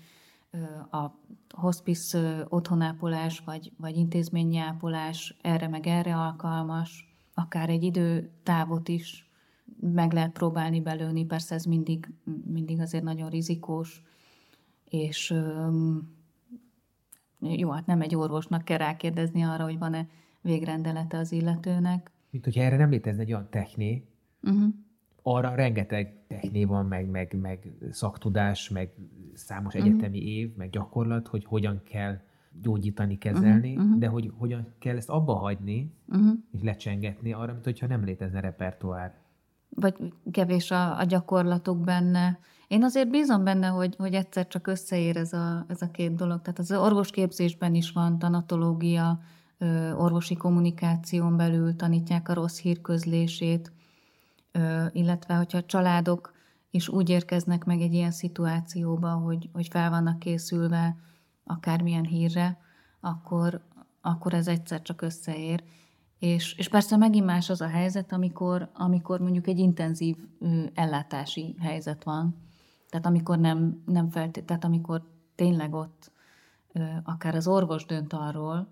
ö, 0.51 0.57
a 0.97 1.19
hospice 1.55 2.45
otthonápolás 2.49 3.39
vagy, 3.39 3.71
vagy 3.77 3.95
intézményi 3.97 4.57
ápolás 4.57 5.37
erre 5.41 5.67
meg 5.67 5.87
erre 5.87 6.15
alkalmas, 6.15 7.17
akár 7.33 7.69
egy 7.69 7.83
időtávot 7.83 8.87
is 8.87 9.30
meg 9.81 10.13
lehet 10.13 10.31
próbálni 10.31 10.81
belőni, 10.81 11.25
persze 11.25 11.55
ez 11.55 11.65
mindig, 11.65 12.09
mindig 12.45 12.79
azért 12.79 13.03
nagyon 13.03 13.29
rizikós, 13.29 14.03
és 14.89 15.33
jó, 17.39 17.69
hát 17.69 17.85
nem 17.85 18.01
egy 18.01 18.15
orvosnak 18.15 18.63
kell 18.63 18.77
rákérdezni 18.77 19.41
arra, 19.41 19.63
hogy 19.63 19.77
van-e 19.77 20.07
végrendelete 20.41 21.17
az 21.17 21.31
illetőnek. 21.31 22.11
Mint 22.29 22.43
hogyha 22.43 22.61
erre 22.61 22.77
nem 22.77 22.89
létezne 22.89 23.21
egy 23.21 23.31
olyan 23.31 23.47
techné, 23.49 24.07
uh-huh. 24.43 24.73
arra 25.21 25.55
rengeteg 25.55 26.13
techné 26.27 26.63
van, 26.63 26.85
meg, 26.85 27.09
meg, 27.09 27.37
meg 27.41 27.71
szaktudás, 27.91 28.69
meg 28.69 28.93
számos 29.33 29.73
uh-huh. 29.73 29.89
egyetemi 29.89 30.17
év, 30.17 30.55
meg 30.55 30.69
gyakorlat, 30.69 31.27
hogy 31.27 31.45
hogyan 31.45 31.81
kell 31.83 32.19
gyógyítani, 32.61 33.17
kezelni, 33.17 33.75
uh-huh, 33.75 33.97
de 33.97 34.07
hogy 34.07 34.31
hogyan 34.37 34.67
kell 34.79 34.95
ezt 34.95 35.09
abba 35.09 35.33
hagyni, 35.33 35.93
uh-huh. 36.07 36.33
és 36.51 36.61
lecsengetni 36.61 37.33
arra, 37.33 37.51
mint 37.51 37.63
hogyha 37.63 37.87
nem 37.87 38.03
létezne 38.03 38.39
repertoár. 38.39 39.20
Vagy 39.75 40.13
kevés 40.31 40.71
a, 40.71 40.99
a 40.99 41.03
gyakorlatok 41.03 41.77
benne. 41.77 42.39
Én 42.67 42.83
azért 42.83 43.09
bízom 43.09 43.43
benne, 43.43 43.67
hogy, 43.67 43.95
hogy 43.97 44.13
egyszer 44.13 44.47
csak 44.47 44.67
összeér 44.67 45.17
ez 45.17 45.33
a, 45.33 45.65
ez 45.67 45.81
a 45.81 45.91
két 45.91 46.15
dolog. 46.15 46.41
Tehát 46.41 46.59
az 46.59 46.71
orvosképzésben 46.71 47.75
is 47.75 47.91
van 47.91 48.19
tanatológia, 48.19 49.19
orvosi 49.97 50.35
kommunikáción 50.35 51.37
belül 51.37 51.75
tanítják 51.75 52.29
a 52.29 52.33
rossz 52.33 52.59
hírközlését, 52.59 53.71
illetve 54.91 55.33
hogyha 55.33 55.57
a 55.57 55.65
családok 55.65 56.33
is 56.71 56.89
úgy 56.89 57.09
érkeznek 57.09 57.63
meg 57.63 57.81
egy 57.81 57.93
ilyen 57.93 58.11
szituációba, 58.11 59.09
hogy, 59.09 59.49
hogy 59.53 59.67
fel 59.67 59.89
vannak 59.89 60.19
készülve 60.19 60.95
akármilyen 61.43 62.05
hírre, 62.05 62.57
akkor, 62.99 63.61
akkor 64.01 64.33
ez 64.33 64.47
egyszer 64.47 64.81
csak 64.81 65.01
összeér. 65.01 65.63
És, 66.21 66.53
és 66.53 66.69
persze 66.69 66.97
megint 66.97 67.25
más 67.25 67.49
az 67.49 67.61
a 67.61 67.67
helyzet, 67.67 68.11
amikor, 68.11 68.69
amikor 68.73 69.19
mondjuk 69.19 69.47
egy 69.47 69.59
intenzív 69.59 70.15
ellátási 70.73 71.55
helyzet 71.59 72.03
van. 72.03 72.35
Tehát 72.89 73.05
amikor 73.05 73.39
nem, 73.39 73.83
nem 73.85 74.09
feltét, 74.09 74.45
tehát 74.45 74.63
amikor 74.63 75.03
tényleg 75.35 75.73
ott 75.73 76.11
akár 77.03 77.35
az 77.35 77.47
orvos 77.47 77.85
dönt 77.85 78.13
arról, 78.13 78.67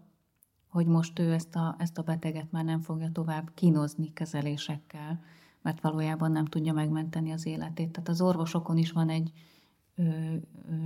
hogy 0.68 0.86
most 0.86 1.20
ő 1.20 1.34
ezt 1.34 1.56
a, 1.56 1.76
ezt 1.78 1.98
a 1.98 2.02
beteget 2.02 2.52
már 2.52 2.64
nem 2.64 2.82
fogja 2.82 3.12
tovább 3.12 3.52
kínozni 3.54 4.14
kezelésekkel, 4.14 5.22
mert 5.62 5.82
valójában 5.82 6.32
nem 6.32 6.46
tudja 6.46 6.74
megmenteni 6.74 7.32
az 7.32 7.46
életét. 7.46 7.92
Tehát 7.92 8.10
az 8.10 8.22
orvosokon 8.22 8.78
is 8.78 8.92
van 8.92 9.10
egy 9.10 9.32
ö, 9.96 10.04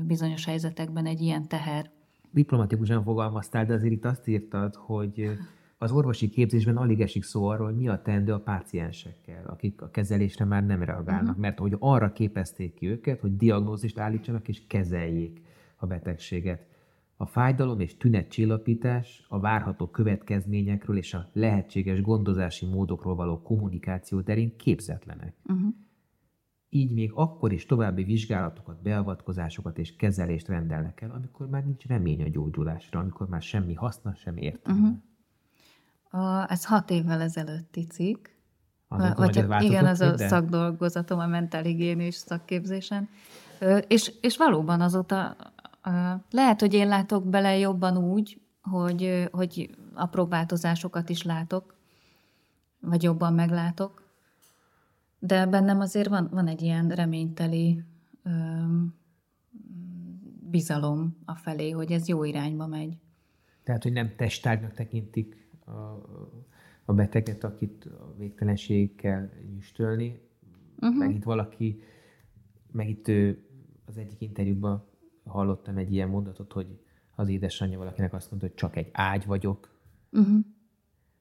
bizonyos 0.06 0.46
helyzetekben 0.46 1.06
egy 1.06 1.22
ilyen 1.22 1.48
teher. 1.48 1.92
Diplomatikusan 2.32 3.04
fogalmaztál, 3.04 3.66
de 3.66 3.74
azért 3.74 3.94
itt 3.94 4.06
azt 4.06 4.28
írtad, 4.28 4.76
hogy 4.76 5.38
az 5.84 5.92
orvosi 5.92 6.30
képzésben 6.30 6.78
alig 6.78 7.02
esik 7.02 7.24
szó 7.24 7.46
arról, 7.46 7.66
hogy 7.66 7.78
mi 7.78 7.88
a 7.88 8.02
teendő 8.02 8.34
a 8.34 8.40
páciensekkel, 8.40 9.46
akik 9.46 9.82
a 9.82 9.90
kezelésre 9.90 10.46
már 10.46 10.66
nem 10.66 10.84
reagálnak, 10.84 11.28
uh-huh. 11.28 11.42
mert 11.42 11.60
hogy 11.60 11.76
arra 11.80 12.12
képezték 12.12 12.74
ki 12.74 12.88
őket, 12.88 13.20
hogy 13.20 13.38
diagnózist 13.38 14.00
állítsanak 14.00 14.48
és 14.48 14.68
kezeljék 14.68 15.42
a 15.76 15.86
betegséget 15.86 16.72
a 17.16 17.26
fájdalom 17.26 17.80
és 17.80 17.98
tünetcsillapítás, 17.98 19.26
a 19.28 19.40
várható 19.40 19.88
következményekről 19.88 20.98
és 20.98 21.14
a 21.14 21.30
lehetséges 21.34 22.02
gondozási 22.02 22.66
módokról 22.66 23.16
való 23.16 23.42
kommunikáció 23.42 24.22
terén 24.22 24.56
képzetlenek. 24.58 25.36
Uh-huh. 25.46 25.74
Így 26.70 26.94
még 26.94 27.12
akkor 27.14 27.54
is 27.54 27.66
további 27.66 28.04
vizsgálatokat, 28.04 28.82
beavatkozásokat 28.82 29.78
és 29.78 29.96
kezelést 29.96 30.48
rendelnek 30.48 31.02
el, 31.02 31.12
amikor 31.12 31.50
már 31.50 31.66
nincs 31.66 31.86
remény 31.86 32.24
a 32.24 32.30
gyógyulásra, 32.30 33.00
amikor 33.00 33.28
már 33.28 33.42
semmi 33.42 33.74
haszna, 33.74 34.16
semmi 34.16 34.42
értelme. 34.42 34.82
Uh-huh. 34.82 34.98
A, 36.14 36.52
ez 36.52 36.66
hat 36.66 36.90
évvel 36.90 37.22
ezelőtti 37.22 37.86
cikk. 37.86 38.28
Azon, 38.88 39.14
vagy 39.16 39.46
hát, 39.50 39.62
igen, 39.62 39.86
az 39.86 40.02
a 40.02 40.18
szakdolgozatom 40.18 41.20
a 41.20 41.28
mentálhigiénés 41.28 42.16
szakképzésen. 42.16 43.10
És, 43.88 44.14
és 44.22 44.38
valóban 44.38 44.82
azóta 44.82 45.36
lehet, 46.30 46.60
hogy 46.60 46.74
én 46.74 46.88
látok 46.88 47.28
bele 47.28 47.58
jobban 47.58 47.98
úgy, 47.98 48.42
hogy, 48.62 49.30
hogy 49.32 49.76
apró 49.94 50.26
változásokat 50.26 51.10
is 51.10 51.24
látok, 51.24 51.76
vagy 52.80 53.04
jobban 53.04 53.34
meglátok, 53.34 54.04
de 55.20 55.46
bennem 55.46 55.80
azért 55.80 56.10
van, 56.10 56.30
van 56.32 56.48
egy 56.48 56.62
ilyen 56.62 56.90
reményteli 56.90 57.84
öm, 58.24 58.96
bizalom 60.50 61.18
a 61.26 61.36
felé, 61.36 61.70
hogy 61.70 61.92
ez 61.92 62.08
jó 62.08 62.24
irányba 62.24 62.68
megy. 62.68 62.98
Tehát, 63.64 63.84
hogy 63.84 63.92
nem 63.92 64.16
testtárgynak 64.16 64.74
tekintik 64.74 65.43
a, 65.66 66.02
a 66.86 66.94
beteget, 66.94 67.44
akit 67.44 67.86
a 67.86 68.14
végtelenségig 68.18 68.96
kell 68.96 69.30
nyüstölni. 69.54 70.20
Uh-huh. 70.80 70.98
Meg 70.98 71.16
itt 71.16 71.24
valaki, 71.24 71.82
meg 72.72 72.90
itt 72.90 73.08
ő 73.08 73.48
az 73.86 73.98
egyik 73.98 74.22
interjúban 74.22 74.86
hallottam 75.26 75.78
egy 75.78 75.94
ilyen 75.94 76.10
mondatot, 76.10 76.54
hogy 76.54 76.80
az 77.16 77.30
édesanyja 77.30 77.78
valakinek 77.78 78.14
azt 78.14 78.30
mondta, 78.30 78.48
hogy 78.48 78.58
csak 78.58 78.76
egy 78.76 78.90
ágy 78.92 79.26
vagyok. 79.26 79.80
Uh-huh. 80.12 80.40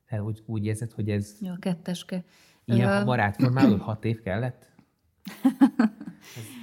Tehát 0.06 0.24
úgy, 0.24 0.42
úgy 0.46 0.64
érzed, 0.64 0.92
hogy 0.92 1.10
ez... 1.10 1.36
Jó, 1.40 1.52
ketteske. 1.58 2.24
Ilyen 2.64 3.00
uh, 3.00 3.04
barátformáló 3.04 3.76
hat 3.76 4.04
év 4.04 4.20
kellett? 4.20 4.70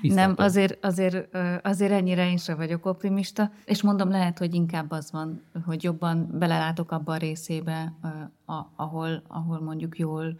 Nem, 0.02 0.34
azért, 0.38 0.86
azért, 0.86 1.36
azért 1.62 1.92
ennyire 1.92 2.30
én 2.30 2.38
sem 2.38 2.58
vagyok 2.58 2.86
optimista, 2.86 3.52
és 3.66 3.82
mondom, 3.82 4.10
lehet, 4.10 4.38
hogy 4.38 4.54
inkább 4.54 4.92
az 4.92 5.12
van, 5.12 5.42
hogy 5.66 5.84
jobban 5.84 6.30
belelátok 6.40 6.92
abba 6.92 7.14
a 7.14 7.18
részébe, 7.18 7.94
ahol, 8.76 9.24
ahol 9.28 9.60
mondjuk 9.60 9.98
jól 9.98 10.40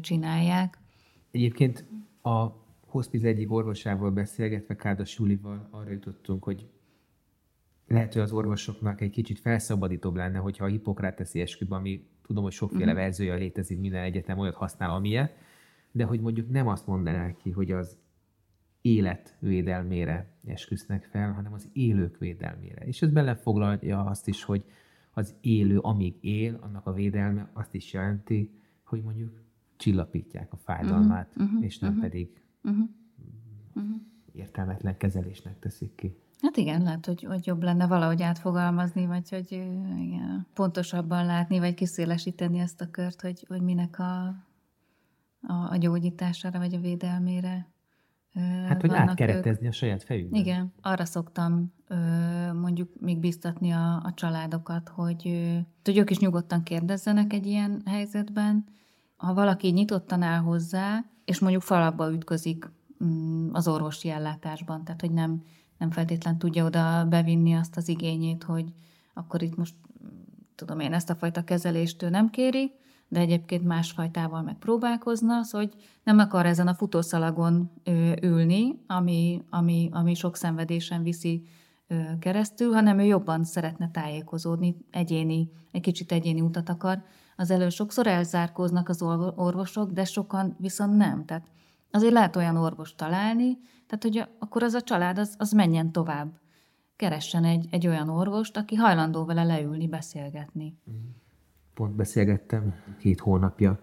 csinálják. 0.00 0.78
Egyébként 1.30 1.84
a 2.22 2.46
hospice 2.86 3.26
egyik 3.26 3.52
orvosával 3.52 4.10
beszélgetve, 4.10 4.76
Kádas 4.76 5.18
Julival 5.18 5.68
arra 5.70 5.90
jutottunk, 5.90 6.44
hogy 6.44 6.66
lehet, 7.86 8.12
hogy 8.12 8.22
az 8.22 8.32
orvosoknak 8.32 9.00
egy 9.00 9.10
kicsit 9.10 9.38
felszabadítóbb 9.38 10.14
lenne, 10.14 10.38
hogyha 10.38 10.64
a 10.64 10.68
hipokráteszi 10.68 11.40
esküben, 11.40 11.78
ami 11.78 12.06
tudom, 12.26 12.42
hogy 12.42 12.52
sokféle 12.52 12.84
uh-huh. 12.84 12.98
verziója 12.98 13.34
létezik, 13.34 13.80
minden 13.80 14.02
egyetem 14.02 14.38
olyat 14.38 14.54
használ, 14.54 14.90
amilyen, 14.90 15.30
de 15.92 16.04
hogy 16.04 16.20
mondjuk 16.20 16.50
nem 16.50 16.68
azt 16.68 16.86
mondanák 16.86 17.36
ki, 17.36 17.50
hogy 17.50 17.70
az 17.70 17.96
élet 18.88 19.36
védelmére 19.38 20.32
esküsznek 20.46 21.04
fel, 21.04 21.32
hanem 21.32 21.52
az 21.52 21.68
élők 21.72 22.18
védelmére. 22.18 22.86
És 22.86 23.02
ez 23.02 23.10
belefoglalja 23.10 24.04
azt 24.04 24.28
is, 24.28 24.44
hogy 24.44 24.64
az 25.10 25.34
élő, 25.40 25.78
amíg 25.78 26.16
él, 26.20 26.58
annak 26.60 26.86
a 26.86 26.92
védelme 26.92 27.50
azt 27.52 27.74
is 27.74 27.92
jelenti, 27.92 28.50
hogy 28.84 29.02
mondjuk 29.02 29.40
csillapítják 29.76 30.52
a 30.52 30.56
fájdalmát, 30.56 31.30
uh-huh, 31.36 31.64
és 31.64 31.78
nem 31.78 31.90
uh-huh. 31.90 32.04
pedig 32.04 32.42
uh-huh. 32.62 32.88
Uh-huh. 33.74 34.00
értelmetlen 34.32 34.96
kezelésnek 34.96 35.58
teszik 35.58 35.94
ki. 35.94 36.16
Hát 36.40 36.56
igen, 36.56 36.82
lehet, 36.82 37.06
hogy, 37.06 37.22
hogy 37.22 37.46
jobb 37.46 37.62
lenne 37.62 37.86
valahogy 37.86 38.22
átfogalmazni, 38.22 39.06
vagy 39.06 39.30
hogy 39.30 39.52
igen, 39.98 40.46
pontosabban 40.54 41.26
látni, 41.26 41.58
vagy 41.58 41.74
kiszélesíteni 41.74 42.58
ezt 42.58 42.80
a 42.80 42.90
kört, 42.90 43.20
hogy, 43.20 43.44
hogy 43.48 43.62
minek 43.62 43.98
a, 43.98 44.26
a, 45.40 45.70
a 45.70 45.76
gyógyítására, 45.76 46.58
vagy 46.58 46.74
a 46.74 46.80
védelmére 46.80 47.66
Hát, 48.66 48.80
hogy 48.80 48.90
átkeretezni 48.92 49.66
ők. 49.66 49.72
a 49.72 49.74
saját 49.74 50.02
fejükben. 50.02 50.40
Igen, 50.40 50.72
arra 50.80 51.04
szoktam 51.04 51.72
mondjuk 52.60 52.90
még 53.00 53.18
biztatni 53.18 53.70
a, 53.70 53.94
a 53.94 54.12
családokat, 54.14 54.88
hogy, 54.88 55.22
hogy 55.84 55.96
ők 55.96 56.10
is 56.10 56.18
nyugodtan 56.18 56.62
kérdezzenek 56.62 57.32
egy 57.32 57.46
ilyen 57.46 57.82
helyzetben. 57.84 58.64
Ha 59.16 59.34
valaki 59.34 59.68
nyitottan 59.68 60.22
áll 60.22 60.40
hozzá, 60.40 61.04
és 61.24 61.38
mondjuk 61.38 61.62
falakba 61.62 62.12
ütközik 62.12 62.70
mm, 63.04 63.48
az 63.52 63.68
orvosi 63.68 64.10
ellátásban, 64.10 64.84
tehát 64.84 65.00
hogy 65.00 65.12
nem, 65.12 65.42
nem 65.78 65.90
feltétlen 65.90 66.38
tudja 66.38 66.64
oda 66.64 67.06
bevinni 67.08 67.54
azt 67.54 67.76
az 67.76 67.88
igényét, 67.88 68.42
hogy 68.42 68.72
akkor 69.14 69.42
itt 69.42 69.56
most 69.56 69.74
tudom 70.54 70.80
én, 70.80 70.92
ezt 70.92 71.10
a 71.10 71.14
fajta 71.14 71.44
kezelést 71.44 72.02
ő 72.02 72.08
nem 72.08 72.30
kéri, 72.30 72.72
de 73.08 73.20
egyébként 73.20 73.64
másfajtával 73.64 74.42
megpróbálkozna, 74.42 75.42
szóval 75.42 75.66
hogy 75.66 75.82
nem 76.02 76.18
akar 76.18 76.46
ezen 76.46 76.68
a 76.68 76.74
futószalagon 76.74 77.70
ülni, 78.22 78.82
ami, 78.86 79.42
ami, 79.50 79.88
ami 79.92 80.14
sok 80.14 80.36
szenvedésen 80.36 81.02
viszi 81.02 81.46
keresztül, 82.18 82.72
hanem 82.72 82.98
ő 82.98 83.02
jobban 83.02 83.44
szeretne 83.44 83.90
tájékozódni, 83.90 84.76
egyéni, 84.90 85.50
egy 85.70 85.80
kicsit 85.80 86.12
egyéni 86.12 86.40
utat 86.40 86.68
akar. 86.68 87.02
Az 87.36 87.50
elő 87.50 87.68
sokszor 87.68 88.06
elzárkóznak 88.06 88.88
az 88.88 89.02
orvosok, 89.36 89.90
de 89.90 90.04
sokan 90.04 90.56
viszont 90.58 90.96
nem. 90.96 91.24
Tehát 91.24 91.46
azért 91.90 92.12
lehet 92.12 92.36
olyan 92.36 92.56
orvos 92.56 92.94
találni, 92.94 93.58
tehát 93.86 94.02
hogy 94.02 94.28
akkor 94.38 94.62
az 94.62 94.74
a 94.74 94.80
család 94.80 95.18
az, 95.18 95.34
az 95.38 95.52
menjen 95.52 95.92
tovább. 95.92 96.40
Keressen 96.96 97.44
egy, 97.44 97.66
egy 97.70 97.86
olyan 97.86 98.08
orvost, 98.08 98.56
aki 98.56 98.74
hajlandó 98.74 99.24
vele 99.24 99.44
leülni, 99.44 99.86
beszélgetni. 99.86 100.78
Pont 101.78 101.94
beszélgettem 101.94 102.74
két 102.98 103.20
hónapja 103.20 103.78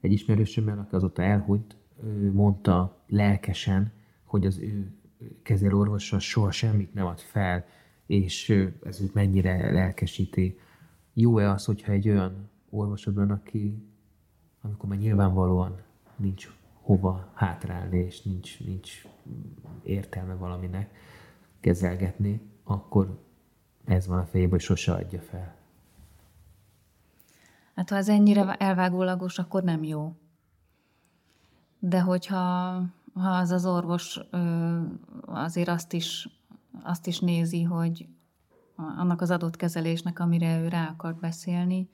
egy 0.00 0.12
ismerősömmel, 0.12 0.78
aki 0.78 0.94
azóta 0.94 1.22
elhunyt, 1.22 1.76
mondta 2.32 3.02
lelkesen, 3.06 3.92
hogy 4.24 4.46
az 4.46 4.58
ő 4.58 4.92
kezelorvosa 5.42 6.18
soha 6.18 6.50
semmit 6.50 6.94
nem 6.94 7.06
ad 7.06 7.18
fel, 7.18 7.66
és 8.06 8.48
ez 8.84 9.00
őt 9.00 9.14
mennyire 9.14 9.72
lelkesíti. 9.72 10.58
Jó-e 11.12 11.50
az, 11.50 11.64
hogyha 11.64 11.92
egy 11.92 12.08
olyan 12.08 12.50
orvosod 12.70 13.14
van, 13.14 13.30
aki 13.30 13.88
amikor 14.60 14.88
már 14.88 14.98
nyilvánvalóan 14.98 15.80
nincs 16.16 16.48
hova 16.72 17.30
hátrálni, 17.34 17.98
és 17.98 18.22
nincs, 18.22 18.64
nincs 18.64 19.02
értelme 19.82 20.34
valaminek 20.34 20.90
kezelgetni, 21.60 22.40
akkor 22.64 23.18
ez 23.84 24.06
van 24.06 24.18
a 24.18 24.24
fejében, 24.24 24.50
hogy 24.50 24.60
sose 24.60 24.92
adja 24.92 25.20
fel. 25.20 25.62
Hát 27.74 27.90
ha 27.90 27.96
ez 27.96 28.08
ennyire 28.08 28.54
elvágólagos, 28.54 29.38
akkor 29.38 29.62
nem 29.62 29.84
jó. 29.84 30.16
de 31.78 32.00
hogyha 32.00 32.82
ha 33.14 33.28
az 33.28 33.50
az 33.50 33.66
orvos 33.66 34.20
azért 35.24 35.68
azt 35.68 35.92
is, 35.92 36.28
azt 36.82 37.06
is 37.06 37.18
nézi, 37.18 37.62
hogy 37.62 38.08
annak 38.76 39.20
az 39.20 39.30
adott 39.30 39.56
kezelésnek, 39.56 40.18
amire 40.18 40.60
ő 40.60 40.68
rá 40.68 40.86
akar 40.88 41.14
beszélni, 41.14 41.88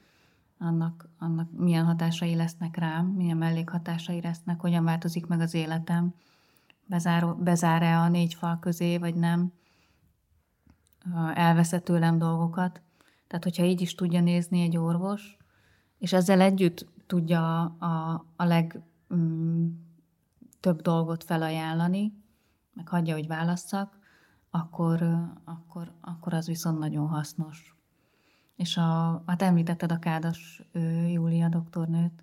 annak, 0.58 1.08
annak 1.18 1.50
milyen 1.52 1.84
hatásai 1.84 2.34
lesznek 2.34 2.76
rám, 2.76 3.06
milyen 3.06 3.36
mellékhatásai 3.36 4.20
lesznek, 4.20 4.60
hogyan 4.60 4.84
változik 4.84 5.26
meg 5.26 5.40
az 5.40 5.54
életem, 5.54 6.14
bezár, 6.86 7.36
bezár-e 7.36 7.98
a 7.98 8.08
négy 8.08 8.34
fal 8.34 8.58
közé, 8.58 8.98
vagy 8.98 9.14
nem, 9.14 9.52
elveszett 11.34 11.84
tőlem 11.84 12.18
dolgokat. 12.18 12.82
Tehát, 13.26 13.44
hogyha 13.44 13.64
így 13.64 13.80
is 13.80 13.94
tudja 13.94 14.20
nézni 14.20 14.60
egy 14.60 14.76
orvos, 14.76 15.39
és 16.00 16.12
ezzel 16.12 16.40
együtt 16.40 16.86
tudja 17.06 17.62
a, 17.64 18.24
a 18.36 18.44
legtöbb 18.44 18.82
mm, 19.14 19.68
dolgot 20.82 21.24
felajánlani, 21.24 22.12
meg 22.74 22.88
hagyja, 22.88 23.14
hogy 23.14 23.26
válasszak, 23.26 23.98
akkor, 24.50 25.02
akkor, 25.44 25.92
akkor 26.00 26.34
az 26.34 26.46
viszont 26.46 26.78
nagyon 26.78 27.08
hasznos. 27.08 27.74
És 28.56 28.76
a, 28.76 29.22
hát 29.26 29.42
említetted 29.42 29.92
a 29.92 29.98
Kádas 29.98 30.62
Júlia 31.08 31.48
doktornőt, 31.48 32.22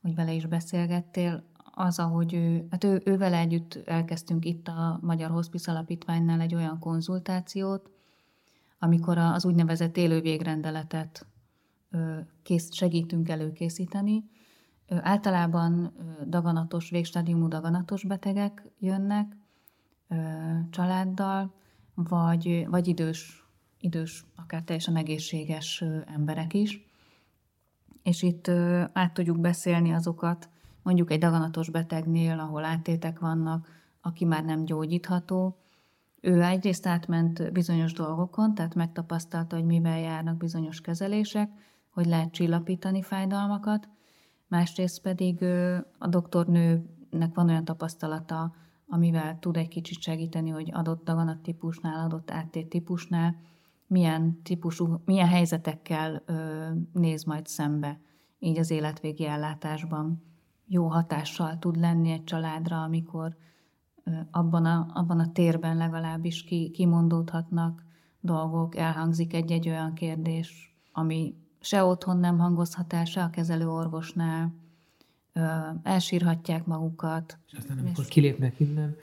hogy 0.00 0.14
vele 0.14 0.32
is 0.32 0.46
beszélgettél, 0.46 1.44
az, 1.78 1.98
ahogy 1.98 2.34
ő, 2.34 2.66
hát 2.70 2.84
ő, 2.84 3.02
ő 3.04 3.16
vele 3.16 3.38
együtt 3.38 3.82
elkezdtünk 3.86 4.44
itt 4.44 4.68
a 4.68 4.98
Magyar 5.02 5.30
Hospice 5.30 5.70
Alapítványnál 5.70 6.40
egy 6.40 6.54
olyan 6.54 6.78
konzultációt, 6.78 7.90
amikor 8.78 9.18
az 9.18 9.44
úgynevezett 9.44 9.96
élő 9.96 10.20
végrendeletet 10.20 11.26
kész, 12.42 12.74
segítünk 12.74 13.28
előkészíteni. 13.28 14.24
Általában 14.88 15.92
daganatos, 16.26 16.90
végstádiumú 16.90 17.48
daganatos 17.48 18.04
betegek 18.04 18.62
jönnek 18.78 19.36
családdal, 20.70 21.54
vagy, 21.94 22.66
vagy 22.68 22.88
idős, 22.88 23.44
idős, 23.80 24.24
akár 24.36 24.62
teljesen 24.62 24.96
egészséges 24.96 25.84
emberek 26.06 26.54
is. 26.54 26.84
És 28.02 28.22
itt 28.22 28.48
át 28.92 29.14
tudjuk 29.14 29.40
beszélni 29.40 29.92
azokat, 29.92 30.48
mondjuk 30.82 31.10
egy 31.10 31.18
daganatos 31.18 31.70
betegnél, 31.70 32.38
ahol 32.38 32.64
áttétek 32.64 33.18
vannak, 33.18 33.68
aki 34.00 34.24
már 34.24 34.44
nem 34.44 34.64
gyógyítható, 34.64 35.56
ő 36.20 36.42
egyrészt 36.42 36.86
átment 36.86 37.52
bizonyos 37.52 37.92
dolgokon, 37.92 38.54
tehát 38.54 38.74
megtapasztalta, 38.74 39.56
hogy 39.56 39.64
mivel 39.64 39.98
járnak 39.98 40.36
bizonyos 40.36 40.80
kezelések, 40.80 41.50
hogy 41.96 42.06
lehet 42.06 42.30
csillapítani 42.30 43.02
fájdalmakat, 43.02 43.88
másrészt 44.48 45.02
pedig 45.02 45.42
a 45.98 46.06
doktornőnek 46.08 47.34
van 47.34 47.48
olyan 47.48 47.64
tapasztalata, 47.64 48.54
amivel 48.88 49.38
tud 49.38 49.56
egy 49.56 49.68
kicsit 49.68 50.00
segíteni, 50.00 50.50
hogy 50.50 50.70
adott 50.72 51.04
daganattípusnál, 51.04 52.04
adott 52.04 52.30
áttét 52.30 52.68
típusnál 52.68 53.36
milyen 53.86 54.42
típusú, 54.42 55.02
milyen 55.04 55.28
helyzetekkel 55.28 56.22
néz 56.92 57.24
majd 57.24 57.46
szembe, 57.46 58.00
így 58.38 58.58
az 58.58 58.70
életvégi 58.70 59.26
ellátásban. 59.26 60.22
Jó 60.66 60.86
hatással 60.86 61.58
tud 61.58 61.76
lenni 61.76 62.10
egy 62.10 62.24
családra, 62.24 62.82
amikor 62.82 63.36
abban 64.30 64.64
a, 64.64 64.86
abban 64.94 65.18
a 65.18 65.32
térben 65.32 65.76
legalábbis 65.76 66.44
ki, 66.44 66.70
kimondódhatnak 66.70 67.84
dolgok, 68.20 68.76
elhangzik 68.76 69.34
egy-egy 69.34 69.68
olyan 69.68 69.94
kérdés, 69.94 70.76
ami 70.92 71.34
se 71.66 71.84
otthon 71.84 72.16
nem 72.16 72.38
hangozhat 72.38 72.92
el, 72.92 73.04
se 73.04 73.22
a 73.22 73.30
kezelő 73.30 73.68
orvosnál, 73.68 74.54
elsírhatják 75.82 76.66
magukat. 76.66 77.38
És 77.46 77.58
aztán 77.58 77.78
amikor 77.78 78.04
és... 78.04 78.10
kilépnek 78.10 78.60
innen, 78.60 78.96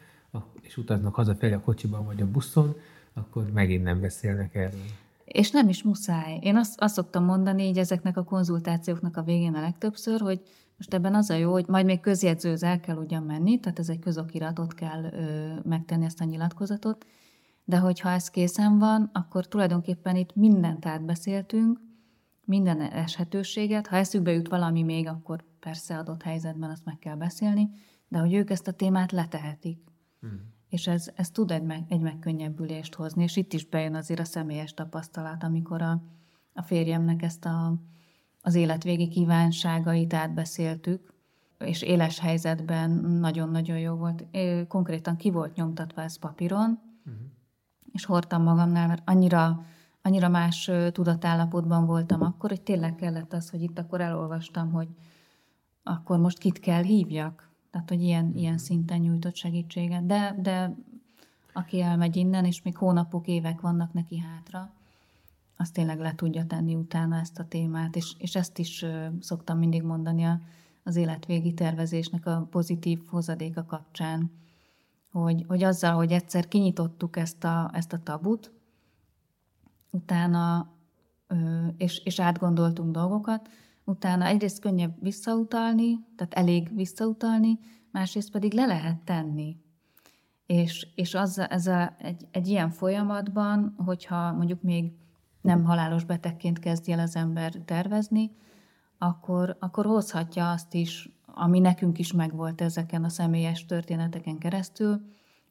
és 0.62 0.78
utaznak 0.78 1.16
hazafelé 1.16 1.54
a 1.54 1.60
kocsiban 1.60 2.06
vagy 2.06 2.22
a 2.22 2.32
buszon, 2.32 2.76
akkor 3.14 3.52
megint 3.52 3.84
nem 3.84 4.02
beszélnek 4.02 4.56
erről. 4.56 4.82
És 5.26 5.52
nem 5.52 5.70
is 5.70 5.84
muszáj. 5.84 6.40
Én 6.42 6.56
azt, 6.56 6.82
azt 6.82 6.94
szoktam 6.94 7.24
mondani 7.24 7.64
így 7.64 7.78
ezeknek 7.78 8.18
a 8.18 8.24
konzultációknak 8.24 9.18
a 9.18 9.24
végén 9.24 9.56
a 9.56 9.62
legtöbbször, 9.62 10.20
hogy 10.20 10.42
most 10.78 10.94
ebben 10.94 11.16
az 11.16 11.30
a 11.30 11.36
jó, 11.36 11.52
hogy 11.52 11.68
majd 11.68 11.86
még 11.86 12.00
közjegyzőz 12.00 12.64
el 12.64 12.80
kell 12.80 12.98
ugyan 12.98 13.24
menni, 13.24 13.60
tehát 13.60 13.80
ez 13.80 13.90
egy 13.90 14.00
közokiratot 14.00 14.74
kell 14.74 15.04
ö, 15.04 15.54
megtenni 15.64 16.06
ezt 16.06 16.22
a 16.22 16.24
nyilatkozatot, 16.24 17.06
de 17.66 17.78
hogyha 17.78 18.10
ez 18.10 18.30
készen 18.30 18.80
van, 18.80 19.10
akkor 19.14 19.48
tulajdonképpen 19.48 20.16
itt 20.16 20.36
mindent 20.36 20.86
átbeszéltünk, 20.86 21.80
minden 22.46 22.82
eshetőséget. 22.82 23.88
Ha 23.88 23.96
eszükbe 23.96 24.32
jut 24.32 24.48
valami 24.48 24.84
még, 24.84 25.08
akkor 25.08 25.44
persze 25.60 25.98
adott 25.98 26.22
helyzetben 26.22 26.70
azt 26.70 26.86
meg 26.86 27.00
kell 27.00 27.16
beszélni, 27.16 27.70
de 28.08 28.18
hogy 28.18 28.34
ők 28.34 28.50
ezt 28.50 28.68
a 28.68 28.72
témát 28.72 29.12
letehetik. 29.12 29.84
Hmm. 30.20 30.52
És 30.70 30.88
ez, 30.88 31.12
ez 31.16 31.30
tud 31.30 31.52
egy, 31.52 31.64
meg, 31.64 31.84
egy 31.88 32.02
megkönnyebbülést 32.02 32.96
hozni, 32.96 33.24
és 33.24 33.36
itt 33.36 33.54
is 33.54 33.66
bejön 33.66 33.96
azért 33.96 34.20
a 34.20 34.26
személyes 34.26 34.74
tapasztalat, 34.74 35.44
amikor 35.44 35.82
a, 35.82 36.04
a 36.54 36.62
férjemnek 36.62 37.22
ezt 37.22 37.46
a 37.46 37.74
az 38.46 38.56
életvégi 38.56 39.08
kívánságait 39.08 40.14
átbeszéltük, 40.14 41.14
és 41.60 41.82
éles 41.82 42.20
helyzetben 42.20 42.92
nagyon-nagyon 43.20 43.80
jó 43.80 43.96
volt. 43.96 44.26
Konkrétan 44.68 45.16
ki 45.16 45.32
volt 45.32 45.56
nyomtatva 45.56 46.02
ez 46.02 46.16
papíron, 46.16 46.80
uh-huh. 47.06 47.22
és 47.92 48.06
hordtam 48.06 48.44
magamnál, 48.44 48.88
mert 48.88 49.02
annyira, 49.06 49.66
annyira 50.04 50.30
más 50.30 50.72
tudatállapotban 50.92 51.86
voltam 51.86 52.22
akkor, 52.22 52.50
hogy 52.50 52.62
tényleg 52.62 52.96
kellett 52.96 53.34
az, 53.34 53.50
hogy 53.50 53.62
itt 53.62 53.80
akkor 53.80 54.02
elolvastam, 54.02 54.72
hogy 54.72 54.88
akkor 55.84 56.20
most 56.20 56.38
kit 56.38 56.60
kell 56.60 56.84
hívjak. 56.84 57.52
Tehát, 57.72 57.90
hogy 57.90 58.02
ilyen, 58.02 58.32
ilyen 58.36 58.58
szinten 58.58 59.00
nyújtott 59.00 59.36
segítséget. 59.36 60.06
De, 60.06 60.36
de 60.42 60.76
aki 61.54 61.82
elmegy 61.82 62.16
innen, 62.16 62.46
és 62.46 62.62
még 62.62 62.78
hónapok, 62.78 63.28
évek 63.28 63.62
vannak 63.62 63.94
neki 63.94 64.18
hátra, 64.18 64.74
az 65.58 65.72
tényleg 65.72 66.00
le 66.00 66.16
tudja 66.16 66.46
tenni 66.46 66.76
utána 66.76 67.20
ezt 67.20 67.40
a 67.40 67.48
témát, 67.48 67.96
és, 67.96 68.14
és 68.18 68.36
ezt 68.36 68.58
is 68.58 68.86
szoktam 69.20 69.58
mindig 69.58 69.84
mondani 69.84 70.28
az 70.84 70.96
életvégi 70.96 71.54
tervezésnek 71.54 72.26
a 72.26 72.48
pozitív 72.52 73.00
hozadéka 73.08 73.66
kapcsán, 73.66 74.32
hogy, 75.12 75.46
hogy 75.48 75.64
azzal, 75.64 75.96
hogy 75.96 76.12
egyszer 76.12 76.48
kinyitottuk 76.48 77.18
ezt 77.18 77.44
a, 77.44 77.70
ezt 77.74 77.94
a 77.94 78.04
tabut, 78.04 78.52
utána, 79.94 80.74
és, 81.78 82.02
és 82.04 82.20
átgondoltunk 82.20 82.92
dolgokat, 82.92 83.50
utána 83.84 84.26
egyrészt 84.26 84.60
könnyebb 84.60 84.96
visszautalni, 85.02 86.06
tehát 86.16 86.34
elég 86.34 86.76
visszautalni, 86.76 87.60
másrészt 87.92 88.32
pedig 88.32 88.54
le 88.54 88.66
lehet 88.66 88.98
tenni. 88.98 89.58
És, 90.46 90.88
és 90.96 91.14
az, 91.14 91.40
ez 91.50 91.68
a, 91.68 91.96
egy, 91.98 92.28
egy 92.32 92.48
ilyen 92.48 92.70
folyamatban, 92.70 93.76
hogyha 93.86 94.32
mondjuk 94.32 94.62
még 94.62 94.92
nem 95.42 95.64
halálos 95.64 96.04
betegként 96.04 96.60
kezdi 96.60 96.92
el 96.92 97.00
az 97.00 97.16
ember 97.16 97.52
tervezni, 97.52 98.32
akkor, 98.98 99.58
akkor 99.60 99.86
hozhatja 99.86 100.52
azt 100.52 100.74
is, 100.74 101.10
ami 101.26 101.60
nekünk 101.60 102.00
is 102.00 102.12
megvolt 102.12 102.62
ezeken 102.62 103.04
a 103.04 103.10
személyes 103.10 103.66
történeteken 103.66 104.38
keresztül, 104.38 105.02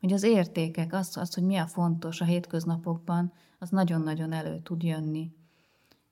hogy 0.01 0.13
az 0.13 0.23
értékek, 0.23 0.93
az, 0.93 1.17
az, 1.17 1.35
hogy 1.35 1.43
mi 1.43 1.57
a 1.57 1.67
fontos 1.67 2.21
a 2.21 2.25
hétköznapokban, 2.25 3.33
az 3.63 3.71
nagyon-nagyon 3.71 4.33
elő 4.33 4.61
tud 4.63 4.83
jönni. 4.83 5.31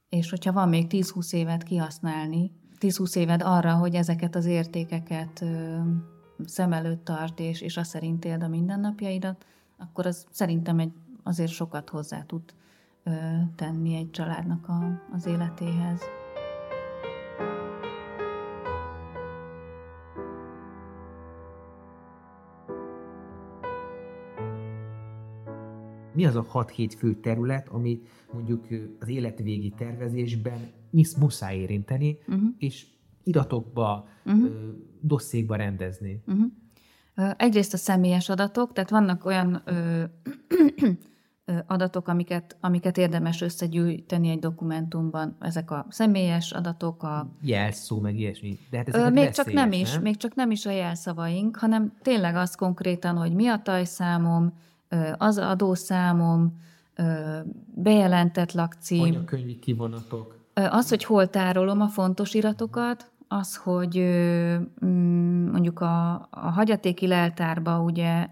És 0.09 0.31
hogyha 0.31 0.53
van 0.53 0.69
még 0.69 0.87
10-20 0.91 1.33
évet 1.33 1.63
kihasználni, 1.63 2.53
10-20 2.81 3.17
éved 3.17 3.43
arra, 3.43 3.75
hogy 3.75 3.95
ezeket 3.95 4.35
az 4.35 4.45
értékeket 4.45 5.41
ö, 5.41 5.79
szem 6.45 6.73
előtt 6.73 7.05
tart, 7.05 7.41
és, 7.41 7.61
és 7.61 7.77
azt 7.77 7.91
szerint 7.91 8.25
éld 8.25 8.43
a 8.43 8.49
mindennapjaidat, 8.49 9.47
akkor 9.79 10.07
az 10.07 10.27
szerintem 10.31 10.79
egy, 10.79 10.93
azért 11.23 11.51
sokat 11.51 11.89
hozzá 11.89 12.23
tud 12.23 12.43
tenni 13.57 13.95
egy 13.95 14.11
családnak 14.11 14.69
a, 14.69 15.01
az 15.13 15.27
életéhez. 15.27 16.01
Mi 26.21 26.27
az 26.27 26.37
a 26.37 26.47
6-7 26.53 26.93
fő 26.99 27.15
terület, 27.15 27.69
ami 27.69 28.01
mondjuk 28.33 28.67
az 29.01 29.09
életvégi 29.09 29.73
tervezésben 29.77 30.71
muszáj 31.19 31.57
érinteni, 31.57 32.19
uh-huh. 32.29 32.43
és 32.59 32.87
iratokba, 33.25 34.09
uh-huh. 34.25 34.51
dosszékba 35.01 35.57
rendezni? 35.57 36.23
Uh-huh. 36.27 37.33
Egyrészt 37.37 37.73
a 37.73 37.77
személyes 37.77 38.29
adatok, 38.29 38.73
tehát 38.73 38.91
vannak 38.91 39.25
olyan 39.25 39.63
ö, 39.65 40.03
adatok, 41.67 42.09
amiket, 42.09 42.57
amiket 42.61 42.99
érdemes 42.99 43.41
összegyűjteni 43.41 44.29
egy 44.29 44.39
dokumentumban. 44.39 45.37
Ezek 45.41 45.71
a 45.71 45.87
személyes 45.89 46.53
adatok, 46.53 47.03
a... 47.03 47.33
Jelszó, 47.43 48.01
meg 48.01 48.19
ilyesmi. 48.19 48.59
De 48.71 48.77
hát 48.77 48.89
ezek 48.89 49.13
még 49.13 49.31
csak 49.31 49.53
nem 49.53 49.73
is, 49.73 49.93
nem? 49.93 50.03
még 50.03 50.17
csak 50.17 50.35
nem 50.35 50.51
is 50.51 50.67
a 50.67 50.71
jelszavaink, 50.71 51.57
hanem 51.57 51.93
tényleg 52.03 52.37
az 52.37 52.55
konkrétan, 52.55 53.17
hogy 53.17 53.35
mi 53.35 53.47
a 53.47 53.63
tajszámom, 53.63 54.53
az 55.19 55.39
adószámom, 55.39 56.61
bejelentett 57.75 58.53
lakcím. 58.53 59.03
Anyakönyvi 59.03 59.59
kivonatok. 59.59 60.39
Az, 60.55 60.89
hogy 60.89 61.05
hol 61.05 61.29
tárolom 61.29 61.81
a 61.81 61.89
fontos 61.89 62.35
iratokat, 62.35 63.11
az, 63.29 63.57
hogy 63.57 63.99
mm, 64.85 65.51
mondjuk 65.51 65.81
a, 65.81 66.13
a 66.31 66.51
hagyatéki 66.51 67.07
leltárba 67.07 67.81
ugye 67.81 68.29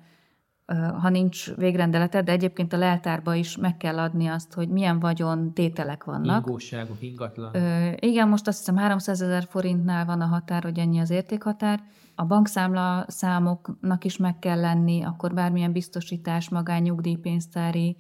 ha 1.01 1.09
nincs 1.09 1.55
végrendeleted, 1.55 2.25
de 2.25 2.33
egyébként 2.33 2.73
a 2.73 2.77
leltárba 2.77 3.35
is 3.35 3.57
meg 3.57 3.77
kell 3.77 3.99
adni 3.99 4.27
azt, 4.27 4.53
hogy 4.53 4.69
milyen 4.69 4.99
vagyon 4.99 5.53
tételek 5.53 6.05
vannak. 6.05 6.47
Ingóságok, 6.47 7.03
ingatlan. 7.03 7.55
Ö, 7.55 7.91
igen, 7.99 8.29
most 8.29 8.47
azt 8.49 8.59
hiszem 8.59 8.77
300 8.77 9.23
ezer 9.23 9.47
forintnál 9.49 10.05
van 10.05 10.21
a 10.21 10.27
határ, 10.27 10.63
hogy 10.63 10.79
ennyi 10.79 10.99
az 10.99 11.11
értékhatár. 11.11 11.81
A 12.21 12.25
bankszámla 12.25 13.05
számoknak 13.09 14.05
is 14.05 14.17
meg 14.17 14.39
kell 14.39 14.61
lenni, 14.61 15.03
akkor 15.03 15.35
bármilyen 15.35 15.73
biztosítás, 15.73 16.49
magányugdíjpénztári 16.49 17.97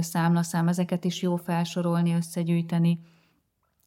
számlaszám, 0.00 0.68
ezeket 0.68 1.04
is 1.04 1.22
jó 1.22 1.36
felsorolni, 1.36 2.14
összegyűjteni. 2.14 3.00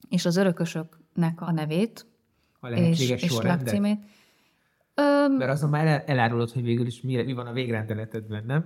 És 0.09 0.25
az 0.25 0.37
örökösöknek 0.37 1.41
a 1.41 1.51
nevét, 1.51 2.05
a 2.59 2.67
és, 2.67 3.09
és 3.09 3.39
lakcímét. 3.41 3.99
Öm, 4.93 5.33
Mert 5.33 5.51
azon 5.51 5.69
már 5.69 6.03
elárulod, 6.05 6.51
hogy 6.51 6.63
végül 6.63 6.85
is 6.85 7.01
mi, 7.01 7.23
mi 7.23 7.33
van 7.33 7.47
a 7.47 7.53
végrendeletedben, 7.53 8.43
nem? 8.45 8.65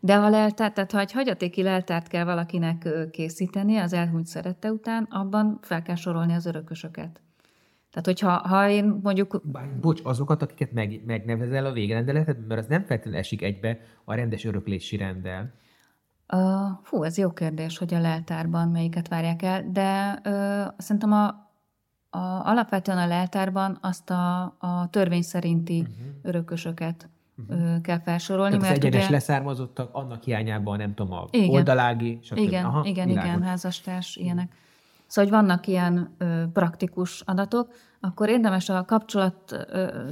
De 0.00 0.16
ha 0.16 0.28
leltárt, 0.28 0.74
tehát 0.74 0.92
ha 0.92 0.98
egy 0.98 1.12
hagyatéki 1.12 1.62
leltárt 1.62 2.08
kell 2.08 2.24
valakinek 2.24 2.88
készíteni 3.10 3.76
az 3.76 3.92
elhunyt 3.92 4.26
szerette 4.26 4.72
után, 4.72 5.06
abban 5.10 5.58
fel 5.62 5.82
kell 5.82 5.94
sorolni 5.94 6.32
az 6.32 6.46
örökösöket. 6.46 7.20
Tehát, 7.90 8.06
hogyha 8.06 8.48
ha 8.48 8.68
én 8.68 9.00
mondjuk... 9.02 9.40
Bár, 9.44 9.68
bocs, 9.80 10.00
azokat, 10.04 10.42
akiket 10.42 10.72
meg, 10.72 11.02
megnevezel 11.06 11.66
a 11.66 11.72
végrendeletet, 11.72 12.46
mert 12.48 12.60
az 12.60 12.66
nem 12.66 12.84
feltétlenül 12.84 13.18
esik 13.18 13.42
egybe 13.42 13.78
a 14.04 14.14
rendes 14.14 14.44
öröklési 14.44 14.96
rendel. 14.96 15.52
Uh, 16.32 16.78
fú, 16.82 17.02
ez 17.02 17.18
jó 17.18 17.32
kérdés, 17.32 17.78
hogy 17.78 17.94
a 17.94 18.00
leltárban 18.00 18.68
melyiket 18.68 19.08
várják 19.08 19.42
el, 19.42 19.70
de 19.70 20.20
uh, 20.24 20.74
szerintem 20.78 21.12
a, 21.12 21.26
a, 22.10 22.18
alapvetően 22.44 22.98
a 22.98 23.06
leltárban 23.06 23.78
azt 23.80 24.10
a, 24.10 24.42
a 24.58 24.88
törvény 24.90 25.22
szerinti 25.22 25.80
uh-huh. 25.80 25.94
örökösöket 26.22 27.08
uh-huh. 27.48 27.80
kell 27.80 28.00
felsorolni. 28.00 28.50
Tehát 28.50 28.68
mert 28.68 28.78
az 28.78 28.84
egyenes 28.84 29.06
ugye... 29.06 29.14
leszármazottak, 29.14 29.94
annak 29.94 30.22
hiányában 30.22 30.78
nem 30.78 30.94
tudom, 30.94 31.12
a 31.12 31.26
igen. 31.30 31.48
oldalági, 31.48 32.18
stb. 32.22 32.38
Igen, 32.38 32.64
Aha, 32.64 32.84
igen, 32.84 33.08
igen, 33.08 33.42
házastárs, 33.42 34.16
ilyenek. 34.16 34.52
Szóval, 35.10 35.30
hogy 35.30 35.40
vannak 35.40 35.66
ilyen 35.66 36.14
ö, 36.18 36.42
praktikus 36.52 37.20
adatok, 37.20 37.72
akkor 38.00 38.28
érdemes 38.28 38.68
a 38.68 38.84
kapcsolat, 38.84 39.52
ö, 39.52 40.08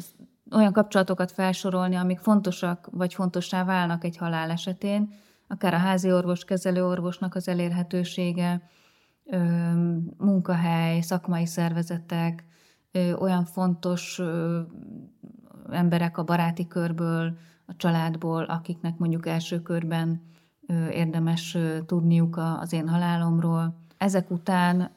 olyan 0.51 0.73
kapcsolatokat 0.73 1.33
felsorolni, 1.33 1.95
amik 1.95 2.19
fontosak, 2.19 2.89
vagy 2.93 3.15
fontossá 3.15 3.65
válnak 3.65 4.05
egy 4.05 4.17
halál 4.17 4.51
esetén, 4.51 5.13
akár 5.49 5.75
a 5.75 5.79
házi 5.79 6.13
orvos, 6.13 6.45
kezelőorvosnak 6.45 7.35
az 7.35 7.49
elérhetősége, 7.49 8.63
munkahely, 10.17 11.01
szakmai 11.01 11.47
szervezetek, 11.47 12.45
olyan 13.19 13.45
fontos 13.45 14.21
emberek 15.71 16.19
a 16.19 16.25
baráti 16.25 16.67
körből, 16.67 17.37
a 17.67 17.77
családból, 17.77 18.45
akiknek 18.45 18.99
mondjuk 18.99 19.27
első 19.27 19.63
körben 19.63 20.23
érdemes 20.91 21.57
tudniuk 21.87 22.37
az 22.61 22.73
én 22.73 22.89
halálomról. 22.89 23.87
Ezek 23.99 24.31
után 24.31 24.91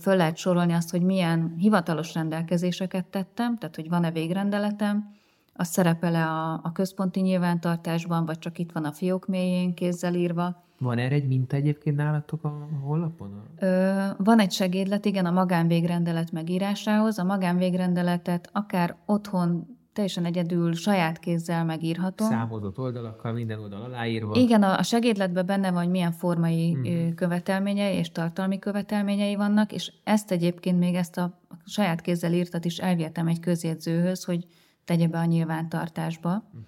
föl 0.00 0.16
lehet 0.16 0.36
sorolni 0.36 0.72
azt, 0.72 0.90
hogy 0.90 1.02
milyen 1.02 1.54
hivatalos 1.58 2.14
rendelkezéseket 2.14 3.06
tettem, 3.06 3.58
tehát 3.58 3.76
hogy 3.76 3.88
van-e 3.88 4.10
végrendeletem, 4.10 5.20
az 5.54 5.68
szerepele 5.68 6.24
a, 6.24 6.52
a 6.52 6.72
központi 6.72 7.20
nyilvántartásban, 7.20 8.26
vagy 8.26 8.38
csak 8.38 8.58
itt 8.58 8.72
van 8.72 8.84
a 8.84 8.92
fiók 8.92 9.26
mélyén 9.26 9.74
kézzel 9.74 10.14
írva. 10.14 10.64
Van 10.78 10.98
erre 10.98 11.14
egy 11.14 11.26
minta 11.26 11.56
egyébként 11.56 11.96
nálatok 11.96 12.44
a 12.44 12.68
honlapon? 12.82 13.42
Ö, 13.58 14.06
van 14.18 14.38
egy 14.38 14.52
segédlet, 14.52 15.04
igen, 15.04 15.26
a 15.26 15.30
magánvégrendelet 15.30 16.32
megírásához. 16.32 17.18
A 17.18 17.24
magánvégrendeletet 17.24 18.48
akár 18.52 18.96
otthon 19.06 19.66
teljesen 19.92 20.24
egyedül 20.24 20.74
saját 20.74 21.18
kézzel 21.18 21.64
megírhatom. 21.64 22.28
Számozott 22.28 22.78
oldalakkal, 22.78 23.32
minden 23.32 23.58
oldal 23.58 23.82
aláírva. 23.82 24.34
Igen, 24.34 24.62
a 24.62 24.82
segédletben 24.82 25.46
benne 25.46 25.70
van, 25.70 25.82
hogy 25.82 25.90
milyen 25.90 26.12
formai 26.12 26.74
mm. 26.74 27.14
követelményei 27.14 27.96
és 27.96 28.10
tartalmi 28.10 28.58
követelményei 28.58 29.34
vannak, 29.34 29.72
és 29.72 29.92
ezt 30.04 30.30
egyébként 30.30 30.78
még 30.78 30.94
ezt 30.94 31.18
a 31.18 31.40
saját 31.64 32.00
kézzel 32.00 32.32
írtat 32.32 32.64
is 32.64 32.78
elvihetem 32.78 33.26
egy 33.26 33.40
közjegyzőhöz, 33.40 34.24
hogy 34.24 34.46
tegye 34.84 35.08
be 35.08 35.18
a 35.18 35.24
nyilvántartásba. 35.24 36.30
Uh-huh. 36.30 36.62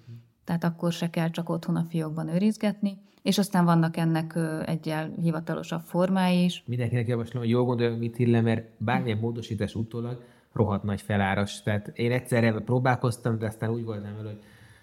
Tehát 0.45 0.65
akkor 0.65 0.93
se 0.93 1.11
kell 1.11 1.31
csak 1.31 1.49
otthon 1.49 1.77
a 1.77 1.85
fiókban 1.89 2.29
őrizgetni. 2.29 2.99
És 3.23 3.39
aztán 3.39 3.65
vannak 3.65 3.97
ennek 3.97 4.39
egyel 4.67 5.11
hivatalosabb 5.23 5.81
formái 5.81 6.45
is. 6.45 6.63
Mindenkinek 6.67 7.09
javaslom, 7.09 7.43
hogy 7.43 7.51
jól 7.51 7.65
gondolja, 7.65 7.97
mit 7.97 8.19
ille, 8.19 8.41
mert 8.41 8.67
bármilyen 8.79 9.19
módosítás 9.19 9.75
utólag 9.75 10.23
rohadt 10.55 10.82
nagy 10.82 11.01
feláras. 11.01 11.62
Tehát 11.62 11.98
én 11.98 12.12
egyszerre 12.12 12.52
próbálkoztam, 12.52 13.39
de 13.39 13.47
aztán 13.47 13.70
úgy 13.70 13.85
voltam 13.85 14.16
vele, 14.16 14.28
hogy 14.28 14.39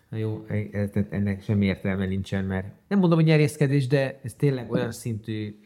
na 0.09 0.17
jó, 0.17 0.45
ennek 1.09 1.43
semmi 1.43 1.65
értelme 1.65 2.05
nincsen, 2.05 2.45
mert 2.45 2.67
nem 2.87 2.99
mondom, 2.99 3.17
hogy 3.17 3.27
nyerészkedés, 3.27 3.87
de 3.87 4.19
ez 4.23 4.33
tényleg 4.33 4.71
olyan 4.71 4.91
szintű 4.91 5.59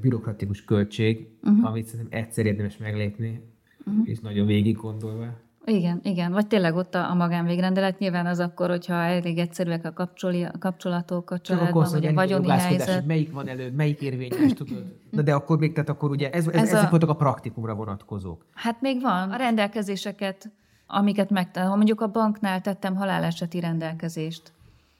bürokratikus 0.00 0.64
költség, 0.64 1.28
uh-huh. 1.42 1.66
amit 1.66 1.86
szerintem 1.86 2.20
egyszer 2.20 2.46
érdemes 2.46 2.76
meglépni, 2.76 3.40
uh-huh. 3.86 4.08
és 4.08 4.20
nagyon 4.20 4.46
végig 4.46 4.76
gondolva. 4.76 5.42
Igen, 5.66 6.00
igen. 6.02 6.32
Vagy 6.32 6.46
tényleg 6.46 6.74
ott 6.74 6.94
a, 6.94 7.10
a 7.10 7.14
magánvégrendelet 7.14 7.98
nyilván 7.98 8.26
az 8.26 8.38
akkor, 8.38 8.68
hogyha 8.68 8.94
elég 8.94 9.38
egyszerűek 9.38 9.84
a, 9.84 9.92
kapcsoli, 9.92 10.42
a 10.42 10.58
kapcsolatok 10.58 11.30
a 11.30 11.38
családban, 11.38 11.88
vagy 11.90 12.06
a 12.06 12.12
vagyoni 12.12 12.48
helyzet. 12.48 13.06
Melyik 13.06 13.32
van 13.32 13.48
előtt, 13.48 13.76
melyik 13.76 14.00
érvényes, 14.00 14.52
tudod? 14.52 14.84
Na 15.10 15.22
de 15.22 15.34
akkor 15.34 15.58
még, 15.58 15.72
tehát 15.72 15.88
akkor 15.88 16.10
ugye 16.10 16.30
ez, 16.30 16.46
ez, 16.46 16.54
ez 16.54 16.68
ezek 16.68 16.86
a, 16.86 16.90
voltak 16.90 17.08
a 17.08 17.14
praktikumra 17.14 17.74
vonatkozók. 17.74 18.44
Hát 18.54 18.80
még 18.80 19.00
van. 19.00 19.30
A 19.30 19.36
rendelkezéseket, 19.36 20.50
amiket 20.86 21.30
meg, 21.30 21.56
ha 21.56 21.76
mondjuk 21.76 22.00
a 22.00 22.06
banknál 22.10 22.60
tettem 22.60 22.96
haláleseti 22.96 23.60
rendelkezést, 23.60 24.52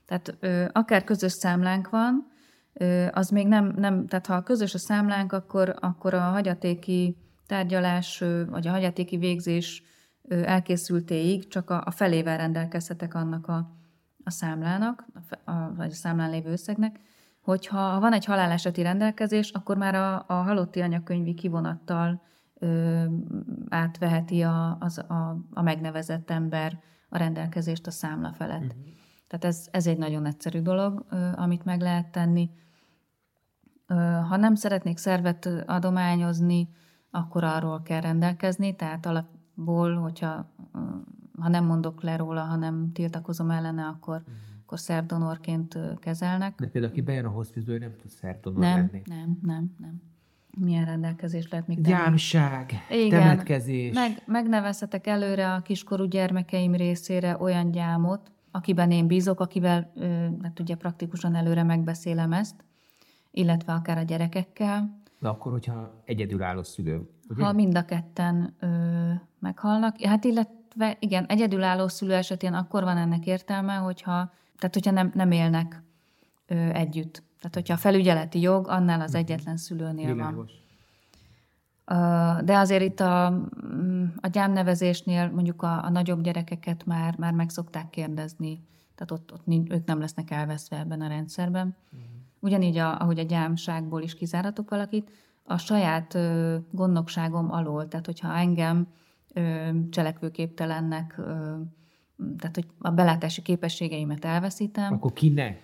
tehát 0.06 0.36
ö, 0.40 0.64
akár 0.72 1.04
közös 1.04 1.32
számlánk 1.32 1.90
van, 1.90 2.26
ö, 2.72 3.06
az 3.12 3.28
még 3.28 3.46
nem, 3.46 3.74
nem, 3.76 4.06
tehát 4.06 4.26
ha 4.26 4.42
közös 4.42 4.74
a 4.74 4.78
számlánk, 4.78 5.32
akkor, 5.32 5.74
akkor 5.80 6.14
a 6.14 6.20
hagyatéki 6.20 7.16
tárgyalás, 7.46 8.22
vagy 8.50 8.66
a 8.66 8.70
hagyatéki 8.70 9.16
végzés 9.16 9.82
elkészültéig 10.28 11.48
csak 11.48 11.70
a, 11.70 11.82
a 11.84 11.90
felével 11.90 12.36
rendelkezhetek 12.36 13.14
annak 13.14 13.48
a, 13.48 13.70
a 14.24 14.30
számlának, 14.30 15.06
a, 15.14 15.50
a, 15.50 15.74
vagy 15.76 15.90
a 15.90 15.94
számlán 15.94 16.30
lévő 16.30 16.50
összegnek, 16.50 17.00
hogyha 17.40 18.00
van 18.00 18.12
egy 18.12 18.24
haláleseti 18.24 18.82
rendelkezés, 18.82 19.50
akkor 19.50 19.76
már 19.76 19.94
a, 19.94 20.24
a 20.26 20.32
halotti 20.32 20.80
anyakönyvi 20.80 21.34
kivonattal 21.34 22.22
ö, 22.54 23.04
átveheti 23.68 24.42
a, 24.42 24.76
az, 24.80 24.98
a, 24.98 25.36
a 25.50 25.62
megnevezett 25.62 26.30
ember 26.30 26.78
a 27.08 27.18
rendelkezést 27.18 27.86
a 27.86 27.90
számla 27.90 28.32
felett. 28.32 28.62
Uh-huh. 28.62 28.84
Tehát 29.28 29.44
ez, 29.44 29.68
ez 29.70 29.86
egy 29.86 29.98
nagyon 29.98 30.26
egyszerű 30.26 30.60
dolog, 30.60 31.04
ö, 31.10 31.28
amit 31.34 31.64
meg 31.64 31.80
lehet 31.80 32.10
tenni. 32.10 32.50
Ö, 33.86 33.94
ha 34.28 34.36
nem 34.36 34.54
szeretnék 34.54 34.96
szervet 34.96 35.46
adományozni, 35.66 36.68
akkor 37.10 37.44
arról 37.44 37.82
kell 37.82 38.00
rendelkezni, 38.00 38.76
tehát 38.76 39.06
alap, 39.06 39.26
ból, 39.54 39.94
hogyha 39.94 40.52
ha 41.38 41.48
nem 41.48 41.64
mondok 41.64 42.02
le 42.02 42.16
róla, 42.16 42.40
hanem 42.40 42.92
tiltakozom 42.92 43.50
ellene, 43.50 43.86
akkor, 43.86 44.16
uh-huh. 44.16 44.34
akkor 44.64 44.78
szerdonorként 44.78 45.78
kezelnek. 45.98 46.58
De 46.58 46.66
például, 46.66 46.92
aki 46.92 47.00
bejön 47.00 47.24
a 47.24 47.28
hospice 47.28 47.78
nem 47.78 47.96
tud 47.96 48.10
szerdonor 48.10 48.60
nem, 48.60 48.76
lenni. 48.76 49.02
Nem, 49.04 49.38
nem, 49.42 49.74
nem. 49.78 50.02
Milyen 50.58 50.84
rendelkezés 50.84 51.48
lehet 51.48 51.66
még 51.66 51.80
Gyámság, 51.80 52.72
Igen, 52.90 53.20
temetkezés. 53.20 53.94
Meg, 53.94 54.22
megnevezhetek 54.26 55.06
előre 55.06 55.52
a 55.52 55.62
kiskorú 55.62 56.04
gyermekeim 56.04 56.74
részére 56.74 57.36
olyan 57.38 57.70
gyámot, 57.70 58.32
akiben 58.50 58.90
én 58.90 59.06
bízok, 59.06 59.40
akivel 59.40 59.92
hát 60.42 60.60
ugye 60.60 60.74
praktikusan 60.74 61.34
előre 61.34 61.62
megbeszélem 61.62 62.32
ezt, 62.32 62.64
illetve 63.30 63.72
akár 63.72 63.98
a 63.98 64.02
gyerekekkel. 64.02 65.02
De 65.18 65.28
akkor, 65.28 65.52
hogyha 65.52 66.02
egyedülálló 66.04 66.62
szülő 66.62 67.08
Ugye? 67.28 67.44
Ha 67.44 67.52
mind 67.52 67.76
a 67.76 67.84
ketten 67.84 68.54
ö, 68.60 68.66
meghalnak. 69.44 70.00
Hát 70.00 70.24
illetve 70.24 70.96
igen, 70.98 71.26
egyedülálló 71.26 71.88
szülő 71.88 72.14
esetén 72.14 72.52
akkor 72.52 72.82
van 72.82 72.96
ennek 72.96 73.26
értelme, 73.26 73.74
hogyha, 73.74 74.32
tehát 74.58 74.74
hogyha 74.74 74.90
nem, 74.90 75.12
nem 75.14 75.30
élnek 75.30 75.82
ö, 76.46 76.54
együtt. 76.54 77.22
Tehát 77.38 77.54
hogyha 77.54 77.74
a 77.74 77.76
felügyeleti 77.76 78.40
jog 78.40 78.68
annál 78.68 79.00
az 79.00 79.10
mhm. 79.10 79.20
egyetlen 79.20 79.56
szülőnél 79.56 80.12
Világos. 80.12 80.50
van. 81.84 82.44
De 82.44 82.58
azért 82.58 82.82
itt 82.82 83.00
a, 83.00 83.26
a 84.20 84.26
gyámnevezésnél 84.32 85.30
mondjuk 85.30 85.62
a, 85.62 85.84
a 85.84 85.90
nagyobb 85.90 86.20
gyerekeket 86.20 86.86
már, 86.86 87.18
már 87.18 87.32
meg 87.32 87.50
szokták 87.50 87.90
kérdezni, 87.90 88.64
tehát 88.94 89.10
ott, 89.10 89.32
ott 89.32 89.72
ők 89.72 89.84
nem 89.84 89.98
lesznek 89.98 90.30
elveszve 90.30 90.78
ebben 90.78 91.00
a 91.00 91.08
rendszerben. 91.08 91.76
Mhm. 91.90 92.02
Ugyanígy, 92.40 92.76
a, 92.76 93.00
ahogy 93.00 93.18
a 93.18 93.22
gyámságból 93.22 94.02
is 94.02 94.14
kizáratok 94.14 94.70
valakit, 94.70 95.10
a 95.44 95.58
saját 95.58 96.14
ö, 96.14 96.56
gondnokságom 96.70 97.52
alól. 97.52 97.88
Tehát, 97.88 98.06
hogyha 98.06 98.34
engem 98.34 98.86
cselekvőképtelennek, 99.90 101.14
tehát, 102.38 102.54
hogy 102.54 102.66
a 102.78 102.90
belátási 102.90 103.42
képességeimet 103.42 104.24
elveszítem. 104.24 104.92
Akkor 104.92 105.12
kinek? 105.12 105.60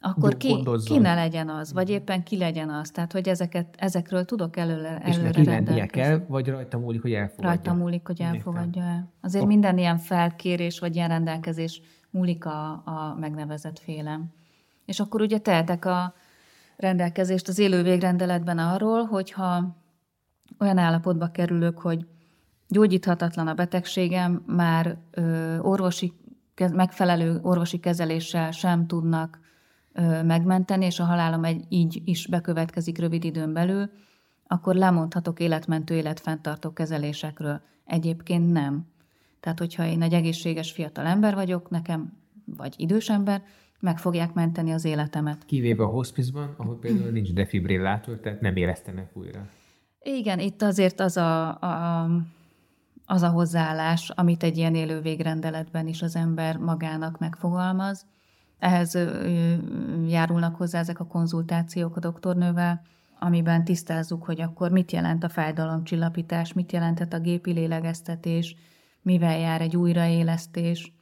akkor 0.00 0.36
ki, 0.36 0.64
ki 0.84 0.98
ne 0.98 1.14
legyen 1.14 1.48
az, 1.48 1.72
vagy 1.72 1.90
éppen 1.90 2.22
ki 2.22 2.36
legyen 2.36 2.70
az. 2.70 2.90
Tehát, 2.90 3.12
hogy 3.12 3.28
ezeket, 3.28 3.74
ezekről 3.78 4.24
tudok 4.24 4.56
előre, 4.56 4.88
előre 4.88 5.08
És 5.08 5.16
neki 5.16 5.44
lennie 5.44 5.86
kell, 5.86 6.24
vagy 6.28 6.48
rajta 6.48 6.78
múlik, 6.78 7.02
hogy 7.02 7.12
elfogadja? 7.12 7.48
Rajta 7.48 7.74
múlik, 7.74 8.06
hogy 8.06 8.20
elfogadja 8.20 8.82
el. 8.82 9.12
Azért 9.20 9.42
oh. 9.42 9.48
minden 9.48 9.78
ilyen 9.78 9.98
felkérés, 9.98 10.78
vagy 10.78 10.94
ilyen 10.94 11.08
rendelkezés 11.08 11.80
múlik 12.10 12.44
a, 12.44 12.70
a 12.70 13.16
megnevezett 13.20 13.78
félem. 13.78 14.32
És 14.84 15.00
akkor 15.00 15.20
ugye 15.20 15.38
tehetek 15.38 15.84
a 15.84 16.14
rendelkezést 16.76 17.48
az 17.48 17.58
élő 17.58 17.82
végrendeletben 17.82 18.58
arról, 18.58 19.04
hogyha 19.04 19.76
olyan 20.58 20.78
állapotba 20.78 21.30
kerülök, 21.30 21.78
hogy 21.78 22.06
gyógyíthatatlan 22.68 23.46
a 23.46 23.54
betegségem, 23.54 24.42
már 24.46 24.96
ö, 25.10 25.58
orvosi, 25.58 26.12
megfelelő 26.72 27.38
orvosi 27.42 27.78
kezeléssel 27.78 28.50
sem 28.50 28.86
tudnak 28.86 29.40
ö, 29.92 30.22
megmenteni, 30.22 30.84
és 30.84 31.00
a 31.00 31.04
halálom 31.04 31.44
egy 31.44 31.64
így 31.68 32.02
is 32.04 32.26
bekövetkezik 32.26 32.98
rövid 32.98 33.24
időn 33.24 33.52
belül, 33.52 33.90
akkor 34.46 34.74
lemondhatok 34.74 35.40
életmentő, 35.40 35.94
életfenntartó 35.94 36.72
kezelésekről. 36.72 37.60
Egyébként 37.84 38.52
nem. 38.52 38.86
Tehát, 39.40 39.58
hogyha 39.58 39.86
én 39.86 40.02
egy 40.02 40.12
egészséges 40.12 40.72
fiatal 40.72 41.06
ember 41.06 41.34
vagyok, 41.34 41.70
nekem, 41.70 42.12
vagy 42.56 42.74
idős 42.76 43.08
ember, 43.10 43.42
meg 43.80 43.98
fogják 43.98 44.32
menteni 44.32 44.72
az 44.72 44.84
életemet. 44.84 45.44
Kivéve 45.44 45.82
a 45.82 45.86
hospice-ban, 45.86 46.54
ahol 46.56 46.78
például 46.78 47.10
nincs 47.10 47.32
defibrillátor, 47.32 48.16
tehát 48.16 48.40
nem 48.40 48.56
éreztenek 48.56 49.16
újra. 49.16 49.48
Igen, 50.02 50.38
itt 50.38 50.62
azért 50.62 51.00
az 51.00 51.16
a, 51.16 51.60
a, 51.60 52.08
az 53.06 53.22
a 53.22 53.28
hozzáállás, 53.28 54.10
amit 54.14 54.42
egy 54.42 54.56
ilyen 54.56 54.74
élő 54.74 55.00
végrendeletben 55.00 55.86
is 55.86 56.02
az 56.02 56.16
ember 56.16 56.56
magának 56.56 57.18
megfogalmaz. 57.18 58.06
Ehhez 58.58 58.98
járulnak 60.06 60.56
hozzá 60.56 60.78
ezek 60.78 61.00
a 61.00 61.06
konzultációk 61.06 61.96
a 61.96 62.00
doktornővel, 62.00 62.82
amiben 63.18 63.64
tisztázzuk, 63.64 64.24
hogy 64.24 64.40
akkor 64.40 64.70
mit 64.70 64.92
jelent 64.92 65.24
a 65.24 65.28
fájdalomcsillapítás, 65.28 66.52
mit 66.52 66.72
jelentett 66.72 67.12
a 67.12 67.20
gépi 67.20 67.52
lélegeztetés, 67.52 68.56
mivel 69.02 69.38
jár 69.38 69.60
egy 69.60 69.76
újraélesztés, 69.76 70.92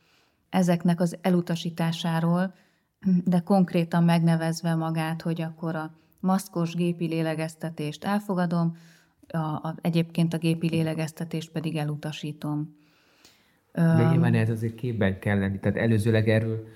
ezeknek 0.51 1.01
az 1.01 1.17
elutasításáról, 1.21 2.55
de 3.25 3.41
konkrétan 3.41 4.05
megnevezve 4.05 4.75
magát, 4.75 5.23
hogy 5.23 5.41
akkor 5.41 5.77
a 5.77 5.91
maszkos 6.21 6.75
gépi 6.75 7.07
lélegeztetést 7.07 8.05
elfogadom, 8.05 8.77
a, 9.29 9.39
a, 9.39 9.75
egyébként 9.81 10.35
a 10.35 10.39
gépi 10.39 10.69
lélegeztetést 10.69 11.51
pedig 11.51 11.77
elutasítom. 11.77 12.77
De 13.73 14.09
nyilván 14.11 14.35
ez 14.35 14.51
azért 14.51 14.75
képben 14.75 15.19
kell 15.19 15.39
lenni, 15.39 15.59
tehát 15.59 15.79
előzőleg 15.79 16.29
erről 16.29 16.67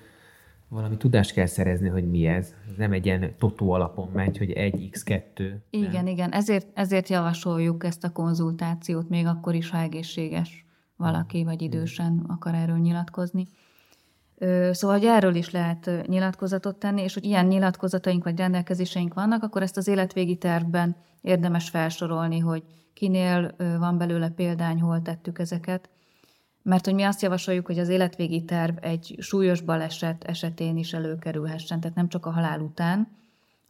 valami 0.67 0.97
tudást 0.97 1.33
kell 1.33 1.45
szerezni, 1.45 1.87
hogy 1.87 2.09
mi 2.09 2.25
ez. 2.25 2.53
Ez 2.69 2.75
nem 2.77 2.91
egy 2.91 3.05
ilyen 3.05 3.35
totó 3.37 3.71
alapon 3.71 4.09
megy, 4.13 4.37
hogy 4.37 4.53
1x2. 4.55 5.53
Igen, 5.69 5.91
nem? 5.91 6.07
igen. 6.07 6.31
Ezért, 6.31 6.67
ezért 6.73 7.09
javasoljuk 7.09 7.83
ezt 7.83 8.03
a 8.03 8.11
konzultációt, 8.11 9.09
még 9.09 9.25
akkor 9.25 9.55
is, 9.55 9.69
ha 9.69 9.77
egészséges 9.77 10.65
valaki, 10.95 11.43
vagy 11.43 11.61
idősen 11.61 12.23
akar 12.27 12.53
erről 12.53 12.77
nyilatkozni. 12.77 13.47
Szóval, 14.71 14.97
hogy 14.97 15.05
erről 15.05 15.35
is 15.35 15.51
lehet 15.51 15.89
nyilatkozatot 16.07 16.77
tenni, 16.77 17.01
és 17.01 17.13
hogy 17.13 17.25
ilyen 17.25 17.45
nyilatkozataink 17.45 18.23
vagy 18.23 18.37
rendelkezéseink 18.37 19.13
vannak, 19.13 19.43
akkor 19.43 19.61
ezt 19.61 19.77
az 19.77 19.87
életvégi 19.87 20.35
tervben 20.35 20.95
érdemes 21.21 21.69
felsorolni, 21.69 22.39
hogy 22.39 22.63
kinél 22.93 23.55
van 23.57 23.97
belőle 23.97 24.29
példány, 24.29 24.81
hol 24.81 25.01
tettük 25.01 25.39
ezeket. 25.39 25.89
Mert 26.63 26.85
hogy 26.85 26.93
mi 26.93 27.03
azt 27.03 27.21
javasoljuk, 27.21 27.65
hogy 27.65 27.79
az 27.79 27.89
életvégi 27.89 28.45
terv 28.45 28.77
egy 28.81 29.15
súlyos 29.19 29.61
baleset 29.61 30.23
esetén 30.23 30.77
is 30.77 30.93
előkerülhessen, 30.93 31.79
tehát 31.79 31.95
nem 31.95 32.07
csak 32.07 32.25
a 32.25 32.31
halál 32.31 32.59
után, 32.59 33.07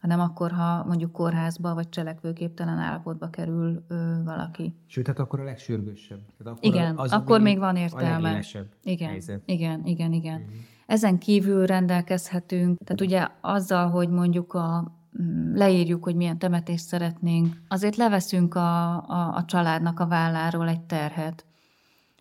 hanem 0.00 0.20
akkor, 0.20 0.50
ha 0.50 0.84
mondjuk 0.84 1.12
kórházba 1.12 1.74
vagy 1.74 1.88
cselekvőképtelen 1.88 2.78
állapotba 2.78 3.30
kerül 3.30 3.84
ö, 3.88 4.22
valaki. 4.24 4.74
Sőt, 4.86 5.06
hát 5.06 5.18
akkor 5.18 5.40
a 5.40 5.44
legsürgősebb. 5.44 6.18
Tehát 6.38 6.58
akkor 6.58 6.74
igen, 6.74 6.96
az 6.96 7.12
akkor 7.12 7.40
még 7.40 7.58
van 7.58 7.76
értelme. 7.76 8.30
A 8.30 8.58
igen, 8.82 9.08
helyzet. 9.08 9.42
igen, 9.44 9.80
igen, 9.84 10.12
igen. 10.12 10.40
Uh-huh. 10.40 10.54
Ezen 10.86 11.18
kívül 11.18 11.66
rendelkezhetünk, 11.66 12.78
tehát 12.84 13.00
ugye 13.00 13.28
azzal, 13.40 13.88
hogy 13.88 14.08
mondjuk 14.08 14.54
a 14.54 14.92
mm, 15.22 15.54
leírjuk, 15.54 16.04
hogy 16.04 16.14
milyen 16.14 16.38
temetést 16.38 16.84
szeretnénk, 16.84 17.56
azért 17.68 17.96
leveszünk 17.96 18.54
a, 18.54 18.96
a, 18.96 19.34
a 19.34 19.44
családnak 19.44 20.00
a 20.00 20.06
válláról 20.06 20.68
egy 20.68 20.80
terhet 20.80 21.44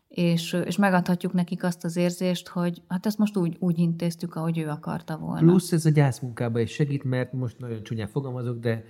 és, 0.10 0.54
és 0.66 0.78
megadhatjuk 0.78 1.34
nekik 1.34 1.64
azt 1.64 1.84
az 1.84 1.96
érzést, 1.96 2.48
hogy 2.48 2.82
hát 2.88 3.06
ezt 3.06 3.18
most 3.18 3.38
úgy, 3.38 3.56
úgy 3.60 3.80
intéztük, 3.80 4.36
ahogy 4.36 4.58
ő 4.58 4.68
akarta 4.68 5.18
volna. 5.18 5.40
Plusz 5.40 5.72
ez 5.72 5.86
a 5.86 5.90
gyászmunkában 5.90 6.62
is 6.62 6.72
segít, 6.72 7.04
mert 7.04 7.34
most 7.34 7.60
nagyon 7.60 7.84
csúnyán 7.84 8.08
fogalmazok, 8.08 8.60
de 8.60 8.84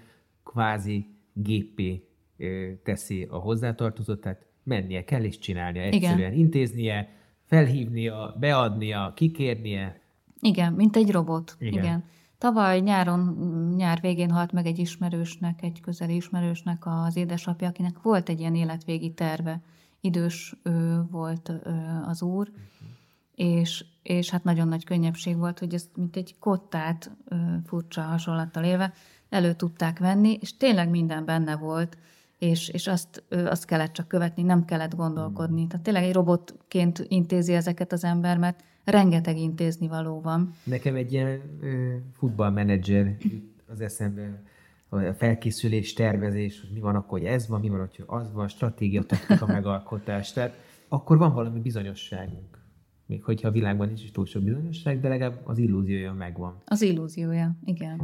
kvázi 0.43 1.07
gépé 1.33 2.03
teszi 2.83 3.27
a 3.29 3.37
hozzátartozót, 3.37 4.21
tehát 4.21 4.45
mennie 4.63 5.03
kell 5.03 5.23
és 5.23 5.37
csinálnia, 5.37 5.81
egyszerűen 5.81 6.17
Igen. 6.17 6.33
intéznie, 6.33 7.09
felhívnia, 7.45 8.35
beadnia, 8.39 9.13
kikérnie. 9.15 10.01
Igen, 10.39 10.73
mint 10.73 10.95
egy 10.95 11.11
robot. 11.11 11.55
Igen. 11.59 11.83
Igen. 11.83 12.03
Tavaly 12.37 12.79
nyáron, 12.79 13.19
nyár 13.75 13.99
végén 14.01 14.31
halt 14.31 14.51
meg 14.51 14.65
egy 14.65 14.79
ismerősnek, 14.79 15.63
egy 15.63 15.81
közeli 15.81 16.15
ismerősnek 16.15 16.83
az 16.85 17.15
édesapja, 17.15 17.67
akinek 17.67 18.01
volt 18.01 18.29
egy 18.29 18.39
ilyen 18.39 18.55
életvégi 18.55 19.13
terve 19.13 19.61
idős 20.01 20.55
ő, 20.63 21.01
volt 21.11 21.49
ő, 21.49 21.61
az 22.05 22.21
úr, 22.21 22.47
uh-huh. 22.47 23.59
és, 23.59 23.85
és 24.03 24.29
hát 24.29 24.43
nagyon 24.43 24.67
nagy 24.67 24.85
könnyebbség 24.85 25.37
volt, 25.37 25.59
hogy 25.59 25.73
ezt 25.73 25.89
mint 25.95 26.15
egy 26.15 26.35
kottát 26.39 27.11
ő, 27.29 27.35
furcsa 27.65 28.01
hasonlattal 28.01 28.63
élve 28.63 28.93
elő 29.29 29.53
tudták 29.53 29.99
venni, 29.99 30.37
és 30.41 30.57
tényleg 30.57 30.89
minden 30.89 31.25
benne 31.25 31.55
volt, 31.55 31.97
és, 32.37 32.69
és 32.69 32.87
azt, 32.87 33.23
azt 33.29 33.65
kellett 33.65 33.91
csak 33.91 34.07
követni, 34.07 34.43
nem 34.43 34.65
kellett 34.65 34.95
gondolkodni. 34.95 35.67
Tehát 35.67 35.83
tényleg 35.83 36.03
egy 36.03 36.13
robotként 36.13 37.05
intézi 37.07 37.53
ezeket 37.53 37.91
az 37.91 38.03
ember, 38.03 38.37
mert 38.37 38.63
rengeteg 38.83 39.37
intézni 39.37 39.87
való 39.87 40.21
van. 40.21 40.53
Nekem 40.63 40.95
egy 40.95 41.13
ilyen 41.13 41.41
futballmenedzser 42.17 43.17
az 43.67 43.81
eszembe, 43.81 44.43
a 44.89 45.13
felkészülés, 45.13 45.93
tervezés, 45.93 46.61
hogy 46.61 46.69
mi 46.73 46.79
van 46.79 46.95
akkor, 46.95 47.19
hogy 47.19 47.27
ez 47.27 47.47
van, 47.47 47.59
mi 47.59 47.69
van, 47.69 47.79
hogy 47.79 48.03
az 48.05 48.33
van, 48.33 48.47
stratégia, 48.47 49.03
taktika, 49.03 49.45
megalkotás. 49.57 50.33
Tehát 50.33 50.53
akkor 50.87 51.17
van 51.17 51.33
valami 51.33 51.59
bizonyosságunk. 51.59 52.57
Még 53.05 53.23
hogyha 53.23 53.47
a 53.47 53.51
világban 53.51 53.87
nincs 53.87 54.03
is 54.03 54.11
túl 54.11 54.25
sok 54.25 54.43
bizonyosság, 54.43 54.99
de 54.99 55.07
legalább 55.07 55.41
az 55.43 55.57
illúziója 55.57 56.13
megvan. 56.13 56.61
Az 56.65 56.81
illúziója, 56.81 57.55
igen. 57.65 57.97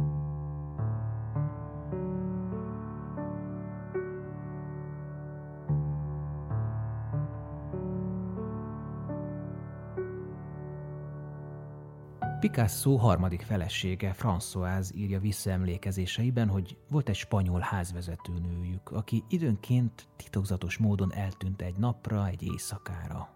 Picasso 12.40 12.96
harmadik 12.96 13.42
felesége, 13.42 14.14
Françoise 14.18 14.94
írja 14.94 15.20
visszaemlékezéseiben, 15.20 16.48
hogy 16.48 16.76
volt 16.88 17.08
egy 17.08 17.14
spanyol 17.14 17.60
házvezető 17.60 18.32
nőjük, 18.32 18.90
aki 18.90 19.24
időnként 19.28 20.08
titokzatos 20.16 20.76
módon 20.76 21.14
eltűnt 21.14 21.62
egy 21.62 21.76
napra, 21.76 22.26
egy 22.26 22.42
éjszakára. 22.42 23.28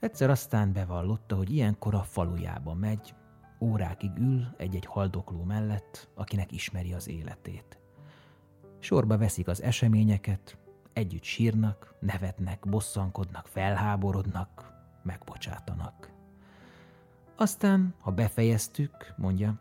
Egyszer 0.00 0.30
aztán 0.30 0.72
bevallotta, 0.72 1.36
hogy 1.36 1.50
ilyenkor 1.50 1.94
a 1.94 2.02
falujába 2.02 2.74
megy, 2.74 3.14
órákig 3.60 4.10
ül 4.18 4.54
egy-egy 4.56 4.86
haldokló 4.86 5.42
mellett, 5.42 6.08
akinek 6.14 6.52
ismeri 6.52 6.92
az 6.92 7.08
életét. 7.08 7.78
Sorba 8.78 9.18
veszik 9.18 9.48
az 9.48 9.62
eseményeket, 9.62 10.58
együtt 10.92 11.22
sírnak, 11.22 11.94
nevetnek, 12.00 12.68
bosszankodnak, 12.68 13.46
felháborodnak, 13.46 14.72
megbocsátanak. 15.02 16.13
Aztán, 17.36 17.94
ha 18.00 18.10
befejeztük, 18.10 19.14
mondja, 19.16 19.60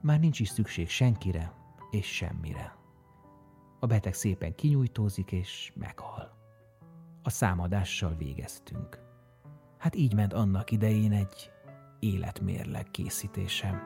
már 0.00 0.20
nincs 0.20 0.40
is 0.40 0.48
szükség 0.48 0.88
senkire 0.88 1.52
és 1.90 2.06
semmire. 2.06 2.76
A 3.78 3.86
beteg 3.86 4.14
szépen 4.14 4.54
kinyújtózik 4.54 5.32
és 5.32 5.72
meghal. 5.74 6.36
A 7.22 7.30
számadással 7.30 8.14
végeztünk. 8.16 8.98
Hát 9.78 9.94
így 9.94 10.14
ment 10.14 10.32
annak 10.32 10.70
idején 10.70 11.12
egy 11.12 11.50
életmérleg 11.98 12.90
készítése. 12.90 13.82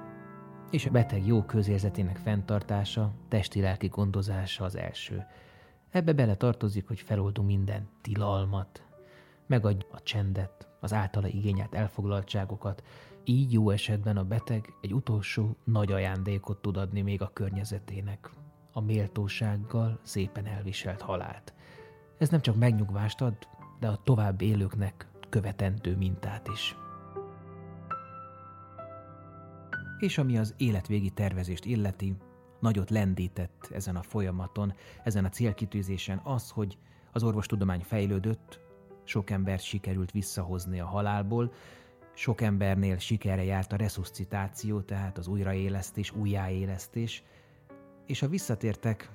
És 0.71 0.87
a 0.87 0.91
beteg 0.91 1.27
jó 1.27 1.43
közérzetének 1.43 2.17
fenntartása, 2.17 3.13
testi-lelki 3.29 3.87
gondozása 3.87 4.65
az 4.65 4.77
első. 4.77 5.27
Ebbe 5.91 6.13
bele 6.13 6.35
tartozik, 6.35 6.87
hogy 6.87 7.01
feloldunk 7.01 7.49
minden 7.49 7.89
tilalmat, 8.01 8.87
megadj 9.47 9.87
a 9.91 10.03
csendet, 10.03 10.69
az 10.81 10.93
általa 10.93 11.29
igényelt 11.29 11.75
elfoglaltságokat, 11.75 12.83
így 13.25 13.53
jó 13.53 13.71
esetben 13.71 14.17
a 14.17 14.25
beteg 14.25 14.75
egy 14.81 14.95
utolsó 14.95 15.57
nagy 15.65 15.93
ajándékot 15.93 16.63
tud 16.63 16.77
adni 16.77 17.01
még 17.01 17.23
a 17.23 17.31
környezetének, 17.33 18.31
a 18.73 18.81
méltósággal 18.81 20.01
szépen 20.03 20.47
elviselt 20.47 21.01
halált. 21.01 21.55
Ez 22.19 22.29
nem 22.29 22.41
csak 22.41 22.57
megnyugvást 22.57 23.21
ad, 23.21 23.35
de 23.81 23.89
a 23.89 24.01
tovább 24.05 24.41
élőknek 24.41 25.09
követendő 25.29 25.97
mintát 25.97 26.49
is. 26.49 26.77
És 29.99 30.19
ami 30.19 30.39
az 30.39 30.55
életvégi 30.57 31.11
tervezést 31.11 31.65
illeti, 31.65 32.17
nagyot 32.61 32.91
lendített 32.91 33.69
ezen 33.73 33.97
a 33.97 34.03
folyamaton, 34.03 34.75
ezen 35.03 35.25
a 35.25 35.29
célkitűzésen 35.29 36.21
az, 36.25 36.51
hogy 36.51 36.79
az 37.13 37.23
orvostudomány 37.23 37.81
fejlődött, 37.81 38.61
sok 39.05 39.31
embert 39.31 39.63
sikerült 39.63 40.11
visszahozni 40.11 40.81
a 40.81 40.87
halálból, 40.87 41.53
sok 42.15 42.41
embernél 42.41 42.99
sikerre 42.99 43.45
járt 43.45 43.73
a 43.73 43.77
resuscitáció, 43.77 44.81
tehát 44.81 45.19
az 45.19 45.27
újraélesztés, 45.27 46.11
újjáélesztés, 46.11 47.23
és 48.07 48.23
a 48.23 48.29
visszatértek 48.29 49.11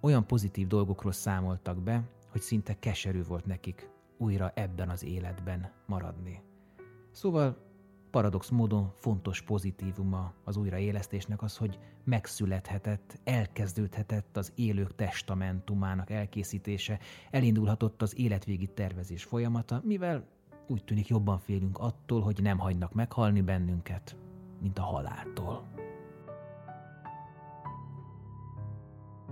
olyan 0.00 0.26
pozitív 0.26 0.66
dolgokról 0.66 1.12
számoltak 1.12 1.82
be, 1.82 2.02
hogy 2.30 2.40
szinte 2.40 2.78
keserű 2.78 3.22
volt 3.22 3.46
nekik 3.46 3.90
újra 4.16 4.52
ebben 4.54 4.88
az 4.88 5.04
életben 5.04 5.72
maradni. 5.86 6.42
Szóval 7.10 7.56
paradox 8.10 8.48
módon 8.48 8.92
fontos 8.96 9.42
pozitívuma 9.42 10.32
az 10.44 10.56
újraélesztésnek 10.56 11.42
az, 11.42 11.56
hogy 11.56 11.78
megszülethetett, 12.04 13.20
elkezdődhetett 13.24 14.36
az 14.36 14.52
élők 14.54 14.94
testamentumának 14.94 16.10
elkészítése, 16.10 16.98
elindulhatott 17.30 18.02
az 18.02 18.18
életvégi 18.18 18.66
tervezés 18.66 19.24
folyamata, 19.24 19.80
mivel 19.84 20.26
úgy 20.72 20.84
tűnik 20.84 21.08
jobban 21.08 21.38
félünk 21.38 21.78
attól, 21.78 22.20
hogy 22.20 22.38
nem 22.42 22.58
hagynak 22.58 22.92
meghalni 22.94 23.40
bennünket, 23.40 24.16
mint 24.60 24.78
a 24.78 24.82
haláltól. 24.82 25.62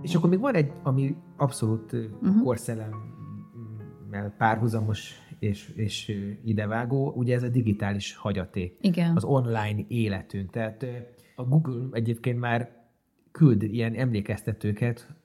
És 0.01 0.15
akkor 0.15 0.29
még 0.29 0.39
van 0.39 0.55
egy, 0.55 0.71
ami 0.83 1.15
abszolút 1.37 1.93
uh-huh. 1.93 2.43
korszellemmel 2.43 4.33
párhuzamos 4.37 5.13
és, 5.39 5.69
és 5.75 6.17
idevágó, 6.43 7.11
ugye 7.15 7.35
ez 7.35 7.43
a 7.43 7.49
digitális 7.49 8.15
hagyaték. 8.15 8.77
Igen. 8.81 9.15
Az 9.15 9.23
online 9.23 9.85
életünk. 9.87 10.49
Tehát 10.49 10.85
a 11.35 11.43
Google 11.43 11.87
egyébként 11.91 12.39
már 12.39 12.85
küld 13.31 13.63
ilyen 13.63 13.93
emlékeztetőket, 13.93 15.15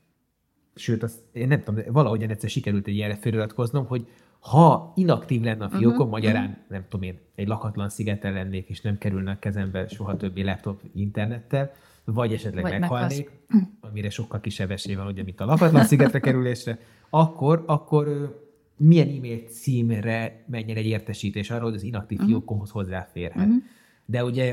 sőt, 0.74 1.02
azt, 1.02 1.20
én 1.32 1.48
nem 1.48 1.62
tudom, 1.62 1.93
valahogy 1.93 2.22
egyszer 2.22 2.51
sikerült 2.51 2.86
egy 2.86 2.94
ilyenre 2.94 3.16
feliratkoznom, 3.16 3.86
hogy 3.86 4.09
ha 4.40 4.92
inaktív 4.96 5.42
lenne 5.42 5.64
a 5.64 5.68
fiókom, 5.68 5.90
uh-huh. 5.90 6.10
magyarán, 6.10 6.44
uh-huh. 6.44 6.64
nem 6.68 6.84
tudom 6.88 7.06
én, 7.06 7.18
egy 7.34 7.48
lakatlan 7.48 7.88
szigeten 7.88 8.32
lennék, 8.32 8.68
és 8.68 8.80
nem 8.80 8.98
kerülne 8.98 9.30
a 9.30 9.38
kezembe 9.38 9.88
soha 9.88 10.16
többi 10.16 10.42
laptop 10.42 10.80
internettel, 10.94 11.72
vagy 12.04 12.32
esetleg 12.32 12.62
vagy 12.62 12.78
meghalnék, 12.78 13.30
meghalsz. 13.48 13.72
amire 13.90 14.10
sokkal 14.10 14.40
kisebb 14.40 14.70
esély 14.70 14.94
van, 14.94 15.06
ugye, 15.06 15.22
mint 15.22 15.40
a 15.40 15.44
lakatlan 15.44 15.84
szigetre 15.84 16.20
kerülésre, 16.20 16.78
akkor, 17.10 17.62
akkor 17.66 18.34
milyen 18.76 19.08
e-mail 19.08 19.38
címre 19.38 20.44
menjen 20.46 20.76
egy 20.76 20.86
értesítés 20.86 21.50
arról, 21.50 21.68
hogy 21.68 21.74
az 21.74 21.82
inaktív 21.82 22.18
uh-huh. 22.18 22.32
fiókomhoz 22.32 22.70
hozzáférhet. 22.70 23.46
Uh-huh. 23.46 23.62
De 24.04 24.24
ugye, 24.24 24.44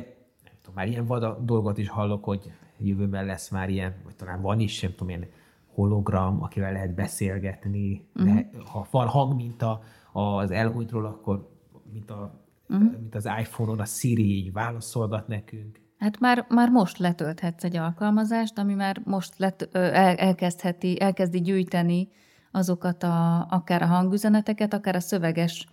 nem 0.43 0.53
tudom, 0.61 0.75
már 0.75 0.87
ilyen 0.87 1.05
vada 1.05 1.39
dolgot 1.43 1.77
is 1.77 1.89
hallok, 1.89 2.23
hogy 2.23 2.51
jövőben 2.77 3.25
lesz 3.25 3.49
már 3.49 3.69
ilyen, 3.69 3.95
vagy 4.03 4.15
talán 4.15 4.41
van 4.41 4.59
is, 4.59 4.81
nem 4.81 4.91
tudom, 4.91 5.09
ilyen 5.09 5.25
hologram, 5.73 6.43
akivel 6.43 6.71
lehet 6.71 6.95
beszélgetni, 6.95 8.07
uh-huh. 8.15 8.35
de 8.35 8.49
ha 8.71 8.87
van 8.91 9.07
hangminta 9.07 9.81
az 10.13 10.51
elhújtról, 10.51 11.05
akkor 11.05 11.49
mint, 11.91 12.11
a, 12.11 12.43
uh-huh. 12.69 12.91
mint 12.99 13.15
az 13.15 13.25
iPhone-on 13.39 13.79
a 13.79 13.85
Siri 13.85 14.35
így 14.35 14.51
válaszolgat 14.51 15.27
nekünk. 15.27 15.81
Hát 15.97 16.19
már, 16.19 16.45
már 16.49 16.69
most 16.69 16.97
letölthetsz 16.97 17.63
egy 17.63 17.75
alkalmazást, 17.75 18.57
ami 18.57 18.73
már 18.73 19.01
most 19.03 19.37
let, 19.37 19.69
el, 19.75 20.15
elkezdheti, 20.15 21.01
elkezdi 21.01 21.41
gyűjteni 21.41 22.09
azokat 22.51 23.03
a, 23.03 23.45
akár 23.49 23.81
a 23.81 23.85
hangüzeneteket, 23.85 24.73
akár 24.73 24.95
a 24.95 24.99
szöveges 24.99 25.67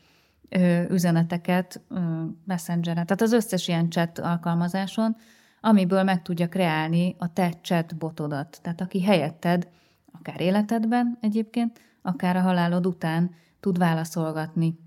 ö, 0.48 0.82
üzeneteket 0.90 1.80
ö, 1.88 2.00
Messengeren, 2.44 3.06
tehát 3.06 3.22
az 3.22 3.32
összes 3.32 3.68
ilyen 3.68 3.90
chat 3.90 4.18
alkalmazáson, 4.18 5.16
amiből 5.60 6.02
meg 6.02 6.22
tudja 6.22 6.48
kreálni 6.48 7.14
a 7.18 7.32
te 7.32 7.52
chatbotodat. 7.60 8.58
Tehát 8.62 8.80
aki 8.80 9.02
helyetted, 9.02 9.68
akár 10.12 10.40
életedben 10.40 11.18
egyébként, 11.20 11.80
akár 12.02 12.36
a 12.36 12.40
halálod 12.40 12.86
után 12.86 13.34
tud 13.60 13.78
válaszolgatni. 13.78 14.78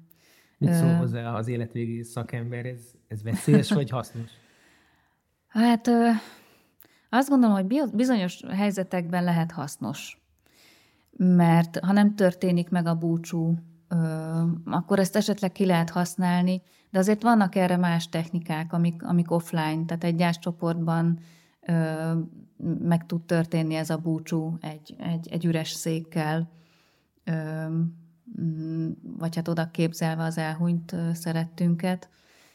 Mit 0.58 0.74
szól 0.74 0.94
hozzá 0.94 1.34
az 1.34 1.48
életvégi 1.48 2.04
szakember? 2.04 2.66
Ez, 2.66 2.82
ez 3.08 3.24
veszélyes 3.24 3.72
vagy 3.72 3.90
hasznos? 3.90 4.32
Hát 5.48 5.90
azt 7.10 7.30
gondolom, 7.30 7.56
hogy 7.56 7.90
bizonyos 7.94 8.44
helyzetekben 8.50 9.24
lehet 9.24 9.52
hasznos. 9.52 10.22
Mert 11.18 11.80
ha 11.80 11.92
nem 11.92 12.16
történik 12.16 12.70
meg 12.70 12.86
a 12.86 12.96
búcsú, 12.96 13.58
akkor 14.66 15.00
ezt 15.00 15.16
esetleg 15.16 15.52
ki 15.52 15.66
lehet 15.66 15.90
használni, 15.90 16.62
de 16.90 17.00
azért 17.00 17.22
vannak 17.22 17.56
erre 17.56 17.78
más 17.78 18.10
technikák, 18.10 18.74
amik, 18.74 19.04
amik 19.04 19.32
offline, 19.32 19.86
tehát 19.86 20.04
egy 20.04 20.16
gyáscsoportban 20.16 21.20
meg 22.80 23.06
tud 23.06 23.22
történni 23.22 23.76
ez 23.76 23.90
a 23.90 23.98
búcsú 23.98 24.58
egy, 24.62 24.96
egy, 24.98 25.28
egy 25.32 25.46
üres 25.46 25.70
székkel, 25.70 26.52
mm, 27.32 28.92
vagy 29.18 29.36
hát 29.36 29.48
oda 29.48 29.72
képzelve 29.72 30.24
az 30.24 30.38
elhunyt 30.38 30.96
szerettünket. 31.14 32.10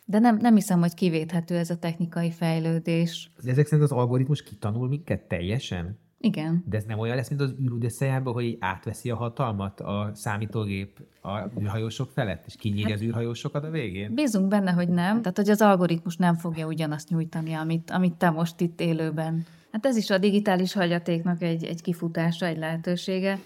De 0.05 0.19
nem, 0.19 0.37
nem 0.37 0.55
hiszem, 0.55 0.81
hogy 0.81 0.95
kivéthető 0.95 1.57
ez 1.57 1.71
a 1.71 1.79
technikai 1.79 2.31
fejlődés. 2.31 3.31
Ezek 3.45 3.67
szerint 3.67 3.91
az 3.91 3.97
algoritmus 3.99 4.43
kitanul 4.43 4.89
minket 4.89 5.21
teljesen? 5.21 5.99
Igen. 6.21 6.65
De 6.67 6.77
ez 6.77 6.85
nem 6.85 6.99
olyan 6.99 7.17
lesz, 7.17 7.29
mint 7.29 7.41
az 7.41 7.55
űrudeszejában, 7.61 8.33
hogy 8.33 8.57
átveszi 8.61 9.11
a 9.11 9.17
hatalmat 9.17 9.81
a 9.81 10.11
számítógép 10.15 11.01
a 11.23 11.61
űrhajósok 11.61 12.11
felett, 12.11 12.47
és 12.47 12.57
kinyírja 12.57 12.89
hát, 12.89 12.97
az 12.97 13.03
űrhajósokat 13.03 13.65
a 13.65 13.71
végén? 13.71 14.15
Bízunk 14.15 14.49
benne, 14.49 14.71
hogy 14.71 14.89
nem. 14.89 15.21
Tehát, 15.23 15.37
hogy 15.37 15.49
az 15.49 15.61
algoritmus 15.61 16.17
nem 16.17 16.35
fogja 16.35 16.67
ugyanazt 16.67 17.09
nyújtani, 17.09 17.53
amit, 17.53 17.91
amit 17.91 18.15
te 18.15 18.31
most 18.31 18.61
itt 18.61 18.81
élőben. 18.81 19.45
Hát 19.73 19.87
ez 19.87 19.97
is 19.97 20.11
a 20.11 20.19
digitális 20.19 20.73
hagyatéknak 20.73 21.43
egy, 21.43 21.65
egy 21.65 21.83
kifutása, 21.83 22.47
egy 22.47 22.59
lehetősége. 22.59 23.39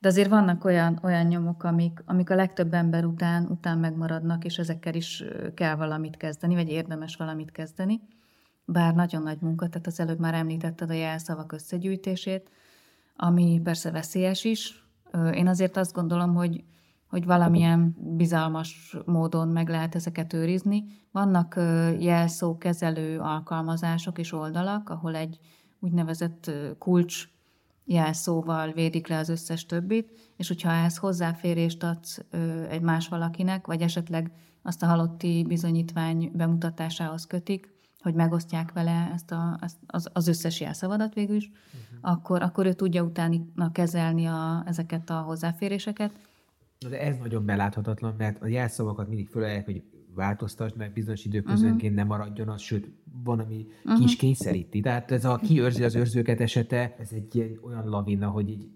De 0.00 0.08
azért 0.08 0.28
vannak 0.28 0.64
olyan, 0.64 0.98
olyan 1.02 1.26
nyomok, 1.26 1.64
amik, 1.64 2.02
amik 2.06 2.30
a 2.30 2.34
legtöbb 2.34 2.74
ember 2.74 3.04
után, 3.04 3.46
után 3.46 3.78
megmaradnak, 3.78 4.44
és 4.44 4.58
ezekkel 4.58 4.94
is 4.94 5.24
kell 5.54 5.74
valamit 5.74 6.16
kezdeni, 6.16 6.54
vagy 6.54 6.68
érdemes 6.68 7.16
valamit 7.16 7.50
kezdeni. 7.50 8.00
Bár 8.64 8.94
nagyon 8.94 9.22
nagy 9.22 9.40
munka, 9.40 9.68
tehát 9.68 9.86
az 9.86 10.00
előbb 10.00 10.18
már 10.18 10.34
említetted 10.34 10.90
a 10.90 10.94
jelszavak 10.94 11.52
összegyűjtését, 11.52 12.50
ami 13.16 13.60
persze 13.64 13.90
veszélyes 13.90 14.44
is. 14.44 14.84
Én 15.34 15.46
azért 15.46 15.76
azt 15.76 15.92
gondolom, 15.92 16.34
hogy, 16.34 16.64
hogy 17.08 17.24
valamilyen 17.24 17.96
bizalmas 18.16 18.96
módon 19.04 19.48
meg 19.48 19.68
lehet 19.68 19.94
ezeket 19.94 20.32
őrizni. 20.32 20.84
Vannak 21.12 21.54
jelszókezelő 21.98 23.18
alkalmazások 23.18 24.18
és 24.18 24.32
oldalak, 24.32 24.88
ahol 24.88 25.14
egy 25.14 25.38
úgynevezett 25.80 26.50
kulcs 26.78 27.28
jelszóval 27.84 28.72
védik 28.72 29.06
le 29.06 29.18
az 29.18 29.28
összes 29.28 29.66
többit, 29.66 30.32
és 30.36 30.48
hogyha 30.48 30.70
ehhez 30.70 30.96
hozzáférést 30.96 31.82
adsz 31.82 32.18
egy 32.68 32.80
más 32.80 33.08
valakinek, 33.08 33.66
vagy 33.66 33.80
esetleg 33.80 34.32
azt 34.62 34.82
a 34.82 34.86
halotti 34.86 35.44
bizonyítvány 35.48 36.30
bemutatásához 36.34 37.26
kötik, 37.26 37.76
hogy 38.00 38.14
megosztják 38.14 38.72
vele 38.72 39.10
ezt 39.14 39.30
a, 39.30 39.58
ezt 39.60 39.76
az, 39.86 40.08
az 40.12 40.28
összes 40.28 40.60
jelszavadat 40.60 41.14
végül 41.14 41.36
is, 41.36 41.50
uh-huh. 41.50 42.12
akkor, 42.12 42.42
akkor 42.42 42.66
ő 42.66 42.72
tudja 42.72 43.02
utána 43.02 43.72
kezelni 43.72 44.26
a, 44.26 44.62
ezeket 44.66 45.10
a 45.10 45.20
hozzáféréseket. 45.20 46.12
Na 46.78 46.88
de 46.88 47.00
ez 47.00 47.16
nagyon 47.16 47.44
beláthatatlan, 47.44 48.14
mert 48.18 48.42
a 48.42 48.46
jelszavakat 48.46 49.08
mindig 49.08 49.28
fölelják, 49.28 49.64
hogy 49.64 49.82
változtasd 50.14 50.76
meg, 50.76 50.92
bizonyos 50.92 51.24
időközönként 51.24 51.82
uh-huh. 51.82 51.96
nem 51.96 52.06
maradjon 52.06 52.48
az, 52.48 52.60
sőt, 52.60 52.88
van, 53.24 53.38
ami 53.38 53.66
uh-huh. 53.84 54.00
kis 54.00 54.16
kényszeríti. 54.16 54.80
Tehát 54.80 55.10
ez 55.10 55.24
a 55.24 55.36
kiőrzi 55.36 55.84
az 55.84 55.94
őrzőket 55.94 56.40
esete, 56.40 56.96
ez 56.98 57.12
egy 57.12 57.34
ilyen, 57.34 57.58
olyan 57.62 57.88
lavina, 57.88 58.28
hogy 58.28 58.48
így 58.48 58.68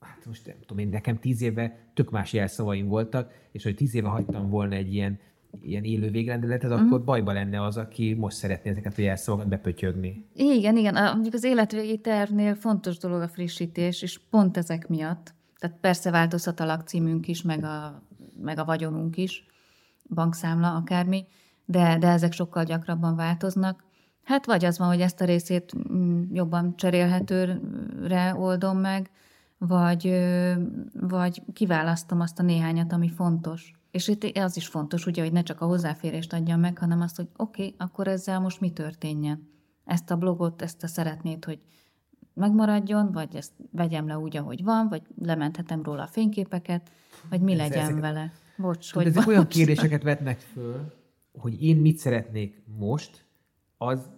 hát 0.00 0.26
most 0.26 0.46
nem 0.46 0.56
tudom 0.60 0.78
én, 0.78 0.88
nekem 0.88 1.18
tíz 1.18 1.42
éve 1.42 1.90
tök 1.94 2.10
más 2.10 2.32
jelszavaim 2.32 2.86
voltak, 2.86 3.32
és 3.52 3.62
hogy 3.62 3.74
tíz 3.74 3.94
éve 3.94 4.08
hagytam 4.08 4.48
volna 4.48 4.74
egy 4.74 4.94
ilyen, 4.94 5.18
ilyen 5.62 5.84
élő 5.84 6.10
végrendeletet, 6.10 6.70
uh-huh. 6.70 6.86
akkor 6.86 7.04
bajba 7.04 7.32
lenne 7.32 7.62
az, 7.62 7.76
aki 7.76 8.14
most 8.14 8.36
szeretné 8.36 8.70
ezeket 8.70 8.98
a 8.98 9.02
jelszavakat 9.02 9.48
bepötyögni. 9.48 10.26
Igen, 10.34 10.76
igen. 10.76 10.94
Mondjuk 11.12 11.34
az 11.34 11.44
életvégi 11.44 11.98
tervnél 11.98 12.54
fontos 12.54 12.98
dolog 12.98 13.20
a 13.20 13.28
frissítés, 13.28 14.02
és 14.02 14.20
pont 14.30 14.56
ezek 14.56 14.88
miatt. 14.88 15.34
Tehát 15.58 15.76
persze 15.80 16.10
változhat 16.10 16.60
a 16.60 16.64
lakcímünk 16.64 17.28
is, 17.28 17.42
meg 17.42 17.64
a, 17.64 18.02
meg 18.42 18.58
a 18.58 18.64
vagyonunk 18.64 19.16
is, 19.16 19.46
bankszámla, 20.08 20.74
akármi, 20.74 21.26
de, 21.64 21.98
de 21.98 22.08
ezek 22.08 22.32
sokkal 22.32 22.64
gyakrabban 22.64 23.16
változnak. 23.16 23.84
Hát 24.24 24.46
vagy 24.46 24.64
az 24.64 24.78
van, 24.78 24.88
hogy 24.88 25.00
ezt 25.00 25.20
a 25.20 25.24
részét 25.24 25.92
mm, 25.92 26.22
jobban 26.32 26.76
cserélhetőre 26.76 28.34
oldom 28.36 28.78
meg, 28.78 29.10
vagy, 29.58 30.26
vagy 31.00 31.42
kiválasztom 31.52 32.20
azt 32.20 32.38
a 32.38 32.42
néhányat, 32.42 32.92
ami 32.92 33.08
fontos. 33.08 33.72
És 33.90 34.08
itt 34.08 34.38
az 34.38 34.56
is 34.56 34.66
fontos, 34.66 35.06
ugye, 35.06 35.22
hogy 35.22 35.32
ne 35.32 35.42
csak 35.42 35.60
a 35.60 35.66
hozzáférést 35.66 36.32
adjam 36.32 36.60
meg, 36.60 36.78
hanem 36.78 37.00
azt, 37.00 37.16
hogy 37.16 37.28
oké, 37.36 37.62
okay, 37.62 37.74
akkor 37.78 38.08
ezzel 38.08 38.40
most 38.40 38.60
mi 38.60 38.70
történjen. 38.70 39.48
Ezt 39.84 40.10
a 40.10 40.16
blogot, 40.16 40.62
ezt 40.62 40.82
a 40.82 40.86
szeretnéd, 40.86 41.44
hogy 41.44 41.58
megmaradjon, 42.34 43.12
vagy 43.12 43.36
ezt 43.36 43.52
vegyem 43.70 44.06
le 44.06 44.18
úgy, 44.18 44.36
ahogy 44.36 44.64
van, 44.64 44.88
vagy 44.88 45.02
lementhetem 45.22 45.82
róla 45.82 46.02
a 46.02 46.06
fényképeket, 46.06 46.90
vagy 47.30 47.40
mi 47.40 47.56
legyen 47.56 47.84
ezek, 47.84 48.00
vele. 48.00 48.32
Bocs, 48.56 48.92
hogy 48.92 49.06
ezek 49.06 49.26
olyan 49.26 49.46
kérdéseket 49.46 50.02
vetnek 50.02 50.38
föl, 50.38 50.92
hogy 51.32 51.62
én 51.62 51.76
mit 51.76 51.98
szeretnék 51.98 52.62
most, 52.78 53.24
az 53.76 54.10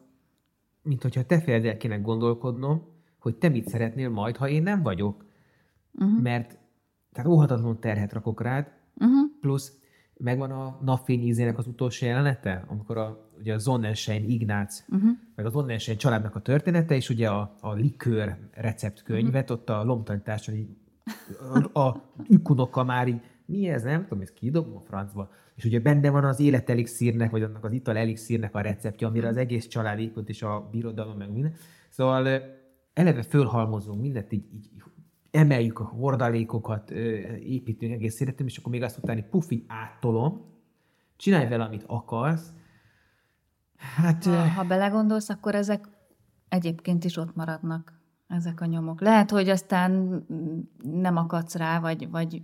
mint 0.82 1.02
hogyha 1.02 1.24
te 1.24 1.40
fejed 1.40 1.76
kéne 1.76 1.96
gondolkodnom, 1.96 2.82
hogy 3.18 3.36
te 3.36 3.48
mit 3.48 3.68
szeretnél 3.68 4.08
majd, 4.08 4.36
ha 4.36 4.48
én 4.48 4.62
nem 4.62 4.82
vagyok. 4.82 5.24
Uh-huh. 5.92 6.22
Mert 6.22 6.58
tehát 7.12 7.30
óhatatlanul 7.30 7.78
terhet 7.78 8.12
rakok 8.12 8.42
rád, 8.42 8.72
uh-huh. 8.94 9.30
plusz 9.40 9.78
megvan 10.16 10.50
a 10.50 10.78
napfényízének 10.82 11.58
az 11.58 11.66
utolsó 11.66 12.06
jelenete, 12.06 12.64
amikor 12.68 12.96
a, 12.96 13.30
ugye 13.38 13.54
a 13.54 13.58
Sonnenschein 13.58 14.30
Ignác, 14.30 14.84
uh-huh. 14.88 15.10
meg 15.34 15.46
a 15.46 15.50
Sonnenschein 15.50 15.98
családnak 15.98 16.34
a 16.34 16.40
története, 16.40 16.94
és 16.94 17.08
ugye 17.08 17.28
a, 17.28 17.56
a 17.60 17.72
likőr 17.72 18.36
receptkönyvet, 18.52 19.50
uh-huh. 19.50 19.58
ott 19.58 19.70
a 19.70 19.84
lomtanításon 19.84 20.54
így, 20.54 20.76
a, 21.72 21.80
a 21.80 22.02
ükunokkal 22.28 22.84
már 22.84 23.08
így, 23.08 23.20
mi 23.46 23.68
ez, 23.68 23.82
nem 23.82 24.02
tudom, 24.02 24.20
ez 24.20 24.30
kidobom 24.30 24.76
a 24.76 24.80
francba. 24.80 25.30
És 25.54 25.64
ugye 25.64 25.80
benne 25.80 26.10
van 26.10 26.24
az 26.24 26.40
életelixírnek, 26.40 27.30
vagy 27.30 27.42
annak 27.42 27.64
az 27.64 27.72
ital 27.72 27.96
elixírnek 27.96 28.54
a 28.54 28.60
receptje, 28.60 29.06
amire 29.06 29.28
az 29.28 29.36
egész 29.36 29.66
család 29.66 29.98
épült, 29.98 30.28
és 30.28 30.42
a 30.42 30.68
birodalom, 30.70 31.16
meg 31.16 31.32
minden. 31.32 31.54
Szóval 31.88 32.42
eleve 32.92 33.22
fölhalmozunk 33.22 34.00
mindent, 34.00 34.32
így, 34.32 34.54
így 34.54 34.70
emeljük 35.30 35.78
a 35.78 35.84
hordalékokat, 35.84 36.90
építünk 37.40 37.92
egész 37.92 38.20
életem, 38.20 38.46
és 38.46 38.56
akkor 38.56 38.72
még 38.72 38.82
azt 38.82 38.98
utáni 38.98 39.26
pufi 39.30 39.64
áttolom, 39.68 40.54
csinálj 41.16 41.48
vele, 41.48 41.64
amit 41.64 41.84
akarsz. 41.86 42.52
Hát, 43.76 44.24
ha, 44.24 44.48
ha 44.48 44.64
belegondolsz, 44.64 45.28
akkor 45.28 45.54
ezek 45.54 45.88
egyébként 46.48 47.04
is 47.04 47.16
ott 47.16 47.34
maradnak, 47.34 48.00
ezek 48.28 48.60
a 48.60 48.66
nyomok. 48.66 49.00
Lehet, 49.00 49.30
hogy 49.30 49.48
aztán 49.48 50.22
nem 50.82 51.16
akadsz 51.16 51.54
rá, 51.54 51.80
vagy, 51.80 52.10
vagy, 52.10 52.40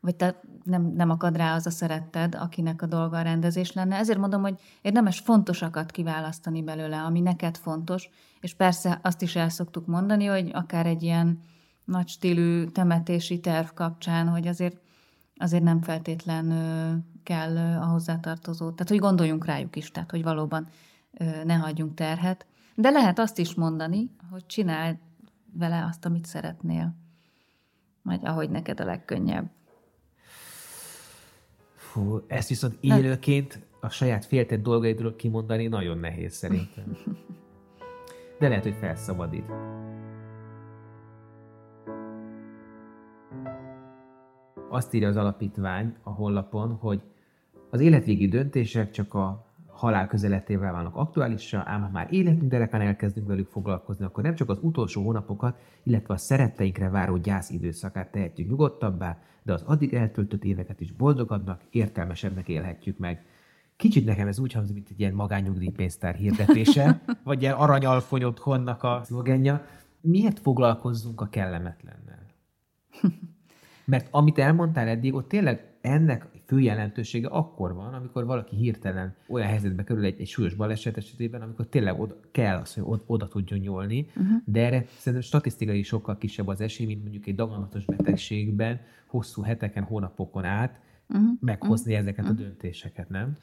vagy 0.00 0.16
te 0.16 0.40
nem, 0.64 0.92
nem 0.94 1.10
akad 1.10 1.36
rá 1.36 1.54
az 1.54 1.66
a 1.66 1.70
szeretted, 1.70 2.34
akinek 2.34 2.82
a 2.82 2.86
dolga 2.86 3.18
a 3.18 3.22
rendezés 3.22 3.72
lenne. 3.72 3.96
Ezért 3.96 4.18
mondom, 4.18 4.42
hogy 4.42 4.60
érdemes 4.82 5.18
fontosakat 5.18 5.90
kiválasztani 5.90 6.62
belőle, 6.62 7.02
ami 7.02 7.20
neked 7.20 7.56
fontos, 7.56 8.08
és 8.40 8.54
persze 8.54 9.00
azt 9.02 9.22
is 9.22 9.36
el 9.36 9.48
szoktuk 9.48 9.86
mondani, 9.86 10.24
hogy 10.24 10.50
akár 10.52 10.86
egy 10.86 11.02
ilyen 11.02 11.40
nagy 11.84 12.08
stílű 12.08 12.64
temetési 12.64 13.40
terv 13.40 13.68
kapcsán, 13.74 14.28
hogy 14.28 14.46
azért, 14.46 14.76
azért 15.36 15.62
nem 15.62 15.82
feltétlen 15.82 16.48
kell 17.22 17.56
a 17.56 17.84
hozzátartozó, 17.84 18.70
tehát 18.70 18.88
hogy 18.88 18.98
gondoljunk 18.98 19.44
rájuk 19.44 19.76
is, 19.76 19.90
tehát 19.90 20.10
hogy 20.10 20.22
valóban 20.22 20.68
ne 21.44 21.54
hagyjunk 21.54 21.94
terhet. 21.94 22.46
De 22.74 22.90
lehet 22.90 23.18
azt 23.18 23.38
is 23.38 23.54
mondani, 23.54 24.10
hogy 24.30 24.46
csinálj 24.46 24.98
vele 25.52 25.84
azt, 25.84 26.04
amit 26.04 26.26
szeretnél. 26.26 26.94
Vagy 28.02 28.20
ahogy 28.24 28.50
neked 28.50 28.80
a 28.80 28.84
legkönnyebb. 28.84 29.50
Fú, 31.90 32.20
ezt 32.26 32.48
viszont 32.48 32.76
élőként 32.80 33.66
a 33.80 33.88
saját 33.88 34.24
féltett 34.24 34.62
dolgaidról 34.62 35.16
kimondani 35.16 35.66
nagyon 35.66 35.98
nehéz 35.98 36.34
szerintem. 36.34 36.96
De 38.38 38.48
lehet, 38.48 38.62
hogy 38.62 38.76
felszabadít. 38.80 39.44
azt 44.70 44.94
írja 44.94 45.08
az 45.08 45.16
alapítvány 45.16 45.94
a 46.02 46.10
honlapon, 46.10 46.72
hogy 46.72 47.02
az 47.70 47.80
életvégi 47.80 48.28
döntések 48.28 48.90
csak 48.90 49.14
a 49.14 49.49
halál 49.80 50.06
közeletével 50.06 50.72
válnak 50.72 50.96
aktuálisra, 50.96 51.62
ám 51.66 51.82
ha 51.82 51.88
már 51.88 52.06
életünk 52.10 52.50
derekán 52.50 52.80
elkezdünk 52.80 53.26
velük 53.26 53.48
foglalkozni, 53.48 54.04
akkor 54.04 54.22
nem 54.22 54.34
csak 54.34 54.48
az 54.48 54.58
utolsó 54.60 55.02
hónapokat, 55.02 55.58
illetve 55.82 56.14
a 56.14 56.16
szeretteinkre 56.16 56.88
váró 56.88 57.16
gyász 57.16 57.50
időszakát 57.50 58.10
tehetjük 58.10 58.48
nyugodtabbá, 58.48 59.18
de 59.42 59.52
az 59.52 59.62
addig 59.62 59.94
eltöltött 59.94 60.44
éveket 60.44 60.80
is 60.80 60.92
boldogabbnak, 60.92 61.60
értelmesebbnek 61.70 62.48
élhetjük 62.48 62.98
meg. 62.98 63.24
Kicsit 63.76 64.04
nekem 64.04 64.28
ez 64.28 64.38
úgy 64.38 64.52
hangzik, 64.52 64.74
mint 64.74 64.88
egy 64.90 65.00
ilyen 65.00 65.14
magányugdíjpénztár 65.14 66.14
hirdetése, 66.14 67.00
vagy 67.24 67.42
ilyen 67.42 67.54
aranyalfony 67.54 68.24
otthonnak 68.24 68.82
a 68.82 69.00
szlogenja. 69.04 69.64
Miért 70.00 70.38
foglalkozzunk 70.38 71.20
a 71.20 71.28
kellemetlennel? 71.28 72.26
Mert 73.84 74.08
amit 74.10 74.38
elmondtál 74.38 74.88
eddig, 74.88 75.14
ott 75.14 75.28
tényleg 75.28 75.74
ennek 75.80 76.28
fő 76.50 76.60
jelentősége 76.60 77.28
akkor 77.28 77.74
van, 77.74 77.94
amikor 77.94 78.24
valaki 78.24 78.56
hirtelen 78.56 79.14
olyan 79.28 79.48
helyzetbe 79.48 79.84
kerül 79.84 80.04
egy, 80.04 80.20
egy 80.20 80.26
súlyos 80.26 80.54
baleset 80.54 80.96
esetében, 80.96 81.42
amikor 81.42 81.66
tényleg 81.66 82.00
oda, 82.00 82.16
kell 82.32 82.56
az, 82.56 82.74
hogy 82.74 82.82
oda, 82.86 83.02
oda 83.06 83.28
tudjon 83.28 83.58
nyúlni, 83.58 84.06
uh-huh. 84.08 84.42
de 84.44 84.64
erre 84.64 84.84
szerintem 84.98 85.28
statisztikai 85.28 85.82
sokkal 85.82 86.18
kisebb 86.18 86.46
az 86.46 86.60
esély, 86.60 86.86
mint 86.86 87.02
mondjuk 87.02 87.26
egy 87.26 87.34
daganatos 87.34 87.84
betegségben 87.84 88.80
hosszú 89.06 89.42
heteken, 89.42 89.82
hónapokon 89.82 90.44
át 90.44 90.80
uh-huh. 91.08 91.28
meghozni 91.40 91.92
uh-huh. 91.92 92.08
ezeket 92.08 92.26
a 92.26 92.32
döntéseket, 92.32 93.08
nem? 93.08 93.36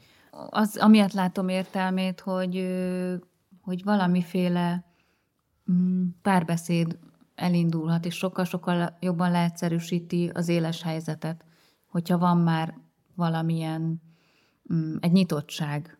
Az, 0.50 0.76
amiatt 0.76 1.12
látom 1.12 1.48
értelmét, 1.48 2.20
hogy, 2.20 2.66
hogy 3.60 3.84
valamiféle 3.84 4.84
mm, 5.72 6.06
párbeszéd 6.22 6.98
elindulhat, 7.34 8.04
és 8.04 8.14
sokkal-sokkal 8.14 8.96
jobban 9.00 9.30
leegyszerűsíti 9.30 10.30
az 10.34 10.48
éles 10.48 10.82
helyzetet, 10.82 11.44
hogyha 11.86 12.18
van 12.18 12.38
már 12.38 12.74
valamilyen 13.18 14.02
mm, 14.72 14.96
egy 15.00 15.12
nyitottság 15.12 15.98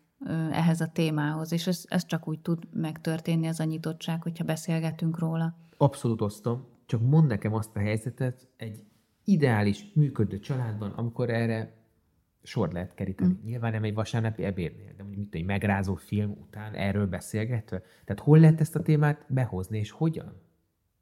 ehhez 0.50 0.80
a 0.80 0.86
témához, 0.92 1.52
és 1.52 1.66
ez, 1.66 1.84
ez 1.88 2.06
csak 2.06 2.28
úgy 2.28 2.40
tud 2.40 2.68
megtörténni, 2.72 3.46
ez 3.46 3.60
a 3.60 3.64
nyitottság, 3.64 4.22
hogyha 4.22 4.44
beszélgetünk 4.44 5.18
róla. 5.18 5.56
Abszolút 5.76 6.20
osztom, 6.20 6.66
csak 6.86 7.00
mond 7.00 7.26
nekem 7.26 7.54
azt 7.54 7.76
a 7.76 7.78
helyzetet 7.78 8.48
egy 8.56 8.82
ideális, 9.24 9.92
működő 9.94 10.38
családban, 10.38 10.90
amikor 10.90 11.30
erre 11.30 11.76
sor 12.42 12.72
lehet 12.72 12.94
keríteni. 12.94 13.32
Mm. 13.32 13.44
Nyilván 13.44 13.72
nem 13.72 13.82
egy 13.82 13.94
vasárnapi 13.94 14.44
ebédnél, 14.44 14.92
de 14.96 15.02
mondjuk 15.02 15.34
egy 15.34 15.44
megrázó 15.44 15.94
film 15.94 16.30
után 16.30 16.74
erről 16.74 17.06
beszélgetve. 17.06 17.82
Tehát 18.04 18.22
hol 18.22 18.38
lehet 18.38 18.60
ezt 18.60 18.76
a 18.76 18.82
témát 18.82 19.24
behozni, 19.28 19.78
és 19.78 19.90
hogyan? 19.90 20.46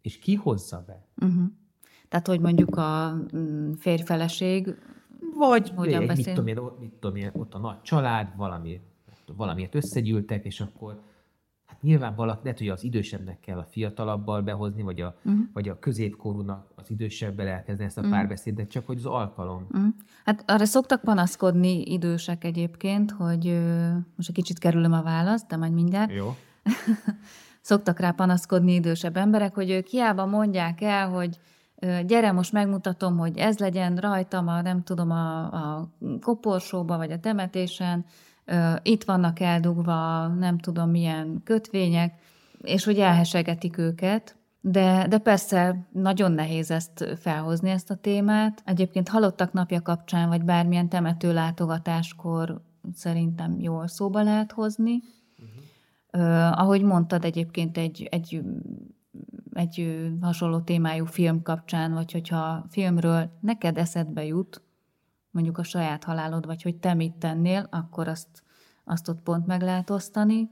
és 0.06 0.18
ki 0.18 0.34
hozza 0.34 0.84
be? 0.86 1.06
Uh-huh. 1.26 1.46
Tehát, 2.08 2.26
hogy 2.26 2.40
mondjuk 2.40 2.76
a 2.76 3.14
mm, 3.36 3.72
férjfeleség 3.72 4.74
vagy 5.34 5.72
hogyan 5.74 6.10
egy, 6.10 6.16
mit 6.16 6.26
tudom, 6.26 6.46
én, 6.46 6.58
mit 6.80 6.92
tudom 6.92 7.16
én, 7.16 7.30
ott 7.32 7.54
a 7.54 7.58
nagy 7.58 7.80
család, 7.82 8.36
valami, 8.36 8.80
valamiért 9.36 9.74
összegyűltek, 9.74 10.44
és 10.44 10.60
akkor 10.60 11.02
hát 11.66 11.82
nyilván 11.82 12.14
valaki, 12.14 12.40
lehet, 12.42 12.58
hogy 12.58 12.68
az 12.68 12.84
idősebbnek 12.84 13.40
kell 13.40 13.58
a 13.58 13.64
fiatalabbal 13.64 14.42
behozni, 14.42 14.82
vagy 14.82 15.00
a, 15.00 15.16
uh-huh. 15.24 15.40
vagy 15.52 15.68
a 15.68 15.78
középkorúnak 15.78 16.72
az 16.74 16.90
idősebbel 16.90 17.46
elkezdeni 17.46 17.88
ezt 17.88 17.98
a 17.98 18.00
uh-huh. 18.00 18.16
párbeszédet, 18.16 18.70
csak 18.70 18.86
hogy 18.86 18.96
az 18.96 19.06
alkalom. 19.06 19.66
Uh-huh. 19.70 19.94
Hát 20.24 20.44
arra 20.46 20.64
szoktak 20.64 21.00
panaszkodni 21.00 21.82
idősek 21.82 22.44
egyébként, 22.44 23.10
hogy 23.10 23.60
most 24.16 24.28
egy 24.28 24.34
kicsit 24.34 24.58
kerülöm 24.58 24.92
a 24.92 25.02
választ, 25.02 25.46
de 25.46 25.56
majd 25.56 25.72
mindjárt. 25.72 26.12
Jó. 26.12 26.36
szoktak 27.60 27.98
rá 27.98 28.10
panaszkodni 28.10 28.74
idősebb 28.74 29.16
emberek, 29.16 29.54
hogy 29.54 29.70
ők 29.70 29.86
hiába 29.86 30.26
mondják 30.26 30.80
el, 30.80 31.08
hogy 31.08 31.38
gyere, 32.06 32.32
most 32.32 32.52
megmutatom, 32.52 33.18
hogy 33.18 33.38
ez 33.38 33.58
legyen 33.58 33.96
rajtam, 33.96 34.48
a, 34.48 34.62
nem 34.62 34.82
tudom, 34.82 35.10
a, 35.10 35.38
a 35.44 35.88
koporsóba, 36.20 36.96
vagy 36.96 37.12
a 37.12 37.20
temetésen, 37.20 38.04
itt 38.82 39.04
vannak 39.04 39.40
eldugva, 39.40 40.26
nem 40.26 40.58
tudom 40.58 40.90
milyen 40.90 41.40
kötvények, 41.44 42.14
és 42.62 42.84
hogy 42.84 42.98
elhesegetik 42.98 43.78
őket, 43.78 44.36
de, 44.60 45.06
de 45.08 45.18
persze 45.18 45.86
nagyon 45.92 46.32
nehéz 46.32 46.70
ezt 46.70 47.16
felhozni, 47.20 47.70
ezt 47.70 47.90
a 47.90 47.94
témát. 47.94 48.62
Egyébként 48.64 49.08
halottak 49.08 49.52
napja 49.52 49.82
kapcsán, 49.82 50.28
vagy 50.28 50.42
bármilyen 50.42 50.88
temető 50.88 51.32
látogatáskor 51.32 52.60
szerintem 52.94 53.60
jól 53.60 53.86
szóba 53.88 54.22
lehet 54.22 54.52
hozni. 54.52 55.02
Uh, 56.12 56.60
ahogy 56.60 56.82
mondtad 56.82 57.24
egyébként 57.24 57.76
egy, 57.78 58.08
egy, 58.10 58.42
egy 59.56 60.06
hasonló 60.20 60.60
témájú 60.60 61.04
film 61.04 61.42
kapcsán, 61.42 61.92
vagy 61.92 62.12
hogyha 62.12 62.66
filmről 62.70 63.30
neked 63.40 63.78
eszedbe 63.78 64.24
jut, 64.24 64.62
mondjuk 65.30 65.58
a 65.58 65.62
saját 65.62 66.04
halálod, 66.04 66.46
vagy 66.46 66.62
hogy 66.62 66.76
te 66.76 66.94
mit 66.94 67.14
tennél, 67.14 67.68
akkor 67.70 68.08
azt, 68.08 68.42
azt 68.84 69.08
ott 69.08 69.20
pont 69.20 69.46
meg 69.46 69.62
lehet 69.62 69.90
osztani. 69.90 70.50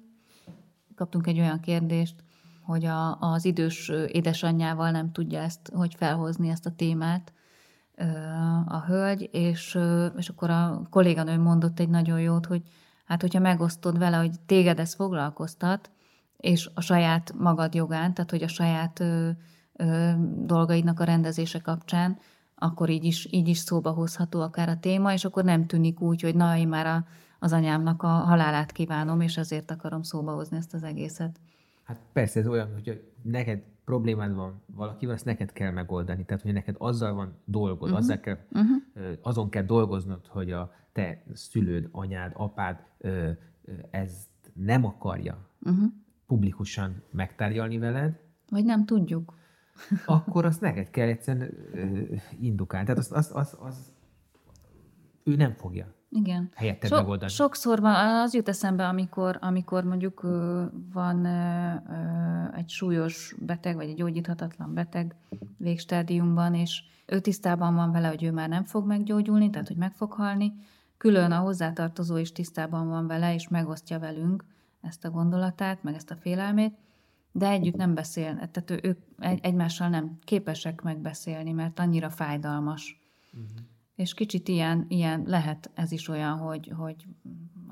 Kaptunk 0.94 1.26
egy 1.26 1.39
olyan 1.39 1.60
kérdést, 1.60 2.14
hogy 2.62 2.85
a, 2.85 3.20
az 3.20 3.44
idős 3.44 3.89
édesanyjával 3.89 4.90
nem 4.90 5.12
tudja 5.12 5.40
ezt, 5.40 5.70
hogy 5.74 5.94
felhozni 5.94 6.48
ezt 6.48 6.66
a 6.66 6.74
témát 6.74 7.32
a 8.66 8.85
hölgy, 8.86 9.28
és, 9.32 9.78
és 10.16 10.28
akkor 10.28 10.51
a 10.51 10.82
kolléganő 10.90 11.39
mondott 11.39 11.81
egy 11.81 11.89
nagyon 11.89 12.20
jót, 12.20 12.47
hogy 12.47 12.62
Hát, 13.05 13.20
hogyha 13.20 13.40
megosztod 13.40 13.98
vele, 13.98 14.16
hogy 14.16 14.40
téged 14.47 14.78
ez 14.78 14.94
foglalkoztat, 14.94 15.90
és 16.45 16.71
a 16.75 16.81
saját 16.81 17.35
magad 17.39 17.75
jogán, 17.75 18.15
tehát 18.15 18.31
hogy 18.31 18.43
a 18.43 18.49
saját 18.49 19.01
ö, 19.01 19.31
ö, 19.73 20.11
dolgaidnak 20.37 21.01
a 21.01 21.05
rendezése 21.05 21.59
kapcsán, 21.59 22.19
akkor 22.55 22.91
így 22.91 23.05
is, 23.05 23.29
így 23.31 23.49
is 23.49 23.59
szóba 23.59 23.91
hozható 23.91 24.41
akár 24.41 24.69
a 24.69 24.79
téma, 24.79 25.12
és 25.12 25.25
akkor 25.25 25.45
nem 25.45 25.66
tűnik 25.66 26.01
úgy, 26.01 26.21
hogy 26.21 26.35
na, 26.35 26.57
én 26.57 26.69
már 26.69 26.87
a, 26.87 27.05
az 27.39 27.53
anyámnak 27.53 28.03
a 28.03 28.09
halálát 28.09 28.73
kívánom, 28.73 29.21
és 29.21 29.37
ezért 29.37 29.71
akarom 29.71 30.03
szóba 30.03 30.33
hozni 30.33 30.57
ezt 30.57 30.75
az 30.75 30.83
egészet. 30.83 31.41
Hát 31.85 31.99
persze 32.12 32.41
ez 32.41 32.47
olyan, 32.47 32.73
hogy 32.73 33.12
neked 33.23 33.62
problémád 33.85 34.35
van 34.35 34.62
valakivel, 34.66 35.15
ezt 35.15 35.25
neked 35.25 35.53
kell 35.53 35.71
megoldani. 35.71 36.25
Tehát, 36.25 36.43
hogy 36.43 36.53
neked 36.53 36.75
azzal 36.79 37.12
van 37.15 37.35
dolgod, 37.45 37.89
uh-huh. 37.89 37.99
azzal 37.99 38.21
kell, 38.21 38.39
uh-huh. 38.53 39.12
azon 39.23 39.49
kell 39.49 39.62
dolgoznod, 39.62 40.27
hogy 40.27 40.51
a 40.51 40.73
te 40.93 41.23
szülőd, 41.33 41.89
anyád, 41.93 42.33
apád 42.35 42.77
ezt 43.91 44.29
nem 44.53 44.85
akarja. 44.85 45.39
Uh-huh. 45.61 45.93
Publikusan 46.27 47.03
megtárgyalni 47.11 47.79
veled, 47.79 48.21
vagy 48.51 48.65
nem 48.65 48.85
tudjuk, 48.85 49.35
akkor 50.07 50.45
azt 50.45 50.61
neked 50.61 50.91
kell 50.91 51.09
egyszerűen 51.09 51.51
indukálni. 52.41 52.87
Tehát 52.87 53.01
az, 53.01 53.13
az, 53.13 53.31
az, 53.35 53.57
az 53.61 53.93
ő 55.25 55.37
nem 55.37 55.53
fogja. 55.53 55.95
Igen. 56.09 56.51
Helyetted 56.55 56.91
so, 56.91 56.97
megoldani. 56.97 57.31
Sokszor 57.31 57.81
van, 57.81 57.95
az 57.95 58.35
jut 58.35 58.49
eszembe, 58.49 58.89
amikor, 58.89 59.39
amikor 59.41 59.85
mondjuk 59.85 60.21
van 60.93 61.27
egy 62.55 62.69
súlyos 62.69 63.35
beteg, 63.39 63.77
vagy 63.77 63.89
egy 63.89 63.95
gyógyíthatatlan 63.95 64.75
beteg 64.75 65.17
végstádiumban, 65.57 66.55
és 66.55 66.83
ő 67.07 67.21
tisztában 67.21 67.75
van 67.75 67.93
vele, 67.93 68.09
hogy 68.09 68.23
ő 68.23 68.33
már 68.33 68.49
nem 68.49 68.65
fog 68.65 68.87
meggyógyulni, 68.87 69.51
tehát 69.51 69.69
hogy 69.69 69.77
meg 69.77 69.93
fog 69.93 70.13
halni, 70.13 70.53
külön 70.97 71.33
a 71.33 71.39
hozzátartozó 71.39 72.17
is 72.17 72.33
tisztában 72.33 72.89
van 72.89 73.07
vele, 73.07 73.35
és 73.35 73.49
megosztja 73.49 73.99
velünk 73.99 74.45
ezt 74.85 75.05
a 75.05 75.11
gondolatát, 75.11 75.82
meg 75.82 75.94
ezt 75.94 76.11
a 76.11 76.16
félelmét, 76.16 76.74
de 77.32 77.48
együtt 77.48 77.77
nem 77.77 77.94
beszél, 77.94 78.35
tehát 78.35 78.70
ő, 78.70 78.81
ők 78.82 78.98
egymással 79.19 79.89
nem 79.89 80.19
képesek 80.24 80.82
megbeszélni, 80.82 81.52
mert 81.52 81.78
annyira 81.78 82.11
fájdalmas. 82.11 83.01
Uh-huh. 83.32 83.48
És 83.94 84.15
kicsit 84.15 84.48
ilyen, 84.48 84.85
ilyen 84.89 85.23
lehet 85.27 85.70
ez 85.74 85.93
is 85.93 86.09
olyan, 86.09 86.36
hogy, 86.36 86.73
hogy 86.77 87.06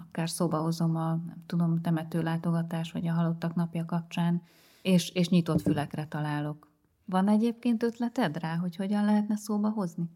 akár 0.09 0.31
szóba 0.31 0.59
hozom 0.59 0.97
a, 0.97 1.09
nem 1.09 1.43
tudom, 1.47 1.81
temető 1.81 2.23
látogatás, 2.23 2.93
vagy 2.93 3.07
a 3.07 3.13
halottak 3.13 3.55
napja 3.55 3.85
kapcsán, 3.85 4.43
és, 4.83 5.11
és 5.11 5.29
nyitott 5.29 5.61
fülekre 5.61 6.07
találok. 6.07 6.71
Van 7.05 7.29
egyébként 7.29 7.83
ötleted 7.83 8.37
rá, 8.37 8.57
hogy 8.57 8.77
hogyan 8.77 9.05
lehetne 9.05 9.37
szóba 9.37 9.71
hozni? 9.71 10.11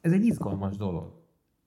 Ez 0.00 0.12
egy 0.12 0.24
izgalmas 0.24 0.76
dolog. 0.76 1.20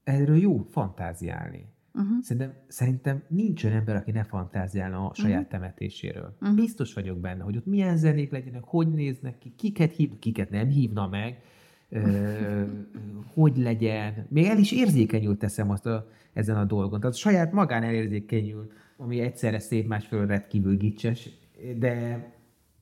Erről 0.03 0.37
jó 0.37 0.57
fantáziálni. 0.57 1.73
Uh-huh. 1.95 2.21
Szerintem, 2.21 2.53
szerintem 2.67 3.23
nincs 3.27 3.63
olyan 3.63 3.77
ember, 3.77 3.95
aki 3.95 4.11
ne 4.11 4.23
fantáziálna 4.23 5.09
a 5.09 5.13
saját 5.13 5.37
uh-huh. 5.37 5.51
temetéséről. 5.51 6.35
Uh-huh. 6.41 6.55
Biztos 6.55 6.93
vagyok 6.93 7.17
benne, 7.17 7.43
hogy 7.43 7.57
ott 7.57 7.65
milyen 7.65 7.97
zenék 7.97 8.31
legyenek, 8.31 8.63
hogy 8.63 8.87
néznek 8.93 9.37
ki, 9.37 9.53
kiket 9.55 9.91
hív, 9.91 10.19
kiket 10.19 10.49
nem 10.49 10.67
hívna 10.67 11.07
meg, 11.07 11.41
ö, 11.89 12.01
hogy 13.33 13.57
legyen. 13.57 14.25
Még 14.29 14.45
el 14.45 14.57
is 14.57 14.71
érzékenyült 14.71 15.39
teszem 15.39 15.69
azt 15.69 15.85
a, 15.85 16.07
ezen 16.33 16.57
a 16.57 16.65
dolgon. 16.65 16.99
Tehát 16.99 17.15
saját 17.15 17.51
magán 17.51 17.83
elérzékenyül, 17.83 18.71
ami 18.97 19.19
egyszerre 19.19 19.59
szép, 19.59 19.87
másfelől 19.87 20.25
rendkívül 20.25 20.77
gicses, 20.77 21.29
de 21.77 22.25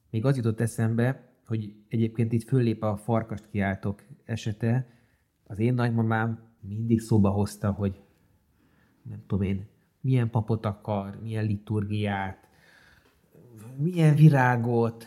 még 0.10 0.26
az 0.26 0.36
jutott 0.36 0.60
eszembe, 0.60 1.34
hogy 1.46 1.74
egyébként 1.90 2.34
itt 2.34 2.48
föllép 2.48 2.84
a 2.84 2.98
farkast 2.98 3.50
kiáltok 3.50 4.04
esete. 4.26 4.88
Az 5.44 5.60
én 5.60 5.74
nagymamám 5.74 6.40
mindig 6.68 7.00
szóba 7.00 7.30
hozta, 7.30 7.72
hogy 7.72 8.03
nem 9.10 9.24
tudom 9.28 9.44
én, 9.44 9.66
milyen 10.02 10.30
papot 10.30 10.66
akar, 10.66 11.20
milyen 11.22 11.46
liturgiát, 11.46 12.48
milyen 13.78 14.16
virágot, 14.16 15.06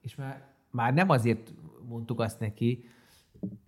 és 0.00 0.14
már, 0.14 0.42
már 0.70 0.94
nem 0.94 1.08
azért 1.08 1.52
mondtuk 1.88 2.20
azt 2.20 2.40
neki, 2.40 2.84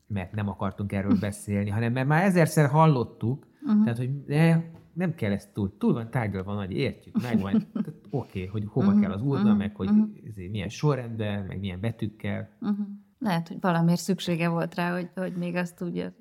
mert 0.07 0.33
nem 0.33 0.49
akartunk 0.49 0.93
erről 0.93 1.19
beszélni, 1.19 1.71
hanem 1.71 1.93
mert 1.93 2.09
már 2.09 2.25
ezerszer 2.25 2.69
hallottuk, 2.69 3.47
uh-huh. 3.63 3.83
tehát, 3.83 3.99
hogy 3.99 4.11
ne, 4.27 4.61
nem 4.93 5.15
kell 5.15 5.33
ezt 5.33 5.53
túl, 5.53 5.77
túl 5.79 5.93
van 5.93 6.11
tárgyalva 6.11 6.55
nagy, 6.55 6.73
értjük, 6.73 7.23
megvan, 7.23 7.55
oké, 7.55 7.89
okay, 8.11 8.47
hogy 8.47 8.65
hova 8.67 8.87
uh-huh. 8.87 9.03
kell 9.03 9.13
az 9.13 9.23
urna, 9.23 9.43
uh-huh. 9.43 9.59
meg 9.59 9.77
hogy 9.77 9.89
uh-huh. 9.89 10.51
milyen 10.51 10.69
sorrendben, 10.69 11.45
meg 11.45 11.59
milyen 11.59 11.81
betűkkel. 11.81 12.49
Uh-huh. 12.61 12.87
Lehet, 13.19 13.49
hogy 13.49 13.61
valamiért 13.61 14.01
szüksége 14.01 14.49
volt 14.49 14.75
rá, 14.75 14.93
hogy, 14.93 15.11
hogy 15.15 15.37
még 15.37 15.55
azt 15.55 15.77
tudja 15.77 16.13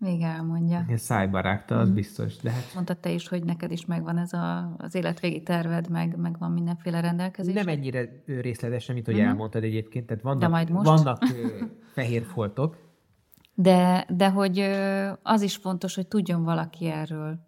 még 0.00 0.22
elmondja. 0.22 0.84
Ilyen 0.86 0.98
szájba 0.98 1.40
rágta, 1.40 1.78
az 1.78 1.90
mm. 1.90 1.94
biztos. 1.94 2.36
De 2.36 2.50
hát... 2.50 2.74
Mondtad 2.74 2.98
te 2.98 3.10
is, 3.10 3.28
hogy 3.28 3.44
neked 3.44 3.70
is 3.70 3.86
megvan 3.86 4.18
ez 4.18 4.32
a, 4.32 4.74
az 4.78 4.94
életvégi 4.94 5.42
terved, 5.42 5.88
meg, 5.88 6.16
meg 6.16 6.38
van 6.38 6.52
mindenféle 6.52 7.00
rendelkezés. 7.00 7.54
Nem 7.54 7.68
ennyire 7.68 8.22
részletesen, 8.26 8.94
mint 8.94 9.06
hogy 9.06 9.16
mm. 9.16 9.26
elmondtad 9.26 9.64
egyébként. 9.64 10.06
Tehát 10.06 10.22
vannak, 10.22 10.40
de 10.40 10.48
majd 10.48 10.70
most? 10.70 10.86
vannak 10.86 11.22
fehér 11.94 12.22
foltok. 12.22 12.76
De, 13.54 14.06
de 14.08 14.30
hogy 14.30 14.58
az 15.22 15.42
is 15.42 15.56
fontos, 15.56 15.94
hogy 15.94 16.06
tudjon 16.06 16.44
valaki 16.44 16.86
erről. 16.86 17.38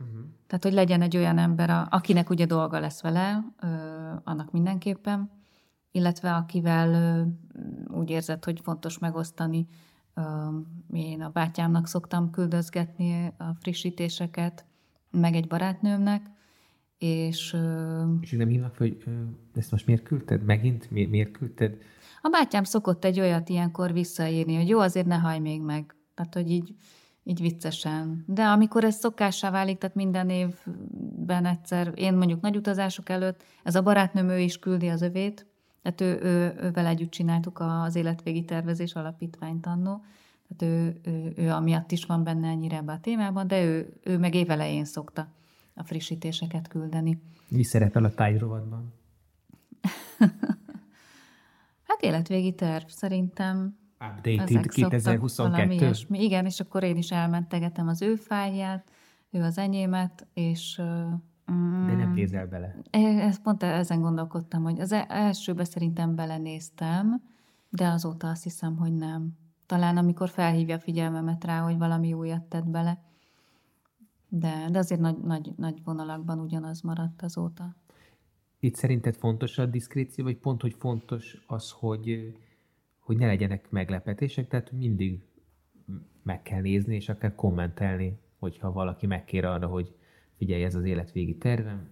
Uh-huh. 0.00 0.24
Tehát, 0.46 0.64
hogy 0.64 0.72
legyen 0.72 1.02
egy 1.02 1.16
olyan 1.16 1.38
ember, 1.38 1.86
akinek 1.90 2.30
ugye 2.30 2.46
dolga 2.46 2.78
lesz 2.80 3.02
vele, 3.02 3.44
annak 4.24 4.50
mindenképpen, 4.52 5.30
illetve 5.90 6.34
akivel 6.34 7.24
úgy 7.88 8.10
érzed, 8.10 8.44
hogy 8.44 8.60
fontos 8.62 8.98
megosztani 8.98 9.66
én 10.92 11.22
a 11.22 11.30
bátyámnak 11.30 11.86
szoktam 11.86 12.30
küldözgetni 12.30 13.32
a 13.36 13.54
frissítéseket, 13.60 14.64
meg 15.10 15.34
egy 15.34 15.46
barátnőmnek, 15.46 16.30
és... 16.98 17.56
És 18.20 18.30
nem 18.30 18.48
hívnak 18.48 18.76
hogy 18.76 19.04
ezt 19.54 19.70
most 19.70 19.86
miért 19.86 20.02
küldted? 20.02 20.44
Megint? 20.44 20.90
Mi, 20.90 21.04
miért 21.04 21.30
küldted? 21.30 21.76
A 22.22 22.28
bátyám 22.28 22.64
szokott 22.64 23.04
egy 23.04 23.20
olyat 23.20 23.48
ilyenkor 23.48 23.92
visszaírni, 23.92 24.56
hogy 24.56 24.68
jó, 24.68 24.78
azért 24.78 25.06
ne 25.06 25.16
hajj 25.16 25.38
még 25.38 25.62
meg. 25.62 25.94
Tehát, 26.14 26.34
hogy 26.34 26.50
így, 26.50 26.74
így 27.22 27.40
viccesen. 27.40 28.24
De 28.26 28.42
amikor 28.42 28.84
ez 28.84 28.96
szokássá 28.96 29.50
válik, 29.50 29.78
tehát 29.78 29.96
minden 29.96 30.30
évben 30.30 31.44
egyszer, 31.44 31.92
én 31.94 32.14
mondjuk 32.14 32.40
nagy 32.40 32.56
utazások 32.56 33.08
előtt, 33.08 33.42
ez 33.62 33.74
a 33.74 33.82
barátnőm, 33.82 34.28
ő 34.28 34.38
is 34.38 34.58
küldi 34.58 34.88
az 34.88 35.02
övét, 35.02 35.46
tehát 35.84 36.00
ő, 36.00 36.26
ő, 36.28 36.54
ővel 36.60 36.86
együtt 36.86 37.10
csináltuk 37.10 37.60
az 37.60 37.94
életvégi 37.94 38.44
tervezés 38.44 38.92
alapítványt 38.92 39.66
annó, 39.66 40.04
tehát 40.48 40.74
ő, 40.74 41.00
ő, 41.02 41.32
ő 41.36 41.50
amiatt 41.50 41.92
is 41.92 42.04
van 42.04 42.24
benne 42.24 42.48
ennyire 42.48 42.76
ebbe 42.76 42.92
a 42.92 43.00
témában, 43.00 43.46
de 43.46 43.64
ő, 43.64 44.00
ő 44.02 44.18
meg 44.18 44.34
évelején 44.34 44.84
szokta 44.84 45.32
a 45.74 45.82
frissítéseket 45.84 46.68
küldeni. 46.68 47.22
Mi 47.48 47.62
szerepel 47.62 48.04
a 48.04 48.14
tájrovadban? 48.14 48.92
hát 51.88 52.00
életvégi 52.00 52.54
terv, 52.54 52.86
szerintem. 52.86 53.78
Updated 54.00 54.68
2022. 54.68 55.92
Igen, 56.10 56.44
és 56.44 56.60
akkor 56.60 56.82
én 56.82 56.96
is 56.96 57.10
elmentegetem 57.10 57.88
az 57.88 58.02
ő 58.02 58.14
fájlját, 58.14 58.90
ő 59.30 59.42
az 59.42 59.58
enyémet, 59.58 60.26
és 60.34 60.82
Mm. 61.52 61.86
De 61.86 61.94
nem 61.94 62.12
nézel 62.12 62.46
bele. 62.46 62.76
Ezt 62.90 63.42
pont 63.42 63.62
ezen 63.62 64.00
gondolkodtam, 64.00 64.62
hogy 64.62 64.80
az 64.80 64.92
e- 64.92 65.06
elsőbe 65.08 65.64
szerintem 65.64 66.14
belenéztem, 66.14 67.22
de 67.68 67.86
azóta 67.88 68.28
azt 68.28 68.42
hiszem, 68.42 68.76
hogy 68.76 68.92
nem. 68.92 69.36
Talán 69.66 69.96
amikor 69.96 70.28
felhívja 70.28 70.76
a 70.76 70.80
figyelmemet 70.80 71.44
rá, 71.44 71.60
hogy 71.60 71.78
valami 71.78 72.12
újat 72.12 72.42
tett 72.42 72.66
bele. 72.66 73.02
De, 74.28 74.68
de 74.70 74.78
azért 74.78 75.00
nagy, 75.00 75.18
nagy, 75.18 75.52
nagy 75.56 75.80
vonalakban 75.84 76.38
ugyanaz 76.40 76.80
maradt 76.80 77.22
azóta. 77.22 77.76
Itt 78.60 78.74
szerinted 78.74 79.16
fontos 79.16 79.58
a 79.58 79.66
diszkréció, 79.66 80.24
vagy 80.24 80.36
pont, 80.36 80.60
hogy 80.60 80.74
fontos 80.78 81.44
az, 81.46 81.70
hogy, 81.70 82.36
hogy 82.98 83.16
ne 83.16 83.26
legyenek 83.26 83.70
meglepetések, 83.70 84.48
tehát 84.48 84.72
mindig 84.72 85.22
meg 86.22 86.42
kell 86.42 86.60
nézni, 86.60 86.94
és 86.94 87.08
akár 87.08 87.34
kommentelni, 87.34 88.18
hogyha 88.38 88.72
valaki 88.72 89.06
megkér 89.06 89.44
arra, 89.44 89.66
hogy 89.66 89.94
figyelj, 90.36 90.64
ez 90.64 90.74
az 90.74 90.84
életvégi 90.84 91.36
tervem, 91.36 91.88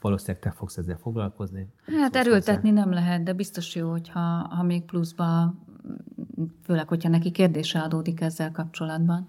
valószínűleg 0.00 0.42
te 0.42 0.50
fogsz 0.50 0.76
ezzel 0.76 0.96
foglalkozni. 0.96 1.68
Hát 1.86 2.16
erőltetni 2.16 2.68
hozzá. 2.68 2.84
nem 2.84 2.92
lehet, 2.92 3.22
de 3.22 3.32
biztos 3.32 3.74
jó, 3.74 3.90
hogyha 3.90 4.20
ha 4.50 4.62
még 4.62 4.84
pluszba, 4.84 5.54
főleg, 6.62 6.88
hogyha 6.88 7.08
neki 7.08 7.30
kérdése 7.30 7.80
adódik 7.80 8.20
ezzel 8.20 8.50
kapcsolatban, 8.50 9.28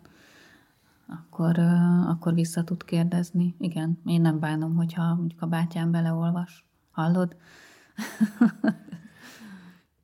akkor, 1.08 1.60
akkor 2.08 2.34
vissza 2.34 2.64
tud 2.64 2.84
kérdezni. 2.84 3.56
Igen, 3.60 4.02
én 4.06 4.22
nem 4.22 4.40
bánom, 4.40 4.76
hogyha 4.76 5.16
mondjuk 5.16 5.42
a 5.42 5.48
bátyám 5.48 5.92
beleolvas. 5.92 6.66
Hallod? 6.92 7.36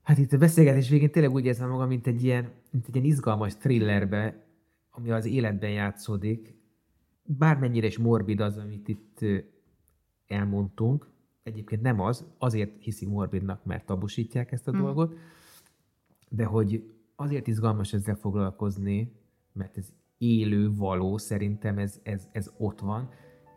hát 0.03 0.17
itt 0.17 0.33
a 0.33 0.37
beszélgetés 0.37 0.89
végén 0.89 1.11
tényleg 1.11 1.33
úgy 1.33 1.45
érzem 1.45 1.69
magam, 1.69 1.87
mint 1.87 2.07
egy 2.07 2.23
ilyen, 2.23 2.49
mint 2.71 2.87
egy 2.87 2.95
ilyen 2.95 3.07
izgalmas 3.07 3.55
thrillerbe, 3.55 4.45
ami 4.91 5.11
az 5.11 5.25
életben 5.25 5.69
játszódik, 5.69 6.60
bármennyire 7.37 7.87
is 7.87 7.97
morbid 7.97 8.39
az, 8.39 8.57
amit 8.57 8.87
itt 8.87 9.19
elmondtunk, 10.27 11.09
egyébként 11.43 11.81
nem 11.81 11.99
az, 11.99 12.25
azért 12.37 12.71
hiszi 12.83 13.05
morbidnak, 13.05 13.65
mert 13.65 13.85
tabusítják 13.85 14.51
ezt 14.51 14.67
a 14.67 14.75
mm. 14.75 14.77
dolgot, 14.77 15.13
de 16.29 16.45
hogy 16.45 16.93
azért 17.15 17.47
izgalmas 17.47 17.93
ezzel 17.93 18.15
foglalkozni, 18.15 19.11
mert 19.53 19.77
ez 19.77 19.93
élő, 20.17 20.73
való, 20.75 21.17
szerintem 21.17 21.77
ez, 21.77 21.99
ez, 22.03 22.27
ez 22.31 22.51
ott 22.57 22.79
van, 22.79 23.09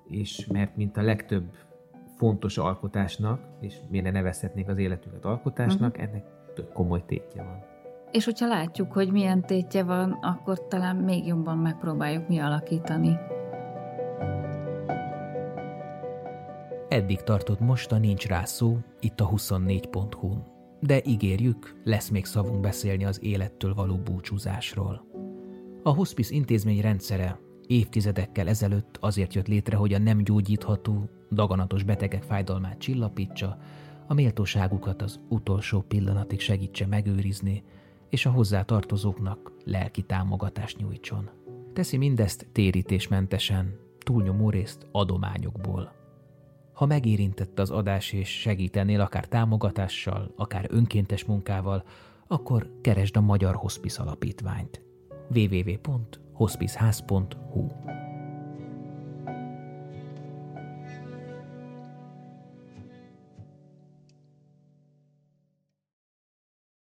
és 0.09 0.47
mert 0.47 0.77
mint 0.77 0.97
a 0.97 1.03
legtöbb 1.03 1.53
fontos 2.17 2.59
alkotásnak, 2.59 3.41
és 3.61 3.77
miért 3.91 4.05
ne 4.05 4.11
nevezhetnék 4.11 4.69
az 4.69 4.79
életünket 4.79 5.25
alkotásnak, 5.25 5.97
mm-hmm. 5.97 6.09
ennek 6.09 6.25
tök 6.55 6.73
komoly 6.73 7.05
tétje 7.07 7.43
van. 7.43 7.59
És 8.11 8.25
hogyha 8.25 8.47
látjuk, 8.47 8.93
hogy 8.93 9.13
milyen 9.13 9.43
tétje 9.47 9.83
van, 9.83 10.13
akkor 10.13 10.67
talán 10.67 10.97
még 10.97 11.27
jobban 11.27 11.59
megpróbáljuk 11.59 12.29
mi 12.29 12.39
alakítani. 12.39 13.17
Eddig 16.95 17.23
tartott 17.23 17.61
most 17.61 17.93
a 17.93 17.99
Nincs 17.99 18.27
rá 18.27 18.45
szó, 18.45 18.79
itt 19.01 19.21
a 19.21 19.29
24.hu-n. 19.29 20.45
De 20.81 21.01
ígérjük, 21.05 21.81
lesz 21.85 22.09
még 22.09 22.25
szavunk 22.25 22.61
beszélni 22.61 23.05
az 23.05 23.23
élettől 23.23 23.75
való 23.75 23.97
búcsúzásról. 23.97 25.07
A 25.83 25.91
hospice 25.91 26.35
intézmény 26.35 26.81
rendszere 26.81 27.39
évtizedekkel 27.67 28.49
ezelőtt 28.49 28.97
azért 29.01 29.35
jött 29.35 29.47
létre, 29.47 29.77
hogy 29.77 29.93
a 29.93 29.99
nem 29.99 30.19
gyógyítható, 30.19 31.09
daganatos 31.31 31.83
betegek 31.83 32.23
fájdalmát 32.23 32.79
csillapítsa, 32.79 33.59
a 34.07 34.15
méltóságukat 34.15 35.03
az 35.03 35.21
utolsó 35.29 35.81
pillanatig 35.81 36.41
segítse 36.41 36.87
megőrizni, 36.87 37.63
és 38.11 38.27
a 38.27 38.31
hozzá 38.31 38.63
tartozóknak 38.63 39.53
lelki 39.65 40.03
támogatást 40.03 40.79
nyújtson. 40.79 41.31
Teszi 41.73 41.97
mindezt 41.97 42.47
térítésmentesen, 42.53 43.79
túlnyomó 43.99 44.51
részt 44.51 44.87
adományokból. 44.93 46.03
Ha 46.75 46.87
megérintett 46.87 47.59
az 47.59 47.71
adás 47.71 48.13
és 48.13 48.41
segítenél 48.41 49.01
akár 49.01 49.27
támogatással, 49.27 50.33
akár 50.37 50.67
önkéntes 50.69 51.25
munkával, 51.25 51.85
akkor 52.27 52.71
keresd 52.81 53.17
a 53.17 53.21
Magyar 53.21 53.55
Hospice 53.55 54.03
Alapítványt. 54.03 54.83
www.hospiceház.hu 55.35 57.67